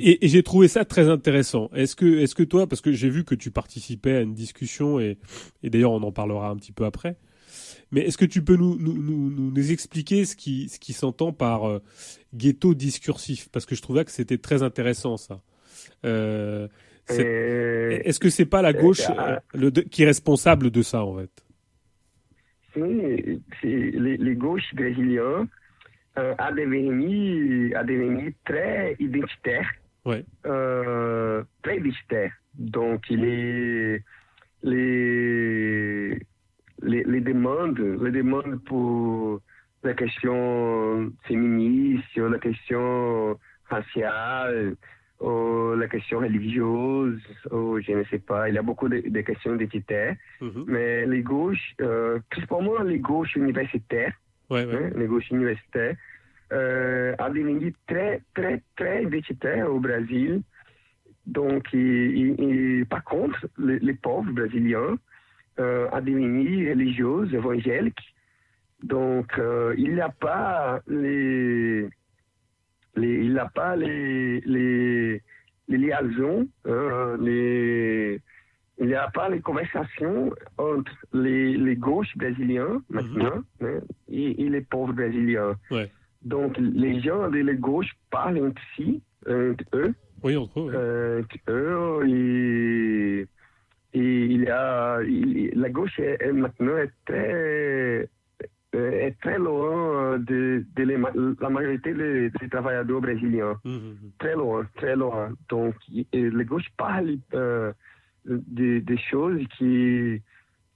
[0.00, 1.70] Et, et j'ai trouvé ça très intéressant.
[1.72, 4.98] Est-ce que, est que toi, parce que j'ai vu que tu participais à une discussion,
[4.98, 5.18] et,
[5.62, 7.16] et d'ailleurs on en parlera un petit peu après,
[7.90, 11.32] mais est-ce que tu peux nous, nous, nous, nous- expliquer ce qui, ce qui s'entend
[11.32, 11.82] par euh,
[12.34, 13.48] ghetto discursif?
[13.50, 15.40] Parce que je trouvais que c'était très intéressant ça.
[16.04, 16.68] Euh,
[17.10, 21.16] Euh, Est-ce que c'est pas la gauche euh, le- qui est responsable de ça en
[21.16, 21.30] fait?
[22.74, 25.48] C'est- les, les gauches brésiliens
[26.16, 29.70] a devenu, a devenu très identitaire.
[30.04, 30.24] Ouais.
[30.46, 32.32] Euh, très identitaire.
[32.54, 34.02] Donc, les,
[34.62, 36.18] les,
[36.82, 39.40] les, les demandes, les demandes pour
[39.82, 44.74] la question féministe, la question raciale,
[45.20, 49.20] ou la question religieuse, ou je ne sais pas, il y a beaucoup de, de
[49.22, 50.14] questions identitaires.
[50.40, 50.64] Mhm.
[50.68, 54.14] Mais les gauches, euh, principalement les gauches universitaires,
[54.50, 54.74] Ouais, ouais.
[54.76, 55.96] hein, les gauches universitaires,
[56.52, 60.40] euh, a devenu très, très, très identitaire au Brésil.
[61.26, 61.78] Donc, et-
[62.20, 64.96] et- et par contre, les, les pauvres brésiliens
[65.58, 68.14] euh, a devenu religieux, évangéliques.
[68.82, 71.82] Donc, euh, il n'y a pas les,
[72.94, 75.20] les, il n'y a pas les, les,
[75.68, 76.48] les liaisons,
[77.20, 78.20] les,
[78.80, 84.48] il n'y a pas les conversations entre les, les gauches brésiliens maintenant hein, et, et
[84.48, 85.56] les pauvres brésiliens.
[85.70, 85.90] Ouais.
[86.22, 90.64] Donc, les gens de la gauche parlent entre si, entre eux, Oui, entre eux.
[90.66, 90.72] ouais.
[90.76, 93.26] euh, eux, et, et
[93.94, 98.08] il y a, il- la gauche est, est maintenant est très,
[98.74, 100.96] euh, est très loin de, de les
[101.40, 103.56] la majorité des, des travailleurs brésiliens.
[103.64, 104.10] Mhm, mhm.
[104.18, 105.32] Très loin, très loin.
[105.48, 105.74] Donc,
[106.12, 107.72] et les gauches parlent euh,
[108.26, 110.20] des, des choses qui,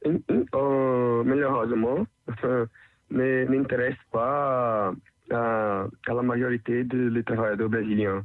[0.06, 2.66] euh, malheureusement, enfin,
[3.10, 4.92] ne- n'intéressent pas
[5.30, 8.24] à, à la majorité des travailleurs brésiliens.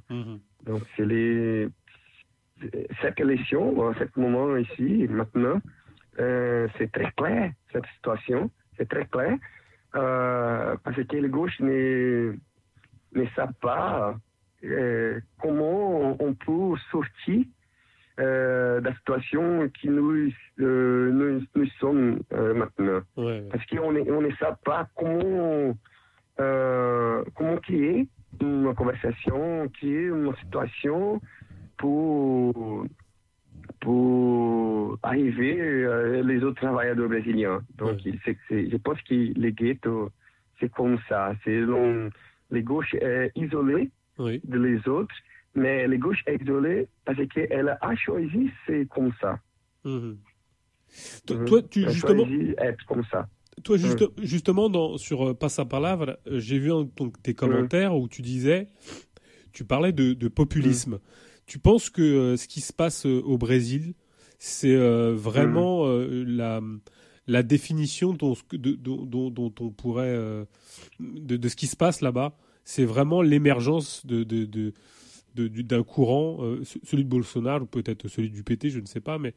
[0.66, 1.68] Donc, c'est les...
[3.02, 5.62] Cette élection, en ce moment ici, maintenant,
[6.20, 9.38] euh, c'est très clair, cette situation, c'est très clair,
[9.96, 12.34] euh, parce que les gauches ne,
[13.14, 14.16] ne savent pas
[14.64, 17.46] euh, comment on peut sortir
[18.18, 23.02] de la situation qui nous, nous, nous sommes maintenant.
[23.16, 25.78] Ouais, parce qu'on ne on ne sait pas comment,
[26.36, 28.08] comment créer
[28.42, 31.22] une conversation, créer une situation
[31.78, 32.86] pour,
[33.82, 37.62] pour arriver euh, les autres travailleurs brésiliens.
[37.78, 40.10] Donc, je pense que les ghettos,
[40.60, 41.34] c'est comme ça.
[41.44, 41.62] C'est
[42.52, 44.42] les gauches est isolées Oui.
[44.44, 45.14] de les autres,
[45.56, 49.40] mais les gauches est isolée parce qu'elle a choisi c'est comme ça.
[49.84, 50.18] Mhm.
[51.28, 51.46] Toi, Mhm.
[51.46, 52.24] toi, tu Elle justement,
[52.60, 53.28] être comme ça.
[53.64, 57.96] Toi, juste- justement, dans, sur euh, Passa Palavra, euh, j'ai vu un ton- tes commentaires
[57.96, 58.68] où tu disais,
[59.52, 61.00] tu parlais de, de populisme.
[61.48, 63.96] Tu penses que euh, ce qui se passe euh, au Brésil,
[64.40, 66.62] c'est euh, vraiment euh, la,
[67.28, 70.46] la définition dont, de- dont, dont- dont on pourrait, euh,
[71.00, 74.74] de, de ce qui se passe là-bas C'est vraiment l'émergence de, de, de-
[75.36, 78.80] de- du- d'un courant, euh, ce- celui de Bolsonaro, ou peut-être celui du PT, je
[78.82, 79.36] ne sais pas, mais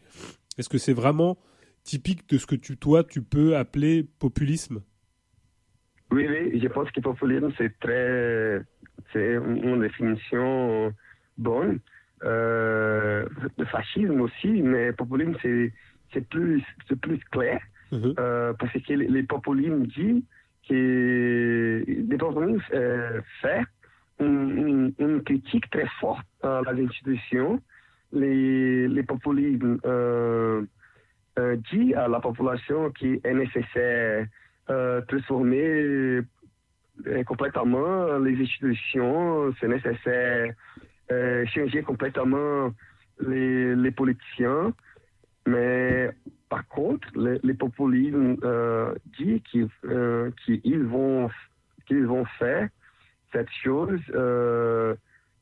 [0.58, 1.38] est-ce que c'est vraiment
[1.84, 4.82] typique de ce que tu, toi, tu peux appeler populisme?
[6.10, 8.60] Oui, oui, je pense que populisme, c'est très.
[9.12, 10.92] C'est une définition
[11.38, 11.80] bonne.
[12.22, 13.24] Euh,
[13.58, 15.72] le fascisme aussi, mais populisme, c'est,
[16.12, 17.60] c'est, plus, c'est plus clair.
[17.92, 18.14] Mhm.
[18.18, 20.22] Euh, parce que les, les populismes disent
[20.68, 21.84] que.
[21.86, 23.62] Les populismes euh, fait
[24.20, 27.60] une, une- une critique très forte à les institutions.
[28.12, 30.62] Les, les populismes euh,
[31.38, 34.26] euh, dit à la population qu'il est nécessaire
[34.68, 36.22] euh, transformer euh,
[37.24, 40.52] complètement les institutions, c'est nécessaire
[41.10, 42.72] euh, changer complètement
[43.26, 44.72] les, les politiciens,
[45.46, 46.10] mais
[46.48, 51.28] par contre, les, les populismes euh, disent qu'ils euh, qu'ils vont,
[51.86, 52.68] qu'ils vont faire
[53.32, 54.94] cette chose euh,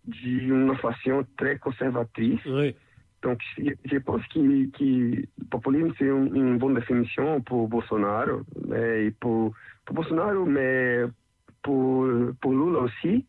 [0.04, 2.40] d'une façon très conservatrice.
[3.22, 4.38] Donc, je pense que,
[4.70, 9.52] que le populisme, c'est une, une bonne définition pour Bolsonaro, mais pour,
[9.84, 11.02] pour Bolsonaro, mais
[11.62, 12.06] pour,
[12.40, 13.26] pour Lula aussi,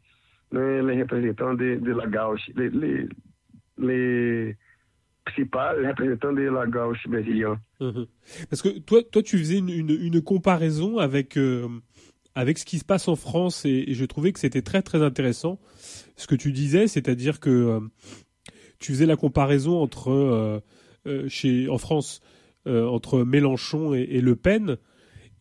[0.51, 3.07] les représentants de, de la gauche, les, les,
[3.77, 4.57] les
[5.25, 7.59] principaux représentants de la gauche brésilienne.
[7.79, 8.07] Mhm.
[8.49, 11.67] Parce que toi, toi, tu faisais une, une, comparaison avec, euh,
[12.35, 15.59] avec ce qui se passe en France et, je trouvais que c'était très très intéressant
[16.15, 17.79] ce que tu disais, c'est-à-dire que euh,
[18.79, 22.21] tu faisais la comparaison entre euh, chez en France
[22.65, 24.77] entre Mélenchon et, et Le Pen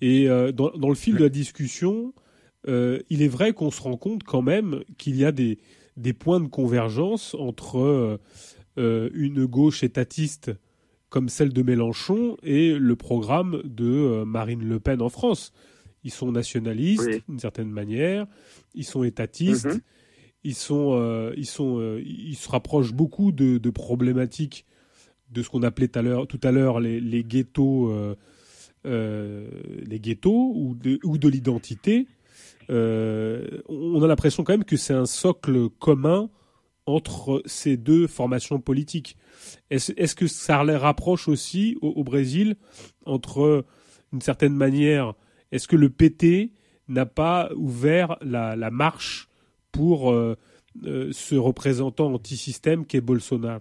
[0.00, 2.14] et dans, dans le fil de la discussion,
[2.68, 5.58] euh, il est vrai qu'on se rend compte quand même qu'il y a des,
[5.96, 8.18] des points de convergence entre euh,
[8.78, 10.52] euh, une gauche étatiste
[11.08, 15.52] comme celle de Mélenchon et le programme de Marine Le Pen en France.
[16.04, 17.22] Ils sont nationalistes Oui.
[17.28, 18.26] d'une certaine manière,
[18.74, 19.80] ils sont étatistes, Mhm.
[20.44, 24.66] ils sont, euh, ils sont, ils se rapprochent beaucoup de, de problématiques
[25.30, 27.90] de ce qu'on appelait tout à l'heure, tout à l'heure les, les ghettos,
[28.86, 29.48] euh,
[29.86, 32.06] les ghettos ou de, ou de l'identité.
[32.70, 36.30] Euh, on a l'impression quand même que c'est un socle commun
[36.86, 39.16] entre ces deux formations politiques.
[39.70, 42.56] Est-ce que ça les rapproche aussi au, au Brésil
[43.04, 43.64] entre,
[44.12, 45.14] d'une certaine manière,
[45.52, 46.52] est-ce que le PT
[46.88, 49.28] n'a pas ouvert la, la marche
[49.72, 50.36] pour euh,
[50.84, 53.60] euh, ce représentant anti-système qu'est Bolsonaro?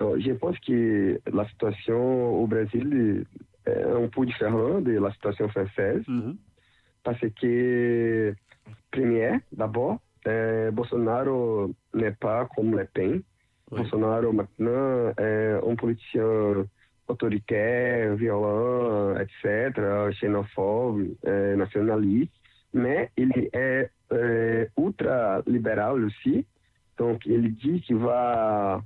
[0.00, 3.24] Je pense que la situation au Brésil
[3.66, 6.02] est un peu différente de la situation française.
[7.06, 8.34] Parce que,
[8.90, 13.22] première, d'abord, euh, Bolsonaro n'est pas comme Le Pen.
[13.70, 13.78] Oui.
[13.78, 16.66] Bolsonaro, maintenant, est un politicien
[17.06, 19.70] autoritaire, violent, etc.,
[20.18, 22.32] xénophobe, euh, nationaliste,
[22.74, 26.44] mais il est euh, ultra-libéral aussi.
[26.98, 28.82] Donc, il dit qu'il va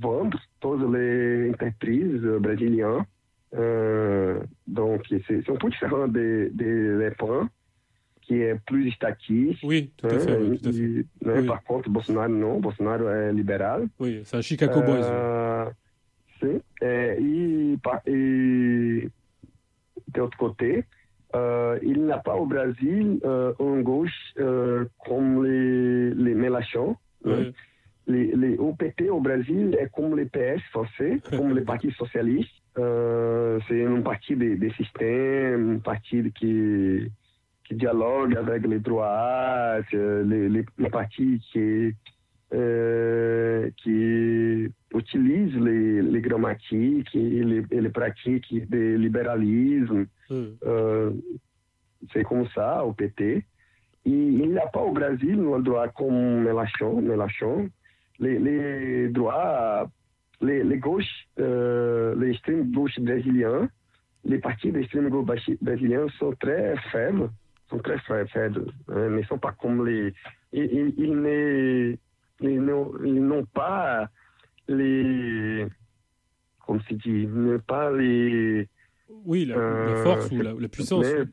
[0.00, 3.04] vendre toutes les entreprises brésiliennes.
[3.54, 7.48] Euh, donc, c'est c'est un peu différent de, de Le Pen,
[8.22, 9.60] qui est plus statiste.
[9.62, 10.36] Oui, tout à hein, fait.
[10.38, 10.78] oui, tout à fait.
[10.78, 11.46] et, né, Oui.
[11.46, 12.60] Par contre, Bolsonaro não.
[12.60, 13.88] Bolsonaro é liberal.
[13.98, 15.02] Oui, c'est un Chicago Boys.
[15.04, 15.70] Ah,
[16.40, 16.60] sim.
[16.82, 19.08] É, e, pa- e,
[20.12, 20.84] de outro côté,
[21.34, 26.96] euh, il n'a pas au Brésil euh, un gauche euh, comme les, les Mélenchon.
[27.24, 27.32] Oui.
[27.32, 27.52] né?
[28.10, 32.50] Les, les OPT au Brésil est comme les PS français, comme les partis socialistes.
[32.78, 37.10] Euh, c'est un parti de, de système, un parti qui,
[37.64, 41.92] qui dialogue avec les droits, euh, les, les, les partis qui,
[42.54, 50.06] euh, qui utilisent les, les grammatiques et les, et les pratiques de libéralisme.
[50.30, 50.56] Oui.
[50.64, 51.10] Euh,
[52.12, 53.20] c'est comme ça au PT.
[53.20, 53.44] Et
[54.04, 57.02] il n'y a pas au Brésil un droit comme Mélenchon.
[57.02, 57.68] Mélenchon.
[58.20, 59.88] Les, les droits,
[60.40, 63.68] les, les gauches, euh, les extrêmes gauche brésiliens,
[64.24, 65.26] les partis d'extrême gauche
[65.60, 67.30] brésiliens sont très faibles,
[67.70, 70.12] sont très fa- faibles, hein, ne sont pas comme les...
[70.52, 70.94] Ils,
[72.40, 74.08] n'ont pas
[74.68, 75.66] les...
[76.66, 78.68] Comme se dit, n'ont pas les...
[79.24, 81.04] Oui, la, la Euh, force ou la, la puissance.
[81.06, 81.24] mais-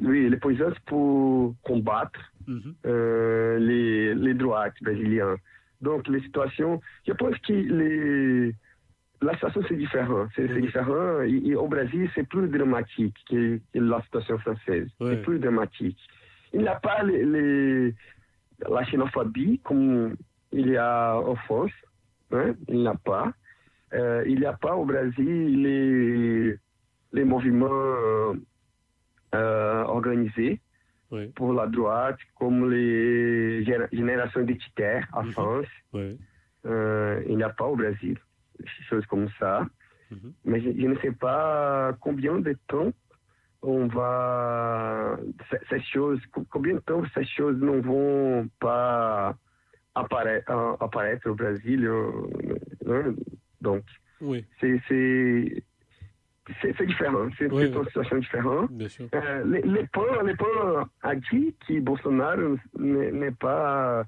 [0.00, 2.74] oui, les puissances pour combattre Mhm.
[2.86, 5.36] euh, les, les droits brésiliens.
[5.82, 8.54] Donc, les situations, je pense que les,
[9.20, 10.26] la situation c'est différent.
[10.34, 10.60] C'est Mhm.
[10.60, 11.22] différent.
[11.22, 14.88] Et, et au Brésil, c'est plus dramatique que, que la situation française.
[15.00, 15.98] C'est plus dramatique.
[16.52, 17.94] Il n'y a pas les, les-
[18.68, 20.16] la xénophobie comme
[20.52, 21.72] il y a en France.
[22.32, 22.54] hein.
[22.68, 23.32] Il n'y a pas.
[23.94, 26.56] Euh, il n'y a pas au Brésil les,
[27.12, 28.34] les mouvements
[29.34, 30.60] euh, organisés
[31.12, 35.32] Oui, pour la droite, comme les géné- générations identitaires en Mhm.
[35.32, 35.66] France.
[35.92, 36.18] oui.
[36.64, 38.16] Euh, il n'y a pas au Brésil
[38.88, 39.66] choses comme ça.
[40.10, 40.32] Mhm.
[40.44, 42.92] Mais je, je ne sais pas combien de temps
[43.62, 45.18] on va.
[45.68, 49.34] Ces, choses, co- combien de temps ces choses ne vont pas
[49.94, 50.50] apparaître,
[50.80, 51.84] apparaître au Brésil.
[51.86, 52.10] euh,
[52.86, 53.14] hein.
[53.60, 53.82] Donc,
[54.20, 54.80] Oui, c'est.
[56.60, 58.70] C'est- différent, c'est Oui, une situation différente.
[59.14, 59.86] Euh, les, les
[60.24, 64.04] les PAN a dit que Bolsonaro n'est pas.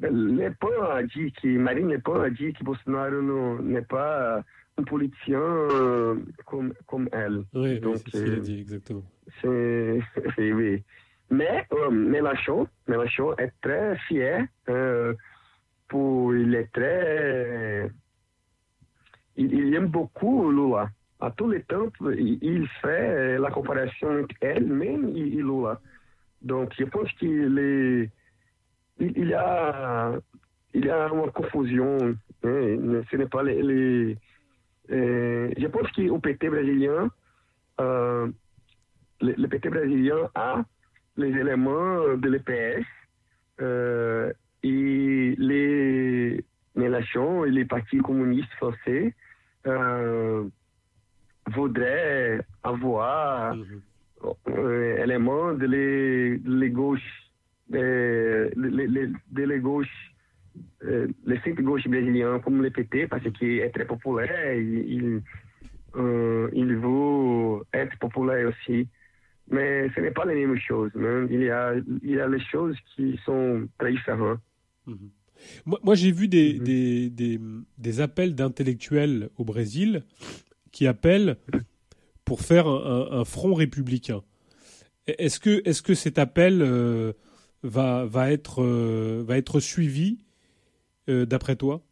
[0.00, 0.50] Les
[0.82, 4.42] a dit que Marine Le Pen a dit que Bolsonaro n'est pas
[4.78, 7.44] un politicien euh, comme, comme elle.
[7.54, 9.04] Oui, oui, Donc, c'est ce qu'il a euh, dit, exactement.
[9.40, 10.00] C'est-
[10.52, 10.82] oui.
[11.30, 15.14] Mais euh, Mélenchon, Mélenchon est très fier euh,
[15.88, 17.90] pour, il est très,
[19.36, 20.88] il, aime beaucoup Lula.
[21.20, 25.80] À tous les temps, il, fait la comparaison entre elle-même et, Lula.
[26.42, 28.10] Donc, je pense qu'il
[28.98, 30.12] il, a,
[30.74, 31.98] il y a une confusion.
[32.44, 33.02] hein.
[33.10, 34.16] Ce n'est pas les,
[34.90, 37.08] euh, je pense qu'au PT brésilien,
[37.80, 38.28] euh,
[39.20, 40.62] le, le PT brésilien a
[41.16, 42.84] les éléments de l'EPS
[43.60, 46.44] euh, et les,
[46.86, 49.14] et les partis communistes français
[49.66, 50.44] euh,
[51.54, 53.54] voudraient avoir
[54.48, 57.30] euh, éléments de les, de les gauches,
[57.74, 60.12] euh, les, les, de les gauches,
[60.84, 65.22] euh, les centres gauche brésiliens comme le PT, parce qu'il est très populaire, il, il,
[65.96, 68.88] euh, il veut être populaire aussi.
[69.50, 70.92] Mais ce n'est pas les mêmes choses.
[70.96, 71.26] hein.
[71.28, 74.40] Il, y a, il y a les choses qui sont très différentes.
[74.86, 75.10] Mhm.
[75.66, 76.64] Moi, moi, j'ai vu des, Mhm.
[76.64, 77.40] des, des,
[77.78, 80.02] des appels d'intellectuels au Brésil
[80.70, 81.36] qui appellent
[82.24, 84.22] pour faire un, un- un front républicain.
[85.06, 87.12] Est-ce que, est que cet appel euh,
[87.62, 90.18] va, va, être, euh, va être suivi
[91.08, 91.82] euh, d'après toi?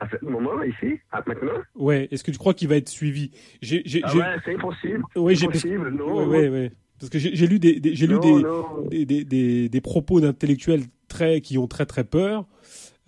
[0.00, 3.30] À ce moment, ici, à maintenant, Ouais, est-ce que tu crois qu'il va être suivi?
[4.02, 5.02] Ah ouais, c'est impossible.
[5.16, 6.14] ouais, j'ai- impossible, non.
[6.16, 6.72] ouais, ouais, ouais.
[6.98, 10.82] Parce que j'ai, lu des, des- j'ai lu des, des, des, des propos d'intellectuels
[11.14, 12.44] très, qui ont très très peur.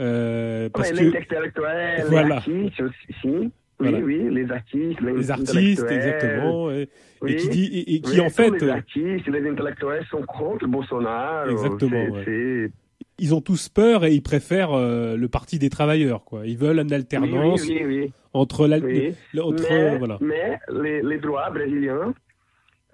[0.01, 2.27] euh, parce que les intellectuels, Voilà.
[2.29, 3.51] les artistes aussi.
[3.79, 3.99] Voilà.
[3.99, 6.89] Oui, oui, les artistes, les, les artistes, exactement, et,
[7.21, 10.05] Oui, et qui dit et, et qui oui, en fait, les euh, artistes, les intellectuels
[10.11, 11.51] sont contre Bolsonaro.
[11.51, 12.71] Exactement, ouais.
[13.19, 16.47] ils ont tous peur et ils préfèrent euh, le parti des travailleurs, quoi.
[16.47, 20.19] Ils veulent une alternance oui, entre la, entre mais, voilà.
[20.23, 22.15] mais les, les droits brésiliens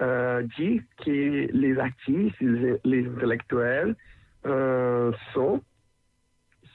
[0.00, 3.94] euh, disent que les artistes, les, les intellectuels
[4.46, 5.60] euh, sont,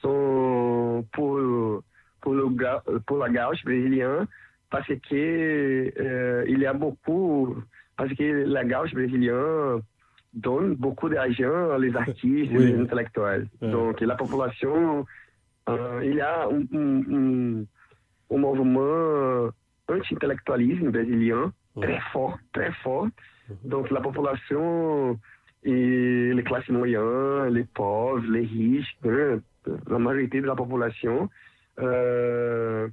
[0.00, 1.82] sont pour,
[2.20, 4.26] pour, le, ga- pour la gauche brésilienne
[4.70, 7.56] parce que euh, il y a beaucoup,
[7.96, 9.80] parce que la gauche brésilienne
[10.34, 12.72] donne beaucoup d'argent aux artistes Oui.
[12.72, 13.48] les intellectuels.
[13.62, 13.70] Ouais.
[13.70, 15.06] Donc la population,
[15.68, 17.64] euh, il y a un, un- un-
[18.30, 19.50] un mouvement
[19.88, 21.86] anti-intellectualisme brésilien Ouais.
[21.86, 23.04] très fort, très fort.
[23.48, 23.56] Mhm.
[23.70, 25.18] Donc la population
[25.64, 31.28] et les classes moyennes, les pauvres, les riches, la majorité de la population
[31.80, 32.88] euh,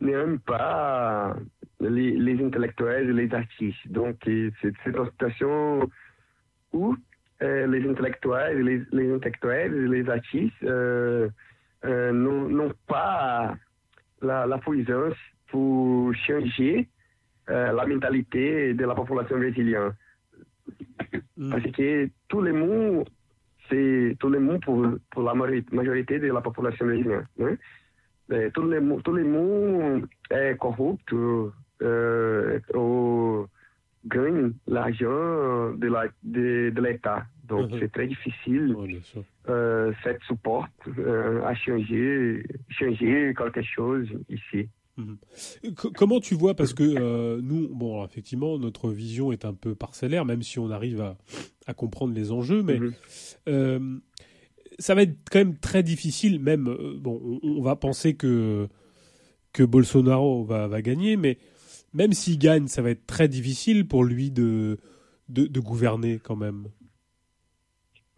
[0.00, 1.34] n'aime pas
[1.80, 3.88] les, intellectuels et les artistes.
[3.88, 5.88] Donc c'est une situation
[6.72, 6.96] où
[7.42, 11.28] euh, les intellectuels, et les, les et les artistes euh,
[11.84, 13.54] euh, n'ont pas
[14.20, 15.16] la, la puissance
[15.48, 16.88] pour changer
[17.48, 19.92] la mentalité de la population brésilienne.
[21.36, 21.50] Mm.
[21.50, 23.04] Parce que tout le monde,
[23.68, 27.26] c'est tout le monde pour, pour la majori- majorité de la population brésilienne.
[27.40, 27.56] hein.
[28.30, 31.12] Euh, tout, le, tout le monde est corrupte
[31.82, 33.46] euh, ou
[34.06, 37.24] gagne l'argent de la- de, de l'État.
[37.46, 37.78] Donc Mhm.
[37.80, 38.76] c'est très difficile
[39.48, 40.66] euh, cette support
[40.98, 44.68] euh, à changer, changer quelque chose ici.
[45.76, 49.74] Co- Comment tu vois parce que euh, nous, bon, effectivement, notre vision est un peu
[49.74, 51.16] parcellaire, même si on arrive à,
[51.66, 52.92] à comprendre les enjeux, mais Mhm.
[53.48, 53.98] euh,
[54.78, 56.40] ça va être quand même très difficile.
[56.40, 58.68] Même, euh, bon, on, on va penser que
[59.52, 61.38] que Bolsonaro va, va gagner, mais
[61.94, 64.78] même s'il gagne, ça va être très difficile pour lui de
[65.28, 66.68] de, de gouverner quand même.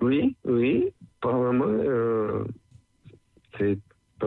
[0.00, 2.44] Oui, oui, probablement, euh,
[3.58, 3.78] c'est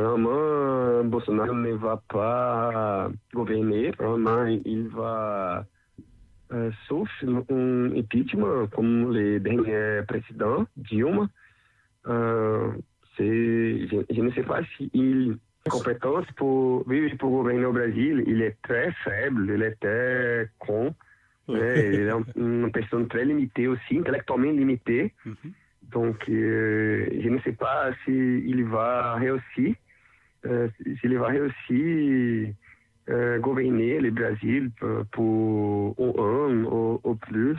[0.02, 5.66] euh, Bolsonaro ne va pas gouverner, probablement il va
[6.54, 11.28] euh, sauf un impeachment comme le dernier président Dilma.
[12.08, 12.72] Euh,
[13.18, 15.38] c'est, je, je ne sais pas si il
[15.70, 18.24] compétence pour, oui, pour gouverner au Brésil.
[18.26, 20.96] Il est très faible, il est très con.
[21.50, 25.14] Ouais, il est un- une personne très limitée aussi, intellectuellement limitée.
[25.26, 25.36] Mhm.
[25.92, 29.87] Donc, euh, je ne sais pas s'il va réussir, euh,
[30.44, 32.54] s'il va réussir
[33.10, 37.58] euh, gouverner le Brésil pour, pour un an ou, plus.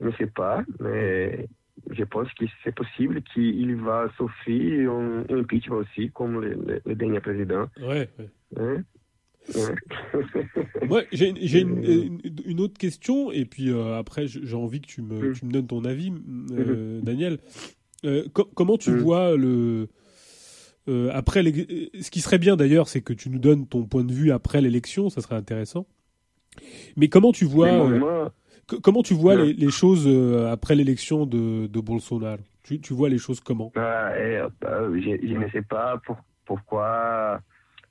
[0.00, 1.46] Je ne sais pas, mais
[1.90, 6.80] je pense que c'est possible qu'il va souffrir un, un impeachment aussi, comme le, le,
[6.84, 7.66] le dernier président.
[7.80, 8.08] Ouais.
[8.18, 8.30] ouais.
[8.58, 8.82] Hein?
[10.90, 11.06] Ouais.
[11.12, 12.04] J'ai j'ai une, Euh.
[12.06, 15.32] une- une autre question, et puis euh, après, j'ai envie que tu me, Mm.
[15.34, 16.12] tu me donnes ton avis,
[16.52, 17.38] euh, Daniel.
[18.04, 18.98] Euh, co- comment tu Mm.
[18.98, 19.88] vois le.
[20.88, 24.04] Euh, après l'é- ce qui serait bien d'ailleurs, c'est que tu nous donnes ton point
[24.04, 25.86] de vue après l'élection, ça serait intéressant.
[26.96, 28.32] Mais comment tu vois, euh, moi,
[28.82, 32.38] comment tu vois les, les choses euh, après l'élection de, de Bolsonaro?
[32.62, 33.72] Tu, tu vois les choses comment?
[33.76, 37.40] Ah, et, euh, je, je ne sais pas pour- pourquoi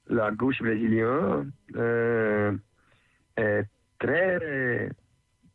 [0.09, 2.51] la gauche brésilienne euh,
[3.37, 3.63] est
[3.99, 4.89] très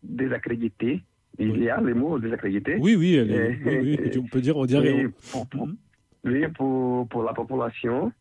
[0.03, 1.03] désaccréditée.
[1.39, 2.77] Il y a le mot désaccrédité.
[2.81, 5.09] Oui, oui, est- Euh, oui, oui, on peut dire, on dirait.
[5.31, 5.69] Pour, pour-
[6.55, 8.13] Pour, pour la population.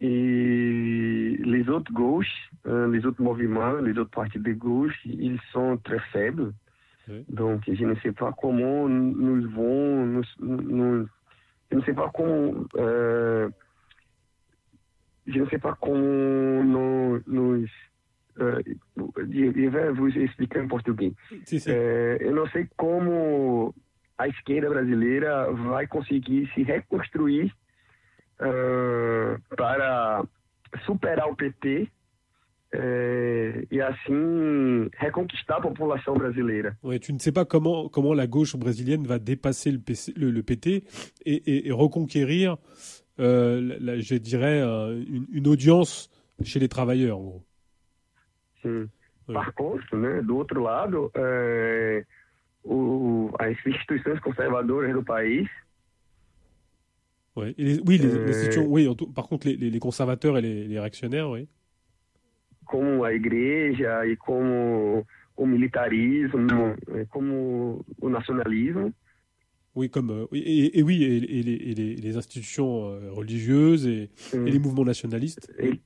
[0.00, 5.78] Et les autres gauches, euh, les autres mouvements, les autres partis de gauche, ils sont
[5.78, 6.52] très faibles.
[7.08, 7.24] Oui.
[7.28, 11.06] Donc, je ne sais pas comment nous vont, nous, nous-
[11.70, 13.48] je ne sais pas comment, euh,
[15.26, 17.66] je ne sais pas comment nous, nous
[18.40, 18.60] euh,
[18.96, 21.14] je je vais vous expliquer em português.
[21.46, 21.70] Si, si.
[21.70, 23.72] É, eu não sei como
[24.18, 27.52] a esquerda brasileira vai conseguir se reconstruir
[28.40, 30.24] ah, para
[30.86, 31.88] superar o PT
[32.72, 36.76] é, e assim reconquistar a população brasileira.
[36.82, 40.30] Ouais, tu ne sais pas comment, comment la gauche brésilienne va dépasser le, PC, le,
[40.32, 40.82] le PT et,
[41.24, 42.56] et- et reconquérir,
[43.20, 46.10] euh, la- la- je dirais, euh, une, une audience
[46.42, 47.44] chez les travailleurs, en gros.
[48.62, 48.88] Sim.
[49.28, 49.34] Oui.
[49.34, 52.04] Par contre, né, do outro lado, é,
[52.64, 55.48] o, as instituições conservadoras do país
[57.36, 57.52] Ouais.
[57.58, 60.68] Les- oui, les, Euh, les oui, en tout- par contre, les, les- conservateurs et les,
[60.78, 61.48] réactionnaires, oui.
[62.64, 65.04] como a igreja e como
[65.36, 66.76] o militarismo,
[67.10, 68.92] como o nacionalismo.
[69.74, 73.84] Oui, comme, euh, et, et oui, et, et les, et les- les institutions euh, religieuses
[73.88, 75.50] et, et les mouvements nationalistes.
[75.58, 75.80] E-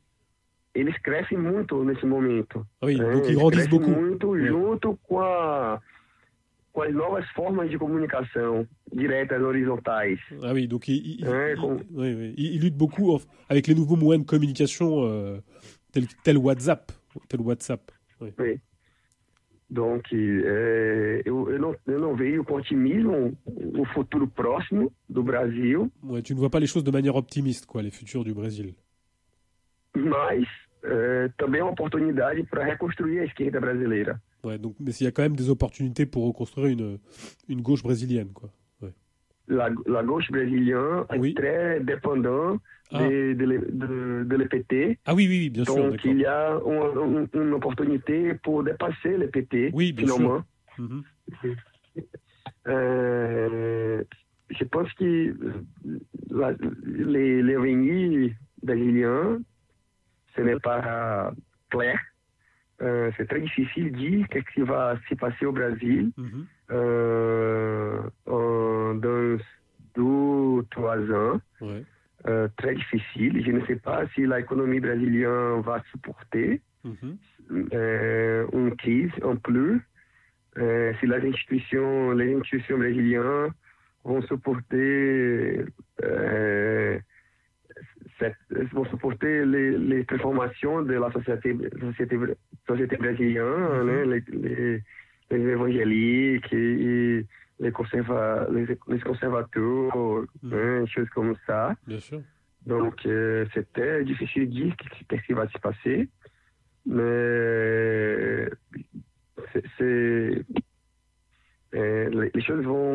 [0.74, 2.64] Eles crescem muito nesse momento.
[2.82, 3.90] Ah oui, donc ils grandissent beaucoup.
[3.90, 5.80] muito junto com, a,
[6.78, 10.18] com as novas formas de comunicação diretas horizontais.
[10.44, 11.02] Ah oui, donc oui,
[11.90, 12.34] oui.
[12.36, 15.40] Ils- ils luttent beaucoup avec les nouveaux moyens de communication euh,
[15.92, 16.92] tels tel WhatsApp.
[17.28, 17.90] Tel WhatsApp.
[19.70, 25.90] Donc, é, eu, eu, não, eu não vejo com otimismo o futuro próximo do Brasil,
[26.02, 28.74] Ouais, tu ne vois pas les choses de manière optimiste, quoi, les futurs du Brésil.
[29.94, 30.46] mas
[30.84, 34.22] é, também é uma oportunidade para reconstruir a esquerda brasileira.
[34.48, 36.98] Ouais, donc, mais il y a quand même des opportunités pour reconstruire une,
[37.48, 38.50] une gauche brésilienne, quoi.
[39.50, 42.60] La, la gauche brésilienne est très dépendante
[42.92, 43.02] Ah.
[43.08, 44.98] de, de, de, de l'EPT.
[45.06, 46.58] Ah oui, oui, oui, bien sûr, Donc, il y a
[47.34, 50.42] une, opportunité pour dépasser l'EPT, Oui, bien finalement.
[50.78, 51.02] Mhm.
[52.66, 54.02] Euh,
[54.50, 55.34] je pense que
[56.30, 56.54] la-
[56.84, 57.56] les, les
[58.62, 59.38] brésiliens,
[60.36, 61.32] ce n'est pas
[61.70, 61.98] clair.
[62.80, 66.12] Euh, c'est très difficile de dire qu'est-ce qui va se passer au Brésil?
[66.16, 66.46] Mhm.
[66.70, 69.38] euh, en- dans
[69.96, 71.40] deux, trois ans.
[71.60, 71.82] Ouais.
[72.26, 73.42] Euh, très difficile.
[73.44, 77.16] Je ne sais pas si l'économie brésilienne va supporter Mhm.
[77.50, 79.80] une crise en plus.
[80.56, 83.50] Si les institutions, les institutions brésiliennes
[84.04, 85.64] vont supporter,
[88.72, 92.18] vont supporter les, les transformations de la société, société,
[92.66, 93.88] société brésilienne, Mhm.
[93.90, 94.82] hein, les, les,
[95.30, 97.24] les évangéliques et,
[97.60, 99.96] les, conserva, les, conservateurs,
[100.42, 100.52] Mhm.
[100.52, 101.74] hein, choses comme ça.
[101.86, 102.20] Bien sûr.
[102.66, 104.74] Donc, euh, c'était difficile de dire
[105.08, 106.08] qu'est-ce qui va se passer.
[106.86, 108.48] Mais
[109.78, 110.44] c'est,
[111.74, 112.92] euh, les choses vont.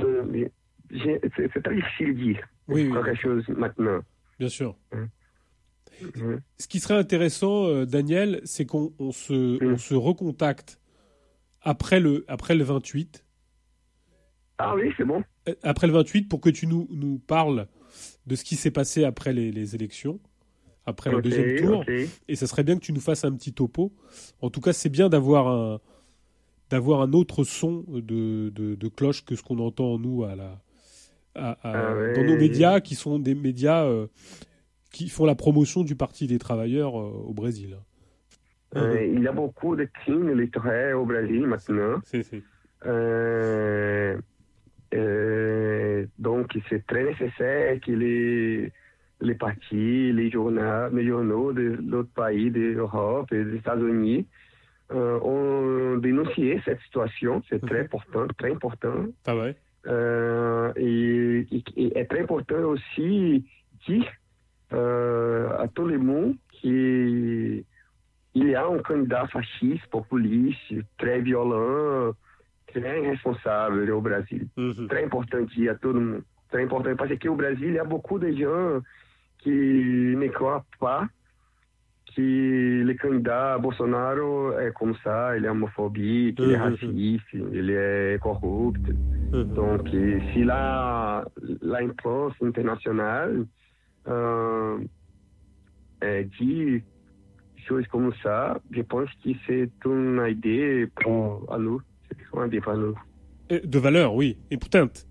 [0.92, 1.22] C'est,
[1.54, 4.00] c'est très difficile de dire Oui, oui, quelque chose maintenant.
[4.40, 4.76] Bien sûr.
[4.94, 6.42] Mhm.
[6.58, 10.80] Ce qui serait intéressant, euh, Daniel, c'est qu'on on se, on se recontacte
[11.62, 13.24] après le, après le 28.
[14.58, 15.24] Ah oui, c'est bon.
[15.48, 17.68] Euh, Après le 28, pour que tu nous, nous parles
[18.28, 20.20] de ce qui s'est passé après les, les élections,
[20.86, 21.84] après le deuxième tour.
[22.28, 23.94] Et ça serait bien que tu nous fasses un petit topo.
[24.42, 25.80] En tout cas, c'est bien d'avoir un,
[26.70, 30.62] d'avoir un autre son de, de, de cloche que ce qu'on entend, nous, à la,
[31.36, 32.14] à- à- Ah ouais.
[32.14, 34.08] dans nos médias, qui sont des médias euh,
[34.92, 37.78] qui font la promotion du Parti des travailleurs euh, au Brésil.
[38.76, 42.00] Euh, il y a beaucoup de crimes électoraux au Brésil maintenant.
[46.20, 48.72] Donc, c'est très nécessaire que les,
[49.22, 54.26] les partis, les journaux, les journaux de d'autres pays d'Europe et des États-Unis
[54.92, 57.42] ont dénoncé cette situation.
[57.50, 57.86] C'est très Mhm.
[57.86, 59.06] important, très important.
[59.26, 59.56] Ah ouais.
[59.86, 63.46] Et, et- et est très important aussi
[63.88, 64.06] dire
[65.60, 67.64] à tout le monde qu'il
[68.36, 72.14] y a un candidat fasciste, populiste, très violent,
[72.68, 74.48] très irresponsável au Brasil.
[74.58, 74.88] Mhm.
[74.88, 75.38] Très important
[75.70, 76.24] à tout le monde.
[76.50, 78.80] Très important parce qu'au Brasil, il y a beaucoup de gens
[79.40, 81.08] qui ne croient pas
[82.16, 86.70] que le candidat Bolsonaro é como ça, ele é homofóbico, ele é Uhum.
[86.70, 88.94] racista, ele é corrupto.
[89.34, 89.54] Mhm.
[89.56, 91.26] Donc, euh, si la,
[91.62, 93.46] la imprense internationale
[94.08, 94.78] euh,
[96.04, 96.84] euh, dit
[97.68, 101.82] choses comme ça, je pense que c'est une idée pour à nous.
[102.10, 102.96] C'est uma idée para nous.
[103.50, 104.38] Eh, De valeur, oui.
[104.52, 105.06] Importante.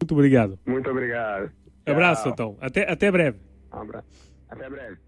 [0.00, 0.58] Muito obrigado.
[0.66, 1.50] Muito obrigado.
[1.86, 2.32] Abraço, Tchau.
[2.32, 2.56] então.
[2.60, 3.38] Até, até breve.
[3.72, 4.06] Um abraço.
[4.50, 5.07] Até breve.